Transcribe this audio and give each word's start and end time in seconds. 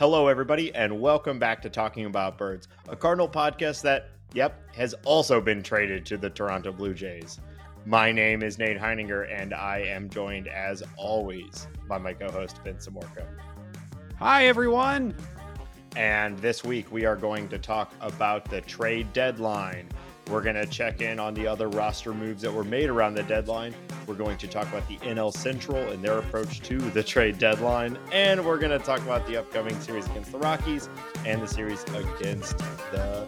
Hello, 0.00 0.28
everybody, 0.28 0.74
and 0.74 0.98
welcome 0.98 1.38
back 1.38 1.60
to 1.60 1.68
Talking 1.68 2.06
About 2.06 2.38
Birds, 2.38 2.68
a 2.88 2.96
Cardinal 2.96 3.28
podcast 3.28 3.82
that, 3.82 4.08
yep, 4.32 4.58
has 4.74 4.94
also 5.04 5.42
been 5.42 5.62
traded 5.62 6.06
to 6.06 6.16
the 6.16 6.30
Toronto 6.30 6.72
Blue 6.72 6.94
Jays. 6.94 7.38
My 7.84 8.10
name 8.10 8.42
is 8.42 8.58
Nate 8.58 8.78
Heininger, 8.78 9.30
and 9.30 9.52
I 9.52 9.80
am 9.80 10.08
joined, 10.08 10.48
as 10.48 10.82
always, 10.96 11.68
by 11.86 11.98
my 11.98 12.14
co 12.14 12.30
host, 12.30 12.64
Vince 12.64 12.88
Amorco. 12.88 13.26
Hi, 14.18 14.46
everyone. 14.46 15.14
And 15.96 16.38
this 16.38 16.64
week, 16.64 16.90
we 16.90 17.04
are 17.04 17.14
going 17.14 17.50
to 17.50 17.58
talk 17.58 17.92
about 18.00 18.46
the 18.46 18.62
trade 18.62 19.12
deadline. 19.12 19.86
We're 20.30 20.42
going 20.42 20.54
to 20.54 20.66
check 20.66 21.00
in 21.00 21.18
on 21.18 21.34
the 21.34 21.48
other 21.48 21.68
roster 21.68 22.14
moves 22.14 22.42
that 22.42 22.52
were 22.52 22.62
made 22.62 22.88
around 22.88 23.14
the 23.14 23.24
deadline. 23.24 23.74
We're 24.06 24.14
going 24.14 24.38
to 24.38 24.46
talk 24.46 24.68
about 24.68 24.86
the 24.86 24.96
NL 24.98 25.32
Central 25.32 25.76
and 25.76 26.04
their 26.04 26.18
approach 26.18 26.60
to 26.62 26.78
the 26.78 27.02
trade 27.02 27.38
deadline. 27.38 27.98
And 28.12 28.44
we're 28.46 28.58
going 28.58 28.78
to 28.78 28.84
talk 28.84 29.00
about 29.00 29.26
the 29.26 29.36
upcoming 29.36 29.78
series 29.80 30.06
against 30.06 30.30
the 30.30 30.38
Rockies 30.38 30.88
and 31.26 31.42
the 31.42 31.48
series 31.48 31.82
against 31.84 32.58
the 32.92 33.26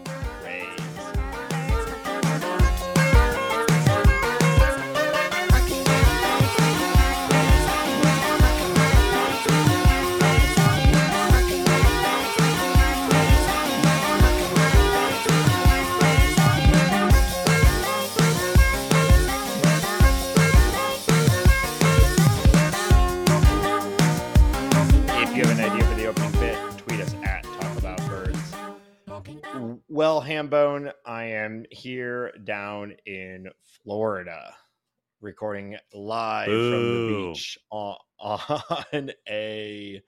Well, 29.93 30.23
Hambone, 30.23 30.91
I 31.05 31.25
am 31.25 31.65
here 31.69 32.33
down 32.45 32.95
in 33.05 33.47
Florida, 33.61 34.55
recording 35.21 35.77
live 35.93 36.47
from 36.47 36.55
the 36.55 37.27
beach 37.31 37.59
on, 37.69 37.97
on 38.19 39.11
a 39.29 40.01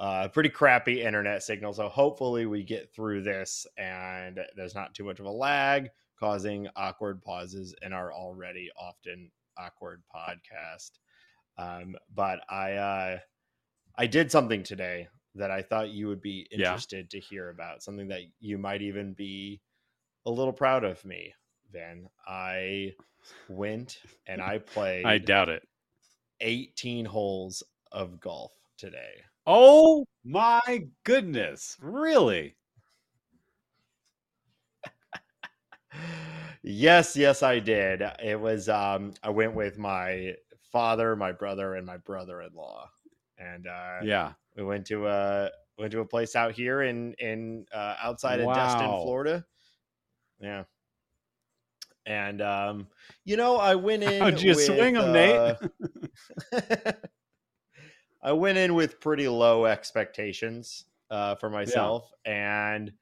uh, 0.00 0.26
pretty 0.26 0.48
crappy 0.48 1.02
internet 1.02 1.44
signal. 1.44 1.72
So 1.72 1.88
hopefully 1.88 2.46
we 2.46 2.64
get 2.64 2.92
through 2.92 3.22
this 3.22 3.64
and 3.78 4.40
there's 4.56 4.74
not 4.74 4.92
too 4.92 5.04
much 5.04 5.20
of 5.20 5.26
a 5.26 5.30
lag, 5.30 5.90
causing 6.18 6.66
awkward 6.74 7.22
pauses 7.22 7.76
in 7.82 7.92
our 7.92 8.12
already 8.12 8.72
often 8.76 9.30
awkward 9.56 10.02
podcast. 10.12 10.98
Um, 11.58 11.94
but 12.12 12.40
I 12.50 12.72
uh, 12.72 13.18
I 13.96 14.08
did 14.08 14.32
something 14.32 14.64
today 14.64 15.06
that 15.34 15.50
I 15.50 15.62
thought 15.62 15.90
you 15.90 16.08
would 16.08 16.20
be 16.22 16.46
Yeah. 16.54 16.80
interested 16.80 17.10
to 17.10 17.20
hear 17.20 17.50
about. 17.50 17.82
Something 17.82 18.08
that 18.08 18.22
you 18.40 18.58
might 18.58 18.82
even 18.82 19.14
be 19.14 19.60
a 20.26 20.30
little 20.30 20.52
proud 20.52 20.84
of 20.84 21.04
me. 21.04 21.34
Then 21.72 22.08
I 22.26 22.94
went 23.48 23.98
and 24.26 24.42
I 24.42 24.58
played 24.58 25.06
I 25.06 25.18
doubt 25.18 25.48
it. 25.48 25.66
18 26.40 27.04
holes 27.06 27.62
of 27.92 28.20
golf 28.20 28.52
today. 28.78 29.22
Oh 29.46 30.04
my 30.24 30.88
goodness. 31.04 31.76
Really? 31.80 32.56
yes, 36.62 37.16
yes, 37.16 37.42
I 37.42 37.58
did. 37.58 38.02
It 38.22 38.40
was 38.40 38.68
um 38.68 39.12
I 39.22 39.30
went 39.30 39.54
with 39.54 39.78
my 39.78 40.34
father, 40.72 41.16
my 41.16 41.32
brother, 41.32 41.74
and 41.74 41.86
my 41.86 41.96
brother-in-law. 41.98 42.90
And 43.38 43.66
uh 43.66 44.04
Yeah. 44.04 44.34
We 44.56 44.64
went 44.64 44.86
to 44.86 45.06
a 45.06 45.50
went 45.78 45.92
to 45.92 46.00
a 46.00 46.04
place 46.04 46.36
out 46.36 46.52
here 46.52 46.82
in 46.82 47.14
in 47.14 47.66
uh, 47.72 47.96
outside 48.02 48.40
of 48.40 48.54
Destin, 48.54 48.88
Florida. 48.88 49.44
Yeah. 50.40 50.64
And 52.04 52.42
um, 52.42 52.88
you 53.24 53.36
know, 53.36 53.56
I 53.56 53.74
went 53.76 54.02
in. 54.02 54.22
How'd 54.22 54.40
you 54.40 54.54
with, 54.54 54.64
swing 54.64 54.96
'em, 54.96 55.12
Nate? 55.12 55.60
uh, 56.52 56.92
I 58.22 58.32
went 58.32 58.58
in 58.58 58.74
with 58.74 59.00
pretty 59.00 59.28
low 59.28 59.66
expectations 59.66 60.84
uh, 61.10 61.34
for 61.36 61.50
myself, 61.50 62.10
and 62.24 62.92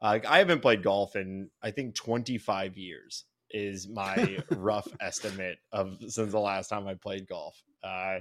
uh, 0.00 0.18
I 0.28 0.38
haven't 0.38 0.60
played 0.60 0.82
golf 0.82 1.16
in 1.16 1.50
I 1.62 1.70
think 1.70 1.94
25 1.94 2.76
years 2.76 3.24
is 3.50 3.88
my 3.88 4.38
rough 4.50 4.88
estimate 5.00 5.58
of 5.72 5.98
since 6.08 6.32
the 6.32 6.40
last 6.40 6.68
time 6.68 6.86
I 6.86 6.94
played 6.94 7.28
golf. 7.28 7.62
Uh, 7.82 8.18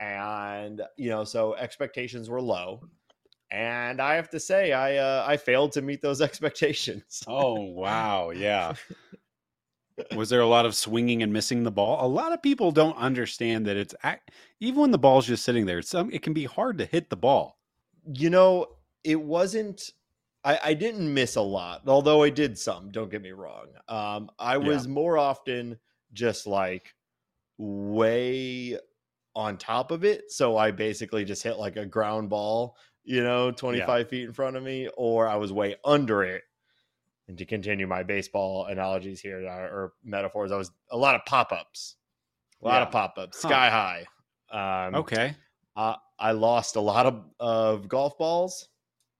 and 0.00 0.82
you 0.96 1.10
know, 1.10 1.24
so 1.24 1.54
expectations 1.54 2.28
were 2.28 2.40
low, 2.40 2.82
and 3.50 4.00
I 4.00 4.14
have 4.14 4.30
to 4.30 4.40
say, 4.40 4.72
I 4.72 4.96
uh, 4.96 5.24
I 5.26 5.36
failed 5.36 5.72
to 5.72 5.82
meet 5.82 6.00
those 6.02 6.20
expectations. 6.28 7.22
Oh 7.28 7.60
wow. 7.60 8.30
Yeah. 8.30 8.74
Was 10.16 10.30
there 10.30 10.40
a 10.40 10.46
lot 10.46 10.64
of 10.64 10.74
swinging 10.74 11.22
and 11.22 11.30
missing 11.30 11.62
the 11.62 11.70
ball? 11.70 12.04
A 12.04 12.08
lot 12.08 12.32
of 12.32 12.40
people 12.40 12.72
don't 12.72 12.96
understand 12.96 13.66
that 13.66 13.76
it's 13.76 13.94
even 14.58 14.80
when 14.80 14.90
the 14.92 14.98
ball's 14.98 15.26
just 15.26 15.44
sitting 15.44 15.66
there, 15.66 15.82
some 15.82 16.10
it 16.10 16.22
can 16.22 16.32
be 16.32 16.44
hard 16.46 16.78
to 16.78 16.86
hit 16.86 17.10
the 17.10 17.16
ball. 17.16 17.58
you 18.14 18.30
know, 18.30 18.66
it 19.04 19.20
wasn't. 19.20 19.92
I, 20.42 20.58
I 20.64 20.74
didn't 20.74 21.12
miss 21.12 21.36
a 21.36 21.42
lot, 21.42 21.82
although 21.86 22.22
I 22.22 22.30
did 22.30 22.58
some. 22.58 22.90
Don't 22.90 23.10
get 23.10 23.20
me 23.20 23.32
wrong. 23.32 23.66
Um, 23.88 24.30
I 24.38 24.56
was 24.56 24.88
more 24.88 25.18
often 25.18 25.78
just 26.14 26.46
like 26.46 26.94
way 27.58 28.78
on 29.34 29.56
top 29.56 29.90
of 29.90 30.04
it. 30.04 30.30
So 30.30 30.56
I 30.56 30.70
basically 30.70 31.24
just 31.24 31.42
hit 31.42 31.56
like 31.56 31.76
a 31.76 31.86
ground 31.86 32.28
ball, 32.30 32.76
you 33.04 33.22
know, 33.22 33.50
25 33.50 34.08
feet 34.08 34.24
in 34.24 34.32
front 34.32 34.56
of 34.56 34.62
me, 34.62 34.88
or 34.96 35.28
I 35.28 35.36
was 35.36 35.52
way 35.52 35.76
under 35.84 36.22
it. 36.22 36.42
And 37.28 37.38
to 37.38 37.44
continue 37.44 37.86
my 37.86 38.02
baseball 38.02 38.66
analogies 38.66 39.20
here 39.20 39.46
uh, 39.46 39.72
or 39.72 39.92
metaphors, 40.02 40.50
I 40.50 40.56
was 40.56 40.72
a 40.90 40.96
lot 40.96 41.14
of 41.14 41.24
pop 41.26 41.52
ups, 41.52 41.96
a 42.60 42.64
lot 42.66 42.82
of 42.82 42.90
pop 42.90 43.14
ups, 43.18 43.40
Huh. 43.40 43.48
sky 43.48 43.70
high. 44.50 44.86
Um, 44.86 44.94
Okay. 44.96 45.34
uh, 45.76 45.96
I 46.18 46.32
lost 46.32 46.74
a 46.76 46.80
lot 46.80 47.06
of, 47.06 47.24
of 47.38 47.88
golf 47.88 48.18
balls. 48.18 48.68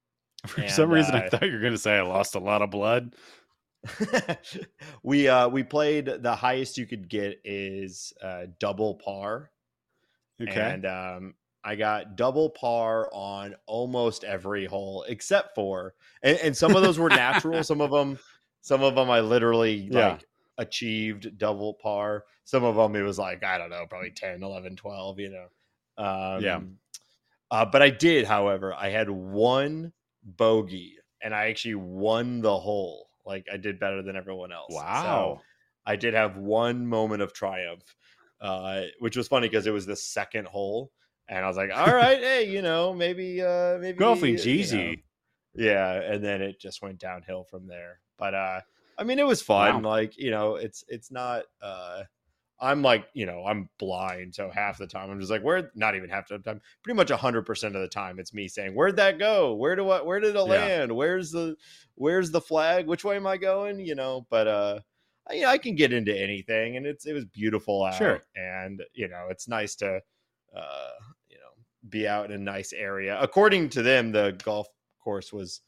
For 0.47 0.61
and, 0.63 0.71
some 0.71 0.91
reason, 0.91 1.15
uh, 1.15 1.19
I 1.19 1.29
thought 1.29 1.43
you 1.47 1.53
were 1.53 1.61
going 1.61 1.73
to 1.73 1.79
say 1.79 1.97
I 1.97 2.03
lost 2.03 2.35
a 2.35 2.41
lot 2.41 2.63
of 2.63 2.71
blood. 2.71 3.15
we 5.03 5.27
uh 5.27 5.49
we 5.49 5.63
played 5.63 6.05
the 6.07 6.35
highest 6.35 6.77
you 6.77 6.87
could 6.87 7.09
get 7.09 7.41
is 7.45 8.13
uh 8.23 8.45
double 8.59 8.97
par 8.97 9.51
Okay. 10.41 10.75
and 10.75 10.87
um 10.87 11.35
i 11.65 11.75
got 11.77 12.17
double 12.17 12.51
par 12.51 13.09
on 13.13 13.55
almost 13.67 14.25
every 14.25 14.65
hole 14.67 15.05
except 15.09 15.55
for 15.55 15.95
and, 16.23 16.39
and 16.39 16.57
some 16.57 16.75
of 16.75 16.83
those 16.83 16.99
were 16.99 17.11
natural 17.11 17.63
some 17.63 17.81
of 17.81 17.91
them 17.91 18.19
some 18.61 18.83
of 18.83 18.95
them 18.95 19.11
i 19.11 19.21
literally 19.21 19.91
Yeah. 19.91 20.19
like 20.19 20.25
achieved 20.59 21.39
double 21.39 21.75
par 21.75 22.25
some 22.45 22.65
of 22.65 22.77
them 22.77 22.95
it 22.97 23.03
was 23.03 23.19
like 23.19 23.43
i 23.45 23.59
don't 23.59 23.71
know 23.71 23.87
probably 23.89 24.11
10 24.11 24.43
11 24.43 24.77
12 24.77 25.19
you 25.19 25.31
know 25.31 26.05
um 26.05 26.43
Yeah. 26.43 26.61
uh, 27.51 27.65
but 27.65 27.83
i 27.83 27.91
did 27.91 28.27
however 28.27 28.75
i 28.75 28.89
had 28.89 29.11
one 29.11 29.93
bogey 30.23 30.99
and 31.23 31.35
i 31.35 31.47
actually 31.49 31.75
won 31.75 32.41
the 32.41 32.59
hole 32.59 33.11
like 33.25 33.47
i 33.53 33.57
did 33.57 33.79
better 33.81 34.03
than 34.03 34.17
everyone 34.17 34.53
else 34.53 34.73
So, 34.75 34.77
wow. 34.77 35.41
I 35.87 35.97
did 35.97 36.13
have 36.15 36.37
one 36.37 36.87
moment 36.87 37.23
of 37.23 37.33
triumph, 37.33 37.97
uh, 38.41 38.83
which 38.99 39.17
was 39.17 39.29
funny 39.29 39.49
because 39.49 39.67
it 39.67 39.73
was 39.73 39.87
the 39.87 39.97
second 39.97 40.47
hole, 40.47 40.91
and 41.29 41.45
I 41.45 41.49
was 41.49 41.57
like, 41.57 41.71
"All 41.75 41.95
right, 41.95 42.19
hey, 42.19 42.51
you 42.51 42.63
know, 42.63 42.93
maybe, 42.95 43.43
uh, 43.43 43.79
maybe 43.79 43.99
Golfing's 43.99 44.45
you 44.47 44.77
know." 44.77 44.95
yeah." 45.55 45.93
And 46.01 46.25
then 46.25 46.43
it 46.43 46.61
just 46.61 46.83
went 46.83 46.99
downhill 46.99 47.45
from 47.45 47.67
there. 47.67 48.01
But 48.19 48.35
uh, 48.35 48.61
I 48.99 49.05
mean, 49.05 49.19
it 49.19 49.27
was 49.27 49.43
fun. 49.43 49.83
Wow. 49.83 49.91
Like, 49.91 50.17
you 50.19 50.31
know, 50.31 50.57
it's 50.57 50.85
it's 50.89 51.11
not. 51.11 51.45
Uh, 51.63 52.05
I'm 52.63 52.83
like, 52.83 53.07
you 53.15 53.25
know, 53.25 53.43
I'm 53.47 53.71
blind, 53.79 54.35
so 54.35 54.51
half 54.51 54.77
the 54.77 54.87
time 54.87 55.11
I'm 55.11 55.19
just 55.19 55.31
like, 55.31 55.43
where? 55.43 55.71
Not 55.75 55.95
even 55.95 56.11
half 56.11 56.29
the 56.29 56.39
time. 56.39 56.61
Pretty 56.83 56.95
much 56.97 57.11
hundred 57.11 57.47
percent 57.47 57.75
of 57.75 57.81
the 57.81 57.89
time, 57.89 58.19
it's 58.19 58.35
me 58.35 58.49
saying, 58.49 58.75
"Where'd 58.75 58.97
that 58.97 59.19
go? 59.19 59.55
Where 59.55 59.75
do 59.77 59.89
I? 59.89 60.03
Where 60.03 60.21
did 60.21 60.37
it 60.37 60.39
Yeah. 60.39 60.43
land? 60.43 60.95
Where's 60.95 61.31
the? 61.31 61.57
Where's 61.95 62.31
the 62.31 62.41
flag? 62.41 62.87
Which 62.87 63.03
way 63.05 63.17
am 63.17 63.27
I 63.27 63.39
going? 63.39 63.81
You 63.81 63.95
know." 63.95 64.27
But 64.29 64.47
uh, 64.47 64.81
I, 65.29 65.45
I 65.45 65.59
can 65.59 65.75
get 65.75 65.93
into 65.93 66.17
anything, 66.17 66.77
and 66.77 66.87
it's 66.87 67.07
it 67.07 67.13
was 67.13 67.25
beautiful 67.25 67.85
out, 67.85 67.99
Sure. 67.99 68.23
and 68.37 68.83
you 68.95 69.09
know, 69.09 69.27
it's 69.31 69.49
nice 69.49 69.75
to, 69.77 70.01
uh, 70.57 70.91
you 71.29 71.37
know, 71.37 71.65
be 71.89 72.07
out 72.09 72.27
in 72.27 72.33
a 72.33 72.39
nice 72.39 72.73
area. 72.73 73.19
According 73.21 73.69
to 73.71 73.83
them, 73.83 74.13
the 74.13 74.39
golf 74.45 74.69
course 75.03 75.33
was 75.33 75.61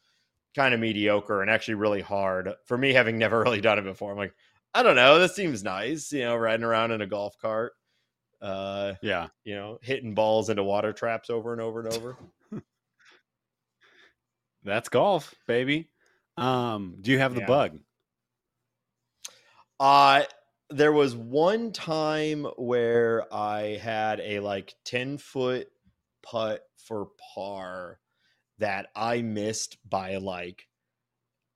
kind 0.55 0.75
of 0.75 0.81
mediocre 0.81 1.41
and 1.43 1.51
actually 1.51 1.75
really 1.75 2.01
hard 2.03 2.53
for 2.67 2.77
me, 2.77 2.93
having 2.93 3.19
never 3.19 3.41
really 3.43 3.61
done 3.61 3.79
it 3.79 3.83
before. 3.85 4.13
I'm 4.13 4.19
like, 4.19 4.35
I 4.75 4.83
don't 4.83 4.97
know, 4.97 5.19
this 5.19 5.35
seems 5.37 5.63
nice, 5.63 6.13
you 6.13 6.21
know, 6.21 6.37
riding 6.37 6.65
around 6.65 6.93
in 6.93 7.01
a 7.03 7.07
golf 7.07 7.37
cart, 7.39 7.73
uh, 8.41 8.95
Yeah. 9.03 9.29
you 9.45 9.55
know, 9.55 9.79
hitting 9.83 10.15
balls 10.15 10.51
into 10.51 10.65
water 10.65 10.93
traps 10.93 11.31
over 11.31 11.53
and 11.53 11.61
over 11.61 11.81
and 11.81 11.89
over. 11.89 12.17
That's 14.65 14.89
golf, 14.89 15.35
baby. 15.47 15.91
Um, 16.37 16.97
do 17.01 17.11
you 17.11 17.19
have 17.19 17.35
the 17.35 17.41
Yeah. 17.41 17.47
bug? 17.47 17.79
Uh 19.82 20.23
there 20.70 20.93
was 20.93 21.17
one 21.17 21.73
time 21.73 22.46
where 22.56 23.26
I 23.34 23.81
had 23.82 24.20
a 24.20 24.38
like 24.38 24.75
10 24.84 25.19
foot 25.19 25.69
putt 26.23 26.62
for 26.79 27.08
par 27.34 27.99
that 28.58 28.87
I 28.94 29.23
missed 29.23 29.76
by 29.88 30.17
like 30.19 30.69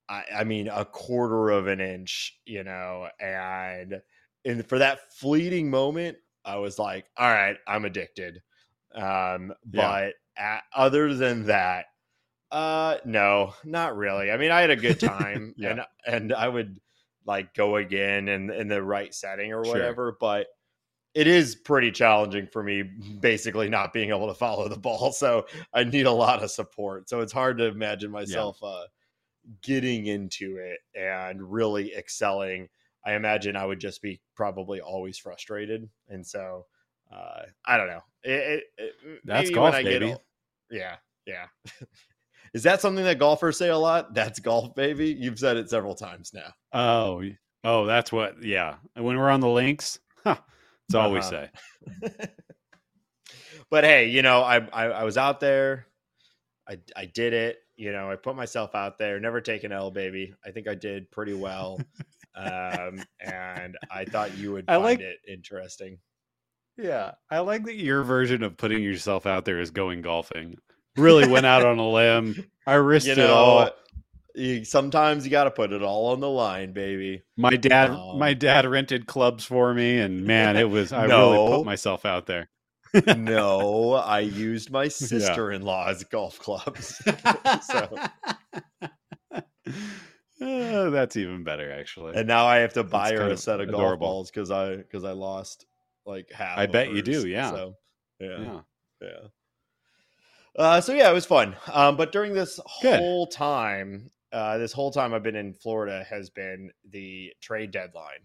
I, 0.08 0.25
I 0.38 0.44
mean 0.44 0.67
a 0.67 0.84
quarter 0.84 1.50
of 1.50 1.69
an 1.69 1.81
inch, 1.81 2.37
you 2.44 2.64
know, 2.64 3.08
and 3.20 4.02
and 4.44 4.67
for 4.67 4.81
that 4.81 5.12
fleeting 5.14 5.70
moment, 5.70 6.19
I 6.44 6.56
was 6.56 6.81
like, 6.81 7.06
all 7.17 7.31
right, 7.31 7.56
I'm 7.67 7.84
addicted. 7.84 8.43
Um, 8.93 9.52
but 9.64 10.14
at, 10.37 10.64
other 10.75 11.14
than 11.14 11.46
that, 11.46 11.87
uh, 12.50 12.96
no, 13.05 13.55
not 13.64 13.96
really. 13.96 14.32
I 14.32 14.37
mean, 14.37 14.50
I 14.50 14.62
had 14.62 14.70
a 14.70 14.76
good 14.76 14.99
time, 15.00 15.55
yeah. 15.56 15.70
and 15.70 15.81
and 16.06 16.32
I 16.32 16.49
would 16.49 16.81
like 17.26 17.55
go 17.55 17.76
again 17.76 18.28
in 18.28 18.50
in 18.50 18.69
the 18.69 18.82
right 18.82 19.14
setting 19.14 19.52
or 19.52 19.62
whatever. 19.62 20.11
Sure. 20.11 20.17
But 20.20 20.46
it 21.14 21.26
is 21.26 21.55
pretty 21.55 21.90
challenging 21.90 22.46
for 22.46 22.62
me, 22.62 22.82
basically 22.82 23.70
not 23.70 23.94
being 23.94 24.11
able 24.11 24.28
to 24.28 24.34
follow 24.34 24.69
the 24.69 24.76
ball. 24.76 25.12
So 25.12 25.46
I 25.73 25.84
need 25.84 26.05
a 26.05 26.12
lot 26.12 26.43
of 26.43 26.50
support. 26.50 27.08
So 27.08 27.20
it's 27.20 27.32
hard 27.32 27.56
to 27.58 27.64
imagine 27.64 28.11
myself 28.11 28.58
yeah. 28.62 28.69
uh, 28.69 28.84
getting 29.62 30.06
into 30.06 30.56
it 30.56 30.78
and 30.94 31.40
really 31.40 31.94
excelling. 31.94 32.69
I 33.05 33.14
imagine 33.14 33.56
I 33.56 33.64
would 33.64 33.81
just 33.81 34.02
be 34.02 34.20
probably 34.34 34.81
always 34.81 35.17
frustrated, 35.17 35.88
and 36.08 36.26
so 36.26 36.67
uh, 37.11 37.43
I 37.64 37.76
don't 37.78 37.87
know. 37.87 38.02
It, 38.23 38.31
it, 38.31 38.64
it, 38.76 39.20
That's 39.25 39.50
golf, 39.50 39.73
baby. 39.73 40.08
Get, 40.08 40.23
yeah, 40.70 40.96
yeah. 41.25 41.46
Is 42.56 42.62
that 42.62 42.81
something 42.81 43.05
that 43.05 43.19
golfers 43.19 43.58
say 43.58 43.69
a 43.69 43.76
lot? 43.76 44.14
That's 44.14 44.41
golf, 44.41 44.75
baby. 44.75 45.08
You've 45.08 45.38
said 45.38 45.58
it 45.58 45.69
several 45.69 45.94
times 45.94 46.32
now. 46.32 46.55
Oh, 46.73 47.23
oh, 47.64 47.85
that's 47.85 48.11
what. 48.11 48.43
Yeah, 48.43 48.76
when 48.94 49.19
we're 49.19 49.29
on 49.29 49.41
the 49.41 49.49
links, 49.49 49.99
huh, 50.25 50.38
that's 50.88 50.94
all 50.94 51.14
uh-huh. 51.14 51.50
we 51.93 52.11
say. 52.11 52.31
but 53.70 53.85
hey, 53.85 54.08
you 54.08 54.23
know, 54.23 54.41
I, 54.41 54.67
I, 54.73 54.85
I 54.87 55.05
was 55.05 55.19
out 55.19 55.38
there. 55.38 55.87
I 56.67 56.79
I 56.97 57.05
did 57.05 57.35
it. 57.35 57.58
You 57.76 57.93
know, 57.93 58.11
I 58.11 58.17
put 58.17 58.37
myself 58.37 58.75
out 58.75 58.97
there. 58.97 59.20
Never 59.20 59.43
take 59.43 59.64
an 59.64 59.73
L, 59.73 59.91
baby. 59.91 60.32
I 60.43 60.50
think 60.50 60.67
I 60.67 60.75
did 60.75 61.11
pretty 61.11 61.35
well. 61.35 61.79
um, 62.35 63.02
and 63.20 63.76
I 63.91 64.06
thought 64.06 64.35
you 64.38 64.52
would 64.52 64.64
find 64.64 64.82
like, 64.82 65.00
it 65.00 65.19
interesting. 65.29 65.99
Yeah, 66.79 67.12
I 67.31 67.41
like 67.41 67.64
that 67.67 67.76
your 67.76 68.02
version 68.02 68.43
of 68.43 68.56
putting 68.56 68.82
yourself 68.82 69.26
out 69.26 69.44
there 69.44 69.61
is 69.61 69.70
going 69.70 70.00
golfing 70.00 70.56
really 70.97 71.29
went 71.29 71.47
out 71.47 71.65
on 71.65 71.79
a 71.79 71.89
limb. 71.91 72.45
I 72.67 72.75
risked 72.75 73.09
you 73.09 73.17
know, 73.17 73.25
it 73.25 73.31
all. 73.31 73.71
You, 74.35 74.65
sometimes 74.65 75.25
you 75.25 75.31
got 75.31 75.45
to 75.45 75.51
put 75.51 75.73
it 75.73 75.83
all 75.83 76.13
on 76.13 76.21
the 76.21 76.29
line, 76.29 76.73
baby. 76.73 77.23
My 77.37 77.57
dad, 77.57 77.91
um, 77.91 78.19
my 78.19 78.35
dad 78.35 78.67
rented 78.67 79.07
clubs 79.07 79.45
for 79.45 79.73
me, 79.73 79.99
and 79.99 80.25
man, 80.27 80.57
it 80.57 80.69
was 80.69 80.93
I 80.93 81.07
no, 81.07 81.33
really 81.33 81.57
put 81.59 81.67
myself 81.67 82.05
out 82.05 82.27
there. 82.27 82.49
no, 83.17 83.93
I 83.95 84.21
used 84.21 84.71
my 84.71 84.89
sister-in-law's 84.89 86.03
yeah. 86.03 86.09
golf 86.11 86.39
clubs. 86.39 87.03
so. 87.63 87.99
Uh, 90.39 90.91
that's 90.91 91.17
even 91.17 91.45
better, 91.45 91.73
actually. 91.73 92.15
And 92.15 92.29
now 92.29 92.47
I 92.47 92.59
have 92.59 92.75
to 92.75 92.85
buy 92.85 93.13
her 93.13 93.31
a 93.31 93.37
set 93.39 93.61
of 93.61 93.69
adorable. 93.69 93.89
golf 93.89 93.99
balls 93.99 94.31
because 94.31 94.51
I 94.51 94.77
because 94.77 95.05
I 95.05 95.13
lost 95.13 95.65
like 96.05 96.31
half. 96.31 96.59
I 96.59 96.67
bet 96.67 96.89
hers. 96.89 96.97
you 96.97 97.03
do. 97.03 97.27
Yeah. 97.27 97.51
So 97.51 97.75
yeah, 98.21 98.41
yeah. 98.41 98.61
yeah. 99.01 99.29
Uh, 100.58 100.81
so 100.81 100.93
yeah, 100.94 101.11
it 101.11 101.14
was 101.14 101.26
fun. 101.26 101.55
Um, 101.73 101.97
but 101.97 102.12
during 102.12 102.32
this 102.32 102.58
Good. 102.81 102.99
whole 102.99 103.26
time, 103.26 104.11
uh, 104.32 104.58
this 104.58 104.73
whole 104.73 104.91
time 104.91 105.12
I've 105.12 105.23
been 105.23 105.37
in 105.37 105.53
Florida 105.53 106.05
has 106.08 106.31
been 106.31 106.70
the 106.91 107.32
trade 107.41 107.70
deadline, 107.70 108.20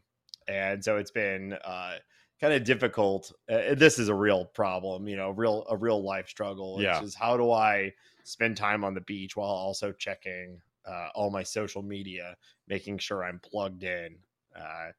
and 0.48 0.84
so 0.84 0.98
it's 0.98 1.12
been 1.12 1.54
uh, 1.54 1.96
kind 2.40 2.54
of 2.54 2.64
difficult. 2.64 3.32
Uh, 3.50 3.76
this 3.76 4.00
is 4.00 4.08
a 4.10 4.16
real 4.16 4.46
problem, 4.46 5.08
you 5.08 5.18
know, 5.18 5.32
real 5.32 5.66
a 5.70 5.76
real 5.76 6.02
life 6.04 6.28
struggle. 6.28 6.82
Yeah. 6.82 7.02
Is 7.02 7.16
how 7.16 7.38
do 7.38 7.52
I 7.52 7.94
spend 8.24 8.58
time 8.58 8.84
on 8.84 8.94
the 8.94 9.02
beach 9.02 9.36
while 9.36 9.50
also 9.50 9.92
checking 9.92 10.62
uh, 10.86 11.10
all 11.14 11.32
my 11.32 11.44
social 11.44 11.82
media, 11.82 12.36
making 12.68 12.98
sure 13.00 13.24
I'm 13.24 13.40
plugged 13.40 13.84
in, 13.84 14.16
uh, 14.56 14.92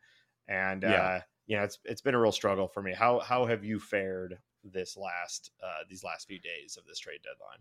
and 0.49 0.83
yeah. 0.83 0.91
uh, 0.91 1.21
you 1.47 1.57
know, 1.57 1.65
it's 1.65 1.79
it's 1.85 2.03
been 2.03 2.15
a 2.15 2.21
real 2.21 2.33
struggle 2.33 2.69
for 2.69 2.83
me. 2.83 2.93
How 2.93 3.21
how 3.21 3.47
have 3.47 3.65
you 3.65 3.81
fared 3.81 4.39
this 4.65 4.97
last 4.97 5.51
uh, 5.63 5.85
these 5.89 6.05
last 6.05 6.29
few 6.29 6.39
days 6.39 6.77
of 6.79 6.87
this 6.87 6.99
trade 6.99 7.21
deadline? 7.23 7.59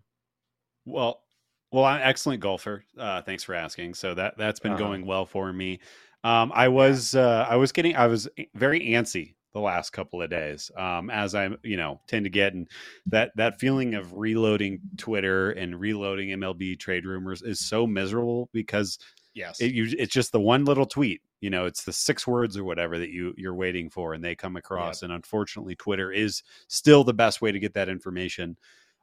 Well, 0.86 1.24
well, 1.72 1.86
I'm 1.86 1.98
an 1.98 2.08
excellent 2.08 2.42
golfer. 2.42 2.84
Uh, 2.98 3.22
thanks 3.22 3.44
for 3.44 3.56
asking. 3.56 3.94
So 3.94 4.14
that 4.16 4.38
that's 4.38 4.60
been 4.60 4.74
uh-huh. 4.74 4.84
going 4.84 5.06
well 5.06 5.26
for 5.26 5.52
me. 5.54 5.80
Um, 6.24 6.52
I 6.54 6.68
was 6.68 7.16
uh, 7.16 7.48
I 7.50 7.56
was 7.56 7.72
getting 7.72 7.96
I 7.96 8.08
was 8.08 8.28
very 8.56 8.82
antsy 8.82 9.36
the 9.54 9.60
last 9.60 9.90
couple 9.92 10.22
of 10.22 10.30
days 10.30 10.72
um, 10.78 11.10
as 11.10 11.36
I 11.36 11.50
you 11.64 11.78
know 11.78 12.00
tend 12.08 12.26
to 12.26 12.30
get 12.30 12.54
and 12.54 12.68
that 13.08 13.32
that 13.36 13.60
feeling 13.60 13.96
of 13.96 14.14
reloading 14.14 14.80
Twitter 14.98 15.52
and 15.52 15.80
reloading 15.80 16.30
MLB 16.30 16.80
trade 16.80 17.06
rumors 17.06 17.42
is 17.42 17.60
so 17.60 17.86
miserable 17.86 18.50
because 18.54 18.98
yes 19.34 19.60
it, 19.60 19.74
you, 19.74 19.94
it's 19.98 20.14
just 20.14 20.32
the 20.32 20.40
one 20.40 20.64
little 20.64 20.86
tweet 20.86 21.22
you 21.42 21.50
know 21.50 21.66
it's 21.66 21.84
the 21.84 21.92
six 21.92 22.26
words 22.26 22.56
or 22.56 22.64
whatever 22.64 22.98
that 22.98 23.10
you 23.10 23.34
you're 23.36 23.54
waiting 23.54 23.90
for 23.90 24.14
and 24.14 24.24
they 24.24 24.36
come 24.36 24.56
across 24.56 25.02
and 25.02 25.12
unfortunately 25.12 25.76
twitter 25.76 26.12
is 26.12 26.44
still 26.68 27.04
the 27.04 27.14
best 27.14 27.42
way 27.42 27.52
to 27.52 27.60
get 27.60 27.74
that 27.74 27.90
information. 27.90 28.56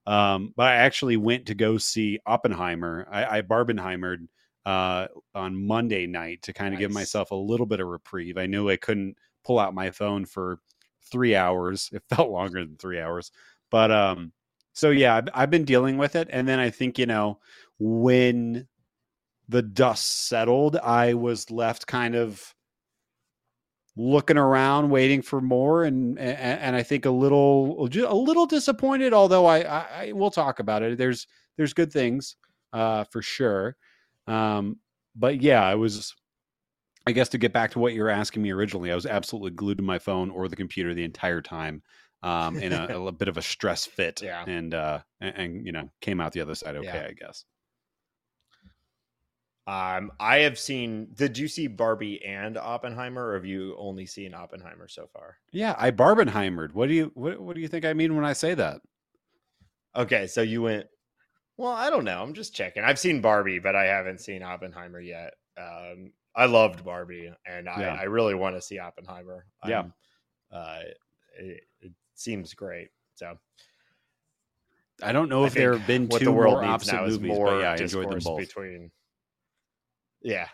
Um, 0.07 0.55
but 0.57 0.69
i 0.69 0.77
actually 0.77 1.19
went 1.19 1.45
to 1.47 1.55
go 1.55 1.77
see 1.77 2.19
oppenheimer 2.25 3.07
i, 3.13 3.39
I 3.39 3.43
barbenheimered 3.43 4.29
uh, 4.65 5.09
on 5.35 5.67
monday 5.67 6.07
night 6.07 6.43
to 6.43 6.53
kind 6.55 6.69
of 6.69 6.81
nice. 6.81 6.81
give 6.81 6.93
myself 6.93 7.31
a 7.31 7.35
little 7.35 7.67
bit 7.67 7.81
of 7.81 7.89
reprieve. 7.89 8.39
I 8.39 8.47
knew 8.47 8.71
i 8.71 8.77
couldn't 8.77 9.17
pull 9.45 9.59
out 9.59 9.75
my 9.75 9.91
phone 9.91 10.25
for 10.25 10.61
three 11.03 11.35
hours 11.35 11.91
it 11.93 12.03
felt 12.09 12.31
longer 12.31 12.65
than 12.65 12.77
three 12.77 13.01
hours 13.01 13.33
but 13.71 13.91
um 13.91 14.33
so 14.73 14.91
yeah 14.91 15.17
I've, 15.17 15.29
I've 15.35 15.51
been 15.51 15.65
dealing 15.65 15.99
with 15.99 16.17
it 16.17 16.29
and 16.31 16.49
then 16.49 16.59
i 16.59 16.71
think 16.71 16.99
you 16.99 17.07
know 17.07 17.39
when 17.79 18.67
the 19.49 19.63
dust 19.63 20.29
settled, 20.29 20.77
I 20.77 21.15
was 21.15 21.51
left 21.51 21.87
kind 21.87 22.15
of 22.15 22.55
looking 23.97 24.39
around, 24.39 24.91
waiting 24.91 25.23
for 25.23 25.41
more, 25.41 25.85
and 25.85 26.19
and, 26.19 26.61
and 26.61 26.77
I 26.77 26.83
think 26.83 27.05
a 27.05 27.11
little 27.11 27.87
a 27.87 28.15
little 28.15 28.47
disappointed. 28.47 29.13
Although 29.13 29.47
I, 29.47 29.59
I, 29.61 29.87
I 30.07 30.13
will 30.13 30.31
talk 30.31 30.61
about 30.61 30.83
it. 30.83 30.99
There's 30.99 31.27
there's 31.57 31.73
good 31.73 31.93
things 31.93 32.37
uh, 32.73 33.05
for 33.05 33.23
sure, 33.23 33.77
um, 34.27 34.77
but 35.17 35.43
yeah, 35.43 35.63
I 35.65 35.75
was. 35.75 36.15
I 37.07 37.13
guess 37.13 37.31
to 37.31 37.39
get 37.39 37.55
back 37.55 37.71
to 37.71 37.79
what 37.79 37.95
you 37.95 38.03
were 38.03 38.11
asking 38.11 38.43
me 38.43 38.51
originally, 38.51 38.93
I 38.93 38.95
was 38.95 39.07
absolutely 39.07 39.53
glued 39.53 39.79
to 39.79 39.83
my 39.83 39.99
phone 39.99 40.29
or 40.29 40.47
the 40.47 40.57
computer 40.57 40.93
the 40.93 41.05
entire 41.05 41.41
time, 41.41 41.83
um, 42.23 42.59
in 42.59 42.75
a, 42.75 42.87
a, 43.07 43.13
bit 43.13 43.29
of 43.29 43.39
a 43.39 43.43
stress 43.43 43.87
fit, 43.87 44.21
yeah. 44.21 44.45
and 44.47 44.75
uh, 44.75 45.01
and, 45.21 45.37
and 45.37 45.67
you 45.67 45.73
know 45.73 45.91
came 46.03 46.21
out 46.21 46.33
the 46.33 46.43
other 46.43 46.55
side 46.55 46.77
okay, 46.77 46.87
yeah. 46.87 47.07
I 47.09 47.13
guess. 47.13 47.47
Um, 49.69 50.13
I 50.19 50.39
have 50.39 50.59
seen. 50.59 51.09
Did 51.13 51.37
you 51.37 51.47
see 51.47 51.67
Barbie 51.67 52.25
and 52.25 52.57
Oppenheimer, 52.57 53.29
or 53.29 53.35
have 53.35 53.45
you 53.45 53.77
only 53.77 54.07
seen 54.07 54.33
Oppenheimer 54.33 54.89
so 54.89 55.07
far? 55.13 55.37
Yeah, 55.53 55.75
I 55.77 55.91
Barbenheimered. 55.91 56.73
What 56.73 56.89
do 56.89 56.95
you 56.95 57.11
what, 57.13 57.39
what 57.39 57.55
do 57.55 57.61
you 57.61 57.69
think 57.69 57.85
I 57.85 57.93
mean 57.93 58.17
when 58.17 58.25
I 58.25 58.33
say 58.33 58.55
that? 58.55 58.81
Okay, 59.95 60.27
so 60.27 60.41
you 60.41 60.63
went. 60.63 60.87
Well, 61.59 61.73
I 61.73 61.91
don't 61.91 62.05
know. 62.05 62.23
I'm 62.23 62.33
just 62.33 62.55
checking. 62.55 62.83
I've 62.83 62.99
seen 62.99 63.21
Barbie, 63.21 63.59
but 63.59 63.77
I 63.77 63.85
haven't 63.85 64.23
seen 64.23 64.43
Oppenheimer 64.43 65.01
yet. 65.01 65.35
Um, 65.59 66.13
I 66.35 66.47
loved 66.47 66.83
Barbie, 66.83 67.31
and 67.45 67.69
I, 67.69 67.81
yeah. 67.81 67.99
I 68.01 68.05
really 68.05 68.35
want 68.35 68.57
to 68.57 68.63
see 68.63 68.79
Oppenheimer. 68.79 69.45
Yeah, 69.67 69.85
uh, 70.51 70.79
it, 71.39 71.61
it, 71.83 71.93
seems 72.15 72.55
great. 72.55 72.89
So 73.17 73.37
I 75.03 75.13
don't 75.13 75.29
know 75.29 75.45
I 75.45 75.49
if 75.49 75.55
there 75.55 75.75
have 75.77 75.87
been 75.87 76.09
two 76.09 76.25
the 76.25 76.33
world 76.33 76.55
more 76.55 76.65
opposite 76.65 77.03
movies, 77.03 77.21
more 77.21 77.51
but 77.51 77.61
yeah, 77.61 77.73
I 77.73 77.77
enjoyed 77.77 78.11
them 78.11 78.21
both. 78.25 78.39
Between 78.39 78.91
yeah, 80.23 80.49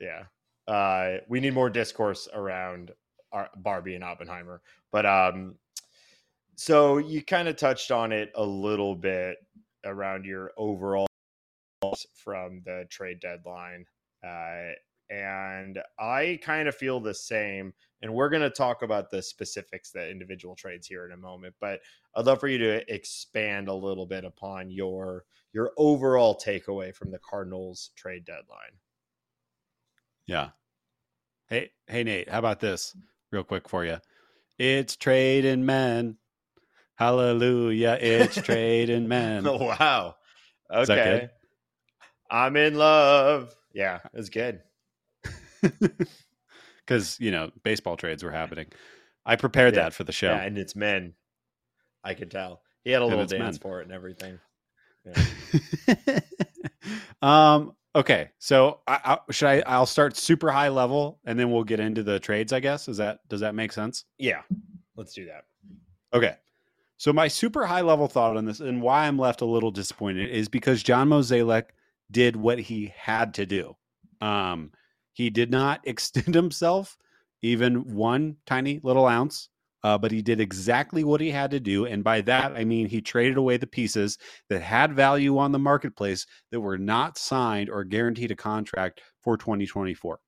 yeah. 0.00 0.24
Uh, 0.66 1.18
we 1.28 1.40
need 1.40 1.54
more 1.54 1.70
discourse 1.70 2.28
around 2.32 2.92
our, 3.32 3.48
Barbie 3.56 3.94
and 3.94 4.04
Oppenheimer, 4.04 4.62
but 4.92 5.06
um, 5.06 5.56
so 6.56 6.98
you 6.98 7.22
kind 7.22 7.48
of 7.48 7.56
touched 7.56 7.90
on 7.90 8.12
it 8.12 8.30
a 8.34 8.44
little 8.44 8.94
bit 8.94 9.38
around 9.84 10.24
your 10.24 10.52
overall 10.56 11.06
from 12.14 12.60
the 12.64 12.84
trade 12.90 13.20
deadline. 13.20 13.86
Uh, 14.22 14.72
and 15.08 15.78
I 15.98 16.38
kind 16.42 16.68
of 16.68 16.74
feel 16.74 17.00
the 17.00 17.14
same. 17.14 17.72
And 18.02 18.14
we're 18.14 18.28
going 18.28 18.42
to 18.42 18.50
talk 18.50 18.82
about 18.82 19.10
the 19.10 19.22
specifics, 19.22 19.90
the 19.90 20.08
individual 20.08 20.54
trades 20.54 20.86
here 20.86 21.04
in 21.04 21.12
a 21.12 21.16
moment. 21.16 21.54
But 21.60 21.80
I'd 22.14 22.26
love 22.26 22.40
for 22.40 22.48
you 22.48 22.58
to 22.58 22.94
expand 22.94 23.68
a 23.68 23.74
little 23.74 24.06
bit 24.06 24.24
upon 24.24 24.70
your 24.70 25.24
your 25.52 25.72
overall 25.76 26.38
takeaway 26.38 26.94
from 26.94 27.10
the 27.10 27.18
Cardinals 27.18 27.90
trade 27.96 28.24
deadline. 28.24 28.76
Yeah. 30.30 30.50
Hey, 31.48 31.72
hey, 31.88 32.04
Nate, 32.04 32.28
how 32.28 32.38
about 32.38 32.60
this 32.60 32.96
real 33.32 33.42
quick 33.42 33.68
for 33.68 33.84
you? 33.84 33.96
It's 34.60 34.94
trading 34.94 35.66
men. 35.66 36.18
Hallelujah. 36.94 37.98
It's 38.00 38.36
trading 38.42 39.08
men. 39.08 39.44
Oh, 39.44 39.56
wow. 39.56 40.14
Okay. 40.72 41.30
I'm 42.30 42.56
in 42.56 42.76
love. 42.76 43.52
Yeah, 43.72 43.98
it's 44.14 44.28
good. 44.28 44.60
Because, 46.86 47.20
you 47.20 47.30
know, 47.30 47.52
baseball 47.62 47.96
trades 47.96 48.24
were 48.24 48.32
happening. 48.32 48.66
I 49.24 49.36
prepared 49.36 49.74
yeah. 49.74 49.82
that 49.82 49.94
for 49.94 50.02
the 50.02 50.10
show. 50.10 50.32
Yeah, 50.32 50.42
and 50.42 50.58
it's 50.58 50.74
men. 50.74 51.14
I 52.02 52.14
could 52.14 52.32
tell. 52.32 52.62
He 52.82 52.90
had 52.90 53.02
a 53.02 53.04
little 53.04 53.26
dance 53.26 53.56
men. 53.56 53.60
for 53.60 53.80
it 53.80 53.84
and 53.84 53.92
everything. 53.92 54.40
Yeah. 55.06 56.20
um. 57.22 57.76
Okay. 57.94 58.30
So 58.38 58.80
I, 58.86 59.00
I, 59.04 59.32
should 59.32 59.48
I? 59.48 59.62
I'll 59.66 59.86
start 59.86 60.16
super 60.16 60.50
high 60.50 60.68
level, 60.68 61.18
and 61.24 61.38
then 61.38 61.50
we'll 61.50 61.64
get 61.64 61.80
into 61.80 62.02
the 62.02 62.20
trades. 62.20 62.52
I 62.52 62.60
guess 62.60 62.88
is 62.88 62.96
that 62.98 63.26
does 63.28 63.40
that 63.40 63.54
make 63.54 63.72
sense? 63.72 64.04
Yeah. 64.18 64.42
Let's 64.96 65.14
do 65.14 65.26
that. 65.26 65.44
Okay. 66.12 66.36
So 66.96 67.12
my 67.12 67.28
super 67.28 67.64
high 67.64 67.80
level 67.80 68.08
thought 68.08 68.36
on 68.36 68.44
this, 68.44 68.60
and 68.60 68.82
why 68.82 69.06
I'm 69.06 69.18
left 69.18 69.40
a 69.40 69.46
little 69.46 69.70
disappointed, 69.70 70.28
is 70.30 70.48
because 70.48 70.82
John 70.82 71.08
Mozeliak 71.08 71.70
did 72.10 72.36
what 72.36 72.58
he 72.58 72.92
had 72.96 73.32
to 73.34 73.46
do. 73.46 73.74
Um, 74.20 74.72
he 75.12 75.30
did 75.30 75.50
not 75.50 75.80
extend 75.84 76.34
himself 76.34 76.98
even 77.42 77.94
one 77.94 78.36
tiny 78.44 78.80
little 78.82 79.06
ounce 79.06 79.48
uh, 79.82 79.98
but 79.98 80.12
he 80.12 80.22
did 80.22 80.40
exactly 80.40 81.04
what 81.04 81.20
he 81.20 81.30
had 81.30 81.50
to 81.50 81.60
do. 81.60 81.86
And 81.86 82.04
by 82.04 82.20
that, 82.22 82.52
I 82.52 82.64
mean 82.64 82.86
he 82.86 83.00
traded 83.00 83.36
away 83.36 83.56
the 83.56 83.66
pieces 83.66 84.18
that 84.48 84.62
had 84.62 84.94
value 84.94 85.38
on 85.38 85.52
the 85.52 85.58
marketplace 85.58 86.26
that 86.50 86.60
were 86.60 86.78
not 86.78 87.18
signed 87.18 87.70
or 87.70 87.84
guaranteed 87.84 88.30
a 88.30 88.36
contract 88.36 89.00
for 89.22 89.36
2024. 89.36 90.18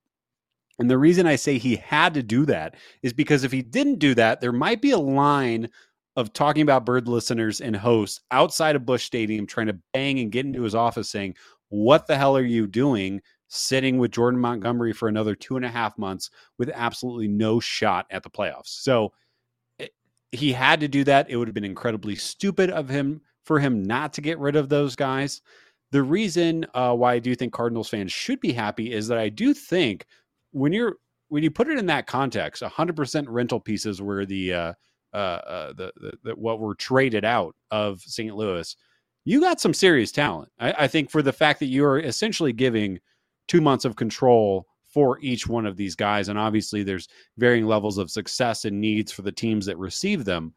And 0.78 0.90
the 0.90 0.98
reason 0.98 1.26
I 1.26 1.36
say 1.36 1.58
he 1.58 1.76
had 1.76 2.14
to 2.14 2.22
do 2.22 2.46
that 2.46 2.76
is 3.02 3.12
because 3.12 3.44
if 3.44 3.52
he 3.52 3.62
didn't 3.62 3.98
do 3.98 4.14
that, 4.14 4.40
there 4.40 4.52
might 4.52 4.80
be 4.80 4.90
a 4.90 4.98
line 4.98 5.68
of 6.16 6.32
talking 6.32 6.62
about 6.62 6.84
bird 6.84 7.08
listeners 7.08 7.60
and 7.60 7.74
hosts 7.76 8.20
outside 8.30 8.76
of 8.76 8.86
Busch 8.86 9.04
Stadium 9.04 9.46
trying 9.46 9.68
to 9.68 9.78
bang 9.92 10.18
and 10.18 10.32
get 10.32 10.46
into 10.46 10.62
his 10.62 10.74
office 10.74 11.10
saying, 11.10 11.34
What 11.68 12.06
the 12.06 12.16
hell 12.16 12.36
are 12.36 12.44
you 12.44 12.66
doing? 12.66 13.20
Sitting 13.48 13.98
with 13.98 14.12
Jordan 14.12 14.40
Montgomery 14.40 14.92
for 14.92 15.08
another 15.08 15.34
two 15.34 15.56
and 15.56 15.64
a 15.64 15.68
half 15.68 15.96
months 15.98 16.30
with 16.58 16.70
absolutely 16.70 17.28
no 17.28 17.60
shot 17.60 18.06
at 18.10 18.22
the 18.22 18.30
playoffs. 18.30 18.68
So 18.68 19.12
he 20.32 20.52
had 20.52 20.80
to 20.80 20.88
do 20.88 21.04
that. 21.04 21.30
It 21.30 21.36
would 21.36 21.48
have 21.48 21.54
been 21.54 21.64
incredibly 21.64 22.16
stupid 22.16 22.70
of 22.70 22.88
him 22.88 23.20
for 23.44 23.60
him 23.60 23.82
not 23.82 24.12
to 24.14 24.20
get 24.20 24.38
rid 24.38 24.56
of 24.56 24.68
those 24.68 24.96
guys. 24.96 25.42
The 25.90 26.02
reason 26.02 26.66
uh, 26.74 26.94
why 26.94 27.14
I 27.14 27.18
do 27.18 27.34
think 27.34 27.52
Cardinals 27.52 27.90
fans 27.90 28.12
should 28.12 28.40
be 28.40 28.52
happy 28.52 28.92
is 28.92 29.08
that 29.08 29.18
I 29.18 29.28
do 29.28 29.52
think 29.52 30.06
when 30.52 30.72
you're 30.72 30.96
when 31.28 31.42
you 31.42 31.50
put 31.50 31.68
it 31.68 31.78
in 31.78 31.86
that 31.86 32.06
context, 32.06 32.62
100% 32.62 33.24
rental 33.28 33.58
pieces 33.58 34.02
were 34.02 34.26
the 34.26 34.52
uh, 34.52 34.72
uh, 35.14 35.16
uh, 35.16 35.72
the, 35.74 35.92
the, 35.96 36.12
the, 36.24 36.32
what 36.32 36.60
were 36.60 36.74
traded 36.74 37.24
out 37.24 37.54
of 37.70 38.00
St. 38.00 38.34
Louis. 38.34 38.74
You 39.24 39.40
got 39.40 39.60
some 39.60 39.74
serious 39.74 40.12
talent. 40.12 40.50
I, 40.58 40.72
I 40.72 40.88
think 40.88 41.10
for 41.10 41.22
the 41.22 41.32
fact 41.32 41.60
that 41.60 41.66
you 41.66 41.84
are 41.84 41.98
essentially 41.98 42.52
giving 42.52 42.98
two 43.48 43.60
months 43.60 43.84
of 43.84 43.96
control 43.96 44.66
for 44.92 45.18
each 45.20 45.46
one 45.46 45.66
of 45.66 45.76
these 45.76 45.94
guys. 45.94 46.28
And 46.28 46.38
obviously, 46.38 46.82
there's 46.82 47.08
varying 47.38 47.66
levels 47.66 47.98
of 47.98 48.10
success 48.10 48.64
and 48.64 48.80
needs 48.80 49.10
for 49.12 49.22
the 49.22 49.32
teams 49.32 49.66
that 49.66 49.78
receive 49.78 50.24
them. 50.24 50.54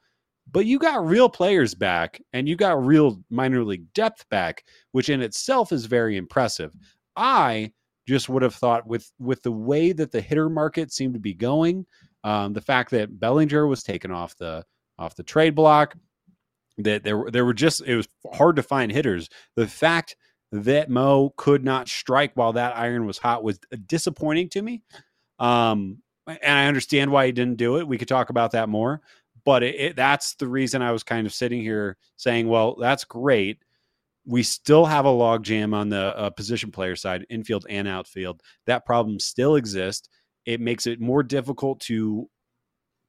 But 0.51 0.65
you 0.65 0.77
got 0.77 1.06
real 1.06 1.30
players 1.30 1.74
back 1.74 2.22
and 2.34 2.48
you 2.48 2.56
got 2.56 2.86
real 2.86 3.20
minor 3.30 3.63
league 3.63 3.92
depth 3.94 4.27
back, 4.30 4.63
which 4.92 5.10
in 5.10 5.22
itself 5.22 5.72
is 5.72 5.86
very 5.86 6.18
impressive. 6.18 6.75
I 7.15 7.72
just 8.08 8.30
would 8.30 8.44
have 8.44 8.56
thought 8.56 8.86
with 8.86 9.12
with 9.20 9.42
the 9.42 9.51
way 9.51 9.92
that 9.92 10.12
the 10.12 10.22
hitter 10.22 10.50
market 10.50 10.92
seemed 10.92 11.15
to 11.15 11.20
be 11.20 11.34
going, 11.34 11.86
um, 12.24 12.54
the 12.54 12.62
fact 12.62 12.92
that 12.92 13.20
Bellinger 13.20 13.65
was 13.65 13.84
taken 13.84 14.12
off 14.12 14.36
the 14.38 14.63
off 15.00 15.15
the 15.15 15.24
trade 15.24 15.56
block, 15.56 15.96
that 16.77 17.04
there 17.04 17.25
there 17.32 17.46
were 17.46 17.54
just 17.54 17.82
it 17.82 17.96
was 17.96 18.08
hard 18.34 18.56
to 18.58 18.63
find 18.63 18.92
hitters. 18.92 19.30
The 19.56 19.68
fact 19.68 20.15
that 20.64 20.90
Mo 20.90 21.34
could 21.38 21.64
not 21.64 21.90
strike 21.90 22.32
while 22.36 22.54
that 22.54 22.78
iron 22.78 23.06
was 23.06 23.18
hot 23.18 23.44
was 23.44 23.60
disappointing 23.86 24.50
to 24.50 24.62
me. 24.62 24.82
Um, 25.40 26.00
and 26.28 26.58
I 26.58 26.68
understand 26.68 27.12
why 27.12 27.26
he 27.26 27.32
didn't 27.32 27.58
do 27.58 27.78
it. 27.78 27.88
We 27.88 27.98
could 27.98 28.08
talk 28.08 28.30
about 28.30 28.52
that 28.52 28.70
more, 28.70 29.02
but 29.44 29.64
it, 29.64 29.76
it, 29.76 29.96
that's 29.96 30.36
the 30.36 30.48
reason 30.48 30.82
I 30.82 30.92
was 30.92 31.04
kind 31.04 31.28
of 31.28 31.34
sitting 31.34 31.62
here 31.62 31.98
saying, 32.18 32.48
well, 32.48 32.76
that's 32.76 33.04
great. 33.04 33.60
We 34.26 34.42
still 34.42 34.86
have 34.86 35.06
a 35.06 35.10
logjam 35.10 35.76
on 35.76 35.90
the 35.90 36.18
uh, 36.18 36.30
position 36.32 36.72
player 36.72 36.96
side, 36.96 37.26
infield 37.30 37.66
and 37.70 37.88
outfield. 37.88 38.42
That 38.66 38.86
problem 38.86 39.20
still 39.20 39.56
exists. 39.56 40.10
It 40.46 40.62
makes 40.62 40.88
it 40.88 41.00
more 41.00 41.22
difficult 41.22 41.80
to 41.82 42.28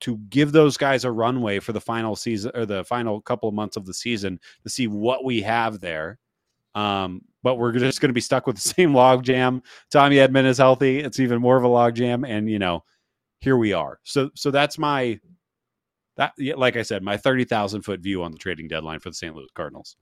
to 0.01 0.19
give 0.29 0.53
those 0.53 0.77
guys 0.77 1.05
a 1.05 1.11
runway 1.11 1.59
for 1.59 1.73
the 1.73 1.81
final 1.81 2.15
season 2.17 2.51
or 2.55 2.67
the 2.67 2.85
final 2.85 3.21
couple 3.23 3.49
of 3.49 3.55
months 3.55 3.79
of 3.79 3.87
the 3.87 3.95
season 3.95 4.39
to 4.63 4.69
see 4.69 4.87
what 4.87 5.25
we 5.25 5.41
have 5.41 5.81
there. 5.81 6.19
Um, 6.77 7.23
but 7.43 7.57
we're 7.57 7.73
just 7.73 8.01
going 8.01 8.11
to 8.11 8.15
be 8.15 8.21
stuck 8.21 8.47
with 8.47 8.57
the 8.57 8.69
same 8.75 8.95
log 8.95 9.25
jam. 9.25 9.63
Tommy 9.91 10.17
Edman 10.17 10.45
is 10.45 10.59
healthy. 10.59 11.01
It's 11.01 11.19
even 11.19 11.41
more 11.41 11.57
of 11.57 11.65
a 11.65 11.69
log 11.69 11.95
jam. 11.95 12.25
And, 12.25 12.49
you 12.49 12.59
know, 12.59 12.85
here 13.41 13.57
we 13.57 13.73
are. 13.73 13.99
So, 14.05 14.31
so 14.35 14.51
that's 14.51 14.79
my, 14.79 15.19
that, 16.17 16.33
like 16.39 16.77
I 16.77 16.83
said, 16.83 17.03
my 17.03 17.17
30,000 17.17 17.83
foot 17.83 18.01
view 18.01 18.23
on 18.23 18.31
the 18.31 18.39
trading 18.39 18.69
deadline 18.69 19.01
for 19.01 19.11
the 19.11 19.15
St. 19.15 19.35
Louis 19.35 19.49
Cardinals. 19.55 19.97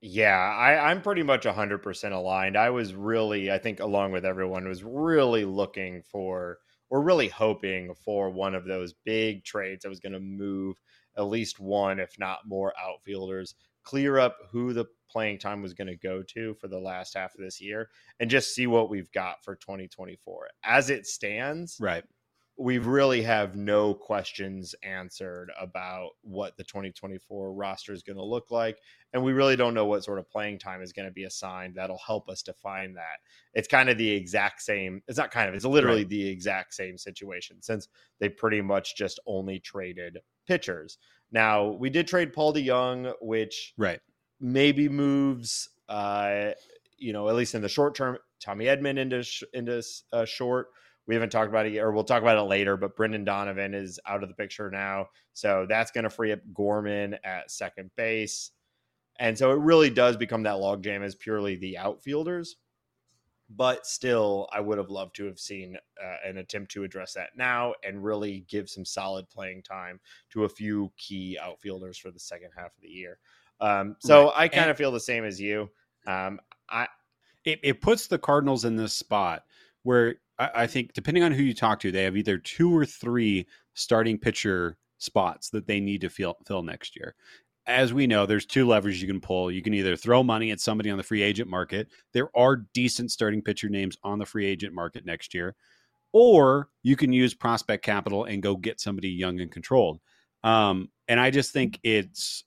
Yeah, 0.00 0.34
I, 0.36 0.90
I'm 0.90 1.00
pretty 1.00 1.22
much 1.22 1.44
100% 1.44 2.12
aligned. 2.12 2.56
I 2.56 2.70
was 2.70 2.92
really, 2.92 3.52
I 3.52 3.58
think, 3.58 3.78
along 3.78 4.10
with 4.10 4.24
everyone, 4.24 4.66
was 4.66 4.82
really 4.82 5.44
looking 5.44 6.02
for, 6.02 6.58
or 6.90 7.02
really 7.02 7.28
hoping 7.28 7.94
for 7.94 8.30
one 8.30 8.56
of 8.56 8.64
those 8.64 8.94
big 9.04 9.44
trades 9.44 9.84
that 9.84 9.88
was 9.88 10.00
going 10.00 10.12
to 10.14 10.20
move 10.20 10.76
at 11.16 11.22
least 11.22 11.60
one, 11.60 12.00
if 12.00 12.18
not 12.18 12.48
more, 12.48 12.72
outfielders 12.82 13.54
clear 13.84 14.18
up 14.18 14.36
who 14.50 14.72
the 14.72 14.86
playing 15.10 15.38
time 15.38 15.62
was 15.62 15.74
going 15.74 15.88
to 15.88 15.96
go 15.96 16.22
to 16.22 16.54
for 16.54 16.68
the 16.68 16.78
last 16.78 17.14
half 17.14 17.34
of 17.34 17.40
this 17.40 17.60
year 17.60 17.90
and 18.18 18.30
just 18.30 18.54
see 18.54 18.66
what 18.66 18.88
we've 18.88 19.12
got 19.12 19.44
for 19.44 19.54
2024. 19.54 20.48
As 20.64 20.90
it 20.90 21.06
stands, 21.06 21.76
right. 21.80 22.04
We 22.58 22.76
really 22.76 23.22
have 23.22 23.56
no 23.56 23.94
questions 23.94 24.74
answered 24.82 25.50
about 25.58 26.10
what 26.20 26.54
the 26.58 26.64
2024 26.64 27.52
roster 27.54 27.94
is 27.94 28.02
going 28.02 28.18
to 28.18 28.22
look 28.22 28.50
like. 28.50 28.78
And 29.14 29.24
we 29.24 29.32
really 29.32 29.56
don't 29.56 29.72
know 29.72 29.86
what 29.86 30.04
sort 30.04 30.18
of 30.18 30.30
playing 30.30 30.58
time 30.58 30.82
is 30.82 30.92
going 30.92 31.08
to 31.08 31.12
be 31.12 31.24
assigned 31.24 31.74
that'll 31.74 31.98
help 32.06 32.28
us 32.28 32.42
define 32.42 32.92
that. 32.94 33.20
It's 33.54 33.68
kind 33.68 33.88
of 33.88 33.96
the 33.96 34.10
exact 34.10 34.60
same. 34.60 35.02
It's 35.08 35.16
not 35.16 35.30
kind 35.30 35.48
of, 35.48 35.54
it's 35.54 35.64
literally 35.64 36.02
right. 36.02 36.10
the 36.10 36.28
exact 36.28 36.74
same 36.74 36.98
situation 36.98 37.62
since 37.62 37.88
they 38.20 38.28
pretty 38.28 38.60
much 38.60 38.96
just 38.96 39.18
only 39.26 39.58
traded 39.58 40.18
pitchers. 40.46 40.98
Now 41.32 41.68
we 41.68 41.90
did 41.90 42.06
trade 42.06 42.32
Paul 42.32 42.54
DeJong, 42.54 43.14
which 43.20 43.72
right 43.76 44.00
maybe 44.40 44.88
moves, 44.88 45.68
uh, 45.88 46.50
you 46.98 47.12
know, 47.12 47.28
at 47.28 47.34
least 47.34 47.54
in 47.54 47.62
the 47.62 47.68
short 47.68 47.94
term, 47.94 48.18
Tommy 48.40 48.66
Edman 48.66 48.98
into 48.98 49.22
sh- 49.22 49.44
into 49.54 49.82
uh, 50.12 50.24
short. 50.24 50.68
We 51.06 51.14
haven't 51.14 51.30
talked 51.30 51.48
about 51.48 51.66
it, 51.66 51.72
yet, 51.72 51.82
or 51.82 51.90
we'll 51.90 52.04
talk 52.04 52.22
about 52.22 52.38
it 52.38 52.42
later. 52.42 52.76
But 52.76 52.94
Brendan 52.94 53.24
Donovan 53.24 53.74
is 53.74 53.98
out 54.06 54.22
of 54.22 54.28
the 54.28 54.34
picture 54.34 54.70
now, 54.70 55.06
so 55.32 55.66
that's 55.68 55.90
going 55.90 56.04
to 56.04 56.10
free 56.10 56.32
up 56.32 56.40
Gorman 56.54 57.16
at 57.24 57.50
second 57.50 57.90
base, 57.96 58.52
and 59.18 59.36
so 59.36 59.50
it 59.52 59.58
really 59.58 59.90
does 59.90 60.16
become 60.16 60.44
that 60.44 60.56
logjam 60.56 61.02
as 61.02 61.14
purely 61.14 61.56
the 61.56 61.78
outfielders 61.78 62.56
but 63.56 63.86
still, 63.86 64.48
I 64.52 64.60
would 64.60 64.78
have 64.78 64.90
loved 64.90 65.16
to 65.16 65.26
have 65.26 65.38
seen 65.38 65.76
uh, 66.02 66.16
an 66.28 66.38
attempt 66.38 66.70
to 66.72 66.84
address 66.84 67.12
that 67.14 67.30
now 67.36 67.74
and 67.84 68.02
really 68.02 68.44
give 68.48 68.68
some 68.68 68.84
solid 68.84 69.28
playing 69.28 69.62
time 69.62 70.00
to 70.30 70.44
a 70.44 70.48
few 70.48 70.92
key 70.96 71.38
outfielders 71.40 71.98
for 71.98 72.10
the 72.10 72.20
second 72.20 72.50
half 72.56 72.74
of 72.74 72.82
the 72.82 72.88
year. 72.88 73.18
Um, 73.60 73.96
so 74.00 74.26
right. 74.26 74.34
I 74.36 74.48
kind 74.48 74.70
of 74.70 74.76
feel 74.76 74.92
the 74.92 75.00
same 75.00 75.24
as 75.24 75.40
you. 75.40 75.70
Um, 76.06 76.40
I 76.68 76.88
it, 77.44 77.60
it, 77.62 77.80
puts 77.80 78.06
the 78.06 78.18
Cardinals 78.18 78.64
in 78.64 78.76
this 78.76 78.94
spot 78.94 79.44
where 79.82 80.16
I, 80.38 80.50
I 80.54 80.66
think, 80.66 80.92
depending 80.92 81.22
on 81.22 81.32
who 81.32 81.42
you 81.42 81.54
talk 81.54 81.80
to, 81.80 81.92
they 81.92 82.04
have 82.04 82.16
either 82.16 82.38
two 82.38 82.74
or 82.74 82.86
three 82.86 83.46
starting 83.74 84.18
pitcher 84.18 84.78
spots 84.98 85.50
that 85.50 85.66
they 85.66 85.80
need 85.80 86.00
to 86.02 86.08
fill, 86.08 86.36
fill 86.46 86.62
next 86.62 86.96
year 86.96 87.14
as 87.66 87.92
we 87.92 88.06
know, 88.06 88.26
there's 88.26 88.46
two 88.46 88.66
levers 88.66 89.00
you 89.00 89.06
can 89.06 89.20
pull. 89.20 89.50
You 89.50 89.62
can 89.62 89.74
either 89.74 89.96
throw 89.96 90.22
money 90.22 90.50
at 90.50 90.60
somebody 90.60 90.90
on 90.90 90.98
the 90.98 91.04
free 91.04 91.22
agent 91.22 91.48
market. 91.48 91.88
There 92.12 92.28
are 92.36 92.64
decent 92.74 93.10
starting 93.10 93.42
pitcher 93.42 93.68
names 93.68 93.96
on 94.02 94.18
the 94.18 94.26
free 94.26 94.46
agent 94.46 94.74
market 94.74 95.06
next 95.06 95.32
year, 95.32 95.54
or 96.12 96.68
you 96.82 96.96
can 96.96 97.12
use 97.12 97.34
prospect 97.34 97.84
capital 97.84 98.24
and 98.24 98.42
go 98.42 98.56
get 98.56 98.80
somebody 98.80 99.10
young 99.10 99.40
and 99.40 99.50
controlled. 99.50 100.00
Um, 100.42 100.88
and 101.08 101.20
I 101.20 101.30
just 101.30 101.52
think 101.52 101.78
it's 101.84 102.44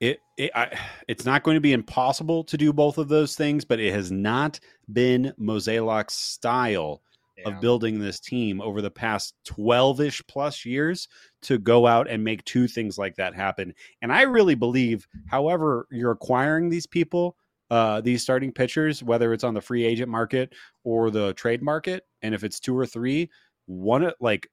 it, 0.00 0.18
it 0.36 0.50
I, 0.54 0.76
it's 1.06 1.24
not 1.24 1.44
going 1.44 1.54
to 1.54 1.60
be 1.60 1.72
impossible 1.72 2.42
to 2.44 2.56
do 2.56 2.72
both 2.72 2.98
of 2.98 3.08
those 3.08 3.36
things, 3.36 3.64
but 3.64 3.78
it 3.78 3.92
has 3.92 4.10
not 4.10 4.58
been 4.92 5.32
Mozeliak's 5.38 6.14
style 6.14 7.02
yeah. 7.36 7.48
of 7.48 7.60
building 7.60 7.98
this 7.98 8.20
team 8.20 8.60
over 8.60 8.80
the 8.80 8.90
past 8.90 9.34
12 9.44 10.00
ish 10.00 10.22
plus 10.26 10.64
years 10.64 11.08
to 11.42 11.58
go 11.58 11.86
out 11.86 12.08
and 12.08 12.22
make 12.22 12.44
two 12.44 12.68
things 12.68 12.98
like 12.98 13.16
that 13.16 13.34
happen. 13.34 13.74
And 14.02 14.12
I 14.12 14.22
really 14.22 14.54
believe, 14.54 15.06
however, 15.26 15.86
you're 15.90 16.12
acquiring 16.12 16.68
these 16.68 16.86
people, 16.86 17.36
uh, 17.70 18.00
these 18.00 18.22
starting 18.22 18.52
pitchers, 18.52 19.02
whether 19.02 19.32
it's 19.32 19.44
on 19.44 19.54
the 19.54 19.60
free 19.60 19.84
agent 19.84 20.10
market 20.10 20.52
or 20.84 21.10
the 21.10 21.32
trade 21.34 21.62
market, 21.62 22.04
and 22.22 22.34
if 22.34 22.44
it's 22.44 22.60
two 22.60 22.76
or 22.76 22.86
three, 22.86 23.30
one 23.66 24.12
like 24.20 24.48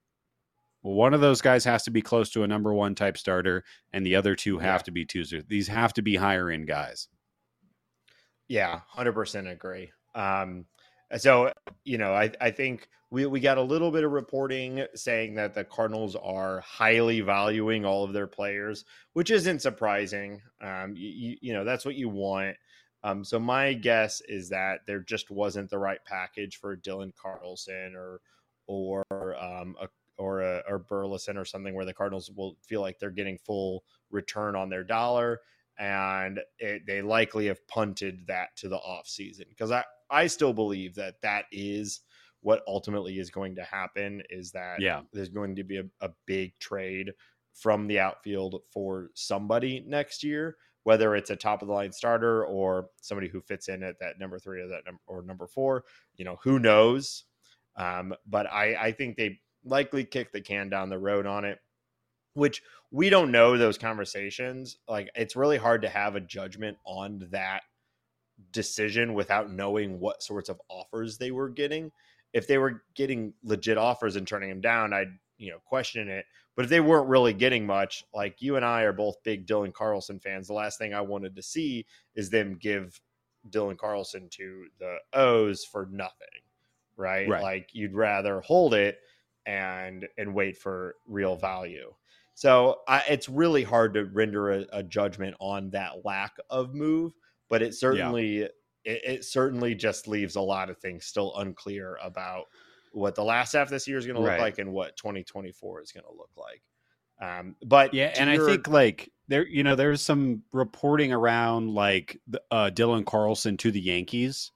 one 0.81 1.13
of 1.13 1.21
those 1.21 1.41
guys 1.41 1.63
has 1.65 1.83
to 1.83 1.91
be 1.91 2.01
close 2.01 2.31
to 2.31 2.43
a 2.43 2.47
number 2.47 2.73
one 2.73 2.95
type 2.95 3.17
starter, 3.17 3.63
and 3.93 4.05
the 4.05 4.15
other 4.15 4.35
two 4.35 4.57
have 4.57 4.81
yeah. 4.81 4.83
to 4.83 4.91
be 4.91 5.05
twos. 5.05 5.33
These 5.47 5.67
have 5.67 5.93
to 5.93 6.01
be 6.01 6.15
higher 6.15 6.49
end 6.49 6.67
guys. 6.67 7.07
Yeah, 8.47 8.79
hundred 8.87 9.13
percent 9.13 9.47
agree. 9.47 9.91
Um, 10.15 10.65
so, 11.17 11.51
you 11.83 11.97
know, 11.97 12.13
I, 12.13 12.31
I 12.39 12.51
think 12.51 12.87
we, 13.09 13.25
we 13.25 13.39
got 13.39 13.57
a 13.57 13.61
little 13.61 13.91
bit 13.91 14.03
of 14.03 14.11
reporting 14.11 14.85
saying 14.95 15.35
that 15.35 15.53
the 15.53 15.65
Cardinals 15.65 16.15
are 16.15 16.61
highly 16.61 17.21
valuing 17.21 17.85
all 17.85 18.03
of 18.03 18.13
their 18.13 18.27
players, 18.27 18.85
which 19.13 19.31
isn't 19.31 19.61
surprising. 19.61 20.41
Um, 20.61 20.93
you, 20.95 21.37
you 21.41 21.53
know, 21.53 21.65
that's 21.65 21.85
what 21.85 21.95
you 21.95 22.09
want. 22.09 22.55
Um, 23.03 23.23
so 23.23 23.39
my 23.39 23.73
guess 23.73 24.21
is 24.27 24.49
that 24.49 24.81
there 24.85 24.99
just 24.99 25.31
wasn't 25.31 25.69
the 25.69 25.79
right 25.79 25.99
package 26.05 26.57
for 26.57 26.77
Dylan 26.77 27.11
Carlson 27.15 27.95
or 27.95 28.21
or 28.67 29.03
um, 29.41 29.75
a 29.81 29.87
or 30.17 30.41
a, 30.41 30.61
or 30.69 30.79
Burleson 30.79 31.35
or 31.35 31.45
something 31.45 31.73
where 31.73 31.85
the 31.85 31.93
Cardinals 31.93 32.29
will 32.35 32.57
feel 32.61 32.81
like 32.81 32.99
they're 32.99 33.09
getting 33.09 33.39
full 33.39 33.83
return 34.11 34.55
on 34.55 34.69
their 34.69 34.83
dollar, 34.83 35.39
and 35.79 36.39
it, 36.59 36.83
they 36.85 37.01
likely 37.01 37.47
have 37.47 37.65
punted 37.67 38.27
that 38.27 38.55
to 38.57 38.69
the 38.69 38.77
off 38.77 39.07
season 39.07 39.45
because 39.49 39.71
I 39.71 39.83
I 40.11 40.27
still 40.27 40.53
believe 40.53 40.95
that 40.95 41.15
that 41.21 41.45
is 41.51 42.01
what 42.41 42.63
ultimately 42.67 43.19
is 43.19 43.29
going 43.29 43.55
to 43.55 43.63
happen 43.63 44.21
is 44.29 44.51
that 44.51 44.81
yeah. 44.81 45.01
there's 45.13 45.29
going 45.29 45.55
to 45.55 45.63
be 45.63 45.77
a, 45.77 45.83
a 46.01 46.09
big 46.25 46.57
trade 46.59 47.11
from 47.53 47.87
the 47.87 47.99
outfield 47.99 48.61
for 48.71 49.09
somebody 49.13 49.83
next 49.87 50.23
year, 50.23 50.57
whether 50.83 51.15
it's 51.15 51.29
a 51.29 51.35
top 51.35 51.61
of 51.61 51.67
the 51.67 51.73
line 51.73 51.91
starter 51.91 52.45
or 52.45 52.87
somebody 53.01 53.27
who 53.27 53.41
fits 53.41 53.67
in 53.67 53.83
at 53.83 53.99
that 53.99 54.19
number 54.19 54.39
three 54.39 54.61
or 54.61 54.67
that 54.67 54.83
num- 54.85 54.99
or 55.05 55.21
number 55.21 55.47
four. 55.47 55.83
You 56.15 56.25
know, 56.25 56.37
who 56.43 56.59
knows? 56.59 57.25
Um, 57.75 58.13
but 58.27 58.47
I, 58.51 58.75
I 58.75 58.91
think 58.91 59.17
they 59.17 59.39
likely 59.63 60.03
kick 60.03 60.31
the 60.31 60.41
can 60.41 60.69
down 60.69 60.89
the 60.89 60.97
road 60.97 61.25
on 61.25 61.45
it, 61.45 61.59
which 62.33 62.61
we 62.89 63.09
don't 63.09 63.31
know 63.31 63.57
those 63.57 63.77
conversations. 63.77 64.77
Like 64.87 65.09
it's 65.15 65.35
really 65.35 65.57
hard 65.57 65.83
to 65.83 65.89
have 65.89 66.15
a 66.15 66.21
judgment 66.21 66.77
on 66.85 67.27
that 67.31 67.61
decision 68.51 69.13
without 69.13 69.51
knowing 69.51 69.99
what 69.99 70.23
sorts 70.23 70.49
of 70.49 70.59
offers 70.69 71.17
they 71.17 71.31
were 71.31 71.49
getting 71.49 71.91
if 72.33 72.47
they 72.47 72.57
were 72.57 72.83
getting 72.95 73.33
legit 73.43 73.77
offers 73.77 74.15
and 74.15 74.27
turning 74.27 74.49
them 74.49 74.61
down, 74.61 74.93
I'd 74.93 75.17
you 75.37 75.51
know 75.51 75.59
question 75.65 76.07
it. 76.07 76.25
But 76.55 76.65
if 76.65 76.69
they 76.69 76.79
weren't 76.79 77.07
really 77.07 77.33
getting 77.33 77.65
much, 77.65 78.03
like 78.13 78.41
you 78.41 78.55
and 78.55 78.65
I 78.65 78.81
are 78.81 78.93
both 78.93 79.23
big 79.23 79.47
Dylan 79.47 79.73
Carlson 79.73 80.19
fans, 80.19 80.47
the 80.47 80.53
last 80.53 80.77
thing 80.77 80.93
I 80.93 81.01
wanted 81.01 81.35
to 81.35 81.41
see 81.41 81.85
is 82.15 82.29
them 82.29 82.57
give 82.59 82.99
Dylan 83.49 83.77
Carlson 83.77 84.27
to 84.31 84.65
the 84.79 84.97
O's 85.13 85.63
for 85.63 85.87
nothing, 85.91 86.27
right? 86.97 87.27
right. 87.27 87.41
Like 87.41 87.69
you'd 87.73 87.95
rather 87.95 88.41
hold 88.41 88.73
it 88.73 88.99
and 89.45 90.07
and 90.17 90.33
wait 90.33 90.57
for 90.57 90.95
real 91.07 91.35
value. 91.35 91.93
So 92.33 92.79
I, 92.87 93.03
it's 93.09 93.27
really 93.27 93.63
hard 93.63 93.93
to 93.95 94.05
render 94.05 94.51
a, 94.51 94.65
a, 94.71 94.83
judgment 94.83 95.35
on 95.39 95.69
that 95.71 96.05
lack 96.05 96.37
of 96.49 96.73
move, 96.73 97.13
but 97.51 97.61
it 97.61 97.75
certainly 97.75 98.39
yeah 98.39 98.47
it, 98.83 99.01
it, 99.05 99.25
certainly 99.25 99.75
just 99.75 100.07
leaves 100.07 100.35
a 100.35 100.41
lot 100.41 100.69
of 100.69 100.77
things 100.77 101.05
still 101.05 101.35
unclear 101.37 101.97
about 102.01 102.45
what 102.93 103.15
the 103.15 103.23
last 103.23 103.53
half 103.53 103.67
of 103.67 103.69
this 103.69 103.87
year 103.87 103.97
is 103.97 104.05
going 104.05 104.15
to 104.15 104.21
look 104.21 104.31
right. 104.31 104.39
like 104.39 104.59
and 104.59 104.71
what 104.71 104.97
2024 104.97 105.81
is 105.81 105.91
going 105.91 106.03
to 106.03 106.17
look 106.17 106.31
like. 106.35 106.61
Um, 107.21 107.55
but 107.65 107.93
yeah, 107.93 108.13
and 108.17 108.33
your... 108.33 108.47
I 108.47 108.51
think 108.51 108.67
like 108.67 109.11
there, 109.27 109.47
you 109.47 109.63
know, 109.63 109.75
there's 109.75 110.01
some 110.01 110.43
reporting 110.51 111.13
around 111.13 111.69
like 111.69 112.19
uh, 112.49 112.71
Dylan 112.73 113.05
Carlson 113.05 113.57
to 113.57 113.71
the 113.71 113.79
Yankees, 113.79 114.51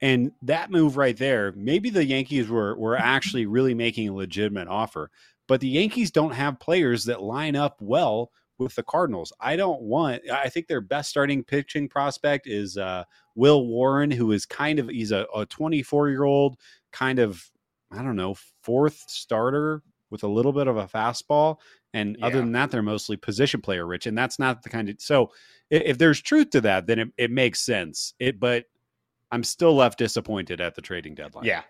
and 0.00 0.32
that 0.42 0.70
move 0.70 0.96
right 0.96 1.16
there, 1.16 1.52
maybe 1.54 1.90
the 1.90 2.04
Yankees 2.04 2.48
were 2.48 2.76
were 2.76 2.96
actually 2.98 3.44
really 3.44 3.74
making 3.74 4.08
a 4.08 4.14
legitimate 4.14 4.68
offer, 4.68 5.10
but 5.46 5.60
the 5.60 5.68
Yankees 5.68 6.10
don't 6.10 6.32
have 6.32 6.58
players 6.58 7.04
that 7.04 7.22
line 7.22 7.54
up 7.54 7.76
well 7.80 8.30
with 8.58 8.74
the 8.74 8.82
Cardinals. 8.82 9.32
I 9.40 9.56
don't 9.56 9.82
want. 9.82 10.22
I 10.30 10.48
think 10.48 10.66
their 10.66 10.80
best 10.80 11.10
starting 11.10 11.44
pitching 11.44 11.88
prospect 11.88 12.46
is 12.46 12.76
uh, 12.76 13.04
Will 13.34 13.66
Warren, 13.66 14.10
who 14.10 14.32
is 14.32 14.46
kind 14.46 14.78
of 14.78 14.88
he's 14.88 15.12
a 15.12 15.26
24 15.48 16.10
year 16.10 16.24
old 16.24 16.56
kind 16.92 17.18
of 17.18 17.50
I 17.92 18.02
don't 18.02 18.16
know 18.16 18.36
fourth 18.62 19.04
starter 19.08 19.82
with 20.10 20.22
a 20.22 20.28
little 20.28 20.52
bit 20.52 20.68
of 20.68 20.76
a 20.76 20.86
fastball. 20.86 21.56
And 21.92 22.16
yeah. 22.18 22.26
other 22.26 22.38
than 22.38 22.52
that, 22.52 22.70
they're 22.70 22.82
mostly 22.82 23.16
position 23.16 23.60
player 23.60 23.86
rich, 23.86 24.06
and 24.06 24.16
that's 24.16 24.38
not 24.38 24.62
the 24.62 24.68
kind 24.68 24.88
of. 24.88 24.96
So 25.00 25.30
if, 25.70 25.82
if 25.82 25.98
there's 25.98 26.20
truth 26.20 26.50
to 26.50 26.60
that, 26.62 26.86
then 26.86 26.98
it, 26.98 27.08
it 27.16 27.30
makes 27.30 27.60
sense. 27.60 28.12
It, 28.18 28.38
but 28.38 28.64
I'm 29.32 29.42
still 29.42 29.74
left 29.74 29.98
disappointed 29.98 30.60
at 30.60 30.74
the 30.74 30.82
trading 30.82 31.14
deadline. 31.14 31.44
Yeah, 31.44 31.62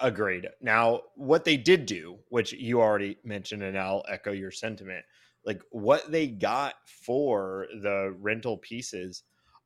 Agreed. 0.00 0.48
Now, 0.60 1.00
what 1.16 1.44
they 1.44 1.56
did 1.56 1.84
do, 1.84 2.18
which 2.28 2.52
you 2.52 2.80
already 2.80 3.18
mentioned, 3.24 3.62
and 3.64 3.76
I'll 3.76 4.04
echo 4.08 4.30
your 4.30 4.52
sentiment, 4.52 5.04
like 5.48 5.62
what 5.70 6.12
they 6.12 6.26
got 6.26 6.74
for 6.84 7.66
the 7.80 8.14
rental 8.20 8.58
pieces, 8.58 9.22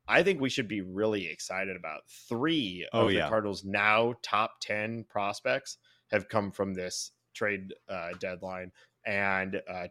I 0.07 0.23
think 0.23 0.39
we 0.39 0.49
should 0.49 0.69
be 0.69 0.79
really 0.79 1.27
excited 1.27 1.75
about. 1.75 2.03
Three 2.29 2.87
oh, 2.93 3.01
of 3.01 3.07
the 3.09 3.15
yeah. 3.15 3.27
Cardinals 3.27 3.65
now 3.65 4.13
top 4.23 4.61
10 4.61 5.03
prospects 5.09 5.77
have 6.09 6.29
come 6.29 6.51
from 6.51 6.73
this 6.73 7.11
trade 7.33 7.73
uh, 7.89 8.11
deadline. 8.21 8.71
And 9.05 9.61
uh, 9.69 9.87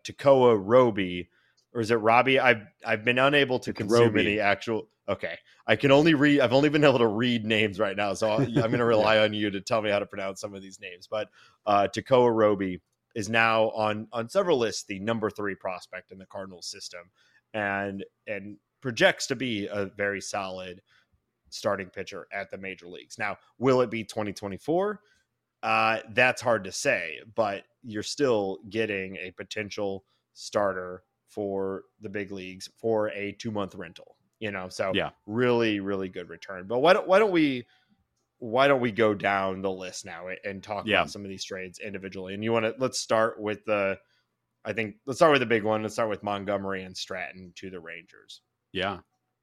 Roby, 0.57 1.29
or 1.75 1.83
is 1.83 1.91
it 1.91 1.97
Robbie? 1.97 2.41
I've 2.41 2.63
I've 2.87 3.05
been 3.05 3.19
unable 3.19 3.59
to 3.59 3.75
consume 3.75 4.01
Roby. 4.01 4.21
any 4.21 4.41
actual. 4.41 4.89
Okay, 5.07 5.37
I 5.67 5.77
can 5.77 5.91
only 5.91 6.15
read. 6.15 6.41
I've 6.41 6.55
only 6.55 6.71
been 6.71 6.85
able 6.85 7.01
to 7.01 7.07
read 7.07 7.45
names 7.45 7.79
right 7.79 7.97
now, 7.97 8.15
so 8.15 8.31
I'm 8.31 8.55
going 8.55 8.73
to 8.79 8.85
rely 8.87 9.19
on 9.19 9.35
you 9.35 9.51
to 9.51 9.61
tell 9.61 9.83
me 9.83 9.91
how 9.91 9.99
to 9.99 10.07
pronounce 10.07 10.41
some 10.41 10.55
of 10.55 10.63
these 10.63 10.81
names. 10.81 11.07
But 11.11 11.29
uh, 11.67 11.89
Roby 12.11 12.81
is 13.15 13.29
now 13.29 13.71
on 13.71 14.09
on 14.13 14.29
several 14.29 14.59
lists 14.59 14.85
the 14.85 14.99
number 14.99 15.31
three 15.31 15.55
prospect 15.55 16.13
in 16.13 16.19
the 16.19 16.27
Cardinals 16.27 16.67
system, 16.67 17.11
and 17.55 18.05
and 18.27 18.57
projects 18.81 19.27
to 19.29 19.37
be 19.37 19.67
a 19.67 19.87
very 19.97 20.21
solid 20.21 20.81
starting 21.51 21.89
pitcher 21.89 22.27
at 22.33 22.51
the 22.51 22.59
major 22.59 22.89
leagues. 22.89 23.19
Now, 23.19 23.37
will 23.59 23.81
it 23.81 23.91
be 23.91 24.05
2024? 24.05 25.01
Uh, 25.63 25.99
that's 26.11 26.43
hard 26.43 26.65
to 26.65 26.73
say, 26.73 27.19
but 27.35 27.65
you're 27.83 28.03
still 28.03 28.59
getting 28.69 29.17
a 29.17 29.31
potential 29.33 30.05
starter 30.35 31.05
for 31.29 31.85
the 32.01 32.09
big 32.09 32.33
leagues 32.33 32.69
for 32.77 33.11
a 33.11 33.33
two 33.33 33.51
month 33.51 33.75
rental. 33.75 34.17
You 34.41 34.51
know, 34.51 34.69
so 34.69 34.91
yeah, 34.93 35.11
really, 35.27 35.79
really 35.79 36.09
good 36.09 36.29
return. 36.29 36.67
But 36.67 36.81
why 36.81 36.95
don't 36.95 37.07
why 37.07 37.21
don't 37.21 37.31
we 37.31 37.65
why 38.43 38.67
don't 38.67 38.81
we 38.81 38.91
go 38.91 39.15
down 39.15 39.63
the 39.63 39.71
list 39.71 40.05
now 40.05 40.27
and 40.43 40.65
talk 40.65 40.85
yeah. 40.85 40.97
about 40.97 41.11
some 41.11 41.23
of 41.23 41.29
these 41.29 41.45
trades 41.45 41.79
individually? 41.79 42.35
And 42.35 42.43
you 42.43 42.51
want 42.53 42.65
to 42.65 42.75
let's 42.79 42.99
start 42.99 43.41
with 43.41 43.65
the 43.67 43.97
I 44.65 44.73
think 44.73 44.97
let's 45.07 45.19
start 45.19 45.31
with 45.31 45.41
the 45.41 45.47
big 45.47 45.63
one. 45.63 45.83
Let's 45.83 45.95
start 45.95 46.11
with 46.11 46.25
Montgomery 46.25 46.83
and 46.83 46.97
Stratton 46.97 47.53
to 47.57 47.71
the 47.71 47.79
Rangers. 47.79 48.41
Yeah. 48.73 48.99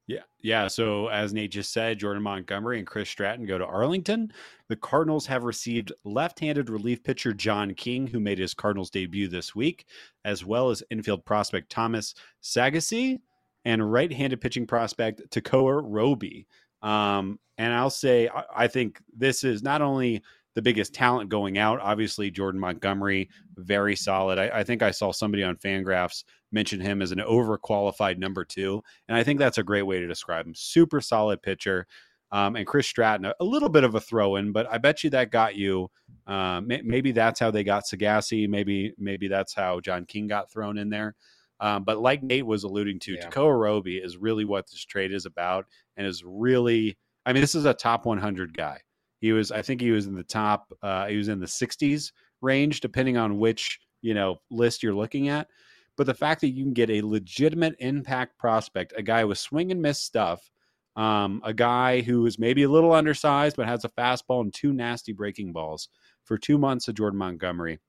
Yeah. 0.06 0.24
Yeah. 0.42 0.68
So, 0.68 1.08
as 1.08 1.32
Nate 1.32 1.50
just 1.50 1.72
said, 1.72 1.98
Jordan 1.98 2.22
Montgomery 2.22 2.78
and 2.78 2.86
Chris 2.86 3.08
Stratton 3.08 3.46
go 3.46 3.56
to 3.56 3.64
Arlington. 3.64 4.32
The 4.68 4.76
Cardinals 4.76 5.24
have 5.26 5.44
received 5.44 5.92
left 6.04 6.38
handed 6.38 6.68
relief 6.68 7.02
pitcher 7.02 7.32
John 7.32 7.72
King, 7.72 8.06
who 8.06 8.20
made 8.20 8.38
his 8.38 8.52
Cardinals 8.52 8.90
debut 8.90 9.28
this 9.28 9.54
week, 9.54 9.86
as 10.26 10.44
well 10.44 10.68
as 10.68 10.82
infield 10.90 11.24
prospect 11.24 11.70
Thomas 11.70 12.14
Saggese 12.42 13.20
and 13.64 13.90
right 13.90 14.12
handed 14.12 14.42
pitching 14.42 14.66
prospect 14.66 15.22
Tekoah 15.30 15.80
Roby. 15.82 16.46
Um, 16.82 17.38
and 17.58 17.74
I'll 17.74 17.90
say, 17.90 18.30
I, 18.56 18.66
think 18.68 19.00
this 19.14 19.44
is 19.44 19.62
not 19.62 19.82
only 19.82 20.22
the 20.54 20.62
biggest 20.62 20.94
talent 20.94 21.28
going 21.28 21.58
out. 21.58 21.78
Obviously, 21.80 22.30
Jordan 22.30 22.60
Montgomery, 22.60 23.28
very 23.56 23.94
solid. 23.94 24.38
I, 24.38 24.60
I, 24.60 24.64
think 24.64 24.82
I 24.82 24.90
saw 24.90 25.12
somebody 25.12 25.42
on 25.42 25.56
Fangraphs 25.56 26.24
mention 26.52 26.80
him 26.80 27.02
as 27.02 27.12
an 27.12 27.18
overqualified 27.18 28.18
number 28.18 28.44
two, 28.44 28.82
and 29.08 29.16
I 29.16 29.22
think 29.22 29.38
that's 29.38 29.58
a 29.58 29.62
great 29.62 29.82
way 29.82 30.00
to 30.00 30.06
describe 30.06 30.46
him. 30.46 30.54
Super 30.54 31.00
solid 31.00 31.42
pitcher. 31.42 31.86
Um, 32.32 32.54
and 32.56 32.66
Chris 32.66 32.86
Stratton, 32.86 33.26
a, 33.26 33.44
little 33.44 33.68
bit 33.68 33.82
of 33.82 33.96
a 33.96 34.00
throw 34.00 34.36
in, 34.36 34.52
but 34.52 34.66
I 34.70 34.78
bet 34.78 35.02
you 35.02 35.10
that 35.10 35.32
got 35.32 35.56
you. 35.56 35.90
Uh, 36.28 36.60
may, 36.60 36.80
maybe 36.82 37.10
that's 37.10 37.40
how 37.40 37.50
they 37.50 37.64
got 37.64 37.84
Saggese. 37.84 38.48
Maybe 38.48 38.94
maybe 38.98 39.26
that's 39.26 39.52
how 39.52 39.80
John 39.80 40.04
King 40.04 40.28
got 40.28 40.50
thrown 40.50 40.78
in 40.78 40.90
there. 40.90 41.16
Um, 41.60 41.84
but 41.84 42.00
like 42.00 42.22
Nate 42.22 42.46
was 42.46 42.64
alluding 42.64 42.98
to, 43.00 43.12
yeah. 43.12 43.28
Tekoah 43.28 43.58
Roby 43.58 43.98
is 43.98 44.16
really 44.16 44.44
what 44.44 44.70
this 44.70 44.84
trade 44.84 45.12
is 45.12 45.26
about, 45.26 45.66
and 45.96 46.06
is 46.06 46.24
really. 46.24 46.96
I 47.26 47.34
mean, 47.34 47.42
this 47.42 47.54
is 47.54 47.66
a 47.66 47.74
top 47.74 48.06
100 48.06 48.56
guy. 48.56 48.80
He 49.20 49.32
was, 49.32 49.52
I 49.52 49.60
think, 49.60 49.82
he 49.82 49.90
was 49.90 50.06
in 50.06 50.14
the 50.14 50.24
top. 50.24 50.72
Uh, 50.82 51.06
he 51.06 51.16
was 51.16 51.28
in 51.28 51.38
the 51.38 51.46
60s 51.46 52.12
range, 52.40 52.80
depending 52.80 53.18
on 53.18 53.38
which 53.38 53.78
you 54.00 54.14
know 54.14 54.36
list 54.50 54.82
you're 54.82 54.94
looking 54.94 55.28
at. 55.28 55.48
But 55.96 56.06
the 56.06 56.14
fact 56.14 56.40
that 56.40 56.50
you 56.50 56.64
can 56.64 56.72
get 56.72 56.88
a 56.88 57.02
legitimate 57.02 57.76
impact 57.78 58.38
prospect, 58.38 58.94
a 58.96 59.02
guy 59.02 59.24
with 59.24 59.36
swing 59.36 59.70
and 59.70 59.82
miss 59.82 60.00
stuff, 60.00 60.50
um, 60.96 61.42
a 61.44 61.52
guy 61.52 62.00
who 62.00 62.24
is 62.24 62.38
maybe 62.38 62.62
a 62.62 62.70
little 62.70 62.92
undersized 62.92 63.56
but 63.56 63.66
has 63.66 63.84
a 63.84 63.90
fastball 63.90 64.40
and 64.40 64.54
two 64.54 64.72
nasty 64.72 65.12
breaking 65.12 65.52
balls 65.52 65.88
for 66.24 66.38
two 66.38 66.56
months 66.56 66.88
of 66.88 66.94
Jordan 66.94 67.18
Montgomery 67.18 67.80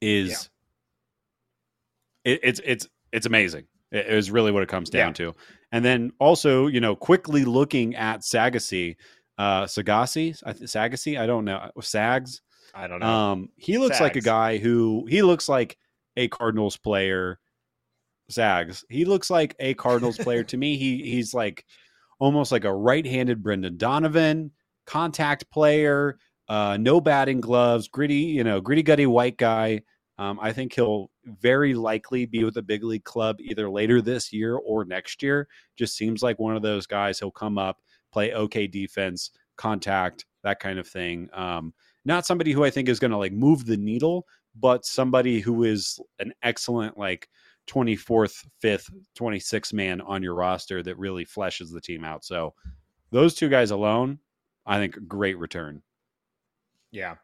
is. 0.00 0.50
It, 2.24 2.40
it's 2.42 2.60
it's 2.64 2.88
it's 3.12 3.26
amazing. 3.26 3.66
It 3.92 4.06
is 4.06 4.30
really 4.30 4.52
what 4.52 4.62
it 4.62 4.68
comes 4.68 4.90
down 4.90 5.08
yeah. 5.08 5.12
to. 5.14 5.34
And 5.72 5.84
then 5.84 6.12
also, 6.20 6.66
you 6.66 6.80
know, 6.80 6.94
quickly 6.94 7.44
looking 7.44 7.96
at 7.96 8.20
Sagassi, 8.20 8.96
uh, 9.36 9.64
Sagassi, 9.64 10.40
Sagassi, 10.44 11.18
I 11.18 11.26
don't 11.26 11.44
know, 11.44 11.70
Sags. 11.80 12.40
I 12.72 12.86
don't 12.86 13.00
know. 13.00 13.06
Um, 13.06 13.48
he 13.56 13.78
looks 13.78 13.98
Sags. 13.98 14.02
like 14.02 14.16
a 14.16 14.20
guy 14.20 14.58
who 14.58 15.06
he 15.08 15.22
looks 15.22 15.48
like 15.48 15.76
a 16.16 16.28
Cardinals 16.28 16.76
player. 16.76 17.38
Zags. 18.30 18.84
He 18.88 19.04
looks 19.04 19.28
like 19.28 19.56
a 19.58 19.74
Cardinals 19.74 20.18
player 20.18 20.44
to 20.44 20.56
me. 20.56 20.76
He 20.76 21.02
he's 21.02 21.34
like 21.34 21.64
almost 22.20 22.52
like 22.52 22.64
a 22.64 22.72
right-handed 22.72 23.42
Brendan 23.42 23.76
Donovan, 23.76 24.52
contact 24.86 25.50
player, 25.50 26.18
uh, 26.48 26.76
no 26.78 27.00
batting 27.00 27.40
gloves, 27.40 27.88
gritty, 27.88 28.14
you 28.14 28.44
know, 28.44 28.60
gritty 28.60 28.82
gutty 28.82 29.06
white 29.06 29.36
guy. 29.36 29.80
Um, 30.18 30.38
I 30.40 30.52
think 30.52 30.74
he'll 30.74 31.10
very 31.40 31.74
likely 31.74 32.26
be 32.26 32.44
with 32.44 32.56
a 32.56 32.62
big 32.62 32.84
league 32.84 33.04
club 33.04 33.36
either 33.40 33.68
later 33.70 34.00
this 34.00 34.32
year 34.32 34.56
or 34.56 34.84
next 34.84 35.22
year. 35.22 35.48
Just 35.76 35.96
seems 35.96 36.22
like 36.22 36.38
one 36.38 36.56
of 36.56 36.62
those 36.62 36.86
guys. 36.86 37.18
He'll 37.18 37.30
come 37.30 37.58
up, 37.58 37.80
play 38.12 38.32
okay 38.32 38.66
defense, 38.66 39.30
contact, 39.56 40.26
that 40.42 40.60
kind 40.60 40.78
of 40.78 40.86
thing. 40.86 41.28
Um, 41.32 41.74
not 42.04 42.26
somebody 42.26 42.52
who 42.52 42.64
I 42.64 42.70
think 42.70 42.88
is 42.88 42.98
going 42.98 43.10
to 43.10 43.16
like 43.16 43.32
move 43.32 43.66
the 43.66 43.76
needle, 43.76 44.26
but 44.54 44.84
somebody 44.84 45.40
who 45.40 45.64
is 45.64 46.00
an 46.18 46.32
excellent 46.42 46.98
like 46.98 47.28
24th, 47.68 48.46
5th, 48.62 48.90
26th 49.18 49.72
man 49.72 50.00
on 50.00 50.22
your 50.22 50.34
roster 50.34 50.82
that 50.82 50.98
really 50.98 51.24
fleshes 51.24 51.72
the 51.72 51.80
team 51.80 52.04
out. 52.04 52.24
So 52.24 52.54
those 53.10 53.34
two 53.34 53.48
guys 53.48 53.70
alone, 53.70 54.18
I 54.66 54.78
think 54.78 54.96
great 55.06 55.38
return. 55.38 55.82
Yeah. 56.90 57.16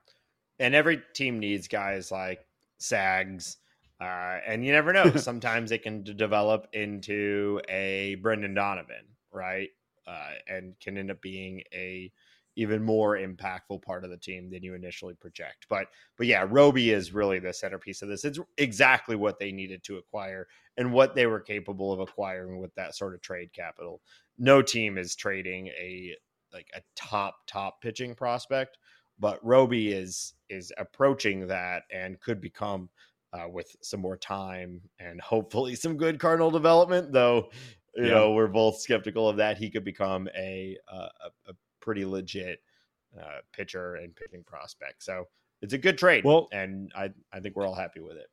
And 0.58 0.74
every 0.74 1.02
team 1.14 1.38
needs 1.38 1.68
guys 1.68 2.10
like 2.10 2.46
Sags. 2.78 3.58
Uh, 4.00 4.38
and 4.46 4.64
you 4.64 4.72
never 4.72 4.92
know. 4.92 5.10
Sometimes 5.16 5.72
it 5.72 5.82
can 5.82 6.02
develop 6.02 6.68
into 6.72 7.60
a 7.68 8.16
Brendan 8.16 8.54
Donovan, 8.54 9.04
right? 9.32 9.70
Uh, 10.06 10.30
and 10.48 10.78
can 10.80 10.96
end 10.96 11.10
up 11.10 11.20
being 11.20 11.62
a 11.72 12.12
even 12.58 12.82
more 12.82 13.18
impactful 13.18 13.82
part 13.82 14.02
of 14.02 14.10
the 14.10 14.16
team 14.16 14.50
than 14.50 14.62
you 14.62 14.74
initially 14.74 15.14
project. 15.14 15.66
But 15.68 15.88
but 16.16 16.26
yeah, 16.26 16.46
Roby 16.48 16.90
is 16.90 17.12
really 17.12 17.38
the 17.38 17.52
centerpiece 17.52 18.02
of 18.02 18.08
this. 18.08 18.24
It's 18.24 18.40
exactly 18.56 19.14
what 19.14 19.38
they 19.38 19.52
needed 19.52 19.84
to 19.84 19.96
acquire 19.98 20.46
and 20.78 20.92
what 20.92 21.14
they 21.14 21.26
were 21.26 21.40
capable 21.40 21.92
of 21.92 22.00
acquiring 22.00 22.58
with 22.60 22.74
that 22.74 22.94
sort 22.94 23.14
of 23.14 23.20
trade 23.20 23.52
capital. 23.52 24.00
No 24.38 24.62
team 24.62 24.98
is 24.98 25.14
trading 25.14 25.68
a 25.68 26.16
like 26.52 26.68
a 26.74 26.80
top 26.94 27.36
top 27.46 27.82
pitching 27.82 28.14
prospect, 28.14 28.78
but 29.18 29.44
Roby 29.44 29.92
is 29.92 30.34
is 30.48 30.72
approaching 30.78 31.46
that 31.48 31.82
and 31.92 32.20
could 32.20 32.40
become 32.40 32.88
uh, 33.36 33.48
with 33.48 33.76
some 33.80 34.00
more 34.00 34.16
time 34.16 34.80
and 34.98 35.20
hopefully 35.20 35.74
some 35.74 35.96
good 35.96 36.18
Cardinal 36.18 36.50
development. 36.50 37.12
Though 37.12 37.50
you 37.94 38.04
yeah. 38.04 38.10
know 38.10 38.32
we're 38.32 38.46
both 38.46 38.80
skeptical 38.80 39.28
of 39.28 39.36
that, 39.36 39.58
he 39.58 39.70
could 39.70 39.84
become 39.84 40.28
a 40.36 40.76
uh, 40.90 41.08
a, 41.24 41.50
a 41.50 41.54
pretty 41.80 42.04
legit 42.04 42.60
uh, 43.18 43.40
pitcher 43.52 43.96
and 43.96 44.14
pitching 44.14 44.44
prospect. 44.44 45.02
So 45.02 45.24
it's 45.62 45.72
a 45.72 45.78
good 45.78 45.98
trade. 45.98 46.24
Well, 46.24 46.48
and 46.52 46.92
I 46.96 47.10
I 47.32 47.40
think 47.40 47.56
we're 47.56 47.66
all 47.66 47.74
happy 47.74 48.00
with 48.00 48.16
it. 48.16 48.28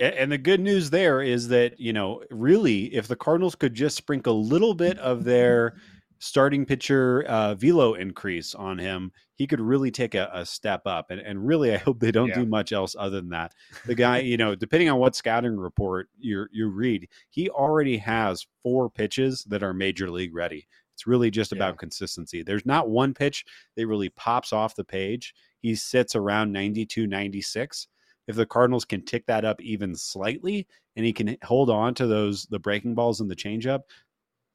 And 0.00 0.32
the 0.32 0.38
good 0.38 0.60
news 0.60 0.90
there 0.90 1.22
is 1.22 1.48
that 1.48 1.78
you 1.78 1.92
know 1.92 2.22
really, 2.30 2.94
if 2.94 3.08
the 3.08 3.16
Cardinals 3.16 3.54
could 3.54 3.74
just 3.74 3.96
sprinkle 3.96 4.34
a 4.34 4.48
little 4.48 4.74
bit 4.74 4.98
of 4.98 5.24
their 5.24 5.76
starting 6.22 6.64
pitcher 6.64 7.24
uh, 7.26 7.52
velo 7.56 7.94
increase 7.94 8.54
on 8.54 8.78
him, 8.78 9.10
he 9.34 9.44
could 9.44 9.60
really 9.60 9.90
take 9.90 10.14
a, 10.14 10.30
a 10.32 10.46
step 10.46 10.82
up. 10.86 11.10
And, 11.10 11.20
and 11.20 11.44
really, 11.44 11.74
I 11.74 11.78
hope 11.78 11.98
they 11.98 12.12
don't 12.12 12.28
yeah. 12.28 12.36
do 12.36 12.46
much 12.46 12.70
else 12.70 12.94
other 12.96 13.20
than 13.20 13.30
that. 13.30 13.52
The 13.86 13.96
guy, 13.96 14.18
you 14.20 14.36
know, 14.36 14.54
depending 14.54 14.88
on 14.88 14.98
what 14.98 15.16
scouting 15.16 15.56
report 15.56 16.08
you 16.16 16.46
you 16.52 16.68
read, 16.68 17.08
he 17.30 17.50
already 17.50 17.96
has 17.96 18.46
four 18.62 18.88
pitches 18.88 19.42
that 19.48 19.64
are 19.64 19.74
major 19.74 20.10
league 20.10 20.32
ready. 20.32 20.68
It's 20.94 21.08
really 21.08 21.30
just 21.30 21.50
about 21.50 21.74
yeah. 21.74 21.78
consistency. 21.78 22.44
There's 22.44 22.66
not 22.66 22.88
one 22.88 23.14
pitch 23.14 23.44
that 23.76 23.88
really 23.88 24.10
pops 24.10 24.52
off 24.52 24.76
the 24.76 24.84
page. 24.84 25.34
He 25.60 25.74
sits 25.74 26.14
around 26.14 26.52
92, 26.52 27.08
96. 27.08 27.88
If 28.28 28.36
the 28.36 28.46
Cardinals 28.46 28.84
can 28.84 29.04
tick 29.04 29.26
that 29.26 29.44
up 29.44 29.60
even 29.60 29.96
slightly 29.96 30.68
and 30.94 31.04
he 31.04 31.12
can 31.12 31.36
hold 31.42 31.68
on 31.68 31.94
to 31.94 32.06
those, 32.06 32.44
the 32.46 32.60
breaking 32.60 32.94
balls 32.94 33.20
and 33.20 33.28
the 33.28 33.34
changeup, 33.34 33.80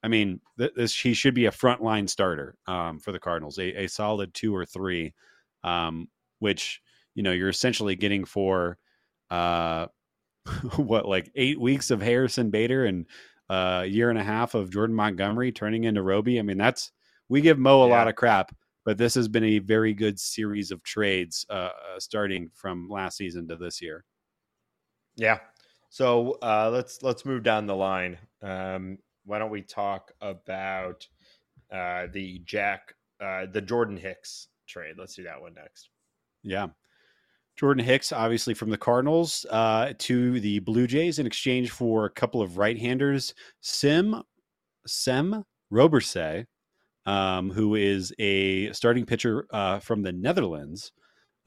I 0.07 0.09
mean, 0.09 0.39
this 0.55 0.97
he 0.97 1.13
should 1.13 1.33
be 1.33 1.47
a 1.47 1.51
frontline 1.51 2.09
starter 2.09 2.55
um, 2.65 2.97
for 2.97 3.11
the 3.11 3.19
Cardinals, 3.19 3.57
a, 3.57 3.83
a, 3.83 3.87
solid 3.87 4.33
two 4.33 4.55
or 4.55 4.65
three, 4.65 5.13
um, 5.65 6.07
which 6.39 6.81
you 7.13 7.23
know 7.23 7.33
you're 7.33 7.49
essentially 7.49 7.97
getting 7.97 8.23
for 8.23 8.77
uh, 9.29 9.87
what 10.77 11.05
like 11.05 11.29
eight 11.35 11.59
weeks 11.59 11.91
of 11.91 12.01
Harrison 12.01 12.51
Bader 12.51 12.85
and 12.85 13.05
a 13.49 13.83
year 13.83 14.09
and 14.09 14.17
a 14.17 14.23
half 14.23 14.55
of 14.55 14.71
Jordan 14.71 14.95
Montgomery 14.95 15.51
turning 15.51 15.83
into 15.83 16.01
Roby. 16.01 16.39
I 16.39 16.41
mean, 16.41 16.57
that's 16.57 16.93
we 17.27 17.41
give 17.41 17.59
Mo 17.59 17.81
a 17.81 17.89
yeah. 17.89 17.97
lot 17.97 18.07
of 18.07 18.15
crap, 18.15 18.55
but 18.85 18.97
this 18.97 19.13
has 19.15 19.27
been 19.27 19.43
a 19.43 19.59
very 19.59 19.93
good 19.93 20.17
series 20.17 20.71
of 20.71 20.81
trades 20.83 21.45
uh, 21.49 21.53
uh, 21.53 21.99
starting 21.99 22.49
from 22.53 22.87
last 22.89 23.17
season 23.17 23.45
to 23.49 23.57
this 23.57 23.81
year. 23.81 24.05
Yeah. 25.17 25.39
So 25.89 26.37
uh, 26.41 26.69
let's 26.71 27.03
let's 27.03 27.25
move 27.25 27.43
down 27.43 27.65
the 27.65 27.75
line. 27.75 28.17
Um, 28.41 28.99
why 29.27 29.37
don't 29.37 29.51
we 29.51 29.61
talk 29.61 30.11
about 30.21 31.05
uh, 31.71 32.07
the 32.13 32.41
Jack, 32.45 32.95
uh, 33.21 33.45
the 33.51 33.61
Jordan 33.61 33.97
Hicks 33.97 34.47
trade? 34.67 34.95
Let's 34.97 35.15
do 35.15 35.23
that 35.23 35.39
one 35.39 35.53
next. 35.53 35.89
Yeah. 36.43 36.67
Jordan 37.57 37.83
Hicks, 37.83 38.11
obviously 38.11 38.53
from 38.53 38.69
the 38.69 38.77
Cardinals 38.77 39.45
uh, 39.49 39.93
to 39.99 40.39
the 40.39 40.59
Blue 40.59 40.87
Jays 40.87 41.19
in 41.19 41.27
exchange 41.27 41.71
for 41.71 42.05
a 42.05 42.09
couple 42.09 42.41
of 42.41 42.57
right-handers, 42.57 43.33
Sim 43.61 44.21
Sem 44.85 45.43
Robberse, 45.73 46.45
um, 47.05 47.51
who 47.51 47.75
is 47.75 48.13
a 48.19 48.71
starting 48.71 49.05
pitcher 49.05 49.45
uh, 49.51 49.79
from 49.79 50.03
the 50.03 50.11
Netherlands. 50.11 50.91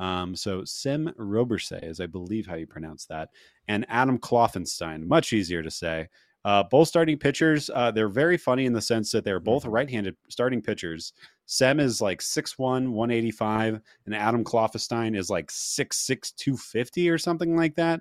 Um, 0.00 0.34
so 0.34 0.64
Sim 0.64 1.12
Robberse 1.18 1.82
is, 1.82 2.00
I 2.00 2.06
believe, 2.06 2.46
how 2.46 2.56
you 2.56 2.66
pronounce 2.66 3.06
that, 3.06 3.28
and 3.68 3.86
Adam 3.88 4.18
Kloffenstein, 4.18 5.06
much 5.06 5.32
easier 5.32 5.62
to 5.62 5.70
say. 5.70 6.08
Uh, 6.44 6.62
both 6.62 6.88
starting 6.88 7.18
pitchers, 7.18 7.70
uh, 7.74 7.90
they're 7.90 8.08
very 8.08 8.38
funny 8.38 8.64
in 8.64 8.72
the 8.72 8.80
sense 8.80 9.10
that 9.12 9.24
they're 9.24 9.40
both 9.40 9.62
mm-hmm. 9.62 9.72
right-handed 9.72 10.16
starting 10.28 10.62
pitchers. 10.62 11.12
Sem 11.46 11.80
is 11.80 12.00
like 12.00 12.20
6'1, 12.20 12.58
185, 12.58 13.80
and 14.06 14.14
Adam 14.14 14.44
Kloffenstein 14.44 15.16
is 15.16 15.28
like 15.28 15.48
6'6, 15.48 16.34
250 16.36 17.10
or 17.10 17.18
something 17.18 17.56
like 17.56 17.74
that. 17.74 18.00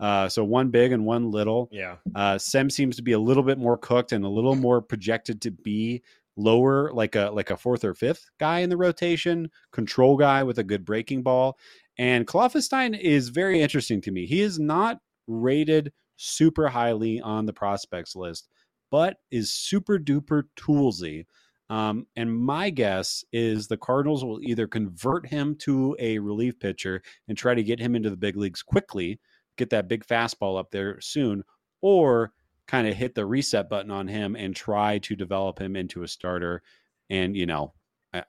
Uh, 0.00 0.28
so 0.28 0.44
one 0.44 0.70
big 0.70 0.92
and 0.92 1.04
one 1.04 1.30
little. 1.30 1.68
Yeah. 1.72 1.96
Uh, 2.14 2.38
Sem 2.38 2.70
seems 2.70 2.96
to 2.96 3.02
be 3.02 3.12
a 3.12 3.18
little 3.18 3.42
bit 3.42 3.58
more 3.58 3.76
cooked 3.76 4.12
and 4.12 4.24
a 4.24 4.28
little 4.28 4.54
more 4.54 4.80
projected 4.80 5.40
to 5.42 5.50
be 5.50 6.02
lower, 6.36 6.92
like 6.92 7.16
a 7.16 7.30
like 7.30 7.50
a 7.50 7.56
fourth 7.56 7.84
or 7.84 7.94
fifth 7.94 8.30
guy 8.38 8.60
in 8.60 8.70
the 8.70 8.76
rotation, 8.76 9.50
control 9.72 10.16
guy 10.16 10.44
with 10.44 10.58
a 10.58 10.64
good 10.64 10.84
breaking 10.84 11.22
ball. 11.22 11.58
And 11.98 12.26
Kloffenstein 12.26 12.98
is 12.98 13.30
very 13.30 13.60
interesting 13.60 14.00
to 14.02 14.12
me. 14.12 14.24
He 14.26 14.40
is 14.40 14.58
not 14.58 15.00
rated 15.26 15.92
super 16.18 16.68
highly 16.68 17.20
on 17.20 17.46
the 17.46 17.52
prospects 17.52 18.14
list, 18.14 18.48
but 18.90 19.16
is 19.30 19.52
super 19.52 19.98
duper 19.98 20.42
toolsy. 20.56 21.24
Um, 21.70 22.06
and 22.16 22.34
my 22.34 22.70
guess 22.70 23.24
is 23.32 23.66
the 23.66 23.76
Cardinals 23.76 24.24
will 24.24 24.40
either 24.42 24.66
convert 24.66 25.26
him 25.26 25.54
to 25.60 25.96
a 25.98 26.18
relief 26.18 26.58
pitcher 26.58 27.02
and 27.28 27.36
try 27.36 27.54
to 27.54 27.62
get 27.62 27.78
him 27.78 27.94
into 27.94 28.10
the 28.10 28.16
big 28.16 28.36
leagues 28.36 28.62
quickly, 28.62 29.20
get 29.56 29.70
that 29.70 29.88
big 29.88 30.04
fastball 30.04 30.58
up 30.58 30.70
there 30.70 31.00
soon, 31.00 31.44
or 31.80 32.32
kind 32.66 32.88
of 32.88 32.94
hit 32.94 33.14
the 33.14 33.24
reset 33.24 33.68
button 33.68 33.90
on 33.90 34.08
him 34.08 34.34
and 34.34 34.56
try 34.56 34.98
to 34.98 35.14
develop 35.14 35.58
him 35.60 35.76
into 35.76 36.02
a 36.02 36.08
starter. 36.08 36.62
And 37.10 37.36
you 37.36 37.46
know, 37.46 37.74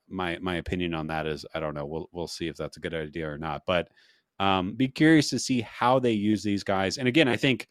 my 0.10 0.38
my 0.40 0.56
opinion 0.56 0.94
on 0.94 1.08
that 1.08 1.26
is 1.26 1.46
I 1.56 1.60
don't 1.60 1.74
know. 1.74 1.86
We'll 1.86 2.10
we'll 2.12 2.28
see 2.28 2.48
if 2.48 2.58
that's 2.58 2.78
a 2.78 2.82
good 2.82 2.94
idea 2.94 3.30
or 3.30 3.38
not. 3.38 3.64
But 3.66 3.90
um, 4.40 4.74
be 4.74 4.88
curious 4.88 5.30
to 5.30 5.40
see 5.40 5.62
how 5.62 6.00
they 6.00 6.12
use 6.12 6.44
these 6.44 6.64
guys. 6.64 6.98
And 6.98 7.08
again, 7.08 7.28
I 7.28 7.36
think 7.36 7.68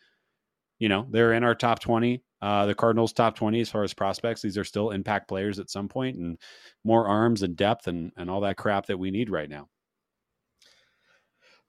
you 0.79 0.89
know 0.89 1.07
they're 1.11 1.33
in 1.33 1.45
our 1.45 1.55
top 1.55 1.81
twenty 1.81 2.23
uh, 2.41 2.67
the 2.67 2.75
Cardinals 2.75 3.13
top 3.13 3.35
20 3.35 3.61
as 3.61 3.69
far 3.69 3.83
as 3.83 3.93
prospects. 3.93 4.43
These 4.43 4.59
are 4.59 4.65
still 4.65 4.91
impact 4.91 5.29
players 5.29 5.59
at 5.59 5.71
some 5.71 5.89
point 5.89 6.17
and 6.19 6.39
more 6.85 7.09
arms 7.09 7.43
and 7.43 7.57
depth 7.57 7.89
and, 7.89 8.13
and 8.17 8.31
all 8.31 8.41
that 8.43 8.57
crap 8.57 8.87
that 8.87 8.99
we 8.99 9.11
need 9.11 9.29
right 9.31 9.51
now. 9.51 9.69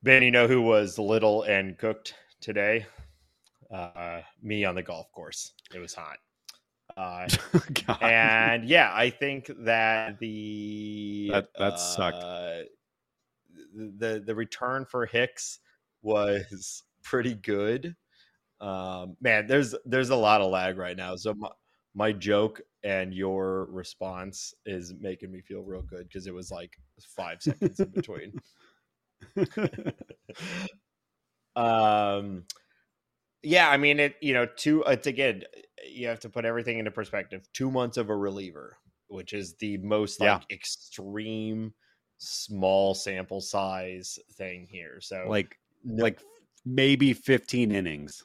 Ben, 0.03 0.23
you 0.23 0.31
know 0.31 0.47
who 0.47 0.61
was 0.61 0.97
little 0.97 1.43
and 1.43 1.77
cooked 1.77 2.13
today? 2.39 2.85
Uh, 3.73 4.21
me 4.41 4.63
on 4.63 4.75
the 4.75 4.83
golf 4.83 5.11
course. 5.11 5.53
It 5.73 5.79
was 5.79 5.93
hot. 5.93 6.17
Uh, 6.95 7.27
and 8.01 8.63
yeah, 8.65 8.91
I 8.93 9.09
think 9.09 9.51
that 9.59 10.19
the 10.19 11.29
that, 11.31 11.47
that 11.57 11.73
uh, 11.73 11.77
sucked. 11.77 12.23
The 13.75 14.23
the 14.25 14.33
return 14.33 14.85
for 14.85 15.05
Hicks 15.05 15.59
was 16.01 16.83
pretty 17.03 17.35
good. 17.35 17.95
Um, 18.61 19.15
man, 19.21 19.47
there's 19.47 19.75
there's 19.85 20.09
a 20.09 20.15
lot 20.15 20.41
of 20.41 20.51
lag 20.51 20.77
right 20.77 20.97
now. 20.97 21.15
So 21.15 21.33
my, 21.33 21.49
my 21.95 22.11
joke 22.11 22.61
and 22.83 23.13
your 23.13 23.65
response 23.65 24.53
is 24.65 24.93
making 24.99 25.31
me 25.31 25.41
feel 25.41 25.61
real 25.61 25.81
good 25.81 26.07
because 26.07 26.27
it 26.27 26.33
was 26.33 26.51
like 26.51 26.77
five 27.15 27.41
seconds 27.41 27.79
in 27.79 27.89
between. 27.89 28.33
um, 31.55 32.43
yeah, 33.41 33.69
I 33.69 33.77
mean 33.77 33.99
it. 33.99 34.15
You 34.21 34.33
know, 34.33 34.45
two. 34.45 34.83
It's 34.87 35.07
again, 35.07 35.43
you 35.89 36.07
have 36.07 36.19
to 36.21 36.29
put 36.29 36.45
everything 36.45 36.79
into 36.79 36.91
perspective. 36.91 37.47
Two 37.53 37.71
months 37.71 37.97
of 37.97 38.09
a 38.09 38.15
reliever, 38.15 38.77
which 39.07 39.33
is 39.33 39.55
the 39.59 39.77
most 39.77 40.19
like 40.19 40.27
yeah. 40.49 40.55
extreme 40.55 41.73
small 42.17 42.93
sample 42.93 43.39
size 43.39 44.19
thing 44.33 44.67
here. 44.69 44.99
So 45.01 45.25
like 45.29 45.57
like 45.85 46.19
maybe 46.65 47.13
15 47.13 47.71
innings. 47.71 48.23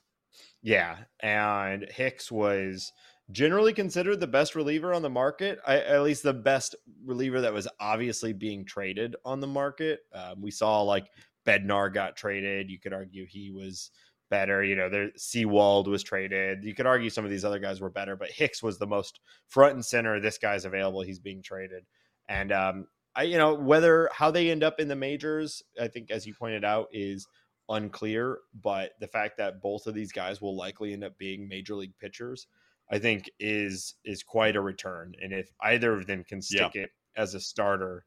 Yeah, 0.65 0.97
and 1.21 1.87
Hicks 1.91 2.33
was 2.33 2.91
generally 3.31 3.75
considered 3.75 4.19
the 4.19 4.27
best 4.27 4.55
reliever 4.55 4.95
on 4.95 5.03
the 5.03 5.11
market. 5.11 5.59
I, 5.67 5.79
at 5.81 6.03
least 6.03 6.23
the 6.23 6.33
best 6.33 6.75
reliever 7.05 7.43
that 7.43 7.53
was 7.53 7.69
obviously 7.81 8.33
being 8.33 8.65
traded 8.65 9.15
on 9.27 9.41
the 9.41 9.47
market. 9.47 10.01
Um, 10.15 10.41
we 10.41 10.51
saw 10.51 10.81
like 10.81 11.07
Bednar 11.47 11.93
got 11.93 12.17
traded. 12.17 12.71
You 12.71 12.81
could 12.81 12.95
argue 12.95 13.27
he 13.27 13.51
was 13.51 13.91
better. 14.31 14.65
You 14.65 14.75
know, 14.75 14.89
there 14.89 15.11
Sewald 15.17 15.87
was 15.87 16.03
traded. 16.03 16.65
You 16.65 16.75
could 16.75 16.87
argue 16.87 17.11
some 17.11 17.27
of 17.27 17.31
these 17.31 17.45
other 17.45 17.59
guys 17.59 17.83
were 17.83 17.91
better, 17.91 18.17
but 18.17 18.31
Hicks 18.31 18.63
was 18.63 18.79
the 18.79 18.87
most 18.87 19.21
front 19.49 19.75
and 19.75 19.85
center. 19.85 20.19
This 20.19 20.39
guy's 20.39 20.65
available. 20.65 21.03
He's 21.03 21.21
being 21.21 21.43
traded. 21.43 21.85
And 22.31 22.53
um, 22.53 22.87
I, 23.15 23.25
you 23.25 23.37
know, 23.37 23.53
whether 23.53 24.09
how 24.15 24.31
they 24.31 24.51
end 24.51 24.65
up 24.65 24.81
in 24.81 24.89
the 24.89 24.97
majors, 24.97 25.63
I 25.79 25.89
think, 25.89 26.11
as 26.11 26.27
you 26.27 26.33
pointed 26.33 26.65
out, 26.65 26.89
is 26.91 27.27
unclear. 27.69 28.39
But 28.63 28.93
the 29.01 29.09
fact 29.09 29.39
that 29.39 29.61
both 29.63 29.87
of 29.87 29.95
these 29.95 30.13
guys 30.13 30.41
will 30.41 30.57
likely 30.57 30.93
end 30.93 31.05
up 31.05 31.19
being 31.19 31.49
major 31.49 31.75
league 31.75 31.97
pitchers, 31.99 32.47
I 32.91 32.99
think, 32.99 33.31
is 33.39 33.95
is 34.05 34.23
quite 34.23 34.57
a 34.57 34.61
return. 34.61 35.15
And 35.23 35.33
if 35.33 35.51
either 35.61 35.93
of 35.93 36.07
them 36.07 36.25
can 36.25 36.43
stick 36.43 36.75
yeah. 36.75 36.83
it 36.83 36.91
as 37.17 37.35
a 37.35 37.41
starter, 37.41 38.05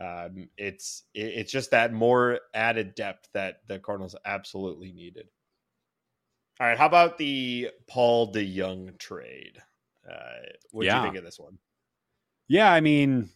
um, 0.00 0.48
it's 0.56 1.04
it, 1.14 1.32
it's 1.34 1.52
just 1.52 1.70
that 1.70 1.92
more 1.92 2.40
added 2.54 2.94
depth 2.94 3.28
that 3.34 3.60
the 3.66 3.78
Cardinals 3.78 4.16
absolutely 4.24 4.92
needed. 4.92 5.28
All 6.58 6.66
right, 6.66 6.78
how 6.78 6.86
about 6.86 7.18
the 7.18 7.70
Paul 7.86 8.32
DeJong 8.32 8.98
trade? 8.98 9.58
Uh, 10.10 10.46
what 10.70 10.82
do 10.82 10.86
yeah. 10.86 10.98
you 10.98 11.02
think 11.02 11.16
of 11.16 11.24
this 11.24 11.38
one? 11.38 11.58
Yeah, 12.48 12.72
I 12.72 12.80
mean, 12.80 13.28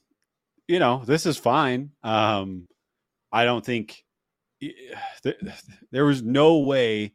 you 0.68 0.78
know, 0.78 1.02
this 1.04 1.26
is 1.26 1.36
fine. 1.36 1.90
Um, 2.02 2.66
I 3.32 3.44
don't 3.44 3.64
think 3.64 4.04
there 5.90 6.04
was 6.04 6.22
no 6.22 6.58
way 6.58 7.12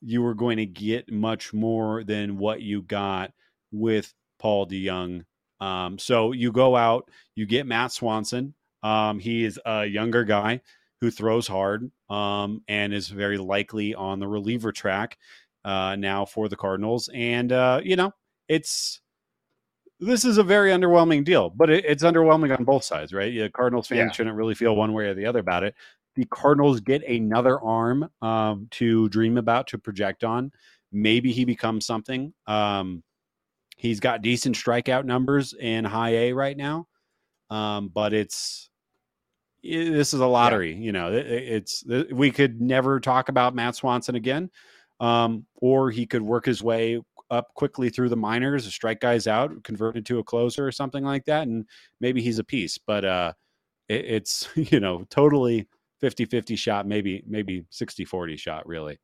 you 0.00 0.22
were 0.22 0.34
going 0.34 0.58
to 0.58 0.66
get 0.66 1.10
much 1.10 1.52
more 1.52 2.04
than 2.04 2.38
what 2.38 2.62
you 2.62 2.82
got 2.82 3.32
with 3.72 4.12
Paul 4.38 4.66
DeJong. 4.66 5.24
Um, 5.60 5.98
so 5.98 6.32
you 6.32 6.52
go 6.52 6.76
out, 6.76 7.10
you 7.34 7.46
get 7.46 7.66
Matt 7.66 7.90
Svanson. 7.90 8.52
Um, 8.82 9.18
he 9.18 9.44
is 9.44 9.58
a 9.66 9.84
younger 9.84 10.24
guy 10.24 10.60
who 11.00 11.10
throws 11.10 11.48
hard 11.48 11.90
um, 12.10 12.62
and 12.68 12.94
is 12.94 13.08
very 13.08 13.38
likely 13.38 13.94
on 13.94 14.20
the 14.20 14.28
reliever 14.28 14.72
track 14.72 15.18
uh, 15.64 15.96
now 15.96 16.24
for 16.24 16.48
the 16.48 16.56
Cardinals. 16.56 17.08
And, 17.12 17.52
uh, 17.52 17.80
you 17.82 17.96
know, 17.96 18.12
it's 18.48 19.00
this 20.00 20.24
is 20.24 20.38
a 20.38 20.44
very 20.44 20.70
underwhelming 20.70 21.24
deal, 21.24 21.50
but 21.50 21.70
it, 21.70 21.84
it's 21.84 22.04
underwhelming 22.04 22.56
on 22.56 22.64
both 22.64 22.84
sides, 22.84 23.12
right? 23.12 23.32
Yeah, 23.32 23.48
Cardinals 23.48 23.88
fans 23.88 23.98
yeah. 23.98 24.12
shouldn't 24.12 24.36
really 24.36 24.54
feel 24.54 24.76
one 24.76 24.92
way 24.92 25.06
or 25.06 25.14
the 25.14 25.26
other 25.26 25.40
about 25.40 25.64
it. 25.64 25.74
The 26.18 26.24
Cardinals 26.24 26.80
get 26.80 27.08
another 27.08 27.60
arm 27.60 28.10
um, 28.22 28.66
to 28.72 29.08
dream 29.10 29.38
about, 29.38 29.68
to 29.68 29.78
project 29.78 30.24
on. 30.24 30.50
Maybe 30.90 31.30
he 31.30 31.44
becomes 31.44 31.86
something. 31.86 32.34
Um, 32.48 33.04
he's 33.76 34.00
got 34.00 34.20
decent 34.20 34.56
strikeout 34.56 35.04
numbers 35.04 35.54
in 35.54 35.84
high 35.84 36.10
A 36.16 36.32
right 36.32 36.56
now, 36.56 36.88
um, 37.50 37.86
but 37.94 38.12
it's 38.12 38.68
it, 39.62 39.92
this 39.92 40.12
is 40.12 40.18
a 40.18 40.26
lottery. 40.26 40.72
Yeah. 40.72 40.80
You 40.80 40.92
know, 40.92 41.12
it, 41.12 41.26
it's 41.28 41.84
we 42.10 42.32
could 42.32 42.60
never 42.60 42.98
talk 42.98 43.28
about 43.28 43.54
Matt 43.54 43.74
Svanson 43.74 44.16
again, 44.16 44.50
um, 44.98 45.46
or 45.54 45.92
he 45.92 46.04
could 46.04 46.22
work 46.22 46.46
his 46.46 46.64
way 46.64 47.00
up 47.30 47.54
quickly 47.54 47.90
through 47.90 48.08
the 48.08 48.16
minors, 48.16 48.66
strike 48.66 48.98
guys 48.98 49.28
out, 49.28 49.62
converted 49.62 50.04
to 50.06 50.18
a 50.18 50.24
closer 50.24 50.66
or 50.66 50.72
something 50.72 51.04
like 51.04 51.26
that, 51.26 51.46
and 51.46 51.64
maybe 52.00 52.20
he's 52.20 52.40
a 52.40 52.44
piece. 52.44 52.76
But 52.76 53.04
uh, 53.04 53.34
it, 53.88 54.04
it's 54.04 54.48
you 54.56 54.80
know 54.80 55.04
totally 55.10 55.68
50-50 56.02 56.56
shot, 56.58 56.86
maybe 56.86 57.22
maybe 57.26 57.64
60-40 57.72 58.38
shot, 58.38 58.66
really. 58.66 58.98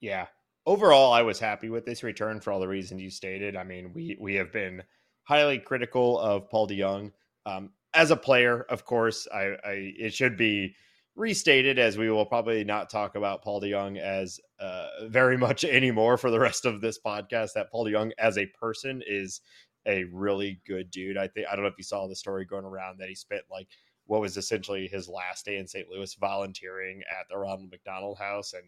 Yeah. 0.00 0.26
Overall, 0.66 1.12
I 1.12 1.22
was 1.22 1.40
happy 1.40 1.70
with 1.70 1.84
this 1.84 2.02
return 2.02 2.40
for 2.40 2.52
all 2.52 2.60
the 2.60 2.68
reasons 2.68 3.02
you 3.02 3.10
stated. 3.10 3.56
I 3.56 3.64
mean, 3.64 3.92
we 3.92 4.16
we 4.20 4.34
have 4.34 4.52
been 4.52 4.82
highly 5.24 5.58
critical 5.58 6.18
of 6.18 6.48
Paul 6.50 6.68
DeJong 6.68 7.12
um, 7.46 7.70
as 7.94 8.10
a 8.10 8.16
player. 8.16 8.62
Of 8.68 8.84
course, 8.84 9.26
I, 9.32 9.56
I 9.64 9.92
it 9.98 10.14
should 10.14 10.36
be 10.36 10.74
restated 11.14 11.78
as 11.78 11.98
we 11.98 12.10
will 12.10 12.24
probably 12.24 12.64
not 12.64 12.90
talk 12.90 13.16
about 13.16 13.42
Paul 13.42 13.60
DeJong 13.60 13.98
as 13.98 14.40
uh, 14.60 14.86
very 15.08 15.36
much 15.36 15.64
anymore 15.64 16.16
for 16.16 16.30
the 16.30 16.40
rest 16.40 16.64
of 16.64 16.80
this 16.80 16.98
podcast. 17.04 17.54
That 17.54 17.70
Paul 17.70 17.86
DeJong 17.86 18.12
as 18.18 18.38
a 18.38 18.46
person 18.46 19.02
is 19.06 19.40
a 19.86 20.04
really 20.12 20.60
good 20.66 20.90
dude. 20.90 21.16
I 21.16 21.26
think 21.28 21.46
I 21.50 21.54
don't 21.54 21.64
know 21.64 21.70
if 21.70 21.78
you 21.78 21.84
saw 21.84 22.06
the 22.06 22.16
story 22.16 22.44
going 22.44 22.64
around 22.64 22.98
that 22.98 23.08
he 23.08 23.14
spent 23.14 23.42
like 23.50 23.68
what 24.06 24.20
was 24.20 24.36
essentially 24.36 24.88
his 24.88 25.08
last 25.08 25.44
day 25.44 25.58
in 25.58 25.66
St. 25.66 25.88
Louis 25.88 26.14
volunteering 26.14 27.02
at 27.10 27.28
the 27.28 27.38
Ronald 27.38 27.70
McDonald 27.70 28.18
House 28.18 28.52
and 28.52 28.64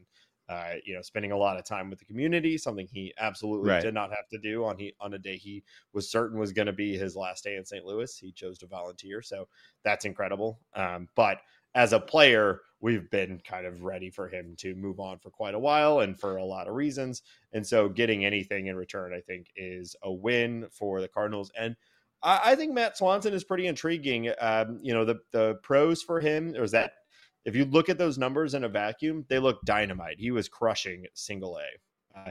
uh, 0.48 0.74
you 0.84 0.94
know, 0.94 1.00
spending 1.00 1.32
a 1.32 1.36
lot 1.36 1.56
of 1.56 1.64
time 1.64 1.88
with 1.88 1.98
the 1.98 2.04
community, 2.04 2.58
something 2.58 2.86
he 2.92 3.14
absolutely 3.18 3.70
right. 3.70 3.82
did 3.82 3.94
not 3.94 4.10
have 4.10 4.28
to 4.28 4.38
do 4.38 4.64
on 4.64 4.76
he 4.76 4.94
on 5.00 5.14
a 5.14 5.18
day 5.18 5.36
he 5.36 5.62
was 5.94 6.10
certain 6.10 6.38
was 6.38 6.52
going 6.52 6.66
to 6.66 6.72
be 6.72 6.98
his 6.98 7.16
last 7.16 7.44
day 7.44 7.56
in 7.56 7.64
St. 7.64 7.84
Louis. 7.84 8.14
He 8.18 8.30
chose 8.30 8.58
to 8.58 8.66
volunteer, 8.66 9.22
so 9.22 9.48
that's 9.84 10.04
incredible. 10.04 10.60
Um, 10.74 11.08
but 11.16 11.38
as 11.74 11.92
a 11.92 11.98
player, 11.98 12.60
we've 12.80 13.10
been 13.10 13.40
kind 13.40 13.66
of 13.66 13.82
ready 13.82 14.10
for 14.10 14.28
him 14.28 14.54
to 14.58 14.74
move 14.74 15.00
on 15.00 15.18
for 15.18 15.30
quite 15.30 15.54
a 15.54 15.58
while 15.58 16.00
and 16.00 16.18
for 16.18 16.36
a 16.36 16.44
lot 16.44 16.68
of 16.68 16.74
reasons. 16.74 17.22
And 17.52 17.66
so 17.66 17.88
getting 17.88 18.24
anything 18.24 18.66
in 18.66 18.76
return, 18.76 19.12
I 19.14 19.20
think, 19.20 19.48
is 19.56 19.96
a 20.02 20.12
win 20.12 20.66
for 20.70 21.00
the 21.00 21.08
Cardinals. 21.08 21.50
And 21.58 21.74
I, 22.24 22.40
I 22.44 22.56
think 22.56 22.72
Matt 22.72 22.98
Svanson 22.98 23.32
is 23.32 23.44
pretty 23.44 23.68
intriguing. 23.68 24.32
Um, 24.40 24.80
you 24.82 24.92
know, 24.92 25.04
the 25.04 25.20
the 25.30 25.56
pros 25.62 26.02
for 26.02 26.18
him 26.18 26.56
is 26.56 26.72
that 26.72 26.92
if 27.44 27.54
you 27.54 27.66
look 27.66 27.88
at 27.88 27.98
those 27.98 28.18
numbers 28.18 28.54
in 28.54 28.64
a 28.64 28.68
vacuum, 28.68 29.24
they 29.28 29.38
look 29.38 29.60
dynamite. 29.64 30.18
He 30.18 30.30
was 30.30 30.48
crushing 30.48 31.04
single 31.14 31.58
A. 31.58 32.18
Uh, 32.18 32.30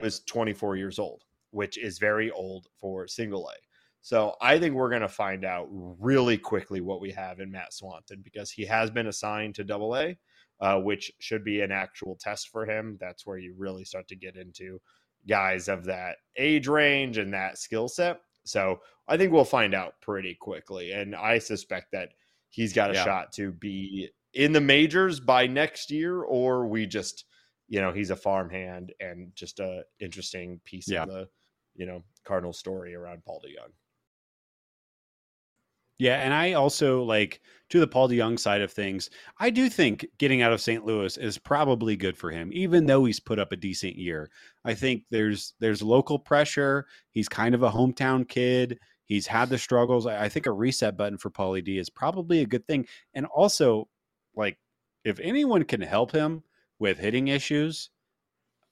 was 0.00 0.20
24 0.20 0.76
years 0.76 0.98
old, 0.98 1.24
which 1.50 1.78
is 1.78 1.98
very 1.98 2.30
old 2.30 2.66
for 2.78 3.08
single 3.08 3.48
A. 3.48 3.54
So 4.02 4.34
I 4.40 4.58
think 4.58 4.74
we're 4.74 4.88
going 4.88 5.02
to 5.02 5.08
find 5.08 5.44
out 5.44 5.68
really 5.70 6.38
quickly 6.38 6.80
what 6.80 7.00
we 7.00 7.10
have 7.12 7.40
in 7.40 7.50
Matt 7.50 7.72
Svanson 7.72 8.22
because 8.22 8.50
he 8.50 8.64
has 8.64 8.90
been 8.90 9.08
assigned 9.08 9.54
to 9.56 9.64
Double 9.64 9.96
A, 9.96 10.16
uh, 10.60 10.78
which 10.78 11.12
should 11.18 11.44
be 11.44 11.60
an 11.60 11.70
actual 11.70 12.16
test 12.16 12.48
for 12.48 12.64
him. 12.64 12.96
That's 13.00 13.26
where 13.26 13.38
you 13.38 13.54
really 13.56 13.84
start 13.84 14.08
to 14.08 14.16
get 14.16 14.36
into 14.36 14.80
guys 15.28 15.68
of 15.68 15.84
that 15.84 16.16
age 16.36 16.66
range 16.66 17.18
and 17.18 17.32
that 17.34 17.58
skill 17.58 17.88
set. 17.88 18.20
So 18.44 18.80
I 19.08 19.16
think 19.16 19.32
we'll 19.32 19.44
find 19.44 19.74
out 19.74 20.00
pretty 20.00 20.34
quickly, 20.34 20.92
and 20.92 21.14
I 21.14 21.38
suspect 21.38 21.92
that 21.92 22.10
he's 22.48 22.72
got 22.72 22.90
a 22.90 22.94
yeah. 22.94 23.04
shot 23.04 23.32
to 23.32 23.52
be 23.52 24.10
in 24.34 24.52
the 24.52 24.60
majors 24.60 25.20
by 25.20 25.46
next 25.46 25.90
year, 25.90 26.22
or 26.22 26.66
we 26.66 26.86
just, 26.86 27.24
you 27.68 27.80
know, 27.80 27.92
he's 27.92 28.10
a 28.10 28.16
farmhand 28.16 28.92
and 29.00 29.32
just 29.34 29.60
a 29.60 29.82
interesting 30.00 30.60
piece 30.64 30.88
yeah. 30.88 31.02
of 31.02 31.08
the, 31.08 31.28
you 31.74 31.86
know, 31.86 32.02
Cardinal 32.24 32.52
story 32.52 32.94
around 32.94 33.24
Paul 33.24 33.42
DeJong. 33.44 33.72
Yeah, 36.00 36.16
and 36.16 36.32
I 36.32 36.54
also 36.54 37.02
like 37.02 37.42
to 37.68 37.78
the 37.78 37.86
Paul 37.86 38.08
DeJong 38.08 38.38
side 38.38 38.62
of 38.62 38.72
things. 38.72 39.10
I 39.38 39.50
do 39.50 39.68
think 39.68 40.06
getting 40.16 40.40
out 40.40 40.50
of 40.50 40.62
St. 40.62 40.86
Louis 40.86 41.14
is 41.18 41.36
probably 41.36 41.94
good 41.94 42.16
for 42.16 42.30
him, 42.30 42.50
even 42.54 42.86
though 42.86 43.04
he's 43.04 43.20
put 43.20 43.38
up 43.38 43.52
a 43.52 43.56
decent 43.56 43.96
year. 43.96 44.30
I 44.64 44.72
think 44.72 45.04
there's 45.10 45.52
there's 45.60 45.82
local 45.82 46.18
pressure. 46.18 46.86
He's 47.10 47.28
kind 47.28 47.54
of 47.54 47.62
a 47.62 47.70
hometown 47.70 48.26
kid. 48.26 48.78
He's 49.04 49.26
had 49.26 49.50
the 49.50 49.58
struggles. 49.58 50.06
I 50.06 50.30
think 50.30 50.46
a 50.46 50.52
reset 50.52 50.96
button 50.96 51.18
for 51.18 51.30
Paulie 51.30 51.62
D 51.62 51.76
is 51.76 51.90
probably 51.90 52.40
a 52.40 52.46
good 52.46 52.66
thing. 52.66 52.86
And 53.12 53.26
also, 53.26 53.86
like, 54.34 54.56
if 55.04 55.20
anyone 55.20 55.64
can 55.64 55.82
help 55.82 56.12
him 56.12 56.42
with 56.78 56.96
hitting 56.96 57.28
issues, 57.28 57.90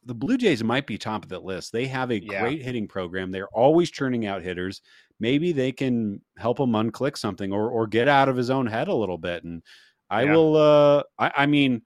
the 0.05 0.15
Blue 0.15 0.39
Jays 0.39 0.65
might 0.65 0.87
be 0.87 0.97
top 0.97 1.25
of 1.25 1.29
the 1.29 1.41
list. 1.41 1.73
They 1.73 1.87
have 1.89 2.11
a 2.11 2.23
yeah. 2.23 2.41
great 2.41 2.63
hitting 2.63 2.89
program. 2.89 3.31
They're 3.31 3.49
always 3.49 3.91
churning 3.91 4.25
out 4.25 4.43
hitters 4.43 4.81
maybe 5.21 5.53
they 5.53 5.73
can 5.73 6.21
help 6.37 6.61
him 6.61 6.71
unclick 6.71 7.17
something 7.17 7.53
or 7.53 7.71
or 7.71 7.87
get 7.87 8.09
out 8.09 8.29
of 8.29 8.37
his 8.37 8.51
own 8.51 8.67
head 8.67 8.89
a 8.89 8.95
little 8.95 9.19
bit. 9.19 9.45
And 9.45 9.63
I 10.11 10.25
yeah. 10.25 10.33
will. 10.33 10.57
Uh, 10.57 11.03
I, 11.19 11.33
I 11.37 11.47
mean, 11.47 11.83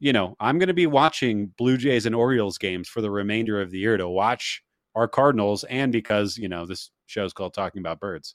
you 0.00 0.12
know, 0.12 0.36
I'm 0.40 0.58
going 0.58 0.68
to 0.68 0.74
be 0.74 0.86
watching 0.86 1.52
Blue 1.56 1.76
Jays 1.76 2.06
and 2.06 2.14
Orioles 2.14 2.58
games 2.58 2.88
for 2.88 3.00
the 3.00 3.10
remainder 3.10 3.60
of 3.60 3.70
the 3.70 3.78
year 3.78 3.96
to 3.96 4.08
watch 4.08 4.62
our 4.94 5.08
Cardinals, 5.08 5.64
and 5.64 5.92
because 5.92 6.36
you 6.36 6.48
know 6.48 6.66
this 6.66 6.90
show 7.06 7.24
is 7.24 7.32
called 7.32 7.54
Talking 7.54 7.80
About 7.80 8.00
Birds. 8.00 8.34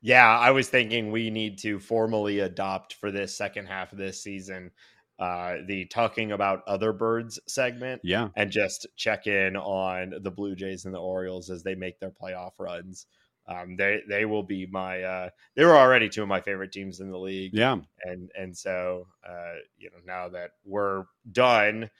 Yeah, 0.00 0.28
I 0.28 0.50
was 0.50 0.68
thinking 0.68 1.12
we 1.12 1.30
need 1.30 1.58
to 1.58 1.78
formally 1.78 2.40
adopt 2.40 2.94
for 2.94 3.12
this 3.12 3.36
second 3.36 3.66
half 3.66 3.92
of 3.92 3.98
this 3.98 4.20
season 4.20 4.72
uh, 5.22 5.58
the 5.66 5.84
talking 5.84 6.32
about 6.32 6.66
other 6.66 6.92
birds 6.92 7.38
segment. 7.46 8.00
Yeah. 8.02 8.28
And 8.34 8.50
just 8.50 8.88
check 8.96 9.28
in 9.28 9.56
on 9.56 10.14
the 10.20 10.30
Blue 10.32 10.56
Jays 10.56 10.84
and 10.84 10.92
the 10.92 10.98
Orioles 10.98 11.48
as 11.48 11.62
they 11.62 11.76
make 11.76 12.00
their 12.00 12.10
playoff 12.10 12.52
runs. 12.58 13.06
Um, 13.46 13.76
they 13.76 14.00
they 14.08 14.24
will 14.24 14.42
be 14.42 14.66
my 14.66 15.02
uh, 15.02 15.30
they 15.56 15.64
were 15.64 15.76
already 15.76 16.08
two 16.08 16.22
of 16.22 16.28
my 16.28 16.40
favorite 16.40 16.72
teams 16.72 17.00
in 17.00 17.10
the 17.10 17.18
league. 17.18 17.52
Yeah, 17.52 17.78
and 18.04 18.30
and 18.38 18.56
so 18.56 19.08
uh, 19.28 19.54
you 19.76 19.90
know 19.90 19.98
now 20.06 20.28
that 20.28 20.52
we're 20.64 21.04
done, 21.32 21.90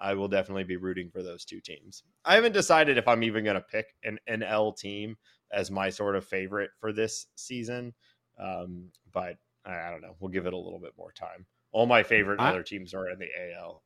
I 0.00 0.14
will 0.14 0.28
definitely 0.28 0.64
be 0.64 0.76
rooting 0.76 1.10
for 1.10 1.22
those 1.22 1.44
two 1.44 1.60
teams. 1.60 2.04
I 2.24 2.36
haven't 2.36 2.52
decided 2.52 2.98
if 2.98 3.08
I'm 3.08 3.24
even 3.24 3.44
going 3.44 3.56
to 3.56 3.60
pick 3.62 3.94
an 4.04 4.18
NL 4.28 4.76
team 4.76 5.16
as 5.52 5.70
my 5.70 5.90
sort 5.90 6.16
of 6.16 6.24
favorite 6.24 6.70
for 6.78 6.92
this 6.92 7.26
season, 7.34 7.92
um, 8.38 8.88
but 9.12 9.36
I, 9.66 9.74
I, 9.74 9.90
don't 9.90 10.02
know. 10.02 10.14
We'll 10.20 10.30
give 10.30 10.46
it 10.46 10.54
a 10.54 10.58
little 10.58 10.78
bit 10.78 10.94
more 10.96 11.12
time. 11.12 11.46
All 11.72 11.86
my 11.86 12.02
favorite 12.02 12.40
I, 12.40 12.50
other 12.50 12.62
teams 12.62 12.94
are 12.94 13.08
in 13.10 13.18
the 13.18 13.28
AL. 13.54 13.82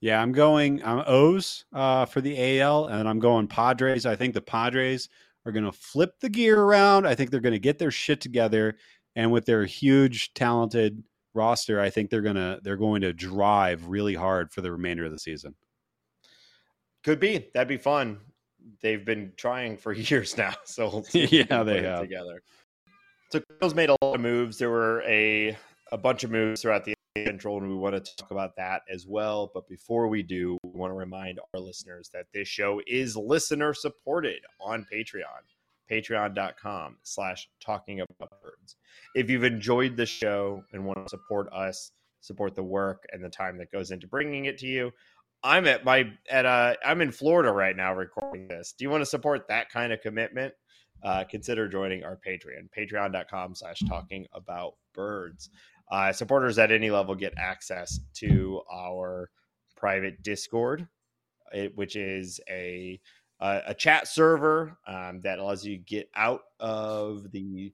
Yeah, 0.00 0.22
I'm 0.22 0.32
going. 0.32 0.84
I'm 0.84 1.02
O's 1.06 1.64
uh, 1.72 2.04
for 2.04 2.20
the 2.20 2.60
AL, 2.60 2.86
and 2.86 3.08
I'm 3.08 3.18
going 3.18 3.48
Padres. 3.48 4.06
I 4.06 4.14
think 4.14 4.34
the 4.34 4.40
Padres 4.40 5.08
are 5.48 5.52
going 5.52 5.64
to 5.64 5.72
flip 5.72 6.12
the 6.20 6.28
gear 6.28 6.60
around. 6.60 7.06
I 7.06 7.14
think 7.14 7.30
they're 7.30 7.40
going 7.40 7.54
to 7.54 7.58
get 7.58 7.78
their 7.78 7.90
shit 7.90 8.20
together, 8.20 8.76
and 9.16 9.32
with 9.32 9.46
their 9.46 9.64
huge, 9.64 10.34
talented 10.34 11.02
roster, 11.34 11.80
I 11.80 11.90
think 11.90 12.10
they're 12.10 12.22
gonna 12.22 12.58
they're 12.62 12.76
going 12.76 13.00
to 13.02 13.12
drive 13.12 13.86
really 13.86 14.14
hard 14.14 14.52
for 14.52 14.60
the 14.60 14.70
remainder 14.70 15.04
of 15.04 15.12
the 15.12 15.18
season. 15.18 15.54
Could 17.02 17.20
be 17.20 17.48
that'd 17.54 17.68
be 17.68 17.78
fun. 17.78 18.18
They've 18.82 19.04
been 19.04 19.32
trying 19.36 19.76
for 19.76 19.92
years 19.94 20.36
now, 20.36 20.54
so 20.64 21.02
yeah, 21.12 21.62
they 21.62 21.82
have 21.82 22.00
together. 22.00 22.42
So 23.30 23.40
Cardinals 23.40 23.74
made 23.74 23.90
a 23.90 23.96
lot 24.02 24.14
of 24.14 24.20
moves. 24.20 24.58
There 24.58 24.70
were 24.70 25.02
a 25.02 25.56
a 25.90 25.98
bunch 25.98 26.24
of 26.24 26.30
moves 26.30 26.62
throughout 26.62 26.84
the 26.84 26.94
Central, 27.24 27.58
and 27.58 27.68
we 27.68 27.74
want 27.74 28.02
to 28.02 28.16
talk 28.16 28.30
about 28.30 28.56
that 28.56 28.82
as 28.92 29.06
well. 29.06 29.50
But 29.52 29.68
before 29.68 30.08
we 30.08 30.22
do, 30.22 30.58
we 30.62 30.78
want 30.78 30.90
to 30.90 30.96
remind 30.96 31.38
our 31.54 31.60
listeners 31.60 32.10
that 32.12 32.26
this 32.32 32.48
show 32.48 32.80
is 32.86 33.16
listener 33.16 33.74
supported 33.74 34.40
on 34.60 34.86
Patreon, 34.92 35.22
patreon.com 35.90 36.96
slash 37.02 37.48
talking 37.60 38.00
about 38.00 38.30
birds. 38.42 38.76
If 39.14 39.30
you've 39.30 39.44
enjoyed 39.44 39.96
the 39.96 40.06
show 40.06 40.62
and 40.72 40.84
want 40.84 41.04
to 41.04 41.08
support 41.08 41.52
us, 41.52 41.92
support 42.20 42.54
the 42.54 42.62
work 42.62 43.04
and 43.12 43.22
the 43.22 43.30
time 43.30 43.58
that 43.58 43.72
goes 43.72 43.90
into 43.90 44.06
bringing 44.06 44.46
it 44.46 44.58
to 44.58 44.66
you, 44.66 44.90
I'm 45.42 45.66
at 45.66 45.84
my 45.84 46.10
at 46.28 46.46
uh 46.46 46.74
I'm 46.84 47.00
in 47.00 47.12
Florida 47.12 47.52
right 47.52 47.76
now 47.76 47.94
recording 47.94 48.48
this. 48.48 48.74
Do 48.76 48.84
you 48.84 48.90
want 48.90 49.02
to 49.02 49.06
support 49.06 49.46
that 49.48 49.70
kind 49.70 49.92
of 49.92 50.00
commitment? 50.00 50.52
Uh, 51.02 51.22
consider 51.30 51.68
joining 51.68 52.02
our 52.02 52.16
Patreon, 52.16 52.68
patreon.com 52.76 53.54
slash 53.54 53.78
talking 53.88 54.26
about 54.32 54.74
birds. 54.94 55.50
Uh, 55.90 56.12
supporters 56.12 56.58
at 56.58 56.70
any 56.70 56.90
level 56.90 57.14
get 57.14 57.32
access 57.38 58.00
to 58.14 58.60
our 58.70 59.30
private 59.76 60.22
Discord, 60.22 60.86
it, 61.52 61.76
which 61.76 61.96
is 61.96 62.40
a 62.48 63.00
a, 63.40 63.62
a 63.68 63.74
chat 63.74 64.08
server 64.08 64.76
um, 64.86 65.20
that 65.22 65.38
allows 65.38 65.64
you 65.64 65.76
to 65.76 65.82
get 65.82 66.10
out 66.14 66.42
of 66.60 67.30
the 67.30 67.72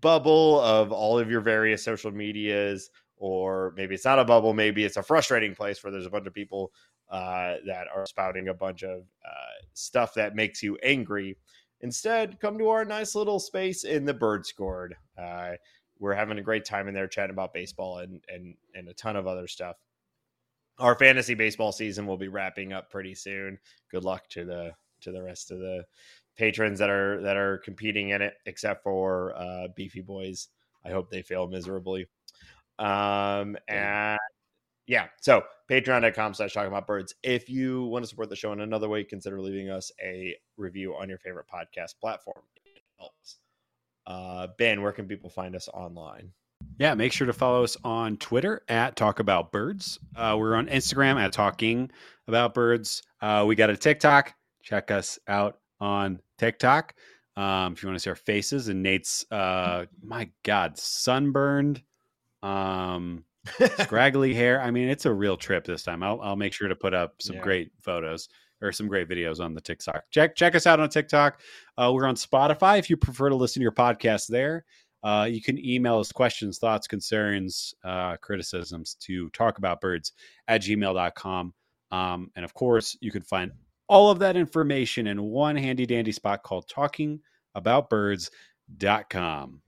bubble 0.00 0.60
of 0.60 0.92
all 0.92 1.18
of 1.18 1.30
your 1.30 1.40
various 1.40 1.84
social 1.84 2.10
medias, 2.10 2.90
or 3.16 3.72
maybe 3.76 3.94
it's 3.94 4.04
not 4.04 4.18
a 4.18 4.24
bubble, 4.24 4.54
maybe 4.54 4.84
it's 4.84 4.96
a 4.96 5.02
frustrating 5.02 5.54
place 5.54 5.82
where 5.82 5.90
there's 5.90 6.06
a 6.06 6.10
bunch 6.10 6.26
of 6.26 6.34
people 6.34 6.72
uh, 7.10 7.56
that 7.66 7.86
are 7.94 8.06
spouting 8.06 8.48
a 8.48 8.54
bunch 8.54 8.82
of 8.82 9.00
uh, 9.00 9.66
stuff 9.74 10.14
that 10.14 10.34
makes 10.34 10.62
you 10.62 10.76
angry. 10.82 11.36
Instead, 11.82 12.40
come 12.40 12.56
to 12.58 12.68
our 12.68 12.84
nice 12.84 13.14
little 13.14 13.38
space 13.38 13.84
in 13.84 14.04
the 14.04 14.14
Bird 14.14 14.46
Scored. 14.46 14.94
We're 16.02 16.14
having 16.14 16.38
a 16.38 16.42
great 16.42 16.64
time 16.64 16.88
in 16.88 16.94
there 16.94 17.06
chatting 17.06 17.32
about 17.32 17.54
baseball 17.54 17.98
and 17.98 18.20
and 18.28 18.56
and 18.74 18.88
a 18.88 18.94
ton 18.94 19.14
of 19.14 19.28
other 19.28 19.46
stuff. 19.46 19.76
Our 20.80 20.98
fantasy 20.98 21.34
baseball 21.34 21.70
season 21.70 22.06
will 22.06 22.16
be 22.16 22.26
wrapping 22.26 22.72
up 22.72 22.90
pretty 22.90 23.14
soon. 23.14 23.56
Good 23.88 24.04
luck 24.04 24.28
to 24.30 24.44
the 24.44 24.72
to 25.02 25.12
the 25.12 25.22
rest 25.22 25.52
of 25.52 25.60
the 25.60 25.84
patrons 26.36 26.80
that 26.80 26.90
are 26.90 27.22
that 27.22 27.36
are 27.36 27.58
competing 27.58 28.08
in 28.08 28.20
it, 28.20 28.34
except 28.46 28.82
for 28.82 29.32
uh, 29.36 29.68
Beefy 29.76 30.00
Boys. 30.00 30.48
I 30.84 30.90
hope 30.90 31.08
they 31.08 31.22
fail 31.22 31.46
miserably. 31.46 32.08
Um, 32.80 33.56
and 33.68 34.18
yeah, 34.88 35.06
so 35.20 35.44
patreon.com 35.70 36.34
slash 36.34 36.52
talking 36.52 36.66
about 36.66 36.88
birds. 36.88 37.14
If 37.22 37.48
you 37.48 37.84
want 37.84 38.04
to 38.04 38.08
support 38.08 38.28
the 38.28 38.34
show 38.34 38.52
in 38.52 38.60
another 38.60 38.88
way, 38.88 39.04
consider 39.04 39.40
leaving 39.40 39.70
us 39.70 39.92
a 40.02 40.34
review 40.56 40.96
on 40.96 41.08
your 41.08 41.18
favorite 41.18 41.46
podcast 41.46 42.00
platform. 42.00 42.42
It 42.64 42.82
helps. 42.98 43.38
Uh, 44.06 44.48
ben, 44.58 44.82
where 44.82 44.92
can 44.92 45.06
people 45.06 45.30
find 45.30 45.54
us 45.54 45.68
online? 45.72 46.32
Yeah, 46.78 46.94
make 46.94 47.12
sure 47.12 47.26
to 47.26 47.32
follow 47.32 47.64
us 47.64 47.76
on 47.84 48.16
Twitter 48.16 48.62
at 48.68 48.96
Talk 48.96 49.20
About 49.20 49.52
Birds. 49.52 49.98
Uh, 50.16 50.36
we're 50.38 50.54
on 50.54 50.66
Instagram 50.68 51.20
at 51.20 51.32
Talking 51.32 51.90
About 52.28 52.54
Birds. 52.54 53.02
Uh, 53.20 53.44
we 53.46 53.54
got 53.54 53.70
a 53.70 53.76
TikTok. 53.76 54.34
Check 54.62 54.90
us 54.90 55.18
out 55.28 55.58
on 55.80 56.20
TikTok. 56.38 56.94
Um, 57.36 57.72
if 57.72 57.82
you 57.82 57.88
want 57.88 57.96
to 57.96 58.02
see 58.02 58.10
our 58.10 58.16
faces 58.16 58.68
and 58.68 58.82
Nate's, 58.82 59.24
uh, 59.30 59.86
my 60.02 60.30
God, 60.44 60.78
sunburned, 60.78 61.82
um, 62.42 63.24
scraggly 63.80 64.34
hair. 64.34 64.60
I 64.60 64.70
mean, 64.70 64.88
it's 64.88 65.06
a 65.06 65.12
real 65.12 65.36
trip 65.36 65.64
this 65.64 65.82
time. 65.82 66.02
I'll, 66.02 66.20
I'll 66.20 66.36
make 66.36 66.52
sure 66.52 66.68
to 66.68 66.76
put 66.76 66.94
up 66.94 67.20
some 67.20 67.36
yeah. 67.36 67.42
great 67.42 67.72
photos 67.80 68.28
or 68.62 68.72
some 68.72 68.88
great 68.88 69.08
videos 69.08 69.40
on 69.40 69.54
the 69.54 69.60
TikTok. 69.60 70.04
Check 70.10 70.34
check 70.36 70.54
us 70.54 70.66
out 70.66 70.80
on 70.80 70.88
TikTok. 70.88 71.40
Uh, 71.76 71.90
we're 71.92 72.06
on 72.06 72.14
Spotify 72.14 72.78
if 72.78 72.88
you 72.88 72.96
prefer 72.96 73.28
to 73.28 73.34
listen 73.34 73.60
to 73.60 73.64
your 73.64 73.72
podcast 73.72 74.28
there. 74.28 74.64
Uh, 75.02 75.26
you 75.28 75.42
can 75.42 75.58
email 75.64 75.98
us 75.98 76.12
questions, 76.12 76.58
thoughts, 76.58 76.86
concerns, 76.86 77.74
uh, 77.84 78.16
criticisms 78.18 78.94
to 79.00 79.28
talkaboutbirds 79.30 80.12
at 80.46 80.62
gmail.com. 80.62 81.52
Um, 81.90 82.30
and 82.36 82.44
of 82.44 82.54
course, 82.54 82.96
you 83.00 83.10
can 83.10 83.22
find 83.22 83.50
all 83.88 84.08
of 84.10 84.20
that 84.20 84.36
information 84.36 85.08
in 85.08 85.20
one 85.22 85.56
handy 85.56 85.86
dandy 85.86 86.12
spot 86.12 86.44
called 86.44 86.68
talkingaboutbirds.com. 86.68 89.62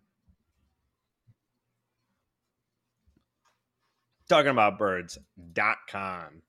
Talking 4.27 4.51
about 4.51 4.79
birds.com. 4.79 6.41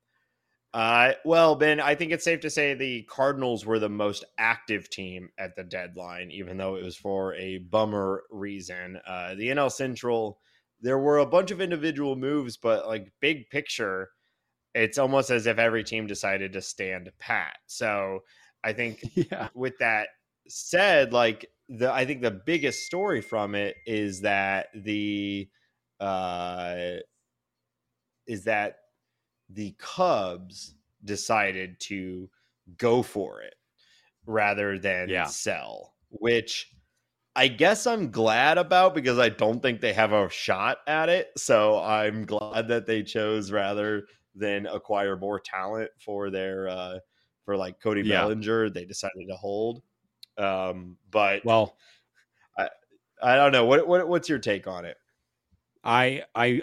Uh, 0.75 1.13
well, 1.23 1.55
Ben, 1.55 1.79
I 1.79 1.95
think 1.95 2.11
it's 2.11 2.25
safe 2.25 2.41
to 2.41 2.49
say 2.49 2.73
the 2.73 3.03
Cardinals 3.03 3.65
were 3.65 3.79
the 3.79 3.87
most 3.87 4.25
active 4.37 4.89
team 4.89 5.29
at 5.39 5.55
the 5.55 5.63
deadline, 5.63 6.31
even 6.31 6.57
though 6.57 6.75
it 6.75 6.83
was 6.83 6.97
for 6.97 7.33
a 7.35 7.59
bummer 7.59 8.23
reason. 8.29 8.99
Uh, 9.07 9.35
the 9.35 9.47
NL 9.47 9.71
Central, 9.71 10.37
there 10.81 10.99
were 10.99 11.19
a 11.19 11.25
bunch 11.25 11.51
of 11.51 11.61
individual 11.61 12.17
moves, 12.17 12.57
but 12.57 12.87
like 12.87 13.13
big 13.21 13.49
picture, 13.49 14.09
it's 14.73 14.97
almost 14.97 15.29
as 15.29 15.45
if 15.45 15.59
every 15.59 15.85
team 15.85 16.07
decided 16.07 16.51
to 16.51 16.61
stand 16.61 17.09
pat. 17.19 17.55
So 17.67 18.19
I 18.61 18.73
think 18.73 18.99
yeah. 19.15 19.47
with 19.53 19.77
that 19.79 20.09
said, 20.49 21.13
like 21.13 21.45
the 21.69 21.89
I 21.89 22.03
think 22.05 22.21
the 22.21 22.41
biggest 22.45 22.79
story 22.79 23.21
from 23.21 23.55
it 23.55 23.77
is 23.85 24.19
that 24.21 24.67
the 24.75 25.47
uh 26.01 26.97
is 28.27 28.43
that 28.43 28.75
the 29.49 29.75
Cubs 29.77 30.75
decided 31.03 31.79
to 31.79 32.29
go 32.77 33.03
for 33.03 33.41
it 33.41 33.55
rather 34.25 34.79
than 34.79 35.09
yeah. 35.09 35.25
sell, 35.25 35.93
which 36.09 36.71
I 37.35 37.47
guess 37.47 37.85
I'm 37.85 38.11
glad 38.11 38.57
about 38.57 38.95
because 38.95 39.19
I 39.19 39.29
don't 39.29 39.61
think 39.61 39.81
they 39.81 39.93
have 39.93 40.13
a 40.13 40.29
shot 40.29 40.77
at 40.87 41.09
it. 41.09 41.31
So 41.37 41.79
I'm 41.79 42.25
glad 42.25 42.69
that 42.69 42.85
they 42.85 43.03
chose 43.03 43.51
rather 43.51 44.07
than 44.35 44.65
acquire 44.65 45.17
more 45.17 45.39
talent 45.39 45.91
for 45.99 46.29
their 46.29 46.67
uh 46.67 46.99
for 47.43 47.57
like 47.57 47.79
Cody 47.79 48.01
yeah. 48.01 48.21
Bellinger, 48.21 48.69
they 48.69 48.85
decided 48.85 49.27
to 49.29 49.35
hold. 49.35 49.81
Um 50.37 50.97
but 51.11 51.43
well 51.45 51.77
I 52.57 52.69
I 53.21 53.35
don't 53.35 53.51
know. 53.51 53.65
What, 53.65 53.87
what 53.87 54.07
what's 54.07 54.29
your 54.29 54.39
take 54.39 54.67
on 54.67 54.85
it? 54.85 54.97
I 55.83 56.23
I 56.33 56.61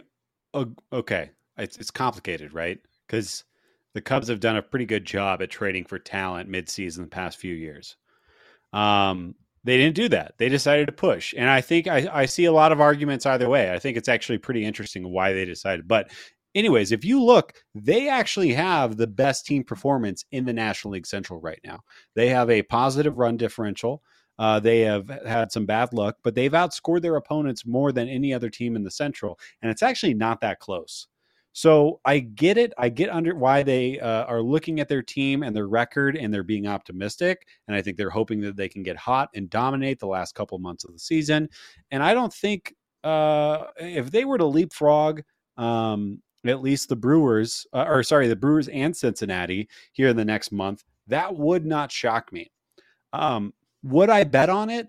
okay 0.93 1.31
it's 1.59 1.77
it's 1.77 1.91
complicated, 1.91 2.55
right? 2.55 2.79
Because 3.07 3.45
the 3.95 4.01
Cubs 4.01 4.29
have 4.29 4.41
done 4.41 4.57
a 4.57 4.63
pretty 4.63 4.87
good 4.87 5.05
job 5.05 5.43
at 5.43 5.51
trading 5.51 5.85
for 5.85 5.99
talent 5.99 6.51
midseason 6.51 6.99
the 6.99 7.07
past 7.07 7.39
few 7.39 7.55
years. 7.55 7.97
Um, 8.73 9.35
they 9.65 9.77
didn't 9.77 9.97
do 9.97 10.09
that. 10.09 10.35
They 10.39 10.49
decided 10.49 10.87
to 10.87 10.93
push, 10.93 11.35
and 11.37 11.49
I 11.49 11.61
think 11.61 11.87
I, 11.87 12.09
I 12.13 12.27
see 12.27 12.47
a 12.47 12.53
lot 12.53 12.73
of 12.73 12.81
arguments 12.81 13.27
either 13.27 13.49
way. 13.49 13.73
I 13.73 13.79
think 13.79 13.97
it's 13.97 14.09
actually 14.09 14.39
pretty 14.39 14.65
interesting 14.65 15.09
why 15.09 15.33
they 15.33 15.45
decided. 15.45 15.87
But 15.87 16.11
anyways, 16.55 16.91
if 16.91 17.05
you 17.05 17.23
look, 17.23 17.55
they 17.75 18.09
actually 18.09 18.53
have 18.55 18.97
the 18.97 19.07
best 19.07 19.47
team 19.47 19.63
performance 19.63 20.25
in 20.33 20.45
the 20.45 20.53
National 20.53 20.95
League 20.95 21.07
Central 21.07 21.41
right 21.41 21.61
now. 21.65 21.81
They 22.15 22.29
have 22.31 22.51
a 22.51 22.63
positive 22.63 23.19
run 23.19 23.37
differential. 23.37 24.03
Uh, 24.39 24.59
they 24.59 24.81
have 24.81 25.09
had 25.27 25.53
some 25.53 25.67
bad 25.67 25.93
luck, 25.93 26.17
but 26.25 26.35
they've 26.35 26.53
outscored 26.53 27.03
their 27.03 27.17
opponents 27.17 27.67
more 27.67 27.93
than 27.93 28.09
any 28.09 28.33
other 28.33 28.51
team 28.51 28.75
in 28.75 28.83
the 28.83 28.91
Central, 28.91 29.39
and 29.61 29.71
it's 29.71 29.83
actually 29.83 30.15
not 30.15 30.41
that 30.41 30.59
close. 30.59 31.07
So 31.53 32.01
I 32.05 32.21
get 32.21 32.57
it. 32.57 32.73
I 32.79 32.89
get 32.89 33.11
under 33.11 33.35
why 33.35 33.63
they 33.63 34.01
uh, 34.01 34.25
are 34.25 34.41
looking 34.41 34.81
at 34.81 34.89
their 34.89 35.03
team 35.03 35.43
and 35.43 35.55
their 35.55 35.69
record 35.69 36.17
and 36.17 36.33
they're 36.33 36.43
being 36.43 36.67
optimistic. 36.67 37.47
And 37.69 37.77
I 37.77 37.83
think 37.83 37.97
they're 37.97 38.11
hoping 38.11 38.41
that 38.41 38.57
they 38.57 38.69
can 38.69 38.83
get 38.83 38.97
hot 38.97 39.29
and 39.35 39.51
dominate 39.51 39.99
the 40.01 40.07
last 40.07 40.35
couple 40.35 40.59
months 40.59 40.85
of 40.85 40.93
the 40.93 40.99
season. 40.99 41.49
And 41.91 42.03
I 42.03 42.15
don't 42.15 42.33
think 42.33 42.75
uh, 43.05 43.65
if 43.77 44.11
they 44.11 44.25
were 44.25 44.39
to 44.39 44.47
leapfrog 44.47 45.21
um, 45.59 46.23
at 46.47 46.63
least 46.63 46.89
the 46.89 46.97
Brewers, 46.97 47.67
uh, 47.73 47.85
or 47.87 48.03
sorry, 48.03 48.29
the 48.29 48.37
Brewers 48.37 48.69
and 48.69 48.97
Cincinnati 48.97 49.69
here 49.93 50.09
in 50.09 50.17
the 50.17 50.25
next 50.25 50.53
month, 50.53 50.85
that 51.09 51.35
would 51.35 51.67
not 51.67 51.93
shock 51.93 52.33
me. 52.33 52.51
Um, 53.13 53.53
would 53.83 54.11
I 54.11 54.25
bet 54.25 54.49
on 54.49 54.71
it? 54.71 54.89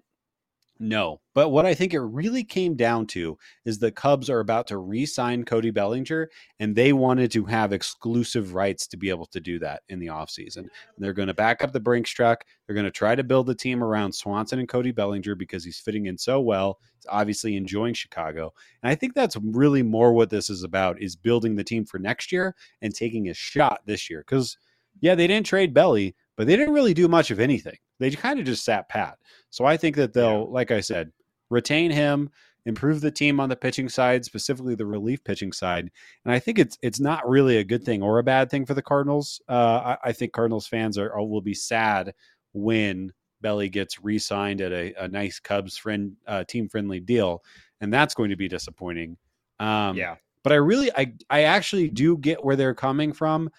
No, 0.86 1.22
but 1.34 1.48
what 1.48 1.66
I 1.66 1.74
think 1.74 1.94
it 1.94 2.02
really 2.02 2.44
came 2.44 2.76
down 2.76 3.08
to 3.08 3.38
is 3.64 3.80
the 3.80 3.90
Cubs 3.90 4.30
are 4.30 4.42
about 4.42 4.68
to 4.68 4.80
re 4.80 5.06
sign 5.06 5.46
Cody 5.46 5.72
Bellinger, 5.72 6.30
and 6.60 6.76
they 6.76 6.92
wanted 6.92 7.32
to 7.32 7.46
have 7.46 7.72
exclusive 7.72 8.54
rights 8.54 8.86
to 8.88 8.98
be 8.98 9.10
able 9.10 9.26
to 9.28 9.40
do 9.40 9.60
that 9.60 9.84
in 9.88 9.98
the 10.00 10.08
offseason. 10.08 10.68
They're 10.98 11.14
going 11.14 11.30
to 11.30 11.34
back 11.34 11.64
up 11.64 11.72
the 11.72 11.80
Brinks 11.80 12.12
truck. 12.12 12.44
They're 12.68 12.74
going 12.74 12.84
to 12.84 12.92
try 12.92 13.16
to 13.16 13.24
build 13.24 13.48
the 13.48 13.56
team 13.56 13.82
around 13.82 14.12
Swanson 14.12 14.60
and 14.60 14.68
Cody 14.68 14.92
Bellinger 14.92 15.36
because 15.36 15.64
he's 15.64 15.80
fitting 15.80 16.08
in 16.08 16.18
so 16.18 16.42
well. 16.42 16.80
He's 16.98 17.08
obviously 17.08 17.56
enjoying 17.56 17.94
Chicago. 17.94 18.54
And 18.82 18.92
I 18.92 18.96
think 18.96 19.14
that's 19.14 19.38
really 19.38 19.84
more 19.84 20.12
what 20.12 20.30
this 20.30 20.50
is 20.50 20.64
about 20.64 21.02
is 21.02 21.16
building 21.16 21.56
the 21.56 21.64
team 21.64 21.86
for 21.86 21.98
next 21.98 22.30
year 22.30 22.58
and 22.82 22.94
taking 22.94 23.30
a 23.30 23.34
shot 23.34 23.80
this 23.86 24.10
year. 24.10 24.26
Because, 24.28 24.58
yeah, 25.00 25.16
they 25.16 25.28
didn't 25.28 25.46
trade 25.46 25.74
Belly, 25.74 26.14
but 26.36 26.46
they 26.46 26.58
didn't 26.58 26.74
really 26.74 26.94
do 26.94 27.08
much 27.08 27.32
of 27.32 27.40
anything. 27.40 27.78
They 28.00 28.12
kind 28.12 28.40
of 28.40 28.46
just 28.46 28.66
sat 28.66 28.90
pat. 28.90 29.18
So 29.50 29.66
I 29.66 29.78
think 29.78 29.96
that 29.96 30.14
they'll, 30.14 30.40
yeah. 30.40 30.54
like 30.54 30.72
I 30.72 30.80
said, 30.80 31.12
retain 31.50 31.92
him, 31.92 32.30
improve 32.66 33.02
the 33.02 33.12
team 33.12 33.40
on 33.40 33.50
the 33.50 33.56
pitching 33.56 33.90
side, 33.90 34.26
specifically 34.26 34.76
the 34.76 34.86
relief 34.86 35.24
pitching 35.24 35.52
side. 35.52 35.90
And 36.26 36.34
I 36.34 36.40
think 36.40 36.60
it's 36.60 36.78
it's 36.82 37.00
not 37.00 37.28
really 37.28 37.58
a 37.58 37.64
good 37.64 37.84
thing 37.84 38.02
or 38.02 38.20
a 38.20 38.24
bad 38.24 38.50
thing 38.50 38.66
for 38.66 38.74
the 38.74 38.82
Cardinals. 38.82 39.42
Uh, 39.48 39.96
I, 40.04 40.10
I, 40.10 40.12
think 40.12 40.34
Cardinals 40.34 40.68
fans 40.68 40.98
are, 40.98 41.12
are, 41.14 41.26
will 41.26 41.42
be 41.42 41.54
sad 41.54 42.14
when 42.54 43.12
Belly 43.42 43.70
gets 43.70 44.04
re-signed 44.04 44.62
at 44.62 44.72
a, 44.72 44.94
a 45.04 45.08
nice 45.08 45.40
Cubs 45.40 45.78
friend 45.78 46.14
uh, 46.28 46.44
team 46.46 46.70
friendly 46.70 47.00
deal, 47.00 47.44
and 47.82 47.94
that's 47.94 48.14
going 48.14 48.30
to 48.30 48.38
be 48.38 48.48
disappointing. 48.48 49.18
Um, 49.60 49.98
yeah, 49.98 50.16
but 50.44 50.54
I 50.54 50.56
really 50.56 50.92
I 50.96 51.14
I 51.30 51.44
actually 51.44 51.90
do 51.90 52.18
get 52.18 52.44
where 52.44 52.56
they're 52.56 52.74
coming 52.74 53.14
from. 53.14 53.50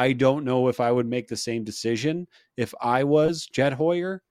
I 0.00 0.14
don't 0.14 0.46
know 0.46 0.68
if 0.68 0.80
I 0.80 0.90
would 0.90 1.06
make 1.06 1.28
the 1.28 1.36
same 1.36 1.62
decision 1.62 2.26
if 2.56 2.72
I 2.80 3.04
was 3.04 3.44
Jed 3.44 3.74
Hoyer. 3.74 4.22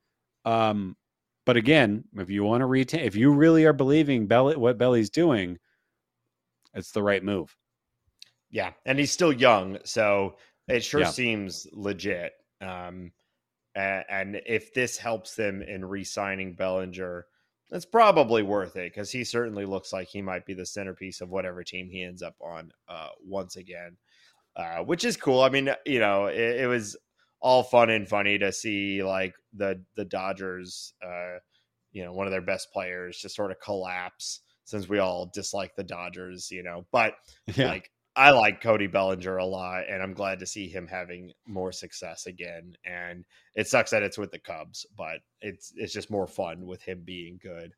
Um, 0.44 0.98
but 1.46 1.58
again, 1.58 2.06
if 2.16 2.32
you 2.32 2.44
want 2.44 2.62
to 2.62 2.66
retain, 2.66 3.02
if 3.02 3.16
you 3.16 3.32
really 3.32 3.66
are 3.66 3.74
believing 3.74 4.26
Belly, 4.26 4.56
what 4.56 4.80
Belly's 4.80 5.12
doing, 5.12 5.60
it's 6.74 6.92
the 6.92 7.04
right 7.04 7.24
move. 7.24 7.56
Yeah, 8.50 8.72
and 8.88 8.98
he's 8.98 9.12
still 9.12 9.32
young, 9.32 9.78
so 9.84 10.38
it 10.68 10.84
sure 10.84 11.02
yeah. 11.02 11.12
seems 11.12 11.68
legit. 11.72 12.34
Um, 12.62 13.12
and, 13.76 14.42
if 14.48 14.74
this 14.74 14.98
helps 14.98 15.36
them 15.36 15.62
in 15.62 15.86
re-signing 15.86 16.56
Bellinger, 16.56 17.28
it's 17.70 17.86
probably 17.86 18.42
worth 18.42 18.76
it 18.76 18.92
because 18.92 19.12
he 19.12 19.24
certainly 19.24 19.66
looks 19.66 19.94
like 19.94 20.08
he 20.08 20.24
might 20.24 20.48
be 20.48 20.56
the 20.56 20.66
centerpiece 20.66 21.22
of 21.22 21.30
whatever 21.30 21.64
team 21.64 21.92
he 21.92 22.02
ends 22.02 22.24
up 22.24 22.36
on 22.42 22.72
uh, 22.88 23.10
once 23.24 23.56
again 23.56 23.98
uh, 24.60 24.84
which 24.84 25.06
is 25.06 25.16
cool. 25.16 25.42
I 25.42 25.50
mean, 25.50 25.70
you 25.86 26.00
know, 26.00 26.26
it, 26.26 26.62
it, 26.62 26.68
was 26.68 26.98
all 27.40 27.64
fun 27.64 27.90
and 27.90 28.08
funny 28.08 28.38
to 28.38 28.52
see 28.52 29.02
like 29.04 29.34
the 29.54 29.82
the 29.96 30.04
Dodgers, 30.04 30.94
uh, 31.02 31.38
you 31.94 32.04
know, 32.04 32.12
one 32.12 32.28
of 32.28 32.32
their 32.32 32.42
best 32.42 32.74
players 32.74 33.18
just 33.18 33.36
sort 33.36 33.52
of 33.52 33.60
collapse 33.62 34.42
since 34.66 34.90
we 34.90 35.00
all 35.00 35.32
dislike 35.34 35.76
the 35.76 35.84
Dodgers, 35.84 36.52
you 36.52 36.62
know. 36.62 36.86
But 36.92 37.14
yeah. 37.56 37.70
like 37.70 37.90
I 38.18 38.32
like 38.32 38.60
Cody 38.60 38.88
Bellinger 38.88 39.38
a 39.38 39.46
lot, 39.46 39.84
and 39.90 40.04
I'm 40.04 40.14
glad 40.14 40.40
to 40.40 40.46
see 40.46 40.68
him 40.68 40.88
having 40.88 41.32
more 41.48 41.72
success 41.72 42.26
again. 42.26 42.74
And 42.84 43.24
it 43.56 43.70
sucks 43.70 43.92
that 43.92 44.04
it's 44.04 44.18
with 44.18 44.32
the 44.32 44.40
Cubs, 44.40 44.86
but 44.98 45.20
it's 45.40 45.72
it's 45.78 45.94
just 45.94 46.12
more 46.12 46.28
fun 46.28 46.66
with 46.66 46.82
him 46.82 47.04
being 47.06 47.40
good. 47.42 47.72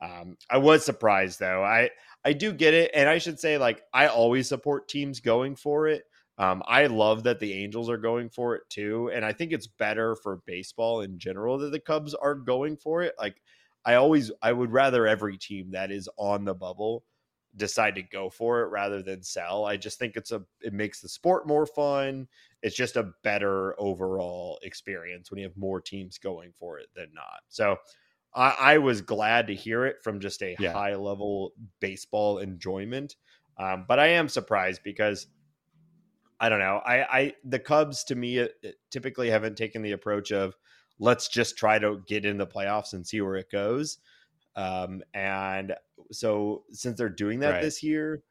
Um, 0.00 0.36
I 0.48 0.58
was 0.58 0.84
surprised 0.84 1.40
though. 1.40 1.64
I 1.64 1.90
I 2.24 2.32
do 2.32 2.52
get 2.52 2.74
it, 2.74 2.92
and 2.94 3.08
I 3.08 3.18
should 3.18 3.40
say 3.40 3.58
like 3.58 3.82
I 3.92 4.06
always 4.06 4.48
support 4.48 4.88
teams 4.88 5.18
going 5.18 5.56
for 5.56 5.88
it. 5.88 6.04
Um, 6.38 6.62
I 6.66 6.86
love 6.86 7.24
that 7.24 7.40
the 7.40 7.52
Angels 7.52 7.90
are 7.90 7.96
going 7.96 8.28
for 8.28 8.54
it 8.54 8.62
too, 8.70 9.10
and 9.12 9.24
I 9.24 9.32
think 9.32 9.52
it's 9.52 9.66
better 9.66 10.14
for 10.14 10.42
baseball 10.46 11.00
in 11.00 11.18
general 11.18 11.58
that 11.58 11.72
the 11.72 11.80
Cubs 11.80 12.14
are 12.14 12.36
going 12.36 12.76
for 12.76 13.02
it. 13.02 13.14
Like 13.18 13.42
I 13.84 13.94
always, 13.94 14.30
I 14.40 14.52
would 14.52 14.70
rather 14.70 15.06
every 15.06 15.36
team 15.36 15.72
that 15.72 15.90
is 15.90 16.08
on 16.16 16.44
the 16.44 16.54
bubble 16.54 17.04
decide 17.56 17.94
to 17.96 18.02
go 18.02 18.30
for 18.30 18.62
it 18.62 18.68
rather 18.68 19.02
than 19.02 19.22
sell. 19.22 19.64
I 19.64 19.76
just 19.76 19.98
think 19.98 20.16
it's 20.16 20.30
a, 20.30 20.42
it 20.60 20.72
makes 20.72 21.00
the 21.00 21.08
sport 21.08 21.46
more 21.48 21.66
fun. 21.66 22.28
It's 22.62 22.76
just 22.76 22.96
a 22.96 23.10
better 23.24 23.74
overall 23.80 24.58
experience 24.62 25.30
when 25.30 25.38
you 25.38 25.46
have 25.46 25.56
more 25.56 25.80
teams 25.80 26.18
going 26.18 26.52
for 26.56 26.78
it 26.78 26.88
than 26.94 27.08
not. 27.14 27.40
So 27.48 27.76
I, 28.34 28.54
I 28.60 28.78
was 28.78 29.00
glad 29.00 29.46
to 29.48 29.54
hear 29.54 29.86
it 29.86 29.96
from 30.02 30.20
just 30.20 30.42
a 30.42 30.56
yeah. 30.60 30.72
high 30.72 30.94
level 30.94 31.52
baseball 31.80 32.38
enjoyment. 32.38 33.16
Um, 33.58 33.86
but 33.88 33.98
I 33.98 34.08
am 34.08 34.28
surprised 34.28 34.82
because 34.84 35.26
I 36.40 36.48
don't 36.48 36.60
know. 36.60 36.80
I, 36.84 37.02
I 37.02 37.34
the 37.44 37.58
Cubs 37.58 38.04
to 38.04 38.14
me 38.14 38.48
typically 38.90 39.30
haven't 39.30 39.56
taken 39.56 39.82
the 39.82 39.92
approach 39.92 40.30
of 40.30 40.54
let's 40.98 41.28
just 41.28 41.56
try 41.56 41.78
to 41.78 42.02
get 42.06 42.24
in 42.24 42.38
the 42.38 42.46
playoffs 42.46 42.92
and 42.92 43.06
see 43.06 43.20
where 43.20 43.36
it 43.36 43.50
goes. 43.50 43.98
Um, 44.56 45.02
and 45.14 45.74
so 46.10 46.64
since 46.70 46.98
they're 46.98 47.08
doing 47.08 47.40
that 47.40 47.50
right. 47.50 47.62
this 47.62 47.82
year, 47.82 48.22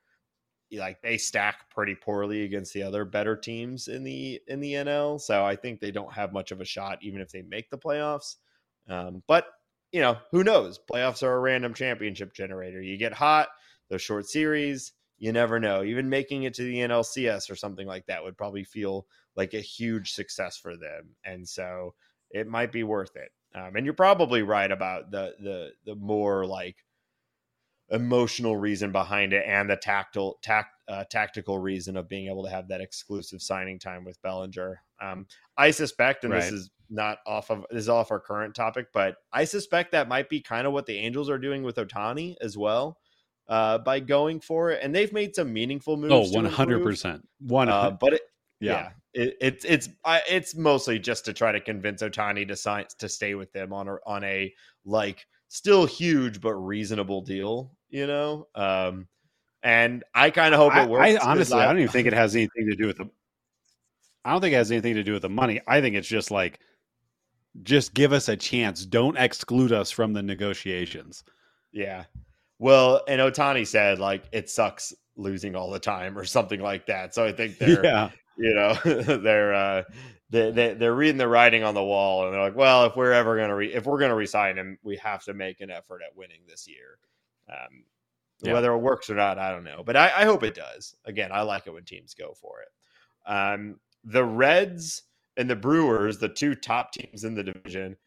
like 0.74 1.02
they 1.02 1.18
stack 1.18 1.70
pretty 1.70 1.96
poorly 1.96 2.44
against 2.44 2.74
the 2.74 2.84
other 2.84 3.06
better 3.06 3.36
teams 3.36 3.88
in 3.88 4.04
the 4.04 4.42
in 4.48 4.60
the 4.60 4.74
NL. 4.74 5.20
So 5.20 5.46
I 5.46 5.56
think 5.56 5.80
they 5.80 5.92
don't 5.92 6.12
have 6.14 6.34
much 6.34 6.52
of 6.52 6.60
a 6.60 6.66
shot 6.66 7.00
even 7.02 7.22
if 7.22 7.32
they 7.32 7.42
make 7.42 7.70
the 7.70 7.78
playoffs. 7.78 8.36
Um, 8.90 9.24
but 9.28 9.48
you 9.92 10.02
know, 10.02 10.18
who 10.32 10.44
knows? 10.44 10.80
Playoffs 10.92 11.24
are 11.24 11.34
a 11.34 11.40
random 11.40 11.74
championship 11.74 12.34
generator. 12.34 12.82
You 12.82 12.98
get 12.98 13.14
hot, 13.14 13.48
those 13.90 14.02
short 14.02 14.28
series, 14.28 14.92
you 15.18 15.32
never 15.32 15.60
know. 15.60 15.84
Even 15.84 16.10
making 16.10 16.44
it 16.44 16.54
to 16.56 16.64
the 16.64 16.78
NLCS 16.78 17.50
or 17.50 17.56
something 17.56 17.88
like 17.88 18.06
that 18.08 18.24
would 18.24 18.38
probably 18.38 18.64
feel 18.64 19.08
like 19.36 19.54
a 19.54 19.60
huge 19.60 20.12
success 20.12 20.58
for 20.58 20.78
them, 20.78 21.16
and 21.26 21.48
so 21.48 21.94
it 22.32 22.48
might 22.48 22.72
be 22.72 22.84
worth 22.84 23.16
it. 23.16 23.32
Um, 23.56 23.76
and 23.76 23.86
you're 23.86 23.94
probably 23.94 24.44
right 24.44 24.72
about 24.72 25.12
the 25.12 25.34
the 25.40 25.70
the 25.86 25.96
more 25.96 26.46
like 26.46 26.78
emotional 27.90 28.58
reason 28.58 28.92
behind 28.92 29.32
it 29.32 29.46
and 29.48 29.70
the 29.70 29.78
tactile 29.78 30.38
tact, 30.44 30.72
uh, 30.90 31.06
tactical 31.10 31.58
reason 31.58 31.96
of 31.96 32.10
being 32.10 32.28
able 32.28 32.44
to 32.44 32.50
have 32.50 32.68
that 32.68 32.82
exclusive 32.82 33.42
signing 33.42 33.80
time 33.80 34.04
with 34.04 34.22
Bellinger. 34.22 34.82
Um, 35.02 35.26
I 35.58 35.72
suspect, 35.72 36.24
and 36.24 36.34
right. 36.34 36.42
this 36.42 36.52
is 36.52 36.70
not 36.90 37.20
off 37.26 37.50
of 37.50 37.66
this 37.70 37.82
is 37.82 37.90
off 37.90 38.12
our 38.12 38.20
current 38.20 38.56
topic, 38.56 38.88
but 38.94 39.16
I 39.32 39.46
suspect 39.46 39.92
that 39.92 40.08
might 40.08 40.30
be 40.30 40.42
kind 40.42 40.68
of 40.68 40.74
what 40.74 40.86
the 40.86 40.98
Angels 40.98 41.30
are 41.30 41.40
doing 41.40 41.64
with 41.64 41.78
Ohtani 41.78 42.36
as 42.42 42.58
well 42.58 42.98
uh, 43.48 43.78
by 43.80 44.00
going 44.00 44.40
for 44.40 44.72
it, 44.72 44.80
and 44.84 44.94
they've 44.94 45.14
made 45.14 45.36
some 45.36 45.52
meaningful 45.54 45.98
moves. 45.98 46.14
Oh, 46.14 46.24
Oh, 46.28 46.36
one 46.36 46.46
hundred 46.46 46.84
percent, 46.84 47.28
one. 47.40 47.70
Uh, 47.70 47.92
but 47.92 48.14
it, 48.14 48.22
yeah, 48.60 48.72
yeah 48.72 48.90
it, 49.18 49.38
it's 49.42 49.66
it's 49.66 49.90
it's 50.06 50.56
mostly 50.56 51.00
just 51.00 51.26
to 51.26 51.34
try 51.34 51.52
to 51.52 51.60
convince 51.60 52.04
Ohtani 52.04 52.48
to 52.48 52.56
sign 52.56 52.86
to 53.00 53.10
stay 53.10 53.36
with 53.36 53.52
them 53.52 53.74
on 53.74 53.88
a 53.88 53.98
on 54.06 54.24
a 54.24 54.54
like 54.86 55.26
still 55.48 55.86
huge 55.86 56.40
but 56.40 56.54
reasonable 56.54 57.22
deal, 57.22 57.72
you 57.90 58.06
know. 58.06 58.48
Um, 58.54 59.08
and 59.64 60.04
I 60.14 60.30
kind 60.30 60.54
of 60.54 60.60
hope 60.60 60.76
it 60.76 60.88
works. 60.88 61.04
I, 61.04 61.14
I 61.16 61.32
honestly, 61.32 61.58
I, 61.60 61.64
I 61.64 61.68
don't 61.68 61.80
even 61.80 61.92
think 61.92 62.08
it 62.08 62.14
has 62.14 62.36
anything 62.36 62.68
to 62.70 62.76
do 62.76 62.86
with 62.86 62.98
the. 62.98 63.10
I 64.24 64.32
don't 64.32 64.42
think 64.42 64.54
it 64.54 64.58
has 64.58 64.72
anything 64.72 64.96
to 64.96 65.04
do 65.04 65.14
with 65.14 65.24
the 65.24 65.30
money. 65.30 65.62
I 65.68 65.82
think 65.82 65.96
it's 65.96 66.08
just 66.08 66.32
like, 66.32 66.60
just 67.64 67.94
give 67.94 68.14
us 68.14 68.30
a 68.30 68.36
chance. 68.36 68.86
Don't 68.86 69.18
exclude 69.18 69.72
us 69.72 69.90
from 69.90 70.14
the 70.14 70.22
negotiations. 70.22 71.24
Yeah. 71.72 72.04
Well, 72.60 73.02
and 73.08 73.22
Ohtani 73.22 73.66
said 73.66 74.00
like 74.00 74.26
it 74.32 74.50
sucks 74.50 74.94
losing 75.16 75.56
all 75.56 75.70
the 75.70 75.80
time 75.80 76.18
or 76.18 76.26
something 76.26 76.60
like 76.60 76.86
that. 76.88 77.14
So 77.14 77.26
I 77.26 77.32
think 77.32 77.58
they're 77.60 77.84
yeah. 77.84 78.10
you 78.38 78.54
know 78.54 78.74
they're 78.84 79.54
uh 79.54 79.84
they, 80.30 80.52
they 80.52 80.74
they're 80.74 80.96
reading 80.96 81.18
the 81.18 81.28
writing 81.28 81.64
on 81.64 81.74
the 81.74 81.84
wall 81.84 82.26
and 82.26 82.34
they're 82.34 82.42
like, 82.42 82.56
well, 82.56 82.86
if 82.86 82.96
we're 82.96 83.14
ever 83.14 83.38
gonna 83.38 83.56
re- 83.56 83.74
if 83.74 83.86
we're 83.86 84.00
gonna 84.00 84.16
resign 84.16 84.58
him, 84.58 84.78
we 84.84 84.98
have 84.98 85.24
to 85.26 85.34
make 85.34 85.62
an 85.62 85.72
effort 85.72 86.02
at 86.06 86.16
winning 86.16 86.42
this 86.48 86.68
year. 86.68 86.98
Um, 87.50 87.84
yeah. 88.42 88.54
Whether 88.54 88.72
it 88.74 88.78
works 88.78 89.10
or 89.10 89.16
not, 89.16 89.40
I 89.40 89.52
don't 89.52 89.64
know, 89.64 89.82
but 89.84 89.96
I, 89.96 90.12
I 90.16 90.26
hope 90.26 90.44
it 90.44 90.54
does. 90.54 90.96
Again, 91.06 91.32
I 91.32 91.42
like 91.42 91.66
it 91.66 91.74
when 91.74 91.86
teams 91.86 92.14
go 92.14 92.34
for 92.40 92.62
it. 92.62 93.32
Um, 93.32 93.80
the 94.04 94.24
Reds 94.24 95.04
and 95.38 95.50
the 95.50 95.56
Brewers, 95.56 96.20
the 96.20 96.30
two 96.30 96.54
top 96.54 96.92
teams 96.92 97.24
in 97.24 97.34
the 97.34 97.44
division, 97.44 97.98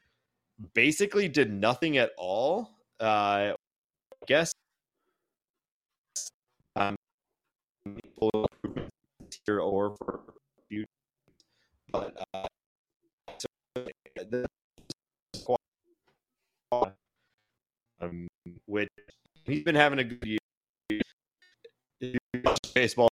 basically 0.72 1.28
did 1.28 1.52
nothing 1.52 1.96
at 1.96 2.12
all. 2.16 2.70
Uh, 3.00 3.52
guess 4.26 4.52
um, 6.76 6.94
here 9.46 9.60
or 9.60 9.96
for 9.96 10.20
future, 10.68 10.86
but 11.90 12.16
uh, 12.34 12.46
the 14.16 14.46
squad, 15.34 15.58
um, 18.00 18.28
which 18.66 18.88
he's 19.44 19.62
been 19.64 19.74
having 19.74 19.98
a 19.98 20.04
good 20.04 20.24
year. 20.26 20.38
Baseball 22.74 23.08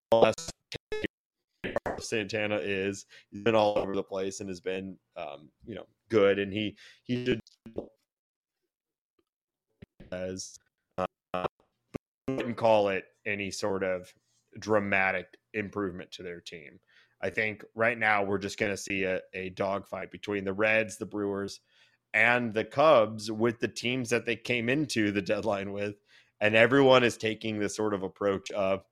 Santana 1.98 2.56
is 2.56 3.06
he's 3.30 3.42
been 3.42 3.54
all 3.54 3.78
over 3.78 3.94
the 3.94 4.02
place 4.02 4.40
and 4.40 4.48
has 4.48 4.60
been 4.60 4.96
um, 5.16 5.50
you 5.66 5.74
know 5.74 5.86
good 6.08 6.38
and 6.38 6.52
he 6.52 6.76
he 7.02 7.24
did 7.24 7.40
as 10.12 10.58
wouldn't 12.38 12.56
call 12.56 12.88
it 12.88 13.04
any 13.26 13.50
sort 13.50 13.82
of 13.82 14.12
dramatic 14.58 15.26
improvement 15.54 16.12
to 16.12 16.22
their 16.22 16.40
team. 16.40 16.78
I 17.20 17.30
think 17.30 17.64
right 17.74 17.98
now 17.98 18.22
we're 18.22 18.38
just 18.38 18.58
going 18.58 18.70
to 18.70 18.76
see 18.76 19.02
a, 19.02 19.20
a 19.34 19.50
dogfight 19.50 20.12
between 20.12 20.44
the 20.44 20.52
Reds, 20.52 20.98
the 20.98 21.06
Brewers, 21.06 21.58
and 22.14 22.54
the 22.54 22.64
Cubs 22.64 23.30
with 23.30 23.58
the 23.58 23.66
teams 23.66 24.10
that 24.10 24.24
they 24.24 24.36
came 24.36 24.68
into 24.68 25.10
the 25.10 25.20
deadline 25.20 25.72
with. 25.72 25.96
And 26.40 26.54
everyone 26.54 27.02
is 27.02 27.16
taking 27.16 27.58
this 27.58 27.74
sort 27.74 27.92
of 27.92 28.04
approach 28.04 28.52
of, 28.52 28.84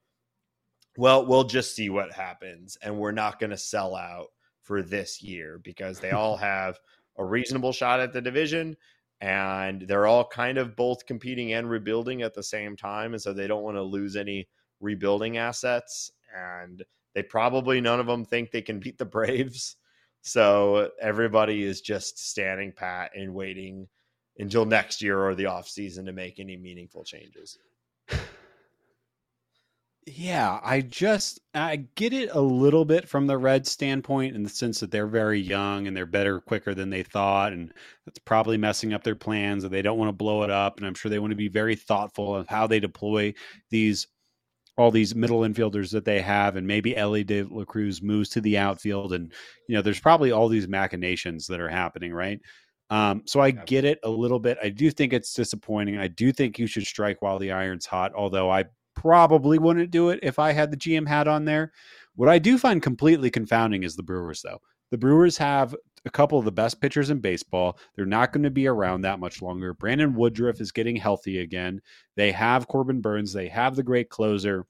well, 0.97 1.25
we'll 1.25 1.45
just 1.45 1.77
see 1.77 1.89
what 1.89 2.13
happens. 2.13 2.77
And 2.83 2.99
we're 2.99 3.13
not 3.13 3.39
going 3.39 3.51
to 3.51 3.57
sell 3.57 3.95
out 3.95 4.27
for 4.63 4.83
this 4.83 5.23
year 5.23 5.61
because 5.63 6.01
they 6.01 6.11
all 6.11 6.37
have 6.39 6.81
a 7.17 7.25
reasonable 7.25 7.73
shot 7.73 8.01
at 8.01 8.13
the 8.13 8.21
division 8.21 8.77
and 9.21 9.83
they're 9.83 10.07
all 10.07 10.27
kind 10.27 10.59
of 10.59 10.77
both 10.77 11.07
competing 11.07 11.55
and 11.55 11.71
rebuilding 11.71 12.23
at 12.23 12.35
the 12.35 12.43
same 12.43 12.77
time. 12.77 13.13
And 13.13 13.23
so 13.23 13.33
they 13.33 13.47
don't 13.47 13.63
want 13.63 13.77
to 13.77 13.83
lose 13.83 14.17
any 14.17 14.49
rebuilding 14.81 15.39
assets. 15.39 16.11
And 16.35 16.85
they 17.15 17.23
probably, 17.23 17.81
none 17.81 18.01
of 18.01 18.07
them 18.07 18.25
think 18.25 18.51
they 18.51 18.63
can 18.63 18.79
beat 18.79 18.99
the 18.99 19.05
Braves. 19.07 19.77
So 20.23 20.91
everybody 21.01 21.63
is 21.63 21.81
just 21.81 22.19
standing 22.19 22.73
pat 22.73 23.13
and 23.15 23.33
waiting 23.33 23.89
until 24.39 24.67
next 24.67 25.01
year 25.01 25.25
or 25.25 25.35
the 25.35 25.45
offseason 25.45 26.05
to 26.07 26.13
make 26.13 26.39
any 26.39 26.57
meaningful 26.57 27.05
changes. 27.05 27.57
Yeah, 30.09 30.61
I 30.63 30.83
just 30.83 31.41
I 31.53 31.77
get 31.97 32.13
it 32.13 32.31
a 32.33 32.41
little 32.41 32.85
bit 32.85 33.09
from 33.09 33.27
the 33.27 33.37
Red 33.37 33.67
standpoint 33.67 34.37
in 34.37 34.45
the 34.45 34.49
sense 34.49 34.79
that 34.79 34.93
they're 34.93 35.09
very 35.09 35.41
young 35.41 35.89
and 35.89 35.97
they're 35.97 36.07
better 36.07 36.41
quicker 36.41 36.75
than 36.75 36.91
they 36.91 37.03
thought, 37.03 37.53
and 37.53 37.73
that's 38.05 38.21
probably 38.21 38.57
messing 38.57 38.93
up 38.93 39.03
their 39.03 39.17
plans. 39.17 39.65
And 39.65 39.73
they 39.73 39.83
don't 39.83 39.99
want 39.99 40.09
to 40.09 40.13
blow 40.13 40.45
it 40.45 40.51
up, 40.51 40.77
and 40.79 40.87
I'm 40.87 40.95
sure 40.95 41.11
they 41.11 41.19
want 41.19 41.33
to 41.33 41.37
be 41.37 41.49
very 41.49 41.75
thoughtful 41.75 42.37
of 42.37 42.47
how 42.47 42.69
they 42.69 42.79
deploy 42.79 43.35
these 43.71 44.07
all 44.79 44.91
these 44.91 45.15
middle 45.15 45.41
infielders 45.41 45.91
that 45.93 46.05
they 46.05 46.21
have, 46.21 46.57
and 46.57 46.67
maybe 46.67 46.97
Elly 46.97 47.25
De 47.25 47.43
La 47.45 47.65
Cruz 47.65 48.03
moves 48.03 48.29
to 48.31 48.41
the 48.43 48.59
outfield, 48.59 49.13
and 49.15 49.33
you 49.69 49.75
know, 49.77 49.83
there's 49.83 50.01
probably 50.01 50.33
all 50.33 50.49
these 50.49 50.69
machinations 50.69 51.47
that 51.49 51.61
are 51.61 51.69
happening, 51.71 52.13
right? 52.15 52.41
Um, 52.91 53.23
so 53.27 53.41
I 53.41 53.51
get 53.53 53.85
it 53.85 53.99
a 54.05 54.11
little 54.11 54.39
bit. 54.41 54.59
I 54.63 54.71
do 54.71 54.91
think 54.91 55.13
it's 55.13 55.35
disappointing. 55.35 55.99
I 55.99 56.09
do 56.09 56.33
think 56.33 56.59
you 56.59 56.67
should 56.69 56.87
strike 56.87 57.23
while 57.23 57.39
the 57.39 57.53
iron's 57.53 57.87
hot, 57.87 58.13
although 58.15 58.51
I 58.51 58.65
probably 58.97 59.59
wouldn't 59.59 59.91
do 59.91 60.11
it 60.11 60.21
if 60.23 60.39
I 60.39 60.53
had 60.53 60.71
the 60.71 60.77
GM 60.77 61.07
hat 61.07 61.29
on 61.29 61.45
there. 61.45 61.73
What 62.17 62.29
I 62.29 62.39
do 62.39 62.59
find 62.59 62.83
completely 62.83 63.31
confounding 63.31 63.85
is 63.85 63.95
the 63.95 64.03
Brewers, 64.03 64.43
though. 64.43 64.59
The 64.91 64.99
Brewers 64.99 65.37
have 65.39 65.75
a 66.05 66.11
couple 66.11 66.39
of 66.39 66.45
the 66.45 66.53
best 66.53 66.81
pitchers 66.81 67.11
in 67.11 67.21
baseball. 67.21 67.79
They're 67.95 68.07
not 68.07 68.33
going 68.33 68.45
to 68.45 68.51
be 68.51 68.67
around 68.67 69.03
that 69.03 69.19
much 69.19 69.43
longer. 69.43 69.75
Brandon 69.75 70.15
Woodruff 70.15 70.61
is 70.61 70.73
getting 70.73 70.97
healthy 70.97 71.41
again. 71.41 71.81
They 72.17 72.33
have 72.33 72.69
Corbin 72.69 73.01
Burnes. 73.01 73.33
They 73.33 73.49
have 73.49 73.77
the 73.77 73.83
great 73.83 74.09
closer. 74.09 74.67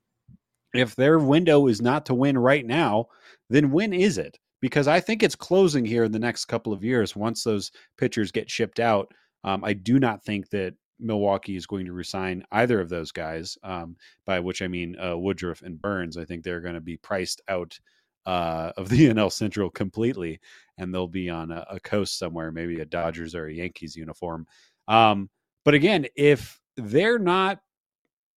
If 0.75 0.97
their 0.97 1.19
window 1.19 1.69
is 1.69 1.81
not 1.81 2.07
to 2.07 2.15
win 2.15 2.37
right 2.37 2.65
now, 2.65 3.07
then 3.49 3.71
when 3.71 3.93
is 3.93 4.19
it? 4.19 4.39
Because 4.61 4.89
I 4.89 5.01
think 5.01 5.23
it's 5.23 5.37
closing 5.37 5.85
here 5.85 6.05
in 6.05 6.13
the 6.13 6.19
next 6.19 6.47
couple 6.47 6.73
of 6.73 6.83
years 6.83 7.15
once 7.15 7.45
those 7.45 7.71
pitchers 7.99 8.33
get 8.33 8.51
shipped 8.51 8.81
out. 8.81 9.13
Um, 9.45 9.63
I 9.63 9.75
do 9.75 10.01
not 10.01 10.25
think 10.25 10.49
that 10.51 10.75
Milwaukee 10.99 11.57
is 11.57 11.67
going 11.67 11.87
to 11.87 11.93
resign 11.93 12.45
either 12.53 12.81
of 12.81 12.89
those 12.89 13.13
guys, 13.13 13.59
um, 13.63 13.97
by 14.25 14.41
which 14.41 14.63
I 14.63 14.69
mean 14.69 14.97
uh, 14.99 15.17
Woodruff 15.17 15.63
and 15.63 15.81
Burnes. 15.81 16.17
I 16.17 16.25
think 16.25 16.43
they're 16.43 16.61
going 16.61 16.75
to 16.75 16.81
be 16.81 16.97
priced 16.97 17.41
out 17.49 17.79
uh, 18.27 18.73
of 18.77 18.89
the 18.89 19.09
NL 19.09 19.33
Central 19.33 19.71
completely, 19.71 20.41
and 20.79 20.93
they'll 20.93 21.07
be 21.07 21.31
on 21.31 21.51
a, 21.51 21.65
a, 21.71 21.81
coast 21.81 22.19
somewhere, 22.19 22.51
maybe 22.51 22.81
a 22.81 22.85
Dodgers 22.85 23.35
or 23.35 23.47
a 23.47 23.53
Yankees 23.53 23.97
uniform. 23.97 24.47
Um, 24.89 25.31
but 25.65 25.75
again, 25.75 26.07
if 26.17 26.61
they're 26.77 27.19
not 27.19 27.61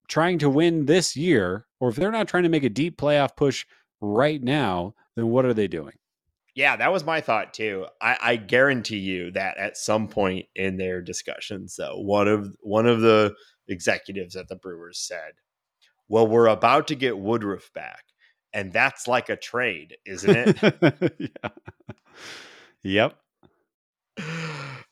trying 0.07 0.39
to 0.39 0.49
win 0.49 0.85
this 0.85 1.15
year, 1.15 1.65
or 1.79 1.89
if 1.89 1.95
they're 1.95 2.11
not 2.11 2.27
trying 2.27 2.43
to 2.43 2.49
make 2.49 2.63
a 2.63 2.69
deep 2.69 2.97
playoff 2.97 3.35
push 3.35 3.65
right 4.01 4.41
now, 4.41 4.95
then 5.15 5.27
what 5.27 5.45
are 5.45 5.53
they 5.53 5.67
doing? 5.67 5.93
Yeah, 6.55 6.75
that 6.75 6.91
was 6.91 7.05
my 7.05 7.21
thought 7.21 7.53
too. 7.53 7.85
I, 8.01 8.17
I, 8.21 8.35
guarantee 8.35 8.97
you 8.97 9.31
that 9.31 9.57
at 9.57 9.77
some 9.77 10.07
point 10.07 10.47
in 10.55 10.77
their 10.77 11.01
discussions, 11.01 11.75
though, 11.77 11.99
one 11.99 12.27
of 12.27 12.55
one 12.61 12.87
of 12.87 13.01
the 13.01 13.33
executives 13.67 14.35
at 14.35 14.47
the 14.47 14.55
Brewers 14.55 14.99
said, 14.99 15.33
"Well, 16.07 16.27
we're 16.27 16.47
about 16.47 16.87
to 16.89 16.95
get 16.95 17.17
Woodruff 17.17 17.71
back, 17.73 18.03
and 18.53 18.73
that's 18.73 19.07
like 19.07 19.29
a 19.29 19.35
trade, 19.35 19.95
isn't 20.05 20.35
it?" 20.35 21.13
yeah. 21.43 21.49
Yep. 22.83 23.15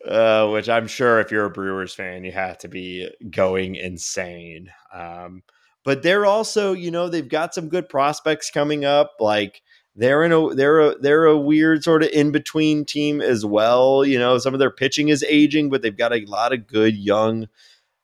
Uh, 0.07 0.49
which 0.49 0.69
I'm 0.69 0.87
sure 0.87 1.19
if 1.19 1.31
you're 1.31 1.45
a 1.45 1.49
Brewers 1.49 1.93
fan, 1.93 2.23
you 2.23 2.31
have 2.31 2.57
to 2.59 2.69
be 2.69 3.09
going 3.29 3.75
insane. 3.75 4.71
Um, 4.93 5.43
but 5.83 6.03
they're 6.03 6.25
also, 6.25 6.73
you 6.73 6.91
know, 6.91 7.09
they've 7.09 7.27
got 7.27 7.53
some 7.53 7.69
good 7.69 7.89
prospects 7.89 8.49
coming 8.51 8.85
up. 8.85 9.15
Like 9.19 9.61
they're 9.97 10.23
in 10.23 10.31
a 10.31 10.53
they're 10.53 10.79
a 10.79 10.95
they're 10.99 11.25
a 11.25 11.37
weird 11.37 11.83
sort 11.83 12.03
of 12.03 12.09
in 12.09 12.31
between 12.31 12.85
team 12.85 13.19
as 13.19 13.43
well. 13.43 14.05
You 14.05 14.19
know, 14.19 14.37
some 14.37 14.53
of 14.53 14.59
their 14.59 14.71
pitching 14.71 15.09
is 15.09 15.23
aging, 15.23 15.69
but 15.69 15.81
they've 15.81 15.97
got 15.97 16.13
a 16.13 16.23
lot 16.27 16.53
of 16.53 16.67
good 16.67 16.95
young 16.95 17.47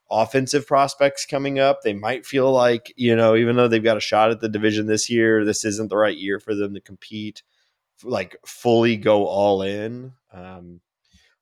offensive 0.10 0.68
prospects 0.68 1.26
coming 1.26 1.60
up. 1.60 1.82
They 1.82 1.94
might 1.94 2.26
feel 2.26 2.52
like, 2.52 2.92
you 2.96 3.16
know, 3.16 3.36
even 3.36 3.56
though 3.56 3.68
they've 3.68 3.84
got 3.84 3.98
a 3.98 4.02
shot 4.02 4.32
at 4.32 4.42
the 4.42 4.50
division 4.50 4.88
this 4.88 5.10
year, 5.10 5.46
this 5.46 5.66
isn't 5.66 5.90
the 5.90 5.98
right 5.98 6.18
year 6.18 6.40
for 6.40 6.56
them 6.56 6.74
to 6.74 6.82
compete, 6.82 7.44
like 8.04 8.36
fully 8.46 8.98
go 8.98 9.26
all 9.26 9.62
in. 9.62 10.14
Um, 10.32 10.82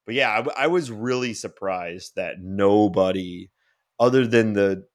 but 0.06 0.16
yeah, 0.16 0.44
I, 0.58 0.66
I 0.66 0.68
was 0.68 0.92
really 0.92 1.34
surprised 1.34 2.16
that 2.16 2.42
nobody, 2.42 3.50
other 4.00 4.28
than 4.28 4.54
the 4.54 4.86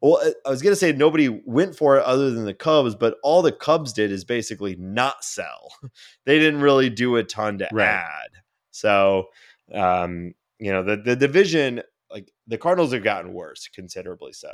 well, 0.00 0.20
I 0.46 0.50
was 0.50 0.62
going 0.62 0.72
to 0.72 0.76
say 0.76 0.92
nobody 0.92 1.28
went 1.28 1.76
for 1.76 1.96
it 1.98 2.04
other 2.04 2.30
than 2.30 2.46
the 2.46 2.54
Cubs, 2.54 2.94
but 2.94 3.18
all 3.22 3.42
the 3.42 3.52
Cubs 3.52 3.92
did 3.92 4.10
is 4.10 4.24
basically 4.24 4.76
not 4.76 5.24
sell. 5.24 5.72
they 6.24 6.38
didn't 6.38 6.62
really 6.62 6.88
do 6.88 7.16
a 7.16 7.24
ton 7.24 7.58
to 7.58 7.68
right. 7.72 7.86
add. 7.86 8.30
So, 8.70 9.26
um, 9.74 10.34
you 10.58 10.72
know, 10.72 10.82
the 10.82 10.96
the 10.96 11.16
division 11.16 11.82
like 12.10 12.30
the 12.46 12.58
Cardinals 12.58 12.92
have 12.92 13.04
gotten 13.04 13.34
worse 13.34 13.68
considerably 13.68 14.32
so. 14.32 14.50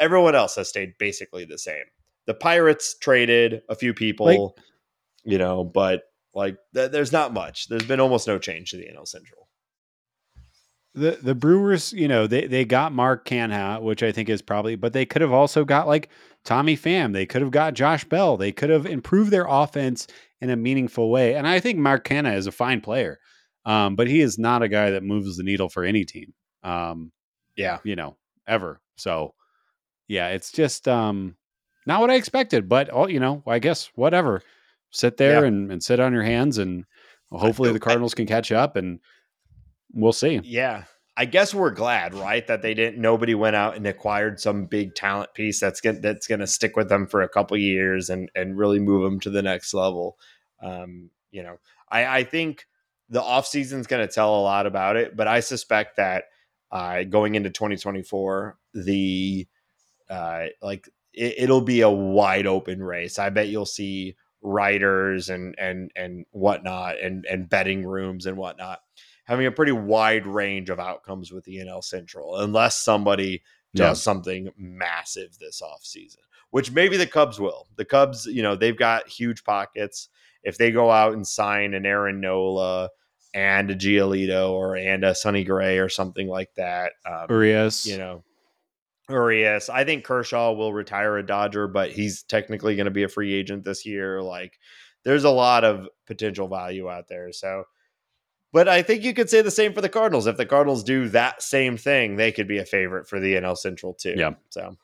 Everyone 0.00 0.34
else 0.34 0.56
has 0.56 0.68
stayed 0.68 0.94
basically 0.98 1.44
the 1.44 1.58
same. 1.58 1.84
The 2.26 2.34
Pirates 2.34 2.96
traded 2.98 3.62
a 3.68 3.74
few 3.74 3.94
people, 3.94 4.26
like, 4.26 4.64
you 5.24 5.38
know, 5.38 5.64
but 5.64 6.02
like 6.34 6.56
th- 6.74 6.90
there's 6.90 7.12
not 7.12 7.32
much. 7.32 7.68
There's 7.68 7.86
been 7.86 8.00
almost 8.00 8.26
no 8.26 8.38
change 8.38 8.70
to 8.70 8.76
the 8.76 8.86
NL 8.86 9.06
Central 9.06 9.43
the 10.94 11.18
the 11.20 11.34
Brewers, 11.34 11.92
you 11.92 12.06
know, 12.08 12.26
they 12.26 12.46
they 12.46 12.64
got 12.64 12.92
Mark 12.92 13.26
Canha, 13.26 13.82
which 13.82 14.02
I 14.02 14.12
think 14.12 14.28
is 14.28 14.42
probably, 14.42 14.76
but 14.76 14.92
they 14.92 15.04
could 15.04 15.22
have 15.22 15.32
also 15.32 15.64
got 15.64 15.88
like 15.88 16.08
Tommy 16.44 16.76
Pham. 16.76 17.12
They 17.12 17.26
could 17.26 17.42
have 17.42 17.50
got 17.50 17.74
Josh 17.74 18.04
Bell. 18.04 18.36
They 18.36 18.52
could 18.52 18.70
have 18.70 18.86
improved 18.86 19.30
their 19.30 19.46
offense 19.48 20.06
in 20.40 20.50
a 20.50 20.56
meaningful 20.56 21.10
way. 21.10 21.34
And 21.34 21.48
I 21.48 21.58
think 21.58 21.78
Mark 21.78 22.06
Canha 22.06 22.36
is 22.36 22.46
a 22.46 22.52
fine 22.52 22.80
player, 22.80 23.18
um, 23.66 23.96
but 23.96 24.06
he 24.06 24.20
is 24.20 24.38
not 24.38 24.62
a 24.62 24.68
guy 24.68 24.90
that 24.90 25.02
moves 25.02 25.36
the 25.36 25.42
needle 25.42 25.68
for 25.68 25.84
any 25.84 26.04
team. 26.04 26.32
Um, 26.62 27.10
yeah, 27.56 27.78
you 27.82 27.96
know, 27.96 28.16
ever. 28.46 28.80
So, 28.96 29.34
yeah, 30.06 30.28
it's 30.28 30.52
just 30.52 30.86
um, 30.86 31.34
not 31.86 32.00
what 32.00 32.10
I 32.10 32.14
expected. 32.14 32.68
But 32.68 32.88
oh, 32.92 33.08
you 33.08 33.18
know, 33.18 33.42
I 33.46 33.58
guess 33.58 33.90
whatever. 33.96 34.42
Sit 34.90 35.16
there 35.16 35.40
yeah. 35.40 35.48
and, 35.48 35.72
and 35.72 35.82
sit 35.82 35.98
on 35.98 36.12
your 36.12 36.22
hands, 36.22 36.58
and 36.58 36.84
hopefully 37.32 37.72
the 37.72 37.80
Cardinals 37.80 38.14
can 38.14 38.26
catch 38.26 38.52
up 38.52 38.76
and 38.76 39.00
we'll 39.94 40.12
see. 40.12 40.40
Yeah. 40.44 40.84
I 41.16 41.26
guess 41.26 41.54
we're 41.54 41.70
glad, 41.70 42.12
right, 42.14 42.44
that 42.48 42.62
they 42.62 42.74
didn't. 42.74 43.00
Nobody 43.00 43.36
went 43.36 43.54
out 43.54 43.76
and 43.76 43.86
acquired 43.86 44.40
some 44.40 44.66
big 44.66 44.96
talent 44.96 45.32
piece 45.32 45.60
that's 45.60 45.80
going 45.80 46.00
that's 46.00 46.26
going 46.26 46.40
to 46.40 46.46
stick 46.46 46.76
with 46.76 46.88
them 46.88 47.06
for 47.06 47.22
a 47.22 47.28
couple 47.28 47.56
years 47.56 48.10
and 48.10 48.28
and 48.34 48.58
really 48.58 48.80
move 48.80 49.04
them 49.04 49.20
to 49.20 49.30
the 49.30 49.42
next 49.42 49.72
level. 49.74 50.18
Um, 50.60 51.10
you 51.30 51.44
know, 51.44 51.58
I, 51.88 52.18
I 52.18 52.24
think 52.24 52.66
the 53.08 53.20
offseason 53.20 53.78
is 53.78 53.86
going 53.86 54.06
to 54.06 54.12
tell 54.12 54.34
a 54.34 54.42
lot 54.42 54.66
about 54.66 54.96
it, 54.96 55.16
but 55.16 55.28
I 55.28 55.38
suspect 55.38 55.98
that 55.98 56.24
uh, 56.72 57.04
going 57.04 57.36
into 57.36 57.50
2024, 57.50 58.58
the 58.74 59.46
uh, 60.10 60.46
like 60.60 60.88
it, 61.12 61.34
it'll 61.38 61.60
be 61.60 61.82
a 61.82 61.90
wide 61.90 62.48
open 62.48 62.82
race. 62.82 63.20
I 63.20 63.30
bet 63.30 63.48
you'll 63.48 63.66
see 63.66 64.16
writers 64.42 65.28
and 65.28 65.54
and 65.58 65.92
and 65.94 66.26
whatnot 66.32 66.98
and 67.00 67.24
and 67.30 67.48
betting 67.48 67.86
rooms 67.86 68.26
and 68.26 68.36
whatnot 68.36 68.80
having 69.24 69.46
a 69.46 69.52
pretty 69.52 69.72
wide 69.72 70.26
range 70.26 70.70
of 70.70 70.78
outcomes 70.78 71.32
with 71.32 71.44
the 71.44 71.56
NL 71.56 71.82
Central, 71.82 72.36
unless 72.36 72.76
somebody 72.76 73.42
does 73.74 74.02
something 74.02 74.50
massive 74.56 75.36
this 75.38 75.60
offseason, 75.60 76.18
which 76.50 76.70
maybe 76.70 76.96
the 76.96 77.06
Cubs 77.06 77.40
will. 77.40 77.66
The 77.76 77.84
Cubs, 77.84 78.26
you 78.26 78.42
know, 78.42 78.54
they've 78.54 78.76
got 78.76 79.08
huge 79.08 79.44
pockets. 79.44 80.08
If 80.42 80.58
they 80.58 80.70
go 80.70 80.90
out 80.90 81.14
and 81.14 81.26
sign 81.26 81.74
an 81.74 81.86
Aaron 81.86 82.20
Nola 82.20 82.90
and 83.34 83.70
a 83.70 83.74
Giolito 83.74 84.50
or 84.52 84.76
and 84.76 85.04
a 85.04 85.14
Sonny 85.14 85.42
Gray 85.42 85.78
or 85.78 85.88
something 85.88 86.28
like 86.28 86.54
that, 86.54 86.92
um, 87.04 87.26
Urias, 87.28 87.86
you 87.86 87.98
know, 87.98 88.22
Urias. 89.08 89.68
I 89.68 89.84
think 89.84 90.04
Kershaw 90.04 90.52
will 90.52 90.72
retire 90.72 91.18
a 91.18 91.26
Dodger, 91.26 91.66
but 91.66 91.90
he's 91.90 92.22
technically 92.22 92.76
going 92.76 92.86
to 92.86 92.90
be 92.90 93.02
a 93.02 93.08
free 93.08 93.34
agent 93.34 93.64
this 93.64 93.84
year. 93.84 94.22
Like, 94.22 94.58
there's 95.04 95.24
a 95.24 95.30
lot 95.30 95.64
of 95.64 95.88
potential 96.06 96.48
value 96.48 96.88
out 96.88 97.08
there. 97.08 97.32
So 97.32 97.64
but 98.54 98.68
I 98.68 98.82
think 98.82 99.02
you 99.02 99.12
could 99.12 99.28
say 99.28 99.42
the 99.42 99.50
same 99.50 99.74
for 99.74 99.80
the 99.80 99.88
Cardinals. 99.88 100.28
If 100.28 100.36
the 100.36 100.46
Cardinals 100.46 100.84
do 100.84 101.08
that 101.08 101.42
same 101.42 101.76
thing, 101.76 102.14
they 102.14 102.30
could 102.30 102.46
be 102.46 102.58
a 102.58 102.64
favorite 102.64 103.08
for 103.08 103.18
the 103.18 103.34
NL 103.34 103.58
Central 103.58 103.94
too. 103.94 104.14
Yeah. 104.16 104.34
So, 104.48 104.76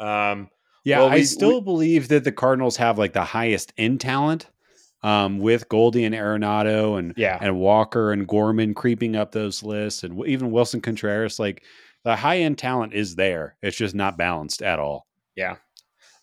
um, 0.00 0.48
yeah, 0.82 1.00
well, 1.00 1.10
we, 1.10 1.16
I 1.16 1.22
still 1.22 1.60
we, 1.60 1.64
believe 1.64 2.08
that 2.08 2.24
the 2.24 2.32
Cardinals 2.32 2.78
have 2.78 2.98
like 2.98 3.12
the 3.12 3.22
highest 3.22 3.74
in 3.76 3.98
talent. 3.98 4.48
um, 5.02 5.38
with 5.38 5.68
Goldie 5.68 6.04
and 6.04 6.14
Arenado 6.14 6.98
and 6.98 7.14
yeah. 7.16 7.38
and 7.40 7.58
Walker 7.58 8.12
and 8.12 8.26
Gorman 8.26 8.74
creeping 8.74 9.16
up 9.16 9.32
those 9.32 9.62
lists, 9.62 10.04
and 10.04 10.24
even 10.26 10.50
Willson 10.50 10.80
Contreras. 10.80 11.38
Like 11.38 11.64
the 12.04 12.16
high 12.16 12.38
end 12.38 12.58
talent 12.58 12.94
is 12.94 13.16
there. 13.16 13.56
It's 13.62 13.76
just 13.76 13.94
not 13.94 14.16
balanced 14.16 14.62
at 14.62 14.78
all. 14.78 15.06
Yeah. 15.36 15.56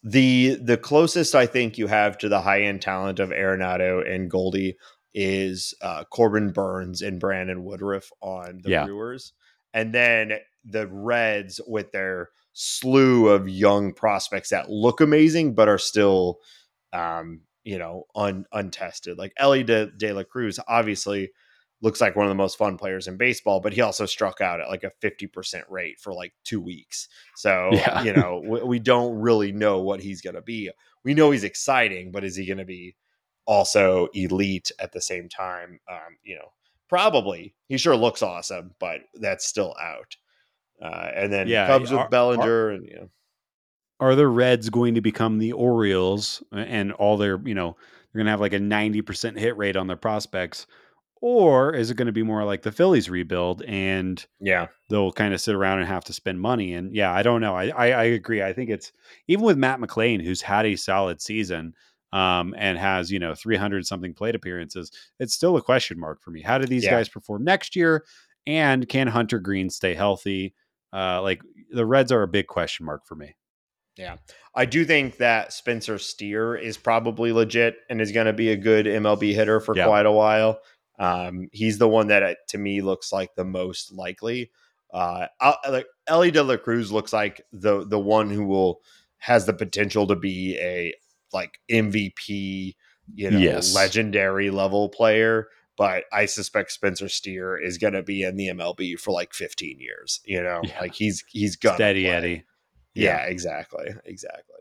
The 0.02 0.58
the 0.62 0.78
closest 0.78 1.36
I 1.36 1.46
think 1.46 1.78
you 1.78 1.88
have 1.88 2.18
to 2.20 2.30
the 2.30 2.42
high 2.42 2.62
end 2.64 2.82
talent 2.82 3.20
of 3.20 3.30
Arenado 3.30 4.10
and 4.10 4.32
Goldie 4.32 4.78
is 5.14 5.74
uh, 5.82 6.04
Corbin 6.06 6.52
Burnes 6.52 7.02
and 7.02 7.20
Brandon 7.20 7.64
Woodruff 7.64 8.12
on 8.22 8.62
the 8.64 8.72
yeah. 8.72 8.86
Brewers, 8.86 9.34
and 9.74 9.94
then 9.94 10.34
the 10.66 10.88
Reds 10.88 11.60
with 11.66 11.92
their 11.92 12.30
slew 12.54 13.30
of 13.30 13.48
young 13.48 13.94
prospects 13.94 14.50
that 14.50 14.70
look 14.70 15.00
amazing 15.00 15.54
but 15.54 15.70
are 15.70 15.78
still 15.78 16.40
um, 16.92 17.42
you 17.64 17.78
know, 17.78 18.06
un, 18.16 18.46
untested. 18.52 19.18
Like 19.18 19.34
Elly 19.38 19.64
De, 19.64 19.92
De 19.92 20.12
La 20.12 20.24
Cruz 20.24 20.60
obviously 20.68 21.32
looks 21.82 22.02
like 22.02 22.16
one 22.16 22.26
of 22.26 22.30
the 22.30 22.36
most 22.36 22.58
fun 22.58 22.78
players 22.78 23.08
in 23.08 23.16
baseball, 23.16 23.60
but 23.60 23.74
he 23.74 23.82
also 23.82 24.06
struck 24.06 24.42
out 24.42 24.60
at 24.60 24.70
like 24.70 24.84
a 24.84 24.92
50% 25.02 25.62
rate 25.70 26.00
for 26.00 26.14
like 26.14 26.34
two 26.44 26.60
weeks. 26.60 27.08
So, 27.36 27.70
yeah. 27.72 28.04
you 28.04 28.14
know, 28.14 28.42
we, 28.44 28.64
we, 28.64 28.80
don't 28.80 29.20
really 29.20 29.52
know 29.52 29.80
what 29.80 30.02
he's 30.02 30.22
going 30.22 30.36
to 30.36 30.42
be. 30.42 30.72
We 31.04 31.14
know 31.14 31.32
he's 31.32 31.44
exciting, 31.44 32.12
but 32.12 32.24
is 32.24 32.36
he 32.36 32.46
going 32.46 32.58
to 32.58 32.66
be 32.66 32.96
also 33.50 34.08
elite 34.14 34.72
at 34.80 34.92
the 34.92 35.02
same 35.02 35.28
time? 35.28 35.80
Um, 35.90 36.18
you 36.24 36.36
know, 36.36 36.54
probably. 36.88 37.56
He 37.68 37.78
sure 37.78 37.96
looks 37.96 38.22
awesome, 38.22 38.76
but 38.80 39.02
that's 39.16 39.46
still 39.46 39.76
out. 39.82 40.16
Uh, 40.82 41.10
and 41.14 41.34
then 41.34 41.48
yeah, 41.48 41.68
Cubs 41.68 41.92
with 41.92 42.10
Bellinger 42.10 42.70
and, 42.70 42.86
you 42.86 42.96
know 42.96 43.10
are 44.00 44.16
the 44.16 44.28
Reds 44.28 44.70
going 44.70 44.96
to 44.96 45.02
become 45.02 45.40
the 45.40 45.52
Orioles 45.52 46.42
and 46.52 46.92
all 46.94 47.18
their, 47.18 47.40
you 47.44 47.54
know, 47.54 47.76
they're 48.12 48.20
going 48.20 48.26
to 48.26 48.32
have 48.32 48.40
like 48.40 48.54
a 48.54 48.60
90% 48.60 49.38
hit 49.38 49.58
rate 49.58 49.76
on 49.76 49.88
their 49.88 49.98
prospects? 49.98 50.68
Or 51.22 51.76
is 51.76 51.92
it 51.92 51.96
going 51.96 52.06
to 52.06 52.14
be 52.14 52.24
more 52.24 52.46
like 52.46 52.62
the 52.62 52.72
Phillies 52.72 53.10
rebuild 53.10 53.62
and 53.64 54.26
yeah, 54.40 54.68
they'll 54.90 55.12
kind 55.12 55.34
of 55.34 55.42
sit 55.42 55.54
around 55.54 55.80
and 55.80 55.88
have 55.88 56.06
to 56.06 56.14
spend 56.14 56.40
money? 56.40 56.74
And 56.74 56.96
yeah, 56.96 57.12
I 57.12 57.24
don't 57.24 57.42
know. 57.42 57.56
I, 57.56 57.68
I, 57.68 57.88
I 57.90 58.04
agree. 58.06 58.42
I 58.42 58.54
think 58.54 58.70
it's 58.70 58.94
even 59.28 59.44
with 59.44 59.58
Matt 59.58 59.82
McLain 59.82 60.24
who's 60.24 60.42
had 60.42 60.66
a 60.66 60.78
solid 60.78 61.22
season 61.22 61.74
um, 62.12 62.56
and 62.58 62.78
has, 62.78 63.12
you 63.12 63.20
know, 63.20 63.36
300 63.36 63.86
something 63.86 64.14
plate 64.14 64.36
appearances, 64.36 64.92
it's 65.20 65.34
still 65.34 65.58
a 65.58 65.62
question 65.62 66.00
mark 66.00 66.22
for 66.22 66.32
me. 66.32 66.42
How 66.42 66.58
do 66.58 66.66
these 66.66 66.86
yeah. 66.86 66.92
guys 66.92 67.10
perform 67.10 67.44
next 67.44 67.76
year? 67.76 68.06
And 68.48 68.88
can 68.88 69.08
Hunter 69.08 69.40
Greene 69.40 69.70
stay 69.70 69.94
healthy? 69.94 70.54
Uh, 70.92 71.22
like 71.22 71.42
the 71.72 71.86
Reds 71.86 72.12
are 72.12 72.24
a 72.24 72.28
big 72.28 72.48
question 72.48 72.86
mark 72.86 73.06
for 73.06 73.16
me. 73.16 73.36
Yeah. 73.96 74.16
I 74.56 74.66
do 74.66 74.86
think 74.86 75.18
that 75.18 75.52
Spencer 75.52 76.00
Steer 76.00 76.56
is 76.56 76.78
probably 76.78 77.32
legit 77.32 77.76
and 77.90 78.00
is 78.00 78.12
going 78.12 78.28
to 78.28 78.34
be 78.34 78.50
a 78.50 78.58
good 78.58 78.86
MLB 78.86 79.36
hitter 79.36 79.60
for 79.60 79.76
yeah. 79.76 79.86
quite 79.86 80.06
a 80.06 80.12
while. 80.12 80.60
Um, 80.98 81.50
he's 81.52 81.78
the 81.78 81.88
one 81.88 82.08
that 82.08 82.24
uh, 82.24 82.36
to 82.50 82.58
me 82.58 82.82
looks 82.82 83.12
like 83.12 83.36
the 83.36 83.46
most 83.46 83.92
likely. 83.92 84.52
Uh, 84.94 85.28
like 85.70 85.86
Elly 86.08 86.32
De 86.32 86.42
La 86.42 86.58
Cruz 86.58 86.92
looks 86.92 87.14
like 87.14 87.42
the 87.52 87.86
the 87.86 88.00
one 88.00 88.30
who 88.30 88.46
will 88.46 88.82
has 89.20 89.46
the 89.46 89.54
potential 89.54 90.08
to 90.08 90.16
be 90.16 90.58
a 90.60 90.94
like 91.34 91.60
MVP, 91.72 92.76
you 93.14 93.32
know, 93.32 93.40
yes. 93.40 93.74
legendary 93.74 94.50
level 94.50 94.90
player. 94.90 95.48
But 95.78 96.04
I 96.12 96.26
suspect 96.26 96.74
Spencer 96.74 97.08
Steer 97.08 97.58
is 97.58 97.78
going 97.78 97.94
to 97.94 98.04
be 98.04 98.24
in 98.24 98.36
the 98.36 98.48
MLB 98.48 99.00
for 99.00 99.12
like 99.12 99.34
15 99.34 99.80
years. 99.80 100.20
You 100.26 100.44
know, 100.44 100.62
yeah. 100.64 100.80
like 100.82 100.94
he's 100.94 101.24
he's 101.30 101.56
gonna 101.56 101.76
steady 101.76 102.04
play. 102.04 102.12
Eddie. 102.12 102.44
Yeah, 102.94 103.22
yeah 103.22 103.26
exactly, 103.28 103.88
exactly. 104.04 104.56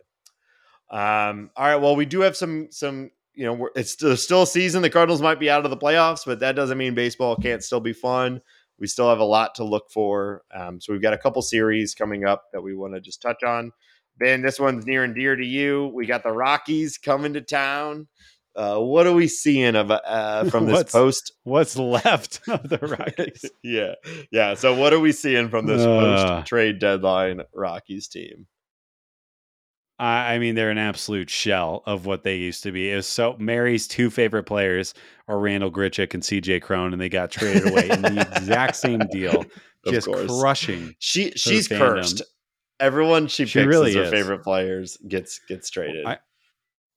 Um, 0.91 1.51
all 1.57 1.66
right. 1.66 1.77
Well, 1.77 1.97
we 1.97 2.07
do 2.07 2.21
have 2.21 2.37
some 2.37 2.69
some. 2.71 3.11
You 3.35 3.45
know, 3.45 3.69
it's 3.77 3.93
still, 3.93 4.16
still 4.16 4.43
a 4.43 4.47
season. 4.49 4.83
The 4.83 4.91
Cardinals 4.91 5.23
might 5.23 5.39
be 5.39 5.49
out 5.49 5.64
of 5.64 5.71
the 5.71 5.77
playoffs, 5.77 6.27
but 6.27 6.41
that 6.41 6.57
doesn't 6.57 6.77
mean 6.77 6.95
baseball 6.95 7.37
can't 7.37 7.62
still 7.62 7.79
be 7.79 7.93
fun. 7.93 8.41
We 8.81 8.89
still 8.89 9.09
have 9.09 9.21
a 9.21 9.25
lot 9.25 9.55
to 9.57 9.64
look 9.64 9.91
for. 9.93 10.43
Um, 10.53 10.81
so 10.81 10.93
we've 10.93 11.03
got 11.03 11.14
a 11.14 11.19
couple 11.19 11.41
series 11.43 11.95
coming 11.95 12.25
up 12.25 12.47
that 12.53 12.62
we 12.62 12.75
want 12.75 12.95
to 12.95 13.01
just 13.01 13.23
touch 13.23 13.45
on. 13.45 13.71
Ben, 14.19 14.43
this 14.43 14.59
one's 14.59 14.87
near 14.87 15.05
and 15.05 15.14
dear 15.14 15.37
to 15.37 15.45
you. 15.45 15.91
We 15.95 16.07
got 16.07 16.23
the 16.23 16.33
Rockies 16.33 16.99
coming 16.99 17.35
to 17.35 17.41
town. 17.41 18.09
Uh, 18.57 18.79
what 18.79 19.07
are 19.07 19.12
we 19.12 19.29
seeing 19.29 19.77
of 19.77 19.91
uh, 19.91 20.45
from 20.51 20.66
this 20.66 20.75
what's, 20.75 20.93
post? 20.93 21.33
What's 21.45 21.77
left 21.77 22.41
of 22.49 22.69
the 22.69 22.79
Rockies? 22.99 23.45
yeah, 23.62 23.95
yeah. 24.33 24.55
So 24.55 24.75
what 24.75 24.93
are 24.93 25.01
we 25.01 25.12
seeing 25.12 25.49
from 25.49 25.66
this 25.66 25.83
uh, 25.83 25.87
post 25.87 26.49
trade 26.49 26.81
deadline 26.81 27.43
Rockies 27.55 28.09
team? 28.09 28.47
I 30.01 30.39
mean, 30.39 30.55
they're 30.55 30.71
an 30.71 30.79
absolute 30.79 31.29
shell 31.29 31.83
of 31.85 32.07
what 32.07 32.23
they 32.23 32.37
used 32.37 32.62
to 32.62 32.71
be. 32.71 32.93
It 32.93 32.95
was 32.95 33.07
so 33.09 33.35
Mary's 33.41 33.89
two 33.89 34.11
favorite 34.11 34.45
players 34.45 34.95
are 35.27 35.41
Randal 35.41 35.73
Grichuk 35.73 36.14
and 36.14 36.23
CJ 36.23 36.62
Cron, 36.62 36.93
and 36.93 37.03
they 37.03 37.09
got 37.09 37.33
traded 37.33 37.66
away 37.66 37.89
in 37.91 38.03
the 38.03 38.21
exact 38.37 38.77
same 38.77 39.01
deal, 39.11 39.45
just 39.89 40.09
crushing. 40.09 40.95
She 41.01 41.33
she's 41.33 41.66
cursed. 41.66 42.23
Everyone 42.81 43.26
she, 43.26 43.47
she 43.47 43.61
picks 43.61 43.66
really 43.66 43.91
as 43.91 43.97
her 43.97 44.03
is. 44.05 44.11
favorite 44.11 44.43
players 44.43 44.97
gets 45.09 45.41
gets 45.49 45.70
traded. 45.70 46.07
I, 46.07 46.18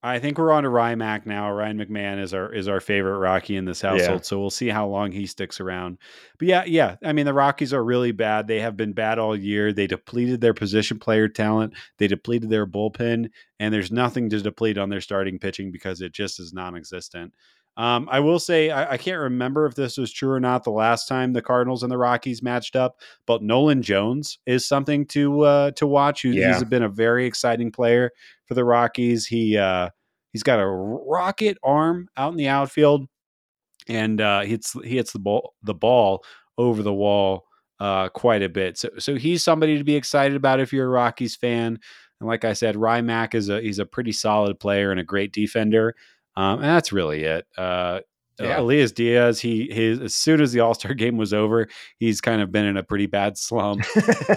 I 0.04 0.18
think 0.18 0.40
we're 0.40 0.52
on 0.52 0.64
to 0.64 0.70
Rymac 0.70 1.28
now. 1.28 1.52
Ryan 1.52 1.78
McMahon 1.78 2.20
is 2.20 2.34
our 2.34 2.52
is 2.52 2.68
our 2.68 2.80
favorite 2.80 3.20
Rocky 3.20 3.56
in 3.56 3.66
this 3.66 3.82
household, 3.82 4.22
yeah. 4.22 4.24
so 4.26 4.40
we'll 4.40 4.50
see 4.50 4.68
how 4.68 4.88
long 4.88 5.12
he 5.12 5.28
sticks 5.28 5.60
around. 5.60 6.00
But 6.40 6.48
yeah, 6.48 6.64
yeah, 6.66 6.96
I 7.04 7.14
mean 7.14 7.28
the 7.28 7.36
Rockies 7.36 7.72
are 7.72 7.84
really 7.84 8.12
bad. 8.12 8.48
They 8.48 8.60
have 8.62 8.76
been 8.76 8.94
bad 8.94 9.20
all 9.20 9.36
year. 9.36 9.72
They 9.72 9.86
depleted 9.86 10.42
their 10.42 10.56
position 10.56 10.98
player 10.98 11.28
talent. 11.28 11.76
They 12.00 12.08
depleted 12.08 12.50
their 12.50 12.66
bullpen, 12.66 13.30
and 13.60 13.74
there's 13.74 13.92
nothing 13.92 14.30
to 14.32 14.42
deplete 14.42 14.80
on 14.80 14.90
their 14.90 15.02
starting 15.02 15.38
pitching 15.38 15.72
because 15.72 16.02
it 16.02 16.14
just 16.14 16.40
is 16.40 16.52
non-existent. 16.52 17.34
Um, 17.78 18.10
I 18.12 18.20
will 18.20 18.40
say 18.40 18.70
I, 18.70 18.94
I, 18.94 18.98
can't 18.98 19.20
remember 19.20 19.66
if 19.66 19.76
this 19.76 19.98
was 19.98 20.12
true 20.12 20.32
or 20.32 20.42
not 20.42 20.66
the 20.66 20.72
last 20.72 21.08
time 21.08 21.32
the 21.32 21.42
Cardinals 21.42 21.84
and 21.84 21.92
the 21.92 21.98
Rockies 21.98 22.44
matched 22.44 22.76
up, 22.76 23.00
but 23.26 23.42
Nolan 23.42 23.82
Jones 23.82 24.40
is 24.46 24.66
something 24.66 25.06
to 25.08 25.42
uh, 25.42 25.72
to 25.72 25.88
watch. 25.88 26.22
He's, 26.22 26.36
yeah. 26.36 26.54
he's 26.54 26.66
been 26.66 26.84
a 26.84 26.90
very 26.90 27.26
exciting 27.26 27.72
player 27.72 28.12
for 28.46 28.56
the 28.56 28.66
Rockies. 28.66 29.26
He 29.26 29.58
uh, 29.58 29.90
he's 30.34 30.44
got 30.44 30.60
a 30.60 30.68
rocket 30.68 31.58
arm 31.64 32.10
out 32.18 32.32
in 32.32 32.38
the 32.38 32.50
outfield, 32.50 33.08
and 33.88 34.20
uh, 34.20 34.42
he 34.42 34.50
hits 34.50 34.74
he 34.84 34.98
hits 34.98 35.14
the 35.14 35.20
ball 35.20 35.54
the 35.64 35.74
ball 35.74 36.26
over 36.58 36.84
the 36.84 36.94
wall 36.94 37.46
uh, 37.80 38.10
quite 38.10 38.44
a 38.44 38.50
bit. 38.50 38.78
So 38.78 38.90
so 39.00 39.16
he's 39.16 39.46
somebody 39.46 39.78
to 39.78 39.84
be 39.86 39.96
excited 39.96 40.36
about 40.36 40.60
if 40.60 40.74
you're 40.74 40.88
a 40.88 40.90
Rockies 40.90 41.38
fan. 41.38 41.80
And 42.20 42.28
like 42.28 42.46
I 42.46 42.52
said, 42.54 42.76
Rymac 42.76 43.34
is 43.34 43.48
a 43.48 43.62
he's 43.62 43.80
a 43.80 43.86
pretty 43.86 44.12
solid 44.12 44.60
player 44.60 44.92
and 44.92 45.00
a 45.00 45.04
great 45.06 45.32
defender. 45.32 45.96
Um, 46.36 46.60
and 46.60 46.64
that's 46.64 46.92
really 46.92 47.24
it. 47.24 47.46
Uh, 47.58 48.02
yeah. 48.40 48.60
Elias 48.60 48.92
Diaz, 48.92 49.40
he 49.40 49.72
his 49.72 50.00
as 50.00 50.16
soon 50.16 50.42
as 50.42 50.52
the 50.52 50.62
All 50.62 50.74
Star 50.74 50.94
game 50.96 51.18
was 51.18 51.34
over, 51.34 51.68
he's 51.98 52.22
kind 52.22 52.42
of 52.42 52.52
been 52.52 52.66
in 52.66 52.78
a 52.78 52.84
pretty 52.84 53.06
bad 53.06 53.38
slump. 53.38 53.84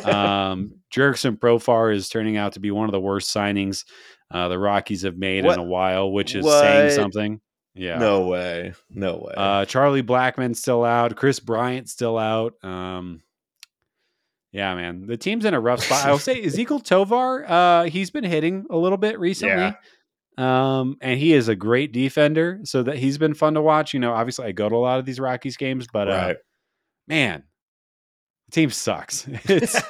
um, 0.07 0.73
Jurickson 0.95 1.39
Profar 1.39 1.95
is 1.95 2.09
turning 2.09 2.37
out 2.37 2.53
to 2.53 2.61
be 2.61 2.71
one 2.71 2.87
of 2.87 2.93
the 2.93 3.01
worst 3.01 3.35
signings 3.35 3.85
uh, 4.31 4.49
the 4.49 4.59
Rockies 4.59 5.03
have 5.03 5.17
made 5.17 5.45
what? 5.45 5.55
in 5.55 5.61
a 5.61 5.65
while, 5.65 6.11
which 6.11 6.35
is 6.35 6.45
what? 6.45 6.61
saying 6.61 6.91
something. 6.91 7.41
Yeah, 7.75 7.99
no 7.99 8.27
way, 8.27 8.73
no 8.91 9.17
way. 9.17 9.35
Uh, 9.37 9.65
Charlie 9.65 10.03
Blackmon's 10.03 10.61
still 10.61 10.85
out. 10.85 11.17
Kris 11.17 11.41
Bryant 11.41 11.89
still 11.89 12.17
out. 12.17 12.55
Um, 12.63 13.23
yeah, 14.53 14.75
man, 14.77 15.07
the 15.07 15.17
team's 15.17 15.45
in 15.45 15.55
a 15.55 15.61
rough 15.61 15.83
spot. 15.83 16.07
I'll 16.07 16.19
say 16.19 16.41
Ezequiel 16.45 16.85
Tovar. 16.85 17.45
Uh, 17.45 17.85
he's 17.85 18.11
been 18.11 18.23
hitting 18.23 18.67
a 18.71 18.77
little 18.77 18.99
bit 18.99 19.19
recently. 19.19 19.57
Yeah. 19.57 19.75
Um, 20.37 20.97
and 21.01 21.19
he 21.19 21.33
is 21.33 21.49
a 21.49 21.55
great 21.55 21.93
defender, 21.93 22.61
so 22.65 22.83
that 22.83 22.97
he's 22.97 23.19
been 23.19 23.35
fun 23.35 23.55
to 23.55 23.63
watch. 23.63 23.95
You 23.95 24.01
know, 24.01 24.13
obviously 24.13 24.47
I 24.47 24.53
go 24.53 24.69
to 24.69 24.75
a 24.75 24.77
lot 24.77 24.99
of 24.99 25.05
these 25.05 25.21
Rockies 25.21 25.57
games, 25.57 25.87
but 25.93 26.09
uh, 26.09 26.13
right. 26.13 26.31
uh, 26.37 26.39
man, 27.07 27.45
the 28.47 28.53
team 28.53 28.71
sucks. 28.71 29.29
It's 29.45 29.81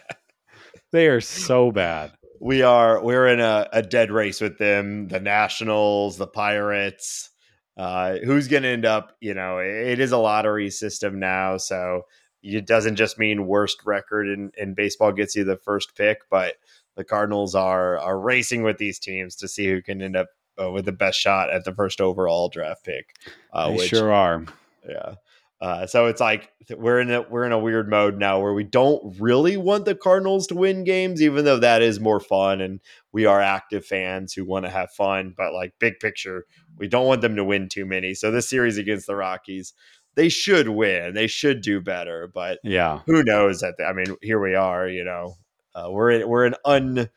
they 0.92 1.08
are 1.08 1.20
so 1.20 1.72
bad. 1.72 2.12
We 2.40 2.62
are 2.62 3.02
we're 3.02 3.26
in 3.28 3.40
a, 3.40 3.68
a 3.72 3.82
dead 3.82 4.10
race 4.12 4.40
with 4.40 4.58
them, 4.58 5.08
the 5.08 5.20
Nationals, 5.20 6.18
the 6.18 6.26
Pirates. 6.26 7.30
Uh, 7.76 8.18
who's 8.24 8.46
going 8.46 8.62
to 8.62 8.68
end 8.68 8.84
up? 8.84 9.16
You 9.20 9.34
know, 9.34 9.58
it 9.58 9.98
is 9.98 10.12
a 10.12 10.18
lottery 10.18 10.70
system 10.70 11.18
now, 11.18 11.56
so 11.56 12.02
it 12.44 12.66
doesn't 12.66 12.96
just 12.96 13.18
mean 13.18 13.46
worst 13.46 13.78
record 13.84 14.28
in, 14.28 14.52
in 14.56 14.74
baseball 14.74 15.12
gets 15.12 15.34
you 15.34 15.44
the 15.44 15.56
first 15.56 15.96
pick, 15.96 16.18
but 16.30 16.54
the 16.96 17.04
Cardinals 17.04 17.54
are 17.54 17.98
are 17.98 18.18
racing 18.18 18.62
with 18.62 18.78
these 18.78 18.98
teams 18.98 19.36
to 19.36 19.48
see 19.48 19.66
who 19.66 19.82
can 19.82 20.02
end 20.02 20.16
up 20.16 20.28
uh, 20.60 20.70
with 20.70 20.84
the 20.84 20.92
best 20.92 21.18
shot 21.18 21.50
at 21.50 21.64
the 21.64 21.74
first 21.74 22.00
overall 22.00 22.48
draft 22.48 22.84
pick. 22.84 23.16
Uh, 23.52 23.70
they 23.70 23.76
which, 23.76 23.88
sure 23.88 24.12
are. 24.12 24.44
Yeah. 24.88 25.14
Uh, 25.60 25.86
so 25.86 26.06
it's 26.06 26.20
like 26.20 26.50
we're 26.76 27.00
in 27.00 27.10
a 27.10 27.22
we're 27.22 27.44
in 27.46 27.52
a 27.52 27.58
weird 27.58 27.88
mode 27.88 28.18
now 28.18 28.38
where 28.38 28.52
we 28.52 28.64
don't 28.64 29.18
really 29.18 29.56
want 29.56 29.86
the 29.86 29.94
Cardinals 29.94 30.46
to 30.48 30.54
win 30.54 30.84
games, 30.84 31.22
even 31.22 31.44
though 31.44 31.58
that 31.58 31.80
is 31.80 31.98
more 31.98 32.20
fun 32.20 32.60
and 32.60 32.80
we 33.12 33.24
are 33.24 33.40
active 33.40 33.86
fans 33.86 34.34
who 34.34 34.44
want 34.44 34.66
to 34.66 34.70
have 34.70 34.90
fun. 34.90 35.32
But 35.34 35.54
like 35.54 35.72
big 35.78 36.00
picture, 36.00 36.44
we 36.76 36.86
don't 36.86 37.06
want 37.06 37.22
them 37.22 37.36
to 37.36 37.44
win 37.44 37.68
too 37.68 37.86
many. 37.86 38.14
So 38.14 38.30
this 38.30 38.48
series 38.48 38.76
against 38.76 39.06
the 39.06 39.16
Rockies, 39.16 39.72
they 40.16 40.28
should 40.28 40.68
win. 40.68 41.14
They 41.14 41.28
should 41.28 41.62
do 41.62 41.80
better. 41.80 42.30
But 42.34 42.58
yeah, 42.62 43.00
who 43.06 43.22
knows? 43.22 43.60
That 43.60 43.74
I 43.86 43.92
mean, 43.92 44.16
here 44.20 44.40
we 44.40 44.54
are. 44.54 44.86
You 44.86 45.04
know, 45.04 45.36
uh, 45.74 45.88
we're 45.90 46.10
in, 46.10 46.28
we're 46.28 46.44
an 46.44 46.54
un 46.64 47.08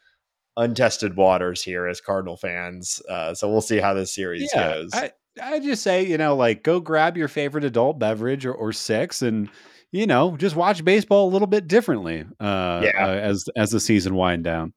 untested 0.55 1.15
waters 1.15 1.61
here 1.61 1.87
as 1.87 2.01
Cardinal 2.01 2.37
fans. 2.37 3.01
Uh, 3.07 3.33
so 3.33 3.49
we'll 3.49 3.61
see 3.61 3.77
how 3.77 3.93
this 3.93 4.13
series 4.13 4.49
yeah, 4.53 4.73
goes. 4.73 4.89
I, 4.93 5.11
I 5.41 5.59
just 5.59 5.83
say, 5.83 6.05
you 6.05 6.17
know, 6.17 6.35
like 6.35 6.63
go 6.63 6.79
grab 6.79 7.15
your 7.15 7.27
favorite 7.27 7.63
adult 7.63 7.99
beverage 7.99 8.45
or, 8.45 8.53
or 8.53 8.73
six 8.73 9.21
and 9.21 9.49
you 9.91 10.05
know, 10.05 10.35
just 10.35 10.55
watch 10.55 10.83
baseball 10.83 11.29
a 11.29 11.31
little 11.31 11.47
bit 11.47 11.67
differently 11.67 12.25
uh, 12.39 12.81
yeah. 12.83 13.05
Uh, 13.05 13.09
as 13.09 13.45
as 13.55 13.71
the 13.71 13.79
season 13.79 14.15
wind 14.15 14.43
down. 14.43 14.73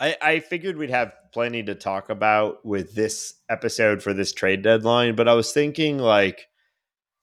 I, 0.00 0.16
I 0.20 0.40
figured 0.40 0.78
we'd 0.78 0.90
have 0.90 1.12
plenty 1.32 1.62
to 1.64 1.74
talk 1.74 2.08
about 2.08 2.64
with 2.64 2.94
this 2.94 3.34
episode 3.50 4.02
for 4.02 4.14
this 4.14 4.32
trade 4.32 4.62
deadline, 4.62 5.14
but 5.14 5.28
I 5.28 5.34
was 5.34 5.52
thinking 5.52 5.98
like 5.98 6.46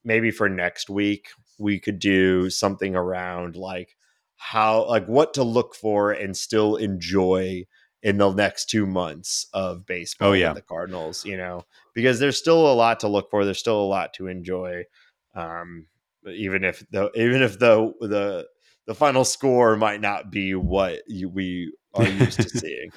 maybe 0.06 0.32
for 0.32 0.48
next 0.48 0.90
week 0.90 1.30
we 1.60 1.80
could 1.80 2.00
do 2.00 2.50
something 2.50 2.96
around 2.96 3.56
like 3.56 3.97
how 4.38 4.86
like 4.88 5.06
what 5.08 5.34
to 5.34 5.44
look 5.44 5.76
for 5.76 6.12
and 6.12 6.38
still 6.38 6.76
enjoy 6.76 7.66
in 8.04 8.18
the 8.18 8.32
next 8.32 8.70
two 8.70 8.86
months 8.86 9.48
of 9.54 9.86
baseball. 9.86 10.30
Oh 10.30 10.34
yeah, 10.34 10.54
the 10.54 10.62
Cardinals. 10.62 11.26
You 11.26 11.38
know, 11.38 11.64
because 11.94 12.20
there's 12.20 12.38
still 12.38 12.72
a 12.72 12.74
lot 12.74 13.02
to 13.02 13.08
look 13.08 13.30
for. 13.30 13.44
There's 13.44 13.60
still 13.60 13.82
a 13.82 13.84
lot 13.84 14.14
to 14.16 14.28
enjoy. 14.28 14.84
Um, 15.36 15.88
even 16.28 16.64
if 16.64 16.84
the 16.92 17.12
even 17.16 17.42
if 17.42 17.60
the 17.60 17.92
the 18.00 18.48
the 18.86 18.96
final 18.96 19.26
score 19.26 19.76
might 19.76 20.02
not 20.02 20.32
be 20.32 20.56
what 20.56 21.02
you, 21.08 21.30
we 21.30 21.74
are 21.94 22.08
used 22.08 22.40
to 22.40 22.50
seeing. 22.58 22.92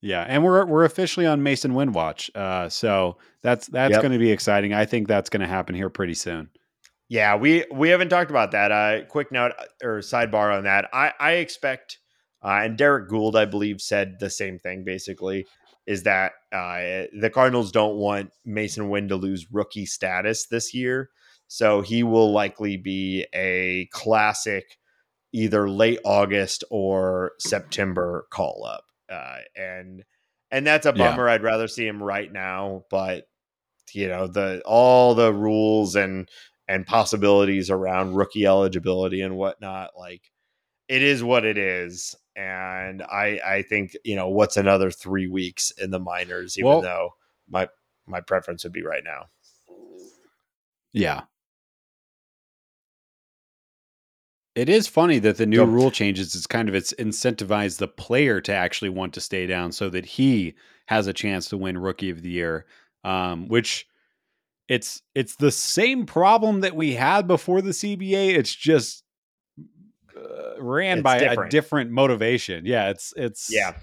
Yeah, 0.00 0.24
and 0.28 0.44
we're 0.44 0.64
we're 0.64 0.84
officially 0.84 1.26
on 1.26 1.40
Masyn 1.40 1.72
Winn 1.72 1.92
watch, 1.92 2.30
uh, 2.34 2.68
so 2.68 3.16
that's 3.42 3.66
that's 3.66 3.92
yep. 3.92 4.02
going 4.02 4.12
to 4.12 4.18
be 4.18 4.30
exciting. 4.30 4.72
I 4.72 4.84
think 4.84 5.08
that's 5.08 5.30
going 5.30 5.40
to 5.40 5.48
happen 5.48 5.74
here 5.74 5.90
pretty 5.90 6.14
soon. 6.14 6.50
Yeah, 7.08 7.36
we 7.36 7.64
we 7.72 7.88
haven't 7.88 8.10
talked 8.10 8.30
about 8.30 8.50
that. 8.52 8.70
Uh, 8.70 9.04
quick 9.06 9.32
note 9.32 9.52
uh, 9.58 9.64
or 9.82 10.00
sidebar 10.00 10.56
on 10.56 10.64
that. 10.64 10.88
I 10.92 11.12
I 11.18 11.32
expect, 11.32 11.98
uh, 12.44 12.60
and 12.62 12.76
Derrick 12.76 13.08
Goold, 13.08 13.34
I 13.34 13.46
believe, 13.46 13.80
said 13.80 14.18
the 14.20 14.28
same 14.28 14.58
thing. 14.58 14.84
Basically, 14.84 15.46
is 15.86 16.02
that 16.02 16.32
uh, 16.52 17.06
the 17.18 17.30
Cardinals 17.32 17.72
don't 17.72 17.96
want 17.96 18.30
Masyn 18.46 18.90
Winn 18.90 19.08
to 19.08 19.16
lose 19.16 19.50
rookie 19.50 19.86
status 19.86 20.46
this 20.48 20.74
year, 20.74 21.08
so 21.46 21.80
he 21.80 22.02
will 22.02 22.30
likely 22.30 22.76
be 22.76 23.24
a 23.34 23.88
classic, 23.92 24.76
either 25.32 25.68
late 25.68 26.00
August 26.04 26.62
or 26.70 27.32
September 27.38 28.26
call 28.30 28.66
up, 28.66 28.84
uh, 29.10 29.38
and 29.56 30.04
and 30.50 30.66
that's 30.66 30.84
a 30.84 30.92
bummer. 30.92 31.26
Yeah. 31.26 31.32
I'd 31.34 31.42
rather 31.42 31.68
see 31.68 31.86
him 31.86 32.02
right 32.02 32.30
now, 32.30 32.84
but 32.90 33.24
you 33.94 34.08
know 34.08 34.26
the 34.26 34.60
all 34.66 35.14
the 35.14 35.32
rules 35.32 35.96
and 35.96 36.28
and 36.68 36.86
possibilities 36.86 37.70
around 37.70 38.14
rookie 38.14 38.46
eligibility 38.46 39.22
and 39.22 39.36
whatnot. 39.36 39.90
Like 39.98 40.30
it 40.88 41.02
is 41.02 41.24
what 41.24 41.44
it 41.44 41.58
is. 41.58 42.14
And 42.36 43.02
I 43.02 43.40
I 43.44 43.62
think, 43.62 43.96
you 44.04 44.14
know, 44.14 44.28
what's 44.28 44.56
another 44.56 44.90
three 44.90 45.26
weeks 45.26 45.72
in 45.72 45.90
the 45.90 45.98
minors, 45.98 46.58
even 46.58 46.68
well, 46.68 46.80
though 46.82 47.10
my 47.48 47.68
my 48.06 48.20
preference 48.20 48.64
would 48.64 48.72
be 48.72 48.82
right 48.82 49.02
now. 49.04 49.26
Yeah. 50.92 51.22
It 54.54 54.68
is 54.68 54.88
funny 54.88 55.20
that 55.20 55.36
the 55.36 55.46
new 55.46 55.64
rule 55.64 55.92
changes. 55.92 56.34
It's 56.34 56.46
kind 56.46 56.68
of 56.68 56.74
it's 56.74 56.92
incentivized 56.94 57.78
the 57.78 57.86
player 57.86 58.40
to 58.40 58.52
actually 58.52 58.88
want 58.88 59.14
to 59.14 59.20
stay 59.20 59.46
down 59.46 59.70
so 59.70 59.88
that 59.90 60.04
he 60.04 60.54
has 60.86 61.06
a 61.06 61.12
chance 61.12 61.48
to 61.50 61.56
win 61.56 61.78
Rookie 61.78 62.10
of 62.10 62.22
the 62.22 62.30
Year, 62.30 62.66
um, 63.04 63.46
which 63.46 63.86
it's 64.68 65.02
it's 65.14 65.36
the 65.36 65.50
same 65.50 66.06
problem 66.06 66.60
that 66.60 66.76
we 66.76 66.94
had 66.94 67.26
before 67.26 67.62
the 67.62 67.70
CBA. 67.70 68.36
It's 68.36 68.54
just 68.54 69.02
uh, 70.16 70.60
ran 70.60 70.98
it's 70.98 71.04
by 71.04 71.18
different. 71.18 71.46
a 71.46 71.50
different 71.50 71.90
motivation. 71.90 72.66
Yeah, 72.66 72.90
it's 72.90 73.12
it's 73.16 73.48
yeah. 73.50 73.74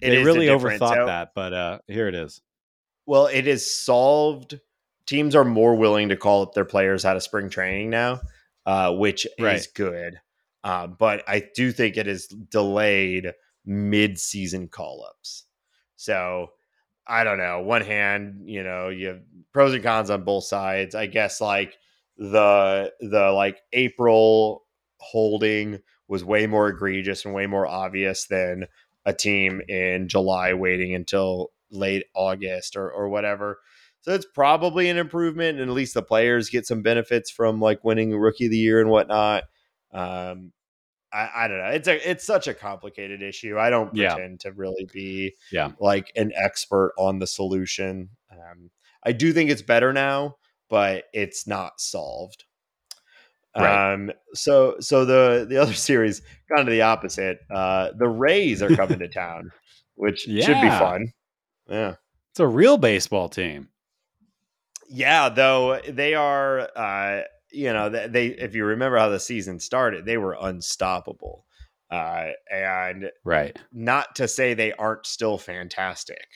It 0.00 0.10
they 0.10 0.24
really 0.24 0.46
overthought 0.46 0.94
so, 0.94 1.06
that, 1.06 1.30
but 1.34 1.52
uh 1.52 1.78
here 1.88 2.08
it 2.08 2.14
is. 2.14 2.40
Well, 3.06 3.26
it 3.26 3.46
is 3.46 3.74
solved. 3.74 4.60
Teams 5.06 5.34
are 5.34 5.44
more 5.44 5.74
willing 5.74 6.08
to 6.08 6.16
call 6.16 6.42
up 6.42 6.54
their 6.54 6.64
players 6.64 7.04
out 7.04 7.16
of 7.16 7.22
spring 7.22 7.50
training 7.50 7.90
now, 7.90 8.20
uh, 8.64 8.94
which 8.94 9.26
right. 9.38 9.56
is 9.56 9.66
good. 9.66 10.20
Uh, 10.62 10.86
but 10.86 11.22
I 11.28 11.42
do 11.54 11.72
think 11.72 11.98
it 11.98 12.08
is 12.08 12.26
delayed 12.26 13.32
mid-season 13.66 14.68
call-ups. 14.68 15.44
So 15.96 16.52
I 17.06 17.24
don't 17.24 17.38
know. 17.38 17.60
One 17.60 17.82
hand, 17.82 18.42
you 18.46 18.62
know, 18.62 18.88
you 18.88 19.08
have 19.08 19.20
pros 19.52 19.74
and 19.74 19.82
cons 19.82 20.10
on 20.10 20.24
both 20.24 20.44
sides. 20.44 20.94
I 20.94 21.06
guess 21.06 21.40
like 21.40 21.76
the 22.16 22.92
the 23.00 23.30
like 23.30 23.60
April 23.72 24.64
holding 24.98 25.80
was 26.08 26.24
way 26.24 26.46
more 26.46 26.68
egregious 26.68 27.24
and 27.24 27.34
way 27.34 27.46
more 27.46 27.66
obvious 27.66 28.26
than 28.26 28.66
a 29.04 29.12
team 29.12 29.60
in 29.68 30.08
July 30.08 30.54
waiting 30.54 30.94
until 30.94 31.50
late 31.70 32.04
August 32.14 32.76
or 32.76 32.90
or 32.90 33.08
whatever. 33.08 33.58
So 34.00 34.12
it's 34.12 34.26
probably 34.34 34.90
an 34.90 34.98
improvement, 34.98 35.58
and 35.58 35.70
at 35.70 35.74
least 35.74 35.94
the 35.94 36.02
players 36.02 36.50
get 36.50 36.66
some 36.66 36.82
benefits 36.82 37.30
from 37.30 37.60
like 37.60 37.84
winning 37.84 38.12
rookie 38.16 38.46
of 38.46 38.50
the 38.50 38.58
year 38.58 38.80
and 38.80 38.90
whatnot. 38.90 39.44
Um, 39.92 40.52
I, 41.14 41.44
I, 41.44 41.48
don't 41.48 41.58
know. 41.58 41.66
It's 41.66 41.88
a 41.88 42.10
it's 42.10 42.24
such 42.24 42.48
a 42.48 42.54
complicated 42.54 43.22
issue. 43.22 43.56
I 43.58 43.70
don't 43.70 43.94
pretend 43.94 44.40
yeah. 44.44 44.50
to 44.50 44.56
really 44.56 44.88
be 44.92 45.34
yeah 45.52 45.70
like 45.78 46.12
an 46.16 46.32
expert 46.34 46.92
on 46.98 47.20
the 47.20 47.26
solution. 47.26 48.10
Um, 48.32 48.70
I 49.04 49.12
do 49.12 49.32
think 49.32 49.50
it's 49.50 49.62
better 49.62 49.92
now, 49.92 50.36
but 50.68 51.04
it's 51.12 51.46
not 51.46 51.80
solved. 51.80 52.44
Right. 53.56 53.92
Um, 53.92 54.10
so 54.34 54.76
so 54.80 55.04
the 55.04 55.46
the 55.48 55.58
other 55.58 55.72
series 55.74 56.20
kind 56.54 56.68
of 56.68 56.72
the 56.72 56.82
opposite. 56.82 57.38
Uh, 57.48 57.90
the 57.96 58.08
Rays 58.08 58.60
are 58.60 58.74
coming 58.74 58.98
to 58.98 59.08
town, 59.14 59.52
which 59.94 60.26
yeah. 60.26 60.44
should 60.44 60.60
be 60.60 60.68
fun. 60.68 61.12
Yeah, 61.68 61.94
it's 62.32 62.40
a 62.40 62.46
real 62.46 62.76
baseball 62.76 63.28
team. 63.28 63.68
Yeah, 64.88 65.28
though 65.28 65.80
they 65.88 66.14
are. 66.14 66.68
Uh, 66.74 67.22
you 67.54 67.72
know, 67.72 67.88
they 67.88 68.26
if 68.26 68.54
you 68.54 68.64
remember 68.64 68.98
how 68.98 69.08
the 69.08 69.20
season 69.20 69.60
started, 69.60 70.04
they 70.04 70.16
were 70.16 70.36
unstoppable. 70.40 71.46
Uh, 71.90 72.30
and 72.50 73.10
right, 73.24 73.56
not 73.72 74.16
to 74.16 74.26
say 74.26 74.54
they 74.54 74.72
aren't 74.72 75.06
still 75.06 75.38
fantastic. 75.38 76.26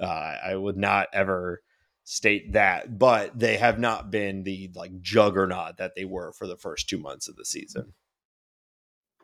Uh, 0.00 0.34
I 0.44 0.56
would 0.56 0.76
not 0.76 1.08
ever 1.12 1.62
state 2.04 2.52
that, 2.52 2.98
but 2.98 3.38
they 3.38 3.56
have 3.56 3.78
not 3.78 4.10
been 4.10 4.42
the 4.42 4.70
like 4.74 5.00
juggernaut 5.00 5.76
that 5.76 5.92
they 5.94 6.04
were 6.04 6.32
for 6.32 6.46
the 6.46 6.56
first 6.56 6.88
two 6.88 6.98
months 6.98 7.28
of 7.28 7.36
the 7.36 7.44
season. 7.44 7.92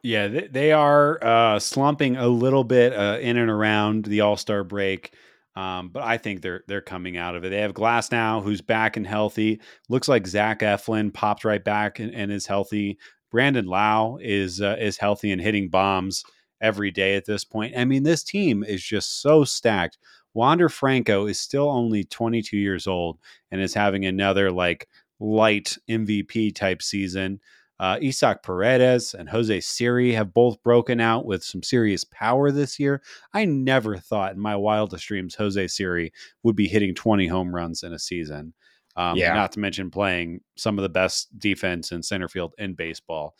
Yeah, 0.02 0.28
they, 0.28 0.46
they 0.46 0.72
are 0.72 1.22
uh, 1.22 1.58
slumping 1.58 2.16
a 2.16 2.28
little 2.28 2.64
bit 2.64 2.92
uh, 2.92 3.18
in 3.20 3.36
and 3.36 3.50
around 3.50 4.04
the 4.04 4.20
All 4.20 4.36
Star 4.36 4.64
break. 4.64 5.12
Um, 5.58 5.88
but 5.88 6.04
I 6.04 6.18
think 6.18 6.40
they're 6.40 6.62
they're 6.68 6.80
coming 6.80 7.16
out 7.16 7.34
of 7.34 7.44
it. 7.44 7.48
They 7.48 7.60
have 7.62 7.74
Glasnow, 7.74 8.44
who's 8.44 8.60
back 8.60 8.96
and 8.96 9.04
healthy. 9.04 9.60
Looks 9.88 10.06
like 10.06 10.24
Zach 10.24 10.60
Eflin 10.60 11.12
popped 11.12 11.44
right 11.44 11.64
back 11.64 11.98
and, 11.98 12.14
and 12.14 12.30
is 12.30 12.46
healthy. 12.46 12.96
Brandon 13.32 13.66
Lowe 13.66 14.20
is 14.22 14.60
uh, 14.60 14.76
is 14.78 14.98
healthy 14.98 15.32
and 15.32 15.40
hitting 15.40 15.68
bombs 15.68 16.22
every 16.60 16.92
day 16.92 17.16
at 17.16 17.26
this 17.26 17.44
point. 17.44 17.74
I 17.76 17.84
mean, 17.86 18.04
this 18.04 18.22
team 18.22 18.62
is 18.62 18.84
just 18.84 19.20
so 19.20 19.42
stacked. 19.42 19.98
Wander 20.32 20.68
Franco 20.68 21.26
is 21.26 21.40
still 21.40 21.68
only 21.68 22.04
22 22.04 22.56
years 22.56 22.86
old 22.86 23.18
and 23.50 23.60
is 23.60 23.74
having 23.74 24.04
another 24.04 24.52
like 24.52 24.86
light 25.18 25.76
MVP 25.90 26.54
type 26.54 26.82
season. 26.82 27.40
Uh, 27.80 27.98
Isaac 28.02 28.42
Paredes 28.42 29.14
and 29.14 29.28
Jose 29.28 29.60
Siri 29.60 30.12
have 30.12 30.34
both 30.34 30.62
broken 30.62 31.00
out 31.00 31.26
with 31.26 31.44
some 31.44 31.62
serious 31.62 32.04
power 32.04 32.50
this 32.50 32.78
year. 32.78 33.02
I 33.32 33.44
never 33.44 33.96
thought 33.96 34.32
in 34.32 34.40
my 34.40 34.56
wildest 34.56 35.06
dreams 35.06 35.36
Jose 35.36 35.68
Siri 35.68 36.12
would 36.42 36.56
be 36.56 36.66
hitting 36.66 36.94
20 36.94 37.26
home 37.28 37.54
runs 37.54 37.82
in 37.82 37.92
a 37.92 37.98
season. 37.98 38.52
Um, 38.96 39.16
yeah. 39.16 39.32
Not 39.32 39.52
to 39.52 39.60
mention 39.60 39.90
playing 39.90 40.40
some 40.56 40.76
of 40.76 40.82
the 40.82 40.88
best 40.88 41.38
defense 41.38 41.92
in 41.92 42.02
center 42.02 42.28
field 42.28 42.54
in 42.58 42.74
baseball. 42.74 43.36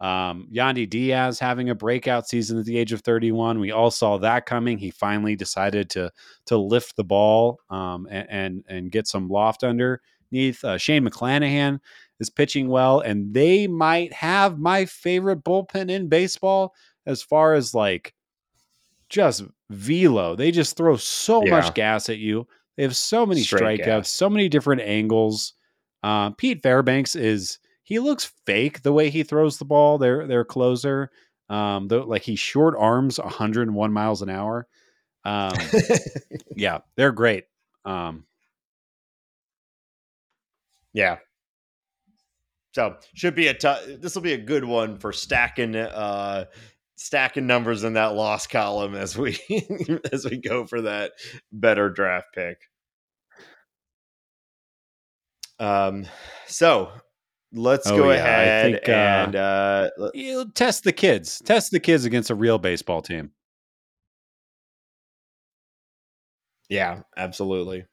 Um, 0.00 0.48
Yandy 0.52 0.88
Diaz 0.88 1.38
having 1.38 1.70
a 1.70 1.74
breakout 1.76 2.26
season 2.26 2.58
at 2.58 2.64
the 2.64 2.76
age 2.76 2.92
of 2.92 3.02
31. 3.02 3.60
We 3.60 3.70
all 3.70 3.90
saw 3.90 4.18
that 4.18 4.46
coming. 4.46 4.78
He 4.78 4.90
finally 4.90 5.36
decided 5.36 5.90
to 5.90 6.10
to 6.46 6.56
lift 6.56 6.96
the 6.96 7.04
ball 7.04 7.60
um, 7.70 8.08
and, 8.10 8.26
and, 8.28 8.64
and 8.68 8.90
get 8.90 9.06
some 9.06 9.28
loft 9.28 9.62
underneath. 9.62 10.64
Uh, 10.64 10.76
Shane 10.76 11.06
McClanahan 11.06 11.78
is 12.22 12.30
pitching 12.30 12.68
well, 12.68 13.00
and 13.00 13.34
they 13.34 13.66
might 13.66 14.12
have 14.14 14.58
my 14.58 14.86
favorite 14.86 15.44
bullpen 15.44 15.90
in 15.90 16.08
baseball 16.08 16.74
as 17.04 17.22
far 17.22 17.52
as 17.52 17.74
like 17.74 18.14
just 19.10 19.42
velo. 19.68 20.34
They 20.34 20.50
just 20.50 20.76
throw 20.76 20.96
so 20.96 21.44
yeah. 21.44 21.50
much 21.50 21.74
gas 21.74 22.08
at 22.08 22.18
you. 22.18 22.46
They 22.76 22.84
have 22.84 22.96
so 22.96 23.26
many 23.26 23.42
Straight 23.42 23.80
strikeouts, 23.80 23.84
gas. 23.84 24.10
so 24.10 24.30
many 24.30 24.48
different 24.48 24.80
angles. 24.80 25.52
Uh, 26.02 26.30
Pete 26.30 26.62
Fairbanks 26.62 27.14
is 27.14 27.58
he 27.82 27.98
looks 27.98 28.32
fake 28.46 28.82
the 28.82 28.92
way 28.92 29.10
he 29.10 29.22
throws 29.22 29.58
the 29.58 29.64
ball. 29.66 29.98
Their 29.98 30.26
their 30.26 30.44
closer, 30.44 31.10
um, 31.50 31.88
though, 31.88 32.04
like 32.04 32.22
he 32.22 32.36
short 32.36 32.74
arms 32.78 33.18
101 33.18 33.92
miles 33.92 34.22
an 34.22 34.30
hour. 34.30 34.66
Um, 35.24 35.52
yeah, 36.56 36.78
they're 36.96 37.12
great. 37.12 37.44
Um, 37.84 38.24
yeah. 40.92 41.18
So 42.72 42.96
should 43.14 43.34
be 43.34 43.48
a 43.48 43.54
tough. 43.54 43.82
This 43.86 44.14
will 44.14 44.22
be 44.22 44.32
a 44.32 44.38
good 44.38 44.64
one 44.64 44.98
for 44.98 45.12
stacking 45.12 45.76
uh, 45.76 46.46
stacking 46.96 47.46
numbers 47.46 47.84
in 47.84 47.94
that 47.94 48.14
loss 48.14 48.46
column 48.46 48.94
as 48.94 49.16
we 49.16 49.38
as 50.12 50.24
we 50.24 50.38
go 50.38 50.66
for 50.66 50.82
that 50.82 51.12
better 51.52 51.90
draft 51.90 52.28
pick. 52.34 52.58
Um, 55.58 56.06
so 56.46 56.90
let's 57.52 57.86
oh, 57.88 57.96
go 57.96 58.10
yeah, 58.10 58.16
ahead 58.16 58.72
think, 58.72 58.88
uh, 58.88 58.92
and 58.92 59.36
uh, 59.36 59.90
you 60.14 60.50
test 60.52 60.84
the 60.84 60.92
kids. 60.92 61.42
Test 61.44 61.72
the 61.72 61.80
kids 61.80 62.04
against 62.04 62.30
a 62.30 62.34
real 62.34 62.58
baseball 62.58 63.02
team. 63.02 63.32
Yeah, 66.70 67.02
absolutely. 67.18 67.84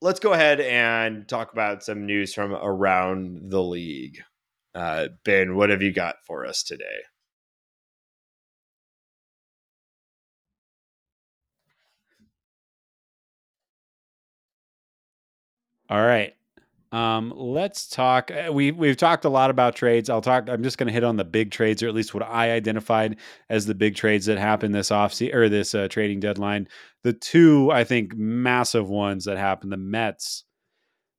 Let's 0.00 0.20
go 0.20 0.32
ahead 0.32 0.60
and 0.60 1.28
talk 1.28 1.52
about 1.52 1.82
some 1.82 2.06
news 2.06 2.32
from 2.34 2.52
around 2.54 3.50
the 3.50 3.62
league. 3.62 4.22
Uh, 4.74 5.08
ben, 5.24 5.56
what 5.56 5.70
have 5.70 5.82
you 5.82 5.92
got 5.92 6.16
for 6.24 6.46
us 6.46 6.62
today? 6.62 7.00
All 15.90 16.00
right. 16.06 16.34
Um, 16.90 17.32
let's 17.36 17.86
talk. 17.86 18.30
Uh, 18.30 18.52
we 18.52 18.72
we've 18.72 18.96
talked 18.96 19.24
a 19.24 19.28
lot 19.28 19.50
about 19.50 19.76
trades. 19.76 20.08
I'll 20.08 20.22
talk. 20.22 20.48
I'm 20.48 20.62
just 20.62 20.78
going 20.78 20.86
to 20.86 20.92
hit 20.92 21.04
on 21.04 21.16
the 21.16 21.24
big 21.24 21.50
trades, 21.50 21.82
or 21.82 21.88
at 21.88 21.94
least 21.94 22.14
what 22.14 22.22
I 22.22 22.52
identified 22.52 23.16
as 23.50 23.66
the 23.66 23.74
big 23.74 23.94
trades 23.94 24.26
that 24.26 24.38
happened 24.38 24.74
this 24.74 24.90
off 24.90 25.20
or 25.20 25.48
this 25.48 25.74
uh, 25.74 25.88
trading 25.88 26.20
deadline. 26.20 26.68
The 27.02 27.12
two, 27.12 27.70
I 27.70 27.84
think, 27.84 28.16
massive 28.16 28.88
ones 28.88 29.26
that 29.26 29.36
happened. 29.36 29.70
The 29.72 29.76
Mets, 29.76 30.44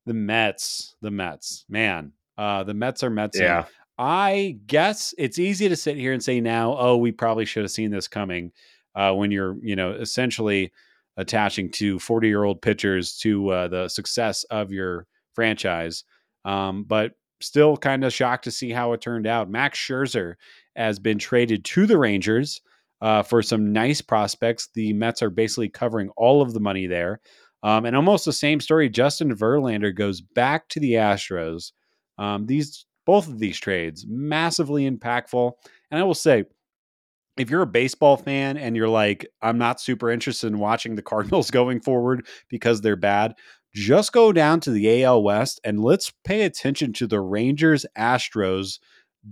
the 0.06 0.14
Mets, 0.14 0.96
the 1.02 1.12
Mets. 1.12 1.66
Man, 1.70 2.14
uh, 2.38 2.64
the 2.64 2.74
Mets 2.74 3.04
are 3.04 3.12
Mets. 3.12 3.40
Yeah. 3.40 3.66
I 4.00 4.58
guess 4.66 5.14
it's 5.18 5.38
easy 5.38 5.68
to 5.68 5.76
sit 5.76 5.98
here 5.98 6.14
and 6.14 6.24
say 6.24 6.40
now, 6.40 6.76
oh, 6.80 6.96
we 6.98 7.12
probably 7.12 7.46
should 7.46 7.64
have 7.64 7.72
seen 7.72 7.92
this 7.92 8.08
coming. 8.08 8.54
Uh, 8.96 9.14
when 9.14 9.30
you're, 9.30 9.56
you 9.62 9.76
know, 9.76 9.92
essentially 9.92 10.72
attaching 11.16 11.70
to 11.70 12.00
40 12.00 12.28
year 12.28 12.44
old 12.44 12.62
pitchers 12.62 13.18
to 13.18 13.50
uh, 13.50 13.68
the 13.68 13.88
success 13.88 14.46
of 14.46 14.72
your 14.72 15.06
franchise. 15.40 16.04
Um, 16.44 16.84
but 16.84 17.14
still 17.40 17.78
kind 17.78 18.04
of 18.04 18.12
shocked 18.12 18.44
to 18.44 18.52
see 18.52 18.72
how 18.72 18.92
it 18.92 19.00
turned 19.00 19.26
out. 19.26 19.50
Max 19.50 19.80
Scherzer 19.80 20.34
has 20.76 21.00
been 21.00 21.18
traded 21.18 21.64
to 21.64 21.86
the 21.86 21.98
Rangers 21.98 22.60
uh, 23.00 23.24
for 23.24 23.42
some 23.42 23.72
nice 23.72 24.02
prospects. 24.02 24.68
The 24.74 24.92
Mets 24.92 25.22
are 25.22 25.30
basically 25.30 25.70
covering 25.70 26.10
all 26.18 26.42
of 26.42 26.52
the 26.52 26.60
money 26.60 26.88
there. 26.88 27.22
Um, 27.64 27.86
and 27.86 27.96
almost 27.96 28.26
the 28.26 28.34
same 28.34 28.60
story. 28.60 28.90
Justin 28.90 29.34
Verlander 29.34 29.96
goes 29.96 30.20
back 30.20 30.68
to 30.70 30.82
the 30.82 30.94
Astros. 30.94 31.72
Um, 32.18 32.46
these 32.46 32.86
both 33.06 33.30
of 33.30 33.40
these 33.40 33.58
trades 33.58 34.06
massively 34.10 34.90
impactful. 34.90 35.54
And 35.92 36.02
I 36.02 36.04
will 36.04 36.14
say, 36.14 36.44
if 37.40 37.50
you're 37.50 37.62
a 37.62 37.68
baseball 37.68 38.18
fan 38.18 38.58
and 38.58 38.76
you're 38.76 38.90
like, 38.90 39.26
I'm 39.42 39.58
not 39.58 39.80
super 39.80 40.12
interested 40.12 40.48
in 40.48 40.60
watching 40.60 40.96
the 40.96 41.02
Cardinals 41.02 41.50
going 41.52 41.80
forward 41.80 42.28
because 42.50 42.82
they're 42.82 42.98
bad, 42.98 43.36
just 43.74 44.12
go 44.12 44.32
down 44.32 44.60
to 44.62 44.72
the 44.72 45.04
AL 45.04 45.24
West 45.24 45.60
and 45.64 45.84
let's 45.84 46.12
pay 46.24 46.44
attention 46.44 46.94
to 46.94 47.08
the 47.08 47.20
Rangers 47.20 47.86
Astros 47.98 48.80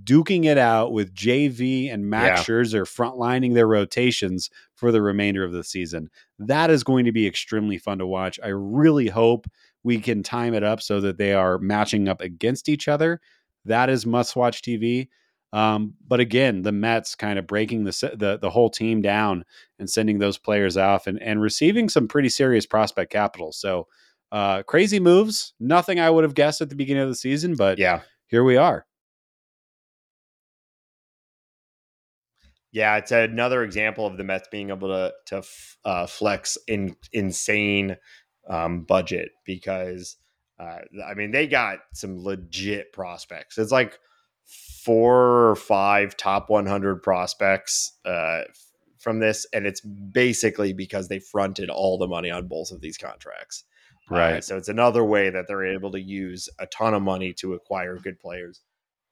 duking 0.04 0.46
it 0.46 0.58
out 0.58 0.92
with 0.92 1.14
JV 1.14 1.92
and 1.92 2.10
Max 2.10 2.48
yeah. 2.48 2.56
Scherzer 2.56 2.84
frontlining 2.84 3.54
their 3.54 3.68
rotations 3.68 4.50
for 4.76 4.92
the 4.92 5.02
remainder 5.02 5.44
of 5.44 5.54
the 5.54 5.64
season. 5.64 6.10
That 6.40 6.70
is 6.70 6.84
going 6.84 7.06
to 7.06 7.12
be 7.12 7.26
extremely 7.26 7.78
fun 7.78 8.00
to 8.00 8.06
watch. 8.06 8.40
I 8.44 8.50
really 8.50 9.08
hope 9.08 9.48
we 9.84 10.00
can 10.00 10.24
time 10.24 10.54
it 10.54 10.64
up 10.64 10.82
so 10.82 11.00
that 11.02 11.18
they 11.18 11.34
are 11.34 11.58
matching 11.58 12.08
up 12.08 12.22
against 12.22 12.68
each 12.68 12.88
other. 12.88 13.22
That 13.66 13.90
is 13.90 14.06
must 14.06 14.36
watch 14.36 14.62
TV. 14.62 15.08
Um, 15.54 15.94
but 16.06 16.20
again, 16.20 16.64
the 16.64 16.74
Mets 16.74 17.16
kind 17.16 17.40
of 17.40 17.48
breaking 17.48 17.86
the, 17.86 18.12
the 18.18 18.38
the 18.38 18.50
whole 18.50 18.70
team 18.70 19.02
down 19.02 19.46
and 19.80 19.90
sending 19.90 20.20
those 20.20 20.38
players 20.38 20.76
off 20.76 21.08
and 21.08 21.22
and 21.22 21.42
receiving 21.42 21.88
some 21.88 22.10
pretty 22.10 22.28
serious 22.28 22.66
prospect 22.66 23.14
capital. 23.14 23.54
So 23.54 23.88
uh, 24.32 24.64
crazy 24.64 25.00
moves. 25.00 25.54
Nothing 25.60 26.00
I 26.00 26.10
would 26.10 26.24
have 26.24 26.36
guessed 26.36 26.62
at 26.62 26.70
the 26.70 26.76
beginning 26.76 27.04
of 27.04 27.10
the 27.10 27.16
season, 27.16 27.56
but 27.56 27.78
yeah, 27.78 28.02
here 28.28 28.44
we 28.44 28.58
are. 28.58 28.86
Yeah, 32.72 32.98
it's 32.98 33.12
another 33.12 33.64
example 33.64 34.06
of 34.06 34.18
the 34.18 34.24
Mets 34.24 34.50
being 34.52 34.70
able 34.70 34.90
to 34.90 35.14
to 35.28 35.44
uh, 35.86 36.08
flex 36.08 36.58
in 36.68 36.96
insane 37.14 37.98
um, 38.50 38.82
budget 38.82 39.32
because 39.46 40.18
uh, 40.60 40.80
I 41.06 41.14
mean 41.14 41.32
they 41.32 41.48
got 41.48 41.80
some 41.94 42.24
legit 42.24 42.92
prospects. 42.94 43.58
It's 43.58 43.72
like 43.72 43.98
four 44.84 45.50
or 45.50 45.56
five 45.56 46.16
top 46.18 46.50
100 46.50 47.02
prospects 47.04 47.94
uh, 48.06 48.42
from 49.00 49.20
this, 49.20 49.46
and 49.54 49.66
it's 49.66 49.82
basically 49.82 50.74
because 50.74 51.08
they 51.08 51.20
fronted 51.20 51.70
all 51.70 51.98
the 51.98 52.08
money 52.08 52.32
on 52.32 52.48
both 52.48 52.72
of 52.72 52.82
these 52.82 52.98
contracts. 52.98 53.64
Right. 54.10 54.38
Uh, 54.38 54.42
so 54.42 54.58
it's 54.58 54.70
another 54.70 55.04
way 55.04 55.30
that 55.30 55.48
they're 55.48 55.66
able 55.66 55.92
to 55.92 56.00
use 56.00 56.50
a 56.60 56.68
ton 56.68 56.94
of 56.94 57.02
money 57.02 57.34
to 57.34 57.54
acquire 57.54 57.98
good 57.98 58.20
players, 58.20 58.62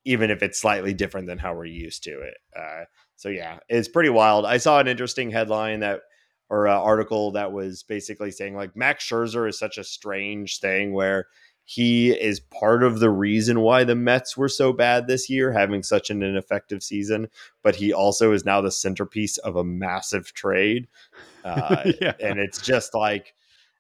even 0.05 0.31
if 0.31 0.41
it's 0.41 0.59
slightly 0.59 0.93
different 0.93 1.27
than 1.27 1.37
how 1.37 1.53
we're 1.53 1.65
used 1.65 2.03
to 2.03 2.21
it. 2.21 2.37
Uh, 2.55 2.85
so 3.15 3.29
yeah, 3.29 3.59
it's 3.69 3.87
pretty 3.87 4.09
wild. 4.09 4.45
I 4.45 4.57
saw 4.57 4.79
an 4.79 4.87
interesting 4.87 5.31
headline 5.31 5.81
that 5.81 6.01
or 6.49 6.67
uh, 6.67 6.77
article 6.77 7.31
that 7.31 7.51
was 7.51 7.83
basically 7.83 8.31
saying 8.31 8.55
like 8.55 8.75
Max 8.75 9.03
Scherzer 9.07 9.49
is 9.49 9.57
such 9.57 9.77
a 9.77 9.83
strange 9.83 10.59
thing 10.59 10.93
where 10.93 11.27
he 11.63 12.11
is 12.11 12.39
part 12.39 12.83
of 12.83 12.99
the 12.99 13.09
reason 13.09 13.61
why 13.61 13.83
the 13.83 13.95
Mets 13.95 14.37
were 14.37 14.47
so 14.47 14.71
bad 14.71 15.07
this 15.07 15.31
year, 15.31 15.51
having 15.51 15.81
such 15.81 16.11
an 16.11 16.21
ineffective 16.21 16.83
season. 16.83 17.27
But 17.63 17.75
he 17.75 17.91
also 17.91 18.31
is 18.33 18.45
now 18.45 18.61
the 18.61 18.71
centerpiece 18.71 19.37
of 19.39 19.55
a 19.55 19.63
massive 19.63 20.31
trade, 20.33 20.87
uh, 21.43 21.91
yeah. 21.99 22.13
and 22.19 22.39
it's 22.39 22.61
just 22.61 22.93
like 22.93 23.33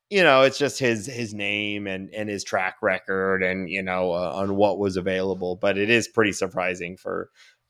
you 0.09 0.23
know, 0.23 0.43
it's 0.43 0.57
just 0.57 0.79
his 0.79 1.07
his 1.07 1.33
name 1.33 1.87
and 1.87 2.09
and 2.13 2.29
his 2.29 2.43
track 2.43 2.77
record 2.81 3.43
and 3.43 3.69
you 3.69 3.81
know 3.81 4.11
uh, 4.11 4.33
on 4.35 4.55
what 4.55 4.77
was 4.77 4.97
available. 4.97 5.55
But 5.55 5.77
it 5.77 5.89
is 5.89 6.07
pretty 6.07 6.31
surprising 6.31 6.97
for 6.97 7.29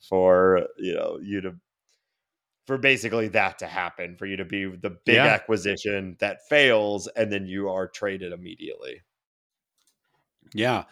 for 0.10 0.68
you 0.78 0.94
know 0.94 1.18
you 1.22 1.42
to 1.42 1.56
for 2.66 2.78
basically 2.78 3.28
that 3.30 3.60
to 3.60 3.68
happen 3.68 4.16
for 4.18 4.26
you 4.26 4.38
to 4.38 4.46
be 4.46 4.66
the 4.66 4.98
big 5.06 5.16
yeah. 5.16 5.26
acquisition 5.26 6.18
that 6.20 6.48
fails 6.50 7.08
and 7.16 7.32
then 7.32 7.46
you 7.46 7.70
are 7.70 7.88
traded 7.88 8.34
immediately. 8.34 9.02
Yeah. 10.54 10.86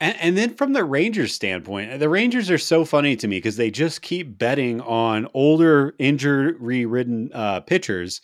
And, 0.00 0.16
and, 0.20 0.38
then 0.38 0.54
from 0.54 0.74
the 0.74 0.84
Rangers 0.84 1.34
standpoint, 1.34 1.98
the 1.98 2.08
Rangers 2.08 2.52
are 2.52 2.58
so 2.58 2.84
funny 2.84 3.16
to 3.16 3.26
me 3.26 3.38
because 3.38 3.56
they 3.56 3.70
just 3.72 4.00
keep 4.00 4.38
betting 4.38 4.80
on 4.82 5.26
older 5.34 5.94
injury 5.98 6.86
ridden 6.86 7.30
uh, 7.34 7.60
pitchers 7.60 8.20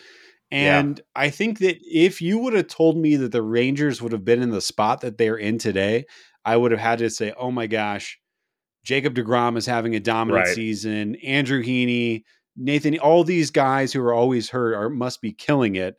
and 0.54 0.98
yeah. 0.98 1.04
I 1.20 1.30
think 1.30 1.58
that 1.58 1.78
if 1.82 2.22
you 2.22 2.38
would 2.38 2.52
have 2.52 2.68
told 2.68 2.96
me 2.96 3.16
that 3.16 3.32
the 3.32 3.42
Rangers 3.42 4.00
would 4.00 4.12
have 4.12 4.24
been 4.24 4.40
in 4.40 4.50
the 4.50 4.60
spot 4.60 5.00
that 5.00 5.18
they're 5.18 5.36
in 5.36 5.58
today, 5.58 6.06
I 6.44 6.56
would 6.56 6.70
have 6.70 6.80
had 6.80 7.00
to 7.00 7.10
say, 7.10 7.32
oh 7.36 7.50
my 7.50 7.66
gosh, 7.66 8.20
Jacob 8.84 9.16
DeGrom 9.16 9.56
is 9.56 9.66
having 9.66 9.96
a 9.96 10.00
dominant 10.00 10.46
right. 10.46 10.54
season. 10.54 11.16
Andrew 11.16 11.60
Heaney, 11.60 12.22
Nathan, 12.56 12.96
all 13.00 13.24
these 13.24 13.50
guys 13.50 13.92
who 13.92 14.00
are 14.00 14.14
always 14.14 14.50
hurt 14.50 14.74
are 14.74 14.88
must 14.88 15.20
be 15.20 15.32
killing 15.32 15.74
it. 15.74 15.96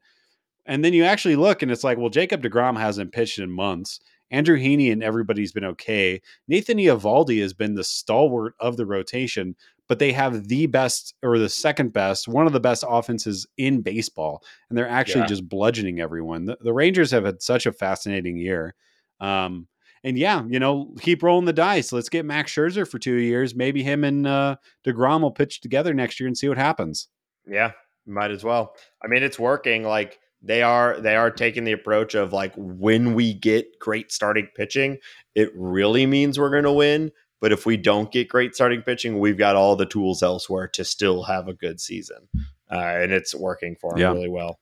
And 0.65 0.85
then 0.85 0.93
you 0.93 1.03
actually 1.03 1.35
look 1.35 1.61
and 1.61 1.69
it's 1.69 1.83
like, 1.83 1.97
well, 1.97 2.09
Jacob 2.09 2.41
DeGrom 2.41 2.79
hasn't 2.79 3.11
pitched 3.11 3.39
in 3.39 3.51
months. 3.51 3.99
Andrew 4.31 4.57
Heaney 4.57 4.89
and 4.89 5.03
everybody's 5.03 5.51
been 5.51 5.65
okay. 5.65 6.21
Nathan 6.47 6.77
Eovaldi 6.77 7.41
has 7.41 7.53
been 7.53 7.75
the 7.75 7.83
stalwart 7.83 8.53
of 8.59 8.77
the 8.77 8.85
rotation, 8.85 9.55
but 9.87 9.99
they 9.99 10.11
have 10.11 10.47
the 10.47 10.65
best 10.67 11.13
or 11.21 11.37
the 11.37 11.49
second 11.49 11.93
best, 11.93 12.27
one 12.27 12.47
of 12.47 12.53
the 12.53 12.59
best 12.59 12.83
offenses 12.87 13.45
in 13.57 13.81
baseball, 13.81 14.43
and 14.69 14.77
they're 14.77 14.87
actually 14.87 15.21
yeah. 15.21 15.27
just 15.27 15.47
bludgeoning 15.47 15.99
everyone. 15.99 16.45
The, 16.45 16.57
the, 16.61 16.73
Rangers 16.73 17.11
have 17.11 17.25
had 17.25 17.41
such 17.41 17.65
a 17.65 17.71
fascinating 17.71 18.37
year. 18.37 18.73
Um, 19.19 19.67
and 20.03 20.17
yeah, 20.17 20.43
you 20.47 20.59
know, 20.59 20.93
keep 20.99 21.23
rolling 21.23 21.45
the 21.45 21.53
dice. 21.53 21.91
Let's 21.91 22.09
get 22.09 22.25
Max 22.25 22.53
Scherzer 22.53 22.87
for 22.87 22.99
two 22.99 23.15
years. 23.15 23.55
Maybe 23.55 23.81
him 23.81 24.03
and 24.03 24.27
uh, 24.27 24.57
Degrom 24.85 25.21
will 25.21 25.31
pitch 25.31 25.61
together 25.61 25.93
next 25.93 26.19
year 26.19 26.27
and 26.27 26.37
see 26.37 26.47
what 26.47 26.57
happens. 26.57 27.07
Yeah, 27.47 27.71
might 28.05 28.31
as 28.31 28.43
well. 28.43 28.75
I 29.03 29.07
mean, 29.07 29.23
it's 29.23 29.39
working. 29.39 29.83
Like 29.83 30.19
they 30.43 30.61
are, 30.61 30.99
they 30.99 31.15
are 31.15 31.31
taking 31.31 31.63
the 31.63 31.71
approach 31.71 32.13
of 32.13 32.33
like 32.33 32.53
when 32.55 33.15
we 33.15 33.33
get 33.33 33.79
great 33.79 34.11
starting 34.11 34.47
pitching, 34.55 34.99
it 35.33 35.49
really 35.55 36.05
means 36.05 36.37
we're 36.37 36.51
going 36.51 36.63
to 36.63 36.71
win. 36.71 37.11
But 37.41 37.51
if 37.51 37.65
we 37.65 37.77
don't 37.77 38.11
get 38.11 38.29
great 38.29 38.55
starting 38.55 38.81
pitching, 38.81 39.19
we've 39.19 39.37
got 39.37 39.55
all 39.55 39.75
the 39.75 39.85
tools 39.85 40.23
elsewhere 40.23 40.67
to 40.69 40.83
still 40.83 41.23
have 41.23 41.47
a 41.47 41.53
good 41.53 41.79
season. 41.79 42.27
Uh, 42.71 42.79
and 42.79 43.11
it's 43.11 43.35
working 43.35 43.75
for 43.79 43.93
him 43.93 44.01
yeah. 44.01 44.11
really 44.11 44.29
well. 44.29 44.59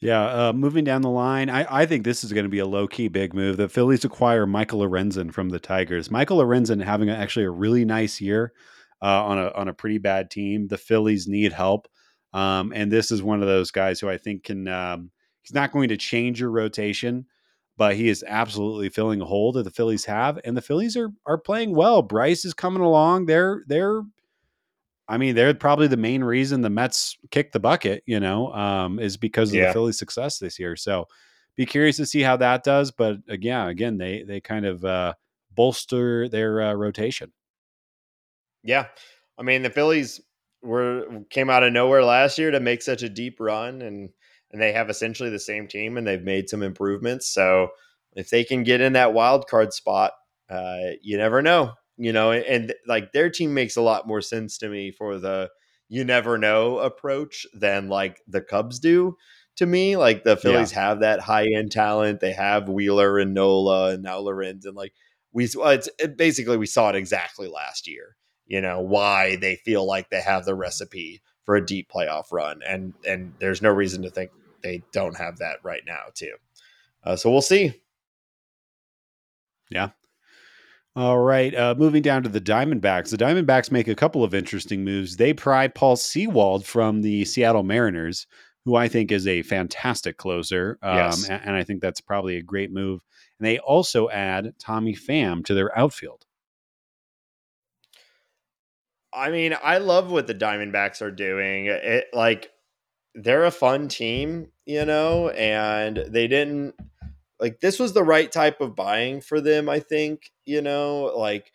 Yeah, 0.00 0.48
uh, 0.48 0.52
moving 0.54 0.84
down 0.84 1.02
the 1.02 1.10
line, 1.10 1.50
I, 1.50 1.82
I 1.82 1.86
think 1.86 2.04
this 2.04 2.24
is 2.24 2.32
going 2.32 2.44
to 2.44 2.50
be 2.50 2.58
a 2.58 2.66
low 2.66 2.88
key 2.88 3.08
big 3.08 3.34
move. 3.34 3.58
The 3.58 3.68
Phillies 3.68 4.04
acquire 4.04 4.46
Michael 4.46 4.80
Lorenzen 4.80 5.30
from 5.30 5.50
the 5.50 5.60
Tigers. 5.60 6.10
Michael 6.10 6.38
Lorenzen 6.38 6.82
having 6.82 7.10
a, 7.10 7.14
actually 7.14 7.44
a 7.44 7.50
really 7.50 7.84
nice 7.84 8.18
year 8.18 8.54
uh, 9.02 9.24
on 9.24 9.38
a 9.38 9.52
on 9.54 9.68
a 9.68 9.74
pretty 9.74 9.98
bad 9.98 10.30
team. 10.30 10.68
The 10.68 10.78
Phillies 10.78 11.28
need 11.28 11.52
help, 11.52 11.86
um, 12.32 12.72
and 12.74 12.90
this 12.90 13.10
is 13.10 13.22
one 13.22 13.42
of 13.42 13.48
those 13.48 13.70
guys 13.70 14.00
who 14.00 14.08
I 14.08 14.16
think 14.16 14.44
can. 14.44 14.68
Um, 14.68 15.10
he's 15.42 15.54
not 15.54 15.70
going 15.70 15.90
to 15.90 15.98
change 15.98 16.40
your 16.40 16.50
rotation, 16.50 17.26
but 17.80 17.96
he 17.96 18.10
is 18.10 18.22
absolutely 18.28 18.90
filling 18.90 19.22
a 19.22 19.24
hole 19.24 19.52
that 19.52 19.62
the 19.62 19.70
Phillies 19.70 20.04
have, 20.04 20.38
and 20.44 20.54
the 20.54 20.60
Phillies 20.60 20.98
are 20.98 21.08
are 21.24 21.38
playing 21.38 21.74
well. 21.74 22.02
Bryce 22.02 22.44
is 22.44 22.52
coming 22.52 22.82
along. 22.82 23.24
They're 23.24 23.64
they're 23.68 24.02
I 25.08 25.16
mean, 25.16 25.34
they're 25.34 25.54
probably 25.54 25.86
the 25.86 25.96
main 25.96 26.22
reason 26.22 26.60
the 26.60 26.68
Mets 26.68 27.16
kicked 27.30 27.54
the 27.54 27.58
bucket, 27.58 28.02
you 28.04 28.20
know, 28.20 28.52
um, 28.52 28.98
is 28.98 29.16
because 29.16 29.48
of 29.48 29.54
yeah. 29.54 29.68
the 29.68 29.72
Phillies' 29.72 29.98
success 29.98 30.38
this 30.38 30.58
year. 30.58 30.76
So 30.76 31.08
be 31.56 31.64
curious 31.64 31.96
to 31.96 32.04
see 32.04 32.20
how 32.20 32.36
that 32.36 32.64
does. 32.64 32.90
But 32.90 33.16
again, 33.30 33.68
again, 33.68 33.96
they 33.96 34.24
they 34.24 34.42
kind 34.42 34.66
of 34.66 34.84
uh, 34.84 35.14
bolster 35.50 36.28
their 36.28 36.60
uh, 36.60 36.74
rotation. 36.74 37.32
Yeah, 38.62 38.88
I 39.38 39.42
mean 39.42 39.62
the 39.62 39.70
Phillies 39.70 40.20
were 40.60 41.22
came 41.30 41.48
out 41.48 41.62
of 41.62 41.72
nowhere 41.72 42.04
last 42.04 42.36
year 42.36 42.50
to 42.50 42.60
make 42.60 42.82
such 42.82 43.02
a 43.02 43.08
deep 43.08 43.40
run, 43.40 43.80
and 43.80 44.10
and 44.52 44.60
they 44.60 44.72
have 44.72 44.90
essentially 44.90 45.30
the 45.30 45.38
same 45.38 45.66
team, 45.66 45.96
and 45.96 46.06
they've 46.06 46.22
made 46.22 46.48
some 46.48 46.62
improvements. 46.62 47.28
So 47.32 47.68
if 48.14 48.30
they 48.30 48.44
can 48.44 48.64
get 48.64 48.80
in 48.80 48.94
that 48.94 49.14
wild 49.14 49.46
card 49.46 49.72
spot, 49.72 50.12
uh, 50.48 50.92
you 51.02 51.16
never 51.16 51.42
know 51.42 51.74
you 52.00 52.14
know, 52.14 52.32
and, 52.32 52.74
like 52.86 53.12
their 53.12 53.28
team 53.28 53.52
makes 53.52 53.76
a 53.76 53.82
lot 53.82 54.08
more 54.08 54.22
sense 54.22 54.56
to 54.58 54.68
me 54.70 54.90
for 54.90 55.18
the 55.18 55.50
you 55.90 56.02
never 56.02 56.38
know 56.38 56.78
approach 56.78 57.46
than 57.52 57.90
like 57.90 58.22
the 58.26 58.40
Cubs 58.40 58.78
do 58.78 59.16
to 59.56 59.66
me. 59.66 59.98
Like 59.98 60.24
the 60.24 60.38
Phillies 60.38 60.72
yeah. 60.72 60.80
have 60.80 61.00
that 61.00 61.20
high 61.20 61.46
end 61.46 61.72
talent. 61.72 62.20
They 62.20 62.32
have 62.32 62.70
Wheeler 62.70 63.18
and 63.18 63.34
Nola 63.34 63.90
and 63.90 64.02
now 64.02 64.18
Lorenzen 64.20 64.74
like 64.74 64.94
we 65.32 65.44
it's 65.44 65.90
it 65.98 66.16
basically 66.16 66.56
we 66.56 66.64
saw 66.64 66.88
it 66.88 66.96
exactly 66.96 67.48
last 67.48 67.86
year. 67.86 68.16
You 68.46 68.62
know 68.62 68.80
why 68.80 69.36
they 69.36 69.56
feel 69.56 69.86
like 69.86 70.08
they 70.08 70.22
have 70.22 70.46
the 70.46 70.54
recipe 70.54 71.20
for 71.44 71.56
a 71.56 71.64
deep 71.64 71.90
playoff 71.94 72.32
run, 72.32 72.62
and 72.66 72.94
and 73.06 73.34
there's 73.40 73.60
no 73.60 73.70
reason 73.70 74.02
to 74.02 74.10
think 74.10 74.30
they 74.62 74.82
don't 74.92 75.16
have 75.16 75.38
that 75.38 75.56
right 75.62 75.82
now 75.86 76.04
too. 76.14 76.34
Uh, 77.04 77.16
so 77.16 77.30
we'll 77.30 77.42
see. 77.42 77.80
Yeah, 79.70 79.90
all 80.96 81.20
right. 81.20 81.54
Uh, 81.54 81.74
moving 81.78 82.02
down 82.02 82.24
to 82.24 82.28
the 82.28 82.40
Diamondbacks. 82.40 83.10
The 83.10 83.16
Diamondbacks 83.16 83.70
make 83.70 83.86
a 83.86 83.94
couple 83.94 84.24
of 84.24 84.34
interesting 84.34 84.84
moves. 84.84 85.16
They 85.16 85.32
pry 85.32 85.68
Paul 85.68 85.96
Sewald 85.96 86.66
from 86.66 87.02
the 87.02 87.24
Seattle 87.24 87.62
Mariners, 87.62 88.26
who 88.64 88.74
I 88.74 88.88
think 88.88 89.12
is 89.12 89.26
a 89.26 89.42
fantastic 89.42 90.16
closer. 90.16 90.78
Um, 90.82 90.96
yes. 90.96 91.28
and, 91.28 91.40
and 91.44 91.56
I 91.56 91.62
think 91.62 91.80
that's 91.80 92.00
probably 92.00 92.36
a 92.36 92.42
great 92.42 92.72
move. 92.72 93.00
And 93.38 93.46
they 93.46 93.60
also 93.60 94.10
add 94.10 94.52
Tommy 94.58 94.94
Pham 94.94 95.44
to 95.46 95.54
their 95.54 95.76
outfield. 95.78 96.26
I 99.12 99.30
mean, 99.30 99.56
I 99.62 99.78
love 99.78 100.10
what 100.10 100.26
the 100.26 100.34
Diamondbacks 100.34 101.02
are 101.02 101.10
doing. 101.10 101.66
It 101.66 102.06
like 102.12 102.50
they're 103.14 103.44
a 103.44 103.50
fun 103.50 103.88
team, 103.88 104.48
you 104.66 104.84
know, 104.84 105.30
and 105.30 106.04
they 106.08 106.28
didn't 106.28 106.74
like 107.40 107.60
this 107.60 107.78
was 107.78 107.92
the 107.92 108.04
right 108.04 108.30
type 108.30 108.60
of 108.60 108.76
buying 108.76 109.20
for 109.20 109.40
them, 109.40 109.68
I 109.68 109.80
think, 109.80 110.30
you 110.44 110.60
know, 110.60 111.12
like 111.16 111.50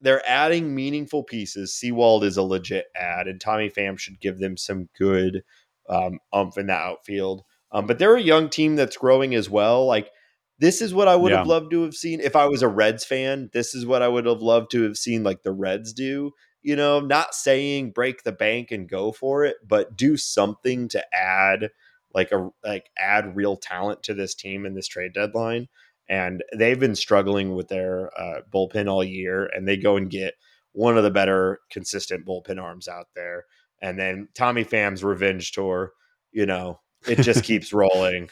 they're 0.00 0.22
adding 0.28 0.74
meaningful 0.74 1.24
pieces. 1.24 1.76
Sewald 1.76 2.22
is 2.22 2.36
a 2.36 2.42
legit 2.42 2.86
ad, 2.94 3.26
and 3.26 3.40
Tommy 3.40 3.70
Pham 3.70 3.98
should 3.98 4.20
give 4.20 4.38
them 4.38 4.56
some 4.56 4.88
good 4.98 5.42
um, 5.88 6.18
umph 6.32 6.58
in 6.58 6.66
the 6.66 6.74
outfield. 6.74 7.42
Um, 7.72 7.86
but 7.86 7.98
they're 7.98 8.16
a 8.16 8.22
young 8.22 8.48
team 8.48 8.76
that's 8.76 8.96
growing 8.96 9.34
as 9.34 9.50
well. 9.50 9.86
Like 9.86 10.10
this 10.58 10.80
is 10.80 10.94
what 10.94 11.08
I 11.08 11.16
would 11.16 11.32
yeah. 11.32 11.38
have 11.38 11.46
loved 11.46 11.70
to 11.72 11.82
have 11.82 11.94
seen 11.94 12.20
if 12.20 12.36
I 12.36 12.46
was 12.46 12.62
a 12.62 12.68
Reds 12.68 13.04
fan. 13.04 13.50
This 13.52 13.74
is 13.74 13.84
what 13.84 14.02
I 14.02 14.08
would 14.08 14.26
have 14.26 14.42
loved 14.42 14.70
to 14.72 14.82
have 14.82 14.96
seen, 14.96 15.22
like 15.22 15.42
the 15.42 15.52
Reds 15.52 15.92
do. 15.92 16.32
You 16.66 16.74
know, 16.74 16.98
not 16.98 17.32
saying 17.32 17.92
break 17.92 18.24
the 18.24 18.32
bank 18.32 18.72
and 18.72 18.88
go 18.88 19.12
for 19.12 19.44
it, 19.44 19.56
but 19.64 19.96
do 19.96 20.16
something 20.16 20.88
to 20.88 21.14
add 21.14 21.70
like 22.12 22.32
a 22.32 22.50
like 22.64 22.90
add 22.98 23.36
real 23.36 23.56
talent 23.56 24.02
to 24.02 24.14
this 24.14 24.34
team 24.34 24.66
in 24.66 24.74
this 24.74 24.88
trade 24.88 25.12
deadline. 25.12 25.68
And 26.08 26.42
they've 26.52 26.80
been 26.80 26.96
struggling 26.96 27.54
with 27.54 27.68
their 27.68 28.10
uh, 28.20 28.40
bullpen 28.52 28.90
all 28.90 29.04
year, 29.04 29.46
and 29.46 29.68
they 29.68 29.76
go 29.76 29.96
and 29.96 30.10
get 30.10 30.34
one 30.72 30.98
of 30.98 31.04
the 31.04 31.10
better 31.12 31.60
consistent 31.70 32.26
bullpen 32.26 32.60
arms 32.60 32.88
out 32.88 33.06
there. 33.14 33.44
And 33.80 33.96
then 33.96 34.26
Tommy 34.34 34.64
Pham's 34.64 35.04
revenge 35.04 35.52
tour, 35.52 35.92
you 36.32 36.46
know, 36.46 36.80
it 37.06 37.20
just 37.20 37.44
keeps 37.44 37.72
rolling. 37.72 38.28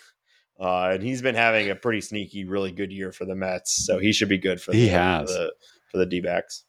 Uh, 0.59 0.91
and 0.95 1.05
he's 1.05 1.23
been 1.23 1.37
having 1.37 1.71
a 1.71 1.77
pretty 1.77 2.01
sneaky, 2.01 2.47
really 2.47 2.73
good 2.73 2.91
year 2.91 3.13
for 3.13 3.27
the 3.27 3.37
Mets, 3.37 3.87
so 3.87 4.01
he 4.01 4.13
should 4.13 4.29
be 4.29 4.39
good 4.39 4.61
for 4.61 4.73
he 4.73 4.87
the, 4.87 4.89
has. 4.89 5.31
For 5.31 5.39
the, 5.39 5.53
for 5.93 5.99
the 5.99 6.07
D-backs. 6.07 6.65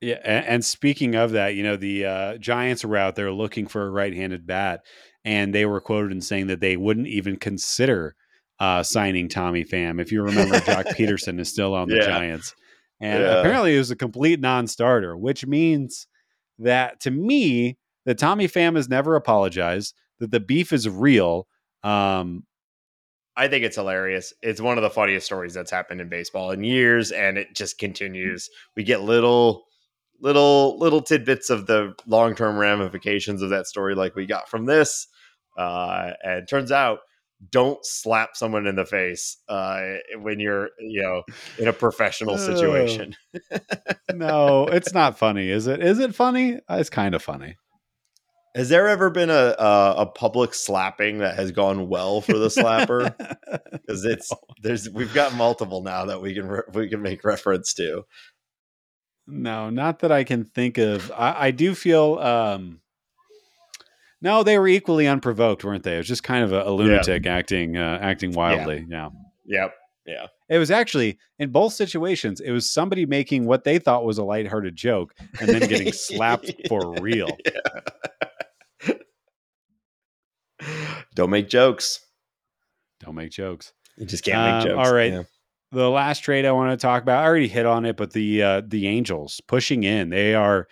Yeah, 0.00 0.18
and, 0.24 0.46
and, 0.46 0.64
speaking 0.64 1.14
of 1.14 1.32
that, 1.32 1.54
you 1.54 1.62
know 1.62 1.76
the 1.76 2.04
uh, 2.04 2.36
Giants 2.36 2.84
were 2.84 2.96
out 2.96 3.14
there 3.16 3.32
looking 3.32 3.66
for 3.66 3.86
a 3.86 3.90
right-handed 3.90 4.46
bat, 4.46 4.84
and 5.24 5.54
they 5.54 5.64
were 5.64 5.80
quoted 5.80 6.12
in 6.12 6.20
saying 6.20 6.48
that 6.48 6.60
they 6.60 6.76
wouldn't 6.76 7.06
even 7.06 7.36
consider 7.36 8.14
uh, 8.58 8.82
signing 8.82 9.28
Tommy 9.28 9.64
Pham. 9.64 10.00
If 10.00 10.12
you 10.12 10.22
remember, 10.22 10.56
Joc 10.56 10.84
Pederson 10.96 11.40
is 11.40 11.48
still 11.48 11.74
on 11.74 11.88
the 11.88 11.96
yeah. 11.96 12.06
Giants, 12.06 12.54
and 13.00 13.22
yeah. 13.22 13.40
apparently 13.40 13.72
he 13.72 13.78
was 13.78 13.90
a 13.90 13.96
complete 13.96 14.40
non-starter, 14.40 15.16
which 15.16 15.46
means 15.46 16.06
that 16.58 17.00
to 17.00 17.10
me, 17.10 17.78
that 18.04 18.18
Tommy 18.18 18.48
Pham 18.48 18.76
has 18.76 18.88
never 18.88 19.16
apologized, 19.16 19.94
that 20.18 20.30
the 20.30 20.40
beef 20.40 20.72
is 20.72 20.88
real. 20.88 21.46
Um, 21.82 22.44
I 23.36 23.48
think 23.48 23.64
it's 23.64 23.76
hilarious. 23.76 24.32
It's 24.42 24.60
one 24.60 24.78
of 24.78 24.82
the 24.82 24.90
funniest 24.90 25.26
stories 25.26 25.54
that's 25.54 25.70
happened 25.70 26.00
in 26.00 26.08
baseball 26.08 26.52
in 26.52 26.62
years, 26.62 27.10
and 27.10 27.36
it 27.36 27.54
just 27.54 27.78
continues. 27.78 28.48
We 28.76 28.84
get 28.84 29.02
little 29.02 29.64
little 30.20 30.78
little 30.78 31.02
tidbits 31.02 31.50
of 31.50 31.66
the 31.66 31.94
long 32.06 32.34
term 32.34 32.56
ramifications 32.56 33.42
of 33.42 33.50
that 33.50 33.66
story, 33.66 33.94
like 33.94 34.14
we 34.14 34.26
got 34.26 34.48
from 34.48 34.66
this. 34.66 35.06
Uh, 35.56 36.10
and 36.24 36.48
turns 36.48 36.72
out, 36.72 37.00
don't 37.50 37.84
slap 37.84 38.36
someone 38.36 38.66
in 38.66 38.76
the 38.76 38.84
face 38.86 39.38
uh, 39.48 39.80
when 40.20 40.40
you're, 40.40 40.70
you 40.80 41.02
know, 41.02 41.22
in 41.58 41.68
a 41.68 41.72
professional 41.72 42.38
situation. 42.38 43.14
no, 44.14 44.66
it's 44.66 44.94
not 44.94 45.18
funny, 45.18 45.50
is 45.50 45.66
it? 45.66 45.82
Is 45.82 45.98
it 45.98 46.14
funny? 46.14 46.56
Uh, 46.68 46.76
it's 46.80 46.90
kind 46.90 47.14
of 47.14 47.22
funny. 47.22 47.56
Has 48.54 48.68
there 48.68 48.86
ever 48.86 49.10
been 49.10 49.30
a, 49.30 49.56
a, 49.58 49.94
a 49.98 50.06
public 50.06 50.54
slapping 50.54 51.18
that 51.18 51.34
has 51.34 51.50
gone 51.50 51.88
well 51.88 52.20
for 52.20 52.38
the 52.38 52.48
slapper? 52.48 53.14
Because 53.86 54.04
it's 54.06 54.32
no. 54.32 54.38
there's 54.62 54.88
we've 54.88 55.12
got 55.12 55.34
multiple 55.34 55.82
now 55.82 56.06
that 56.06 56.22
we 56.22 56.34
can 56.34 56.48
re- 56.48 56.62
we 56.72 56.88
can 56.88 57.02
make 57.02 57.22
reference 57.22 57.74
to. 57.74 58.04
No, 59.26 59.70
not 59.70 60.00
that 60.00 60.12
I 60.12 60.24
can 60.24 60.44
think 60.44 60.78
of. 60.78 61.10
I, 61.12 61.46
I 61.46 61.50
do 61.50 61.74
feel. 61.74 62.18
um 62.18 62.80
No, 64.20 64.42
they 64.42 64.58
were 64.58 64.68
equally 64.68 65.06
unprovoked, 65.06 65.64
weren't 65.64 65.82
they? 65.82 65.94
It 65.94 65.98
was 65.98 66.08
just 66.08 66.22
kind 66.22 66.44
of 66.44 66.52
a, 66.52 66.62
a 66.64 66.70
lunatic 66.70 67.24
yeah. 67.24 67.34
acting, 67.34 67.76
uh, 67.76 67.98
acting 68.00 68.32
wildly. 68.32 68.86
Yeah. 68.88 69.10
yeah. 69.46 69.60
Yep. 69.62 69.74
Yeah. 70.06 70.26
It 70.50 70.58
was 70.58 70.70
actually 70.70 71.18
in 71.38 71.50
both 71.50 71.72
situations. 71.72 72.40
It 72.40 72.50
was 72.50 72.70
somebody 72.70 73.06
making 73.06 73.46
what 73.46 73.64
they 73.64 73.78
thought 73.78 74.04
was 74.04 74.18
a 74.18 74.24
lighthearted 74.24 74.76
joke 74.76 75.14
and 75.40 75.48
then 75.48 75.66
getting 75.68 75.92
slapped 75.92 76.52
for 76.68 76.94
real. 77.00 77.30
Yeah. 77.46 78.94
Don't 81.14 81.30
make 81.30 81.48
jokes. 81.48 82.00
Don't 83.00 83.14
make 83.14 83.30
jokes. 83.30 83.72
You 83.96 84.06
just 84.06 84.24
can't 84.24 84.42
make 84.42 84.72
um, 84.72 84.76
jokes. 84.76 84.88
All 84.88 84.94
right. 84.94 85.26
The 85.74 85.90
last 85.90 86.20
trade 86.20 86.44
I 86.46 86.52
want 86.52 86.70
to 86.70 86.80
talk 86.80 87.02
about, 87.02 87.24
I 87.24 87.26
already 87.26 87.48
hit 87.48 87.66
on 87.66 87.84
it, 87.84 87.96
but 87.96 88.12
the 88.12 88.42
uh, 88.42 88.62
the 88.64 88.86
Angels 88.86 89.40
pushing 89.48 89.82
in, 89.82 90.08
they 90.08 90.34
are 90.34 90.68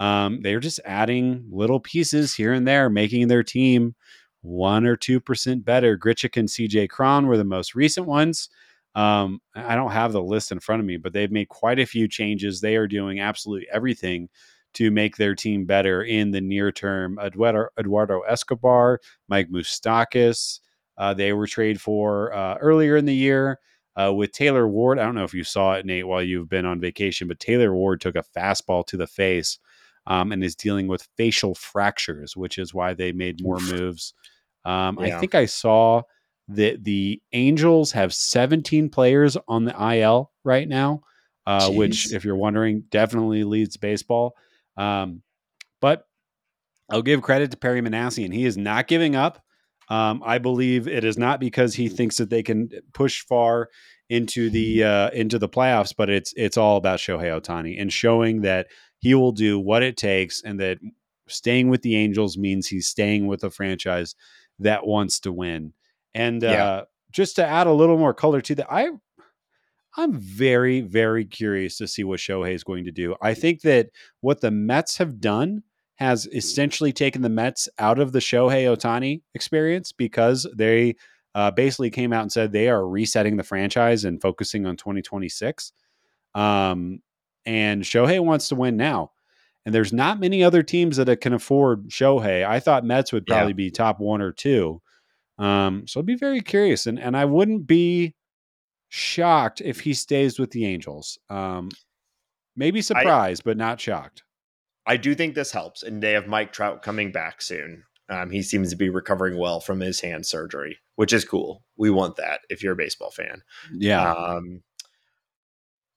um, 0.00 0.40
they're 0.40 0.60
just 0.60 0.80
adding 0.86 1.44
little 1.50 1.78
pieces 1.78 2.34
here 2.34 2.54
and 2.54 2.66
there, 2.66 2.88
making 2.88 3.28
their 3.28 3.42
team 3.42 3.94
one 4.40 4.86
or 4.86 4.96
two 4.96 5.20
percent 5.20 5.64
better. 5.64 5.98
Grichuk 5.98 6.38
and 6.38 6.48
CJ 6.48 6.88
Cron 6.88 7.26
were 7.26 7.36
the 7.36 7.44
most 7.44 7.74
recent 7.74 8.06
ones. 8.06 8.48
Um, 8.94 9.40
I 9.54 9.74
don't 9.74 9.90
have 9.90 10.12
the 10.12 10.22
list 10.22 10.50
in 10.50 10.60
front 10.60 10.80
of 10.80 10.86
me, 10.86 10.96
but 10.96 11.12
they've 11.12 11.30
made 11.30 11.50
quite 11.50 11.78
a 11.78 11.84
few 11.84 12.08
changes. 12.08 12.62
They 12.62 12.76
are 12.76 12.88
doing 12.88 13.20
absolutely 13.20 13.68
everything 13.70 14.30
to 14.72 14.90
make 14.90 15.18
their 15.18 15.34
team 15.34 15.66
better 15.66 16.02
in 16.02 16.30
the 16.30 16.40
near 16.40 16.72
term. 16.72 17.18
Eduardo, 17.18 17.66
Eduardo 17.78 18.20
Escobar, 18.20 19.00
Mike 19.28 19.50
Moustakas, 19.50 20.60
uh, 20.96 21.12
they 21.12 21.34
were 21.34 21.46
traded 21.46 21.78
for 21.78 22.34
uh, 22.34 22.56
earlier 22.56 22.96
in 22.96 23.04
the 23.04 23.14
year. 23.14 23.58
Uh, 23.98 24.12
with 24.12 24.32
Taylor 24.32 24.68
Ward, 24.68 24.98
I 24.98 25.04
don't 25.04 25.14
know 25.14 25.24
if 25.24 25.32
you 25.32 25.44
saw 25.44 25.74
it, 25.74 25.86
Nate, 25.86 26.06
while 26.06 26.22
you've 26.22 26.50
been 26.50 26.66
on 26.66 26.80
vacation, 26.80 27.28
but 27.28 27.40
Taylor 27.40 27.74
Ward 27.74 28.00
took 28.00 28.14
a 28.14 28.24
fastball 28.36 28.86
to 28.86 28.96
the 28.96 29.06
face 29.06 29.58
um, 30.06 30.32
and 30.32 30.44
is 30.44 30.54
dealing 30.54 30.86
with 30.86 31.08
facial 31.16 31.54
fractures, 31.54 32.36
which 32.36 32.58
is 32.58 32.74
why 32.74 32.94
they 32.94 33.12
made 33.12 33.42
more 33.42 33.58
moves. 33.58 34.14
Um, 34.64 34.98
yeah. 35.00 35.16
I 35.16 35.20
think 35.20 35.34
I 35.34 35.46
saw 35.46 36.02
that 36.48 36.84
the 36.84 37.20
Angels 37.32 37.92
have 37.92 38.12
17 38.12 38.88
players 38.90 39.36
on 39.48 39.64
the 39.64 39.94
IL 39.94 40.30
right 40.44 40.68
now, 40.68 41.02
uh, 41.46 41.70
which, 41.70 42.12
if 42.12 42.24
you're 42.24 42.36
wondering, 42.36 42.84
definitely 42.90 43.44
leads 43.44 43.76
baseball. 43.76 44.36
Um, 44.76 45.22
but 45.80 46.06
I'll 46.90 47.02
give 47.02 47.22
credit 47.22 47.50
to 47.50 47.56
Perry 47.56 47.80
Minasian. 47.80 48.32
He 48.32 48.44
is 48.44 48.56
not 48.56 48.86
giving 48.86 49.16
up. 49.16 49.42
Um, 49.88 50.22
I 50.24 50.38
believe 50.38 50.88
it 50.88 51.04
is 51.04 51.16
not 51.16 51.38
because 51.40 51.74
he 51.74 51.88
thinks 51.88 52.16
that 52.16 52.30
they 52.30 52.42
can 52.42 52.70
push 52.92 53.24
far 53.24 53.68
into 54.08 54.50
the 54.50 54.84
uh, 54.84 55.10
into 55.10 55.38
the 55.38 55.48
playoffs, 55.48 55.94
but 55.96 56.10
it's 56.10 56.32
it's 56.36 56.56
all 56.56 56.76
about 56.76 56.98
Shohei 56.98 57.40
Ohtani 57.40 57.80
and 57.80 57.92
showing 57.92 58.42
that 58.42 58.66
he 58.98 59.14
will 59.14 59.32
do 59.32 59.58
what 59.58 59.82
it 59.82 59.96
takes, 59.96 60.42
and 60.42 60.58
that 60.60 60.78
staying 61.28 61.68
with 61.68 61.82
the 61.82 61.96
Angels 61.96 62.36
means 62.36 62.66
he's 62.66 62.88
staying 62.88 63.26
with 63.26 63.44
a 63.44 63.50
franchise 63.50 64.14
that 64.58 64.86
wants 64.86 65.20
to 65.20 65.32
win. 65.32 65.72
And 66.14 66.42
yeah. 66.42 66.64
uh, 66.64 66.84
just 67.10 67.36
to 67.36 67.46
add 67.46 67.66
a 67.66 67.72
little 67.72 67.98
more 67.98 68.14
color 68.14 68.40
to 68.40 68.54
that, 68.56 68.72
I 68.72 68.88
I'm 69.96 70.14
very, 70.14 70.82
very 70.82 71.24
curious 71.24 71.78
to 71.78 71.88
see 71.88 72.04
what 72.04 72.20
Shohei 72.20 72.52
is 72.52 72.64
going 72.64 72.84
to 72.84 72.92
do. 72.92 73.16
I 73.22 73.34
think 73.34 73.62
that 73.62 73.88
what 74.20 74.40
the 74.40 74.50
Mets 74.50 74.98
have 74.98 75.20
done 75.20 75.62
has 75.96 76.26
essentially 76.32 76.92
taken 76.92 77.22
the 77.22 77.28
Mets 77.28 77.68
out 77.78 77.98
of 77.98 78.12
the 78.12 78.18
Shohei 78.18 78.64
Ohtani 78.64 79.22
experience 79.34 79.92
because 79.92 80.46
they 80.54 80.94
uh, 81.34 81.50
basically 81.50 81.90
came 81.90 82.12
out 82.12 82.22
and 82.22 82.32
said 82.32 82.52
they 82.52 82.68
are 82.68 82.86
resetting 82.86 83.36
the 83.36 83.42
franchise 83.42 84.04
and 84.04 84.20
focusing 84.20 84.66
on 84.66 84.76
2026. 84.76 85.72
Um, 86.34 87.00
and 87.44 87.82
Shohei 87.82 88.20
wants 88.20 88.48
to 88.48 88.54
win 88.54 88.76
now. 88.76 89.12
And 89.64 89.74
there's 89.74 89.92
not 89.92 90.20
many 90.20 90.44
other 90.44 90.62
teams 90.62 90.96
that 90.96 91.20
can 91.20 91.32
afford 91.32 91.88
Shohei. 91.88 92.46
I 92.46 92.60
thought 92.60 92.84
Mets 92.84 93.12
would 93.12 93.26
probably 93.26 93.52
yeah. 93.52 93.56
be 93.56 93.70
top 93.70 93.98
one 93.98 94.20
or 94.20 94.32
two. 94.32 94.80
Um, 95.38 95.86
so 95.86 96.00
I'd 96.00 96.06
be 96.06 96.14
very 96.14 96.40
curious. 96.40 96.86
And, 96.86 97.00
and 97.00 97.16
I 97.16 97.24
wouldn't 97.24 97.66
be 97.66 98.14
shocked 98.88 99.60
if 99.60 99.80
he 99.80 99.92
stays 99.92 100.38
with 100.38 100.52
the 100.52 100.66
Angels. 100.66 101.18
Um, 101.28 101.70
maybe 102.54 102.80
surprised, 102.80 103.42
I, 103.42 103.50
but 103.50 103.56
not 103.56 103.80
shocked. 103.80 104.22
I 104.86 104.96
do 104.96 105.14
think 105.14 105.34
this 105.34 105.50
helps, 105.50 105.82
and 105.82 106.02
they 106.02 106.12
have 106.12 106.26
Mike 106.26 106.52
Trout 106.52 106.82
coming 106.82 107.12
back 107.12 107.42
soon. 107.42 107.84
Um, 108.08 108.30
he 108.30 108.42
seems 108.42 108.70
to 108.70 108.76
be 108.76 108.88
recovering 108.88 109.36
well 109.36 109.60
from 109.60 109.80
his 109.80 110.00
hand 110.00 110.26
surgery, 110.26 110.78
which 110.94 111.12
is 111.12 111.24
cool. 111.24 111.64
We 111.76 111.90
want 111.90 112.16
that 112.16 112.40
if 112.48 112.62
you're 112.62 112.74
a 112.74 112.76
baseball 112.76 113.10
fan. 113.10 113.42
Yeah. 113.72 114.12
Um, 114.12 114.62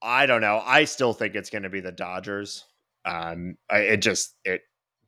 I 0.02 0.26
don't 0.26 0.42
know. 0.42 0.62
I 0.66 0.86
still 0.86 1.14
think 1.14 1.36
it's 1.36 1.52
going 1.52 1.64
to 1.64 1.70
be 1.70 1.82
the 1.82 1.92
Dodgers. 1.92 2.66
Um, 3.06 3.58
I, 3.70 3.80
it 3.80 3.98
just 3.98 4.36
it 4.44 4.62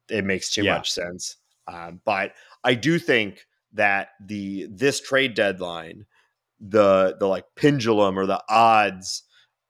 it 0.10 0.26
makes 0.26 0.52
too 0.52 0.64
yeah. 0.64 0.76
much 0.76 0.92
sense. 0.92 1.38
Um, 1.68 2.02
but 2.06 2.34
I 2.64 2.76
do 2.76 3.00
think 3.00 3.46
that 3.74 4.10
the 4.20 4.68
this 4.70 5.00
trade 5.00 5.34
deadline 5.34 6.06
the 6.62 7.16
the 7.20 7.28
like 7.28 7.46
pendulum 7.56 8.18
or 8.18 8.26
the 8.26 8.42
odds 8.48 9.24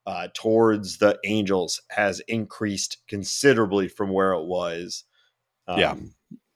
uh, 0.06 0.28
towards 0.34 0.98
the 0.98 1.20
Angels 1.26 1.82
has 1.90 2.20
increased 2.28 2.98
considerably 3.08 3.88
from 3.88 4.12
where 4.12 4.34
it 4.34 4.46
was. 4.46 5.04
Um, 5.68 5.80
yeah, 5.80 5.96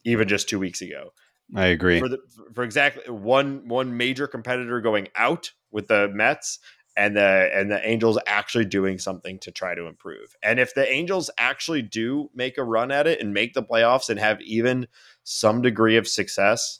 even 0.04 0.28
just 0.28 0.50
two 0.50 0.60
weeks 0.60 0.82
ago. 0.82 1.12
I 1.56 1.68
agree. 1.68 2.00
For 2.00 2.10
the 2.10 2.20
for 2.54 2.64
exactly 2.64 3.12
one 3.12 3.68
one 3.68 3.98
major 3.98 4.28
competitor 4.28 4.82
going 4.82 5.10
out 5.16 5.52
with 5.72 5.88
the 5.88 6.10
Mets 6.10 6.60
and 6.98 7.16
the 7.16 7.50
and 7.54 7.70
the 7.70 7.86
Angels 7.88 8.18
actually 8.26 8.66
doing 8.66 8.98
something 8.98 9.38
to 9.40 9.52
try 9.52 9.76
to 9.76 9.86
improve. 9.86 10.36
And 10.42 10.60
if 10.60 10.74
the 10.74 10.90
Angels 10.90 11.30
actually 11.38 11.82
do 11.82 12.30
make 12.34 12.58
a 12.58 12.64
run 12.64 12.92
at 12.92 13.08
it 13.08 13.20
and 13.20 13.34
make 13.34 13.54
the 13.54 13.64
playoffs 13.64 14.10
and 14.10 14.20
have 14.20 14.42
even 14.42 14.88
some 15.24 15.62
degree 15.62 15.98
of 15.98 16.08
success, 16.08 16.80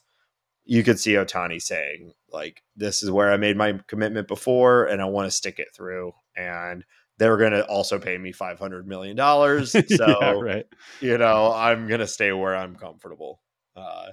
you 0.64 0.84
could 0.84 1.00
see 1.00 1.14
Ohtani 1.14 1.62
saying, 1.62 2.14
like, 2.36 2.62
this 2.76 3.02
is 3.02 3.10
where 3.10 3.32
I 3.32 3.38
made 3.38 3.58
my 3.58 3.80
commitment 3.88 4.28
before 4.28 4.86
and 4.86 5.02
I 5.02 5.06
want 5.06 5.26
to 5.26 5.32
stick 5.32 5.58
it 5.58 5.70
through. 5.74 6.14
And 6.36 6.86
they're 7.18 7.38
going 7.38 7.54
to 7.54 7.66
also 7.66 7.98
pay 7.98 8.18
me 8.18 8.34
$500 8.34 8.86
million. 8.86 9.18
So, 9.66 10.08
yeah, 10.22 10.32
right. 10.32 10.66
you 11.00 11.18
know, 11.18 11.52
I'm 11.54 11.88
going 11.88 12.02
to 12.02 12.08
stay 12.08 12.32
where 12.32 12.56
I'm 12.56 12.76
comfortable. 12.76 13.40
Uh, 13.76 14.08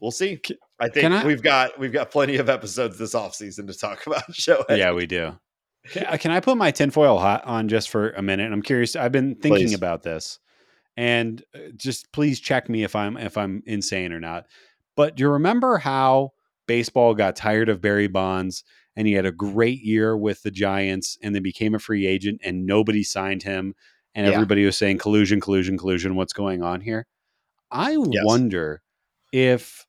we'll 0.00 0.10
see. 0.10 0.40
I 0.78 0.88
think 0.88 1.12
I, 1.12 1.24
we've 1.24 1.42
got 1.42 1.78
we've 1.78 1.92
got 1.92 2.10
plenty 2.10 2.36
of 2.36 2.48
episodes 2.48 2.98
this 2.98 3.14
off 3.14 3.34
season 3.34 3.66
to 3.66 3.74
talk 3.74 4.06
about 4.06 4.34
show. 4.34 4.64
Yeah, 4.68 4.92
we 4.92 5.06
do. 5.06 5.38
Can, 5.86 6.06
uh, 6.06 6.16
can, 6.18 6.30
I 6.30 6.40
put 6.40 6.56
my 6.56 6.70
tinfoil 6.70 7.18
hat 7.18 7.42
on 7.46 7.68
just 7.68 7.88
for 7.88 8.10
a 8.10 8.22
minute? 8.22 8.52
I'm 8.52 8.62
curious. 8.62 8.96
I've 8.96 9.12
been 9.12 9.34
thinking 9.34 9.68
please. 9.68 9.74
about 9.74 10.02
this, 10.02 10.38
and 10.96 11.42
uh, 11.54 11.58
just 11.76 12.12
please 12.12 12.40
check 12.40 12.68
me 12.68 12.82
if 12.84 12.94
I'm 12.96 13.16
if 13.16 13.36
I'm 13.36 13.62
insane 13.66 14.12
or 14.12 14.20
not. 14.20 14.46
But 14.96 15.16
do 15.16 15.22
you 15.22 15.30
remember 15.30 15.78
how 15.78 16.32
baseball 16.66 17.14
got 17.14 17.36
tired 17.36 17.68
of 17.68 17.80
Barry 17.80 18.08
Bonds 18.08 18.64
and 18.96 19.06
he 19.06 19.14
had 19.14 19.26
a 19.26 19.32
great 19.32 19.80
year 19.80 20.16
with 20.16 20.42
the 20.42 20.50
Giants 20.50 21.18
and 21.22 21.34
then 21.34 21.42
became 21.42 21.74
a 21.74 21.78
free 21.78 22.06
agent 22.06 22.40
and 22.44 22.66
nobody 22.66 23.02
signed 23.02 23.42
him 23.42 23.74
and 24.14 24.26
yeah. 24.26 24.32
everybody 24.32 24.64
was 24.64 24.76
saying 24.76 24.98
collusion, 24.98 25.40
collusion, 25.40 25.78
collusion. 25.78 26.16
What's 26.16 26.32
going 26.32 26.62
on 26.62 26.80
here? 26.80 27.06
I 27.70 27.92
yes. 27.92 28.24
wonder 28.24 28.82
if 29.32 29.86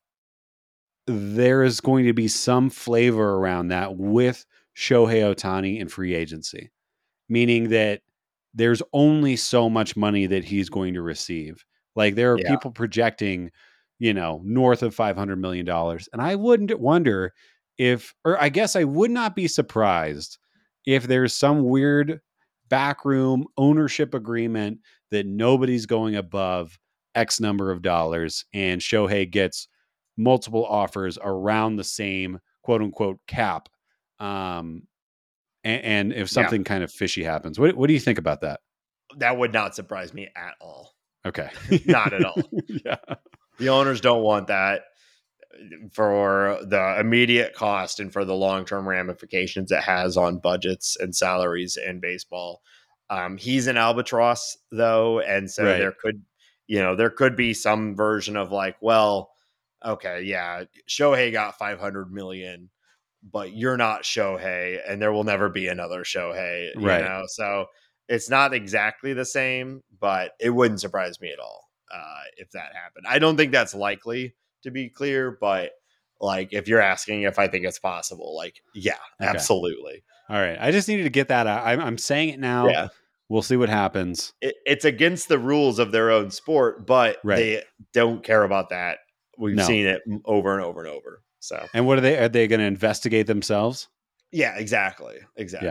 there 1.08 1.64
is 1.64 1.82
going 1.82 2.06
to 2.06 2.14
be 2.14 2.28
some 2.28 2.70
flavor 2.70 3.36
around 3.36 3.70
that 3.70 3.98
with 3.98 4.46
Shohei 4.78 5.34
Ohtani 5.34 5.82
and 5.82 5.92
free 5.92 6.14
agency, 6.14 6.72
meaning 7.28 7.70
that 7.70 8.02
there's 8.54 8.82
only 8.94 9.36
so 9.36 9.70
much 9.70 9.96
money 9.96 10.28
that 10.28 10.44
he's 10.44 10.70
going 10.70 10.94
to 10.94 11.02
receive. 11.02 11.66
Like 11.96 12.16
there 12.16 12.34
are 12.34 12.40
yeah. 12.40 12.52
people 12.52 12.72
projecting 12.72 13.52
you 14.02 14.16
know, 14.16 14.42
north 14.44 14.82
of 14.82 14.96
$500 14.96 15.38
million. 15.38 15.70
And 15.70 16.22
I 16.24 16.34
wouldn't 16.34 16.80
wonder 16.80 17.36
if, 17.78 18.16
or 18.26 18.42
I 18.42 18.50
guess 18.50 18.76
I 18.76 18.84
would 18.84 19.12
not 19.12 19.36
be 19.36 19.48
surprised 19.48 20.40
if 20.88 21.04
there's 21.04 21.36
some 21.36 21.66
weird 21.66 22.20
backroom 22.68 23.46
ownership 23.60 24.16
agreement 24.16 24.80
that 25.12 25.28
nobody's 25.28 25.86
going 25.86 26.16
above 26.16 26.80
X 27.14 27.40
number 27.40 27.70
of 27.70 27.84
dollars 27.84 28.44
and 28.56 28.82
Shohei 28.82 29.30
gets 29.30 29.68
multiple 30.18 30.66
offers 30.66 31.20
around 31.22 31.76
the 31.76 31.84
same 31.84 32.40
quote 32.64 32.82
unquote 32.82 33.20
cap. 33.28 33.70
Um, 34.20 34.88
and, 35.64 35.84
and 35.84 36.14
if 36.14 36.28
something 36.28 36.62
yeah. 36.62 36.66
kind 36.66 36.84
of 36.84 36.92
fishy 36.92 37.24
happens, 37.24 37.60
what, 37.60 37.78
what 37.78 37.86
do 37.86 37.94
you 37.94 38.00
think 38.00 38.18
about 38.18 38.42
that? 38.42 38.62
That 39.18 39.38
would 39.38 39.54
not 39.54 39.76
surprise 39.76 40.12
me 40.12 40.28
at 40.36 40.56
all. 40.60 40.96
Okay. 41.24 41.52
not 41.86 42.14
at 42.14 42.26
all. 42.26 42.42
yeah. 42.68 42.96
The 43.62 43.70
owners 43.70 44.02
don't 44.02 44.24
want 44.24 44.48
that 44.48 44.86
for 45.92 46.58
the 46.64 47.00
immediate 47.00 47.54
cost 47.54 48.00
and 48.00 48.12
for 48.12 48.26
the 48.26 48.34
long 48.34 48.66
term 48.66 48.88
ramifications 48.88 49.72
it 49.72 49.84
has 49.84 50.18
on 50.18 50.40
budgets 50.40 50.98
and 51.00 51.16
salaries 51.16 51.78
in 51.78 52.00
baseball. 52.00 52.64
Um, 53.12 53.38
he's 53.38 53.68
an 53.68 53.78
albatross 53.78 54.58
though, 54.72 55.20
and 55.20 55.50
so 55.50 55.64
right. 55.64 55.78
there 55.78 55.92
could, 55.92 56.24
you 56.66 56.80
know, 56.80 56.96
there 56.96 57.12
could 57.12 57.36
be 57.36 57.54
some 57.54 57.96
version 57.96 58.36
of 58.36 58.52
like, 58.52 58.78
well, 58.82 59.30
okay, 59.86 60.24
yeah, 60.24 60.64
Shohei 60.90 61.32
got 61.32 61.60
500 61.60 62.12
million, 62.12 62.72
but 63.32 63.54
you're 63.54 63.78
not 63.78 64.04
Shohei, 64.04 64.80
and 64.88 65.00
there 65.00 65.12
will 65.12 65.24
never 65.24 65.50
be 65.50 65.68
another 65.68 66.04
Shohei, 66.04 66.70
you 66.74 66.88
right. 66.88 67.04
know. 67.04 67.26
So 67.28 67.68
it's 68.10 68.30
not 68.30 68.56
exactly 68.56 69.14
the 69.14 69.26
same, 69.26 69.82
but 70.00 70.32
it 70.40 70.50
wouldn't 70.50 70.82
surprise 70.82 71.22
me 71.22 71.32
at 71.32 71.40
all 71.40 71.71
uh, 71.94 72.24
if 72.38 72.52
that 72.52 72.74
happened. 72.76 73.06
I 73.08 73.20
don't 73.20 73.38
think 73.38 73.52
that's 73.52 73.76
likely 73.76 74.36
to 74.64 74.72
be 74.72 74.90
clear, 74.90 75.38
but 75.40 75.72
like 76.20 76.54
if 76.54 76.68
you're 76.68 76.82
asking 76.82 77.24
if 77.24 77.40
I 77.40 77.48
think 77.48 77.66
it's 77.66 77.80
possible, 77.80 78.36
like 78.36 78.62
yeah, 78.74 78.94
okay. 79.22 79.30
absolutely. 79.30 80.04
All 80.30 80.40
right, 80.40 80.58
I 80.60 80.72
just 80.72 80.88
needed 80.88 81.04
to 81.04 81.10
get 81.10 81.28
that 81.28 81.48
out. 81.48 81.66
I'm, 81.66 81.80
I'm 81.80 81.98
saying 81.98 82.30
it 82.30 82.40
now. 82.40 82.68
Yeah. 82.68 82.88
We'll 83.28 83.42
see 83.42 83.56
what 83.56 83.70
happens. 83.70 84.34
It, 84.42 84.56
it's 84.66 84.84
against 84.84 85.30
the 85.30 85.40
rules 85.40 85.80
of 85.80 85.94
their 85.94 86.12
own 86.12 86.32
sport, 86.32 86.86
but 86.86 87.18
right. 87.24 87.38
they 87.38 87.64
don't 87.94 88.22
care 88.24 88.44
about 88.44 88.70
that. 88.70 89.00
We've 89.38 89.56
no. 89.56 89.66
seen 89.66 89.86
it 89.86 90.02
over 90.26 90.54
and 90.54 90.66
over 90.66 90.82
and 90.82 90.90
over. 90.90 91.24
So, 91.40 91.66
and 91.74 91.88
what 91.88 91.98
are 91.98 92.02
they? 92.02 92.18
Are 92.18 92.28
they 92.28 92.48
going 92.48 92.60
to 92.60 92.66
investigate 92.66 93.28
themselves? 93.28 93.88
Yeah, 94.32 94.58
exactly, 94.58 95.16
exactly. 95.38 95.70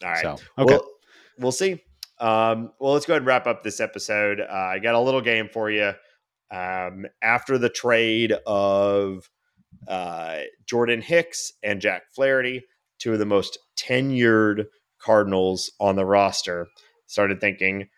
Yeah. 0.00 0.06
All 0.06 0.12
right. 0.12 0.22
So, 0.22 0.30
okay, 0.62 0.74
we'll, 0.74 0.88
we'll 1.38 1.52
see. 1.52 1.82
Um, 2.20 2.72
well, 2.80 2.94
let's 2.94 3.06
go 3.06 3.14
ahead 3.14 3.22
and 3.22 3.26
wrap 3.26 3.46
up 3.46 3.62
this 3.62 3.80
episode. 3.80 4.40
Uh, 4.40 4.52
I 4.52 4.78
got 4.78 4.94
a 4.94 5.00
little 5.00 5.20
game 5.20 5.48
for 5.52 5.70
you. 5.70 5.92
Um, 6.50 7.06
after 7.22 7.58
the 7.58 7.68
trade 7.68 8.32
of 8.46 9.28
uh, 9.86 10.40
Jordan 10.66 11.02
Hicks 11.02 11.52
and 11.62 11.80
Jack 11.80 12.02
Flaherty, 12.14 12.64
two 12.98 13.12
of 13.12 13.18
the 13.18 13.26
most 13.26 13.58
tenured 13.76 14.66
Cardinals 15.00 15.70
on 15.78 15.96
the 15.96 16.06
roster, 16.06 16.66
started 17.06 17.40
thinking 17.40 17.88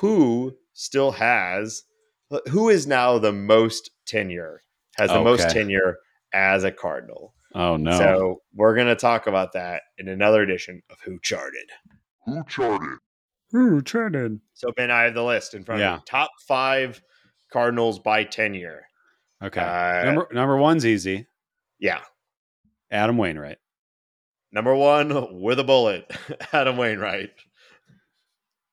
who 0.00 0.54
still 0.72 1.12
has, 1.12 1.82
who 2.50 2.68
is 2.68 2.86
now 2.86 3.18
the 3.18 3.32
most 3.32 3.90
tenure, 4.06 4.62
has 4.96 5.10
the 5.10 5.16
okay. 5.16 5.24
most 5.24 5.50
tenure 5.50 5.96
as 6.32 6.64
a 6.64 6.72
Cardinal. 6.72 7.34
Oh, 7.54 7.76
no. 7.76 7.98
So 7.98 8.42
we're 8.54 8.74
going 8.74 8.88
to 8.88 8.96
talk 8.96 9.26
about 9.26 9.52
that 9.54 9.82
in 9.98 10.08
another 10.08 10.42
edition 10.42 10.82
of 10.90 10.98
Who 11.04 11.18
Charted. 11.22 11.70
Who 12.24 12.42
Charted? 12.44 12.98
Ooh, 13.54 13.80
treaded. 13.80 14.40
So 14.54 14.72
Ben, 14.72 14.90
I 14.90 15.02
have 15.02 15.14
the 15.14 15.22
list 15.22 15.54
in 15.54 15.64
front 15.64 15.80
yeah. 15.80 15.94
of 15.94 15.98
me. 16.00 16.04
Top 16.06 16.30
five 16.46 17.00
Cardinals 17.52 17.98
by 17.98 18.24
tenure. 18.24 18.86
Okay. 19.42 19.60
Uh, 19.60 20.04
number 20.04 20.28
number 20.32 20.56
one's 20.56 20.86
easy. 20.86 21.26
Yeah. 21.78 22.00
Adam 22.90 23.18
Wainwright. 23.18 23.58
Number 24.52 24.74
one 24.74 25.40
with 25.40 25.58
a 25.58 25.64
bullet, 25.64 26.10
Adam 26.52 26.76
Wainwright. 26.76 27.30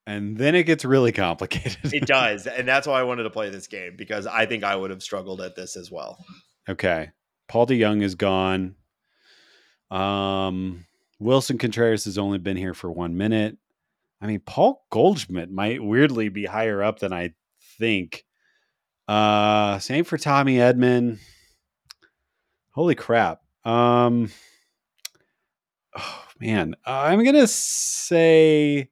And 0.05 0.37
then 0.37 0.55
it 0.55 0.63
gets 0.63 0.83
really 0.83 1.11
complicated. 1.11 1.93
it 1.93 2.05
does. 2.05 2.45
And 2.47 2.67
that's 2.67 2.87
why 2.87 2.99
I 2.99 3.03
wanted 3.03 3.23
to 3.23 3.29
play 3.29 3.49
this 3.49 3.67
game 3.67 3.95
because 3.97 4.27
I 4.27 4.45
think 4.45 4.63
I 4.63 4.75
would 4.75 4.89
have 4.89 5.01
struggled 5.01 5.41
at 5.41 5.55
this 5.55 5.77
as 5.77 5.89
well. 5.91 6.17
Okay. 6.67 7.11
Paul 7.47 7.67
DeJong 7.67 8.01
is 8.01 8.15
gone. 8.15 8.75
Um, 9.91 10.85
Willson 11.21 11.57
Contreras 11.57 12.05
has 12.05 12.17
only 12.17 12.37
been 12.37 12.57
here 12.57 12.73
for 12.73 12.91
one 12.91 13.15
minute. 13.15 13.57
I 14.23 14.27
mean, 14.27 14.39
Paul 14.39 14.85
Goldschmidt 14.89 15.51
might 15.51 15.83
weirdly 15.83 16.29
be 16.29 16.45
higher 16.45 16.81
up 16.81 16.99
than 16.99 17.11
I 17.11 17.33
think. 17.77 18.23
Uh, 19.05 19.79
same 19.79 20.05
for 20.05 20.17
Tommy 20.17 20.55
Edman. 20.55 21.19
Holy 22.71 22.95
crap. 22.95 23.41
Um. 23.65 24.31
Oh 25.95 26.23
man, 26.39 26.75
I'm 26.85 27.23
gonna 27.23 27.47
say 27.47 28.89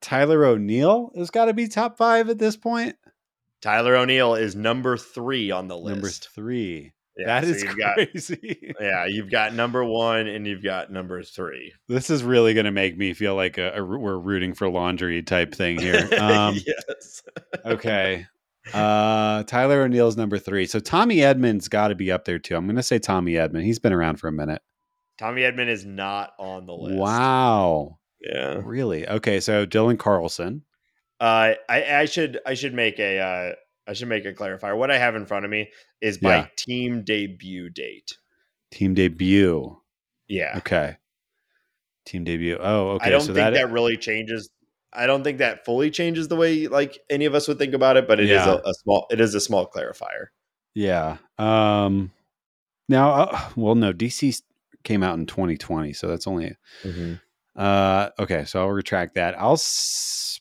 Tyler 0.00 0.44
O'Neill 0.44 1.10
has 1.16 1.30
got 1.30 1.46
to 1.46 1.52
be 1.52 1.66
top 1.66 1.98
five 1.98 2.30
at 2.30 2.38
this 2.38 2.56
point. 2.56 2.96
Tyler 3.60 3.96
O'Neill 3.96 4.34
is 4.36 4.54
number 4.54 4.96
three 4.96 5.50
on 5.50 5.66
the 5.68 5.76
list. 5.76 5.96
Number 5.96 6.08
three. 6.08 6.92
Yeah, 7.16 7.40
that 7.40 7.44
so 7.44 7.50
is 7.50 7.64
crazy. 7.64 8.72
Got, 8.72 8.80
yeah, 8.80 9.06
you've 9.06 9.30
got 9.30 9.54
number 9.54 9.84
one 9.84 10.26
and 10.26 10.46
you've 10.46 10.62
got 10.64 10.90
number 10.90 11.22
three. 11.22 11.72
This 11.88 12.10
is 12.10 12.24
really 12.24 12.54
going 12.54 12.64
to 12.64 12.72
make 12.72 12.96
me 12.96 13.14
feel 13.14 13.36
like 13.36 13.56
a, 13.56 13.72
a, 13.76 13.84
we're 13.84 14.18
rooting 14.18 14.52
for 14.52 14.68
laundry 14.68 15.22
type 15.22 15.54
thing 15.54 15.78
here. 15.78 16.08
Um, 16.24 16.56
yes. 16.66 17.22
okay. 17.64 18.26
Uh, 18.72 19.42
Tyler 19.44 19.82
O'Neill's 19.82 20.16
number 20.16 20.38
three. 20.38 20.64
So 20.64 20.80
Tommy 20.80 21.16
Edman's 21.16 21.68
got 21.68 21.88
to 21.88 21.94
be 21.94 22.10
up 22.10 22.24
there 22.24 22.38
too. 22.38 22.56
I'm 22.56 22.66
going 22.66 22.76
to 22.76 22.82
say 22.82 22.98
Tommy 22.98 23.32
Edman. 23.32 23.62
He's 23.62 23.78
been 23.78 23.92
around 23.92 24.16
for 24.16 24.28
a 24.28 24.32
minute. 24.32 24.62
Tommy 25.18 25.42
Edman 25.42 25.68
is 25.68 25.84
not 25.84 26.32
on 26.38 26.66
the 26.66 26.72
list. 26.72 26.98
Wow. 26.98 27.98
Yeah. 28.20 28.60
Really? 28.64 29.06
Okay. 29.08 29.40
So 29.40 29.66
Dylan 29.66 29.98
Carlson. 29.98 30.62
Uh, 31.20 31.54
I, 31.68 31.84
I 31.84 32.04
should 32.06 32.40
I 32.46 32.54
should 32.54 32.74
make 32.74 32.98
a 32.98 33.18
uh, 33.18 33.52
I 33.86 33.92
should 33.92 34.08
make 34.08 34.24
a 34.24 34.32
clarifier. 34.32 34.76
What 34.76 34.90
I 34.90 34.98
have 34.98 35.14
in 35.14 35.26
front 35.26 35.44
of 35.44 35.50
me 35.50 35.70
is 36.00 36.22
my 36.22 36.36
yeah. 36.36 36.46
team 36.56 37.02
debut 37.04 37.70
date. 37.70 38.16
Team 38.70 38.94
debut. 38.94 39.78
Yeah. 40.28 40.54
Okay. 40.58 40.96
Team 42.06 42.24
debut. 42.24 42.58
Oh, 42.60 42.90
okay. 42.92 43.06
I 43.06 43.10
don't 43.10 43.20
so 43.20 43.26
think 43.26 43.36
that, 43.36 43.54
that 43.54 43.70
really 43.70 43.96
changes. 43.96 44.50
I 44.92 45.06
don't 45.06 45.24
think 45.24 45.38
that 45.38 45.64
fully 45.64 45.90
changes 45.90 46.28
the 46.28 46.36
way 46.36 46.68
like 46.68 46.98
any 47.10 47.24
of 47.24 47.34
us 47.34 47.48
would 47.48 47.58
think 47.58 47.74
about 47.74 47.96
it, 47.96 48.06
but 48.06 48.20
it 48.20 48.28
yeah. 48.28 48.42
is 48.42 48.46
a, 48.46 48.62
a, 48.64 48.74
small. 48.74 49.06
It 49.10 49.20
is 49.20 49.34
a 49.34 49.40
small 49.40 49.68
clarifier. 49.68 50.26
Yeah. 50.74 51.18
Um. 51.38 52.12
Now, 52.88 53.12
uh, 53.12 53.40
well, 53.56 53.74
no, 53.74 53.92
DC 53.92 54.42
came 54.82 55.02
out 55.02 55.18
in 55.18 55.26
2020, 55.26 55.92
so 55.94 56.06
that's 56.08 56.26
only. 56.26 56.56
Mm-hmm. 56.82 57.14
Uh. 57.56 58.10
Okay, 58.18 58.44
so 58.44 58.60
I'll 58.60 58.70
retract 58.70 59.14
that. 59.14 59.38
I'll. 59.38 59.54
S- 59.54 60.40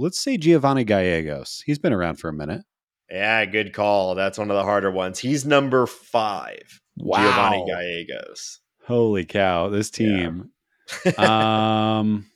let's 0.00 0.18
say 0.18 0.38
Giovanny 0.38 0.84
Gallegos. 0.84 1.62
He's 1.64 1.78
been 1.78 1.92
around 1.92 2.16
for 2.16 2.28
a 2.28 2.32
minute. 2.32 2.62
Yeah, 3.10 3.44
good 3.44 3.72
call. 3.72 4.14
That's 4.14 4.38
one 4.38 4.50
of 4.50 4.56
the 4.56 4.62
harder 4.62 4.90
ones. 4.90 5.18
He's 5.18 5.44
number 5.44 5.86
five. 5.86 6.80
Wow. 6.96 7.18
Giovanny 7.18 7.66
Gallegos. 7.66 8.60
Holy 8.86 9.24
cow, 9.24 9.68
this 9.68 9.90
team. 9.90 10.50
Yeah. 11.04 11.12
um 11.98 12.26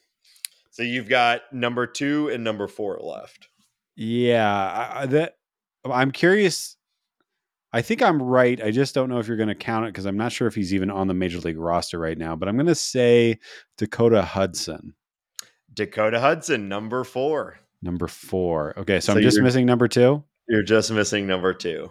so 0.70 0.82
you've 0.82 1.09
got 1.09 1.43
number 1.53 1.86
two 1.86 2.28
and 2.28 2.43
number 2.43 2.66
four 2.66 2.99
left. 3.01 3.49
Yeah, 3.97 4.91
I, 4.95 5.07
that 5.07 5.36
I'm 5.85 6.11
curious. 6.11 6.77
I 7.73 7.82
think 7.82 8.03
I'm 8.03 8.20
right. 8.20 8.61
I 8.62 8.70
just 8.70 8.95
don't 8.95 9.09
know 9.09 9.19
if 9.19 9.27
you're 9.28 9.36
going 9.36 9.49
to 9.49 9.55
count 9.55 9.86
it 9.86 9.89
because 9.89 10.05
I'm 10.05 10.16
not 10.16 10.32
sure 10.32 10.47
if 10.49 10.55
he's 10.55 10.74
even 10.74 10.91
on 10.91 11.09
the 11.09 11.15
major 11.15 11.39
league 11.39 11.59
roster 11.59 11.99
right 11.99 12.19
now. 12.19 12.36
But 12.36 12.49
I'm 12.49 12.57
going 12.57 12.66
to 12.66 12.74
say 12.74 13.39
Dakota 13.78 14.23
Hudson. 14.23 14.95
Dakota 15.74 16.20
Hudson, 16.20 16.68
number 16.68 17.05
four. 17.05 17.59
Number 17.82 18.09
four. 18.09 18.78
Okay, 18.78 19.01
so, 19.01 19.12
so 19.12 19.18
I'm 19.18 19.22
just 19.22 19.40
missing 19.40 19.66
number 19.66 19.88
two. 19.88 20.24
You're 20.48 20.62
just 20.62 20.90
missing 20.90 21.26
number 21.26 21.52
two. 21.52 21.90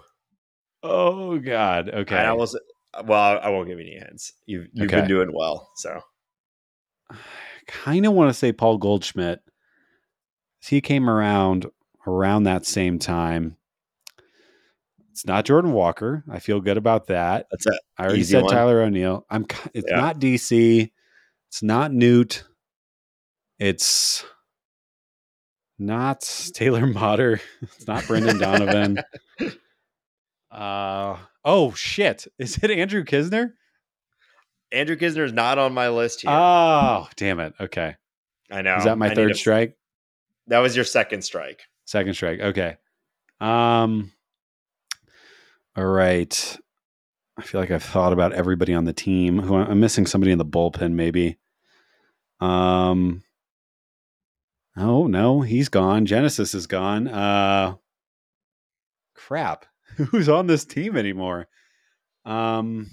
Oh 0.82 1.38
God. 1.40 1.90
Okay. 1.90 2.16
And 2.16 2.28
I 2.28 2.34
was 2.34 2.60
well. 3.06 3.40
I 3.42 3.50
won't 3.50 3.68
give 3.68 3.80
you 3.80 3.86
any 3.86 3.98
hints. 3.98 4.34
You've 4.46 4.68
you've 4.74 4.88
okay. 4.88 5.02
been 5.02 5.08
doing 5.08 5.32
well. 5.34 5.70
So. 5.76 6.02
I 7.12 7.16
kind 7.66 8.06
of 8.06 8.12
want 8.12 8.30
to 8.30 8.34
say 8.34 8.52
Paul 8.52 8.78
Goldschmidt. 8.78 9.40
He 10.60 10.82
came 10.82 11.10
around 11.10 11.66
around 12.06 12.44
that 12.44 12.66
same 12.66 13.00
time. 13.00 13.56
It's 15.12 15.26
not 15.26 15.46
Jordan 15.46 15.72
Walker. 15.72 16.24
I 16.30 16.40
feel 16.40 16.60
good 16.60 16.76
about 16.76 17.08
that. 17.08 17.48
That's 17.52 17.68
it. 17.68 17.80
I 17.98 18.04
already 18.04 18.20
Easy 18.20 18.32
said 18.32 18.44
one. 18.44 18.54
Tyler 18.54 18.82
O'Neill. 18.82 19.26
I'm. 19.30 19.46
It's 19.74 19.88
yeah. 19.90 19.96
not 19.96 20.20
DC. 20.20 20.92
It's 21.48 21.64
not 21.64 21.94
Newt. 21.94 22.44
It's 23.60 24.26
not 25.80 26.22
Taylor 26.54 26.86
Motter. 26.86 27.42
It's 27.62 27.88
not 27.88 28.06
Brendan 28.08 28.40
Donovan. 28.40 29.00
uh 30.52 31.18
oh 31.44 31.74
shit. 31.74 32.28
Is 32.38 32.58
it 32.58 32.72
Andrew 32.72 33.04
Knizner? 33.04 33.54
Andrew 34.72 34.96
Knizner 34.96 35.26
is 35.26 35.34
not 35.34 35.60
on 35.60 35.74
my 35.74 35.90
list 35.90 36.22
here. 36.22 36.32
Oh, 36.32 37.08
damn 37.16 37.40
it. 37.40 37.54
Okay. 37.60 37.96
I 38.52 38.62
know. 38.62 38.76
Is 38.78 38.84
that 38.86 38.98
my 38.98 39.12
I 39.12 39.16
third 39.16 39.36
strike? 39.36 39.78
That 40.48 40.60
was 40.60 40.76
your 40.76 40.86
second 40.86 41.24
strike. 41.24 41.62
Second 41.86 42.14
strike. 42.14 42.40
Okay. 42.40 42.78
Um 43.40 44.12
all 45.76 45.86
right. 45.86 46.58
I 47.38 47.42
feel 47.42 47.60
like 47.60 47.72
I've 47.72 47.84
thought 47.84 48.14
about 48.14 48.34
everybody 48.34 48.74
on 48.74 48.86
the 48.86 48.94
team. 48.94 49.40
Who 49.40 49.56
I'm 49.56 49.80
missing 49.80 50.06
somebody 50.06 50.32
in 50.32 50.38
the 50.38 50.46
bullpen, 50.46 50.94
maybe. 50.94 51.38
Um 52.40 53.24
Oh 54.76 55.08
no, 55.08 55.42
he's 55.42 55.70
gone. 55.70 56.06
Genesis 56.06 56.54
is 56.54 56.68
gone. 56.68 57.08
Uh 57.08 57.76
crap. 59.14 59.66
Who's 59.98 60.30
on 60.30 60.48
this 60.48 60.66
team 60.66 60.98
anymore? 60.98 61.48
Um 62.26 62.90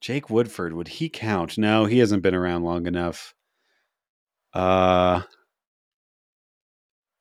Jake 0.00 0.30
Woodford, 0.30 0.74
would 0.74 0.88
he 0.88 1.08
count? 1.08 1.58
No, 1.58 1.84
he 1.86 1.98
hasn't 1.98 2.22
been 2.22 2.34
around 2.34 2.62
long 2.62 2.86
enough. 2.86 3.34
Uh 4.52 5.22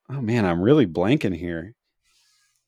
Oh 0.10 0.22
man, 0.22 0.46
I'm 0.46 0.62
really 0.62 0.88
blanking 0.88 1.36
here. 1.36 1.74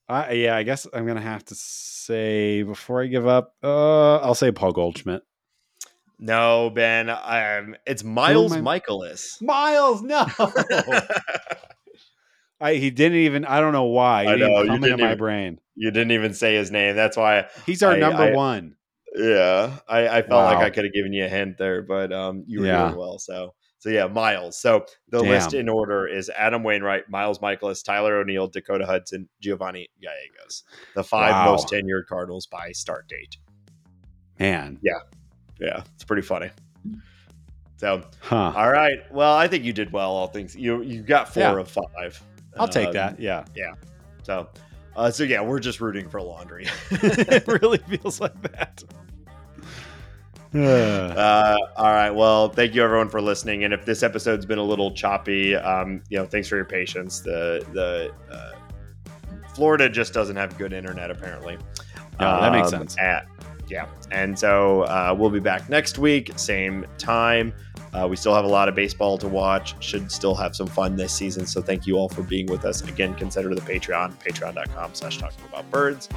Uh, 0.08 0.26
yeah, 0.32 0.56
I 0.56 0.64
guess 0.64 0.86
I'm 0.92 1.06
gonna 1.06 1.20
have 1.20 1.44
to 1.46 1.54
say 1.54 2.62
before 2.64 3.02
I 3.02 3.06
give 3.06 3.26
up, 3.26 3.54
uh, 3.62 4.16
I'll 4.16 4.34
say 4.34 4.50
Paul 4.50 4.72
Goldschmidt. 4.72 5.22
No, 6.22 6.68
Ben. 6.68 7.08
Um, 7.08 7.76
it's 7.86 8.04
Miles 8.04 8.52
Mikolas. 8.52 9.40
Miles, 9.42 10.02
no. 10.02 10.26
I, 12.60 12.74
he 12.74 12.90
didn't 12.90 13.18
even. 13.18 13.46
I 13.46 13.60
don't 13.60 13.72
know 13.72 13.84
why. 13.84 14.24
He 14.24 14.28
I 14.28 14.36
know, 14.36 14.66
come 14.66 14.84
into 14.84 14.98
my 14.98 15.14
brain. 15.14 15.58
You 15.74 15.90
didn't 15.90 16.12
even 16.12 16.34
say 16.34 16.56
his 16.56 16.70
name. 16.70 16.94
That's 16.94 17.16
why 17.16 17.46
he's 17.64 17.82
our 17.82 17.92
I, 17.92 17.98
number 17.98 18.34
one. 18.34 18.76
Yeah, 19.16 19.78
I, 19.88 20.08
I 20.08 20.22
felt 20.22 20.44
wow. 20.44 20.44
like 20.44 20.58
I 20.58 20.68
could 20.68 20.84
have 20.84 20.92
given 20.92 21.14
you 21.14 21.24
a 21.24 21.28
hint 21.28 21.56
there, 21.56 21.80
but 21.80 22.12
um, 22.12 22.44
you 22.46 22.60
were 22.60 22.66
yeah. 22.66 22.88
doing 22.88 22.98
well. 22.98 23.18
So, 23.18 23.54
so 23.78 23.88
yeah, 23.88 24.06
Miles. 24.06 24.60
So 24.60 24.84
the 25.08 25.22
Damn. 25.22 25.30
list 25.30 25.54
in 25.54 25.70
order 25.70 26.06
is 26.06 26.28
Adam 26.28 26.62
Wainwright, 26.62 27.08
Miles 27.08 27.38
Mikolas, 27.38 27.82
Tyler 27.82 28.18
O'Neill, 28.18 28.48
Dakota 28.48 28.84
Hudson, 28.84 29.26
Giovanny 29.42 29.86
Gallegos, 30.02 30.64
the 30.94 31.02
five 31.02 31.32
wow. 31.32 31.52
most 31.52 31.68
tenured 31.68 32.06
Cardinals 32.08 32.46
by 32.46 32.72
start 32.72 33.08
date. 33.08 33.38
Man, 34.38 34.78
yeah, 34.82 34.98
yeah, 35.60 35.82
it's 35.94 36.04
pretty 36.04 36.22
funny. 36.22 36.50
So, 37.76 38.02
huh. 38.20 38.52
all 38.54 38.70
right. 38.70 39.00
Well, 39.10 39.34
I 39.34 39.48
think 39.48 39.64
you 39.64 39.72
did 39.72 39.92
well. 39.92 40.10
All 40.10 40.26
things 40.26 40.54
you 40.54 40.82
you 40.82 41.02
got 41.02 41.32
four 41.32 41.42
yeah. 41.42 41.58
of 41.58 41.68
five. 41.68 42.22
I'll 42.56 42.64
um, 42.64 42.70
take 42.70 42.92
that. 42.92 43.18
Yeah, 43.18 43.44
yeah. 43.54 43.74
So, 44.22 44.48
uh, 44.96 45.10
so 45.10 45.24
yeah, 45.24 45.40
we're 45.40 45.60
just 45.60 45.80
rooting 45.80 46.08
for 46.08 46.20
laundry. 46.20 46.66
it 46.90 47.46
really 47.46 47.78
feels 47.78 48.20
like 48.20 48.40
that. 48.42 48.84
uh, 50.54 51.56
all 51.76 51.92
right. 51.92 52.10
Well, 52.10 52.48
thank 52.48 52.74
you 52.74 52.82
everyone 52.82 53.08
for 53.08 53.22
listening. 53.22 53.64
And 53.64 53.72
if 53.72 53.84
this 53.84 54.02
episode's 54.02 54.44
been 54.44 54.58
a 54.58 54.64
little 54.64 54.90
choppy, 54.90 55.54
um, 55.54 56.02
you 56.08 56.18
know, 56.18 56.26
thanks 56.26 56.48
for 56.48 56.56
your 56.56 56.64
patience. 56.64 57.20
The 57.20 57.64
the 57.72 58.12
uh, 58.30 58.52
Florida 59.54 59.88
just 59.88 60.12
doesn't 60.12 60.36
have 60.36 60.58
good 60.58 60.72
internet 60.72 61.10
apparently. 61.10 61.56
Yeah, 62.20 62.40
that 62.40 62.52
makes 62.52 62.72
um, 62.72 62.80
sense. 62.80 62.98
At, 62.98 63.26
yeah. 63.70 63.86
And 64.10 64.38
so 64.38 64.82
uh, 64.82 65.14
we'll 65.16 65.30
be 65.30 65.40
back 65.40 65.68
next 65.68 65.98
week, 65.98 66.32
same 66.36 66.86
time. 66.98 67.52
Uh, 67.92 68.06
we 68.08 68.16
still 68.16 68.34
have 68.34 68.44
a 68.44 68.48
lot 68.48 68.68
of 68.68 68.74
baseball 68.74 69.18
to 69.18 69.26
watch. 69.26 69.82
Should 69.82 70.12
still 70.12 70.34
have 70.34 70.54
some 70.54 70.66
fun 70.66 70.96
this 70.96 71.12
season. 71.12 71.46
So 71.46 71.60
thank 71.60 71.86
you 71.86 71.96
all 71.96 72.08
for 72.08 72.22
being 72.22 72.46
with 72.46 72.64
us. 72.64 72.82
Again, 72.82 73.14
consider 73.14 73.54
the 73.54 73.60
Patreon, 73.60 74.14
patreon.com 74.22 74.94
slash 74.94 75.18
talking 75.18 75.44
about 75.48 75.68
birds. 75.70 76.08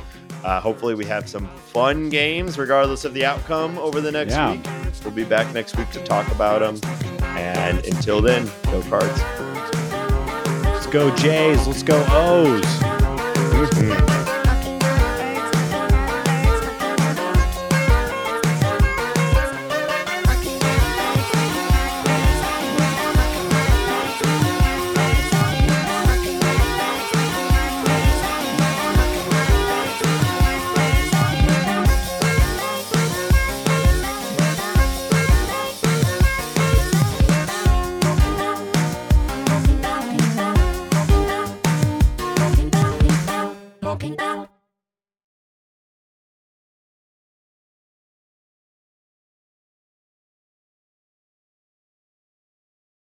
Uh, 0.43 0.59
hopefully 0.59 0.93
we 0.93 1.05
have 1.05 1.27
some 1.27 1.47
fun 1.47 2.09
games 2.09 2.57
regardless 2.57 3.05
of 3.05 3.13
the 3.13 3.25
outcome 3.25 3.77
over 3.79 4.01
the 4.01 4.11
next 4.11 4.33
yeah. 4.33 4.51
week. 4.51 4.67
We'll 5.03 5.13
be 5.13 5.23
back 5.23 5.51
next 5.53 5.77
week 5.77 5.89
to 5.91 6.03
talk 6.03 6.29
about 6.31 6.59
them. 6.59 6.79
And 7.37 7.83
until 7.85 8.21
then, 8.21 8.49
go 8.65 8.81
cards. 8.83 9.19
Let's 10.63 10.87
go 10.87 11.15
Jays. 11.15 11.65
Let's 11.65 11.83
go 11.83 12.05
O's. 12.09 12.63
Mm-hmm. 13.53 14.22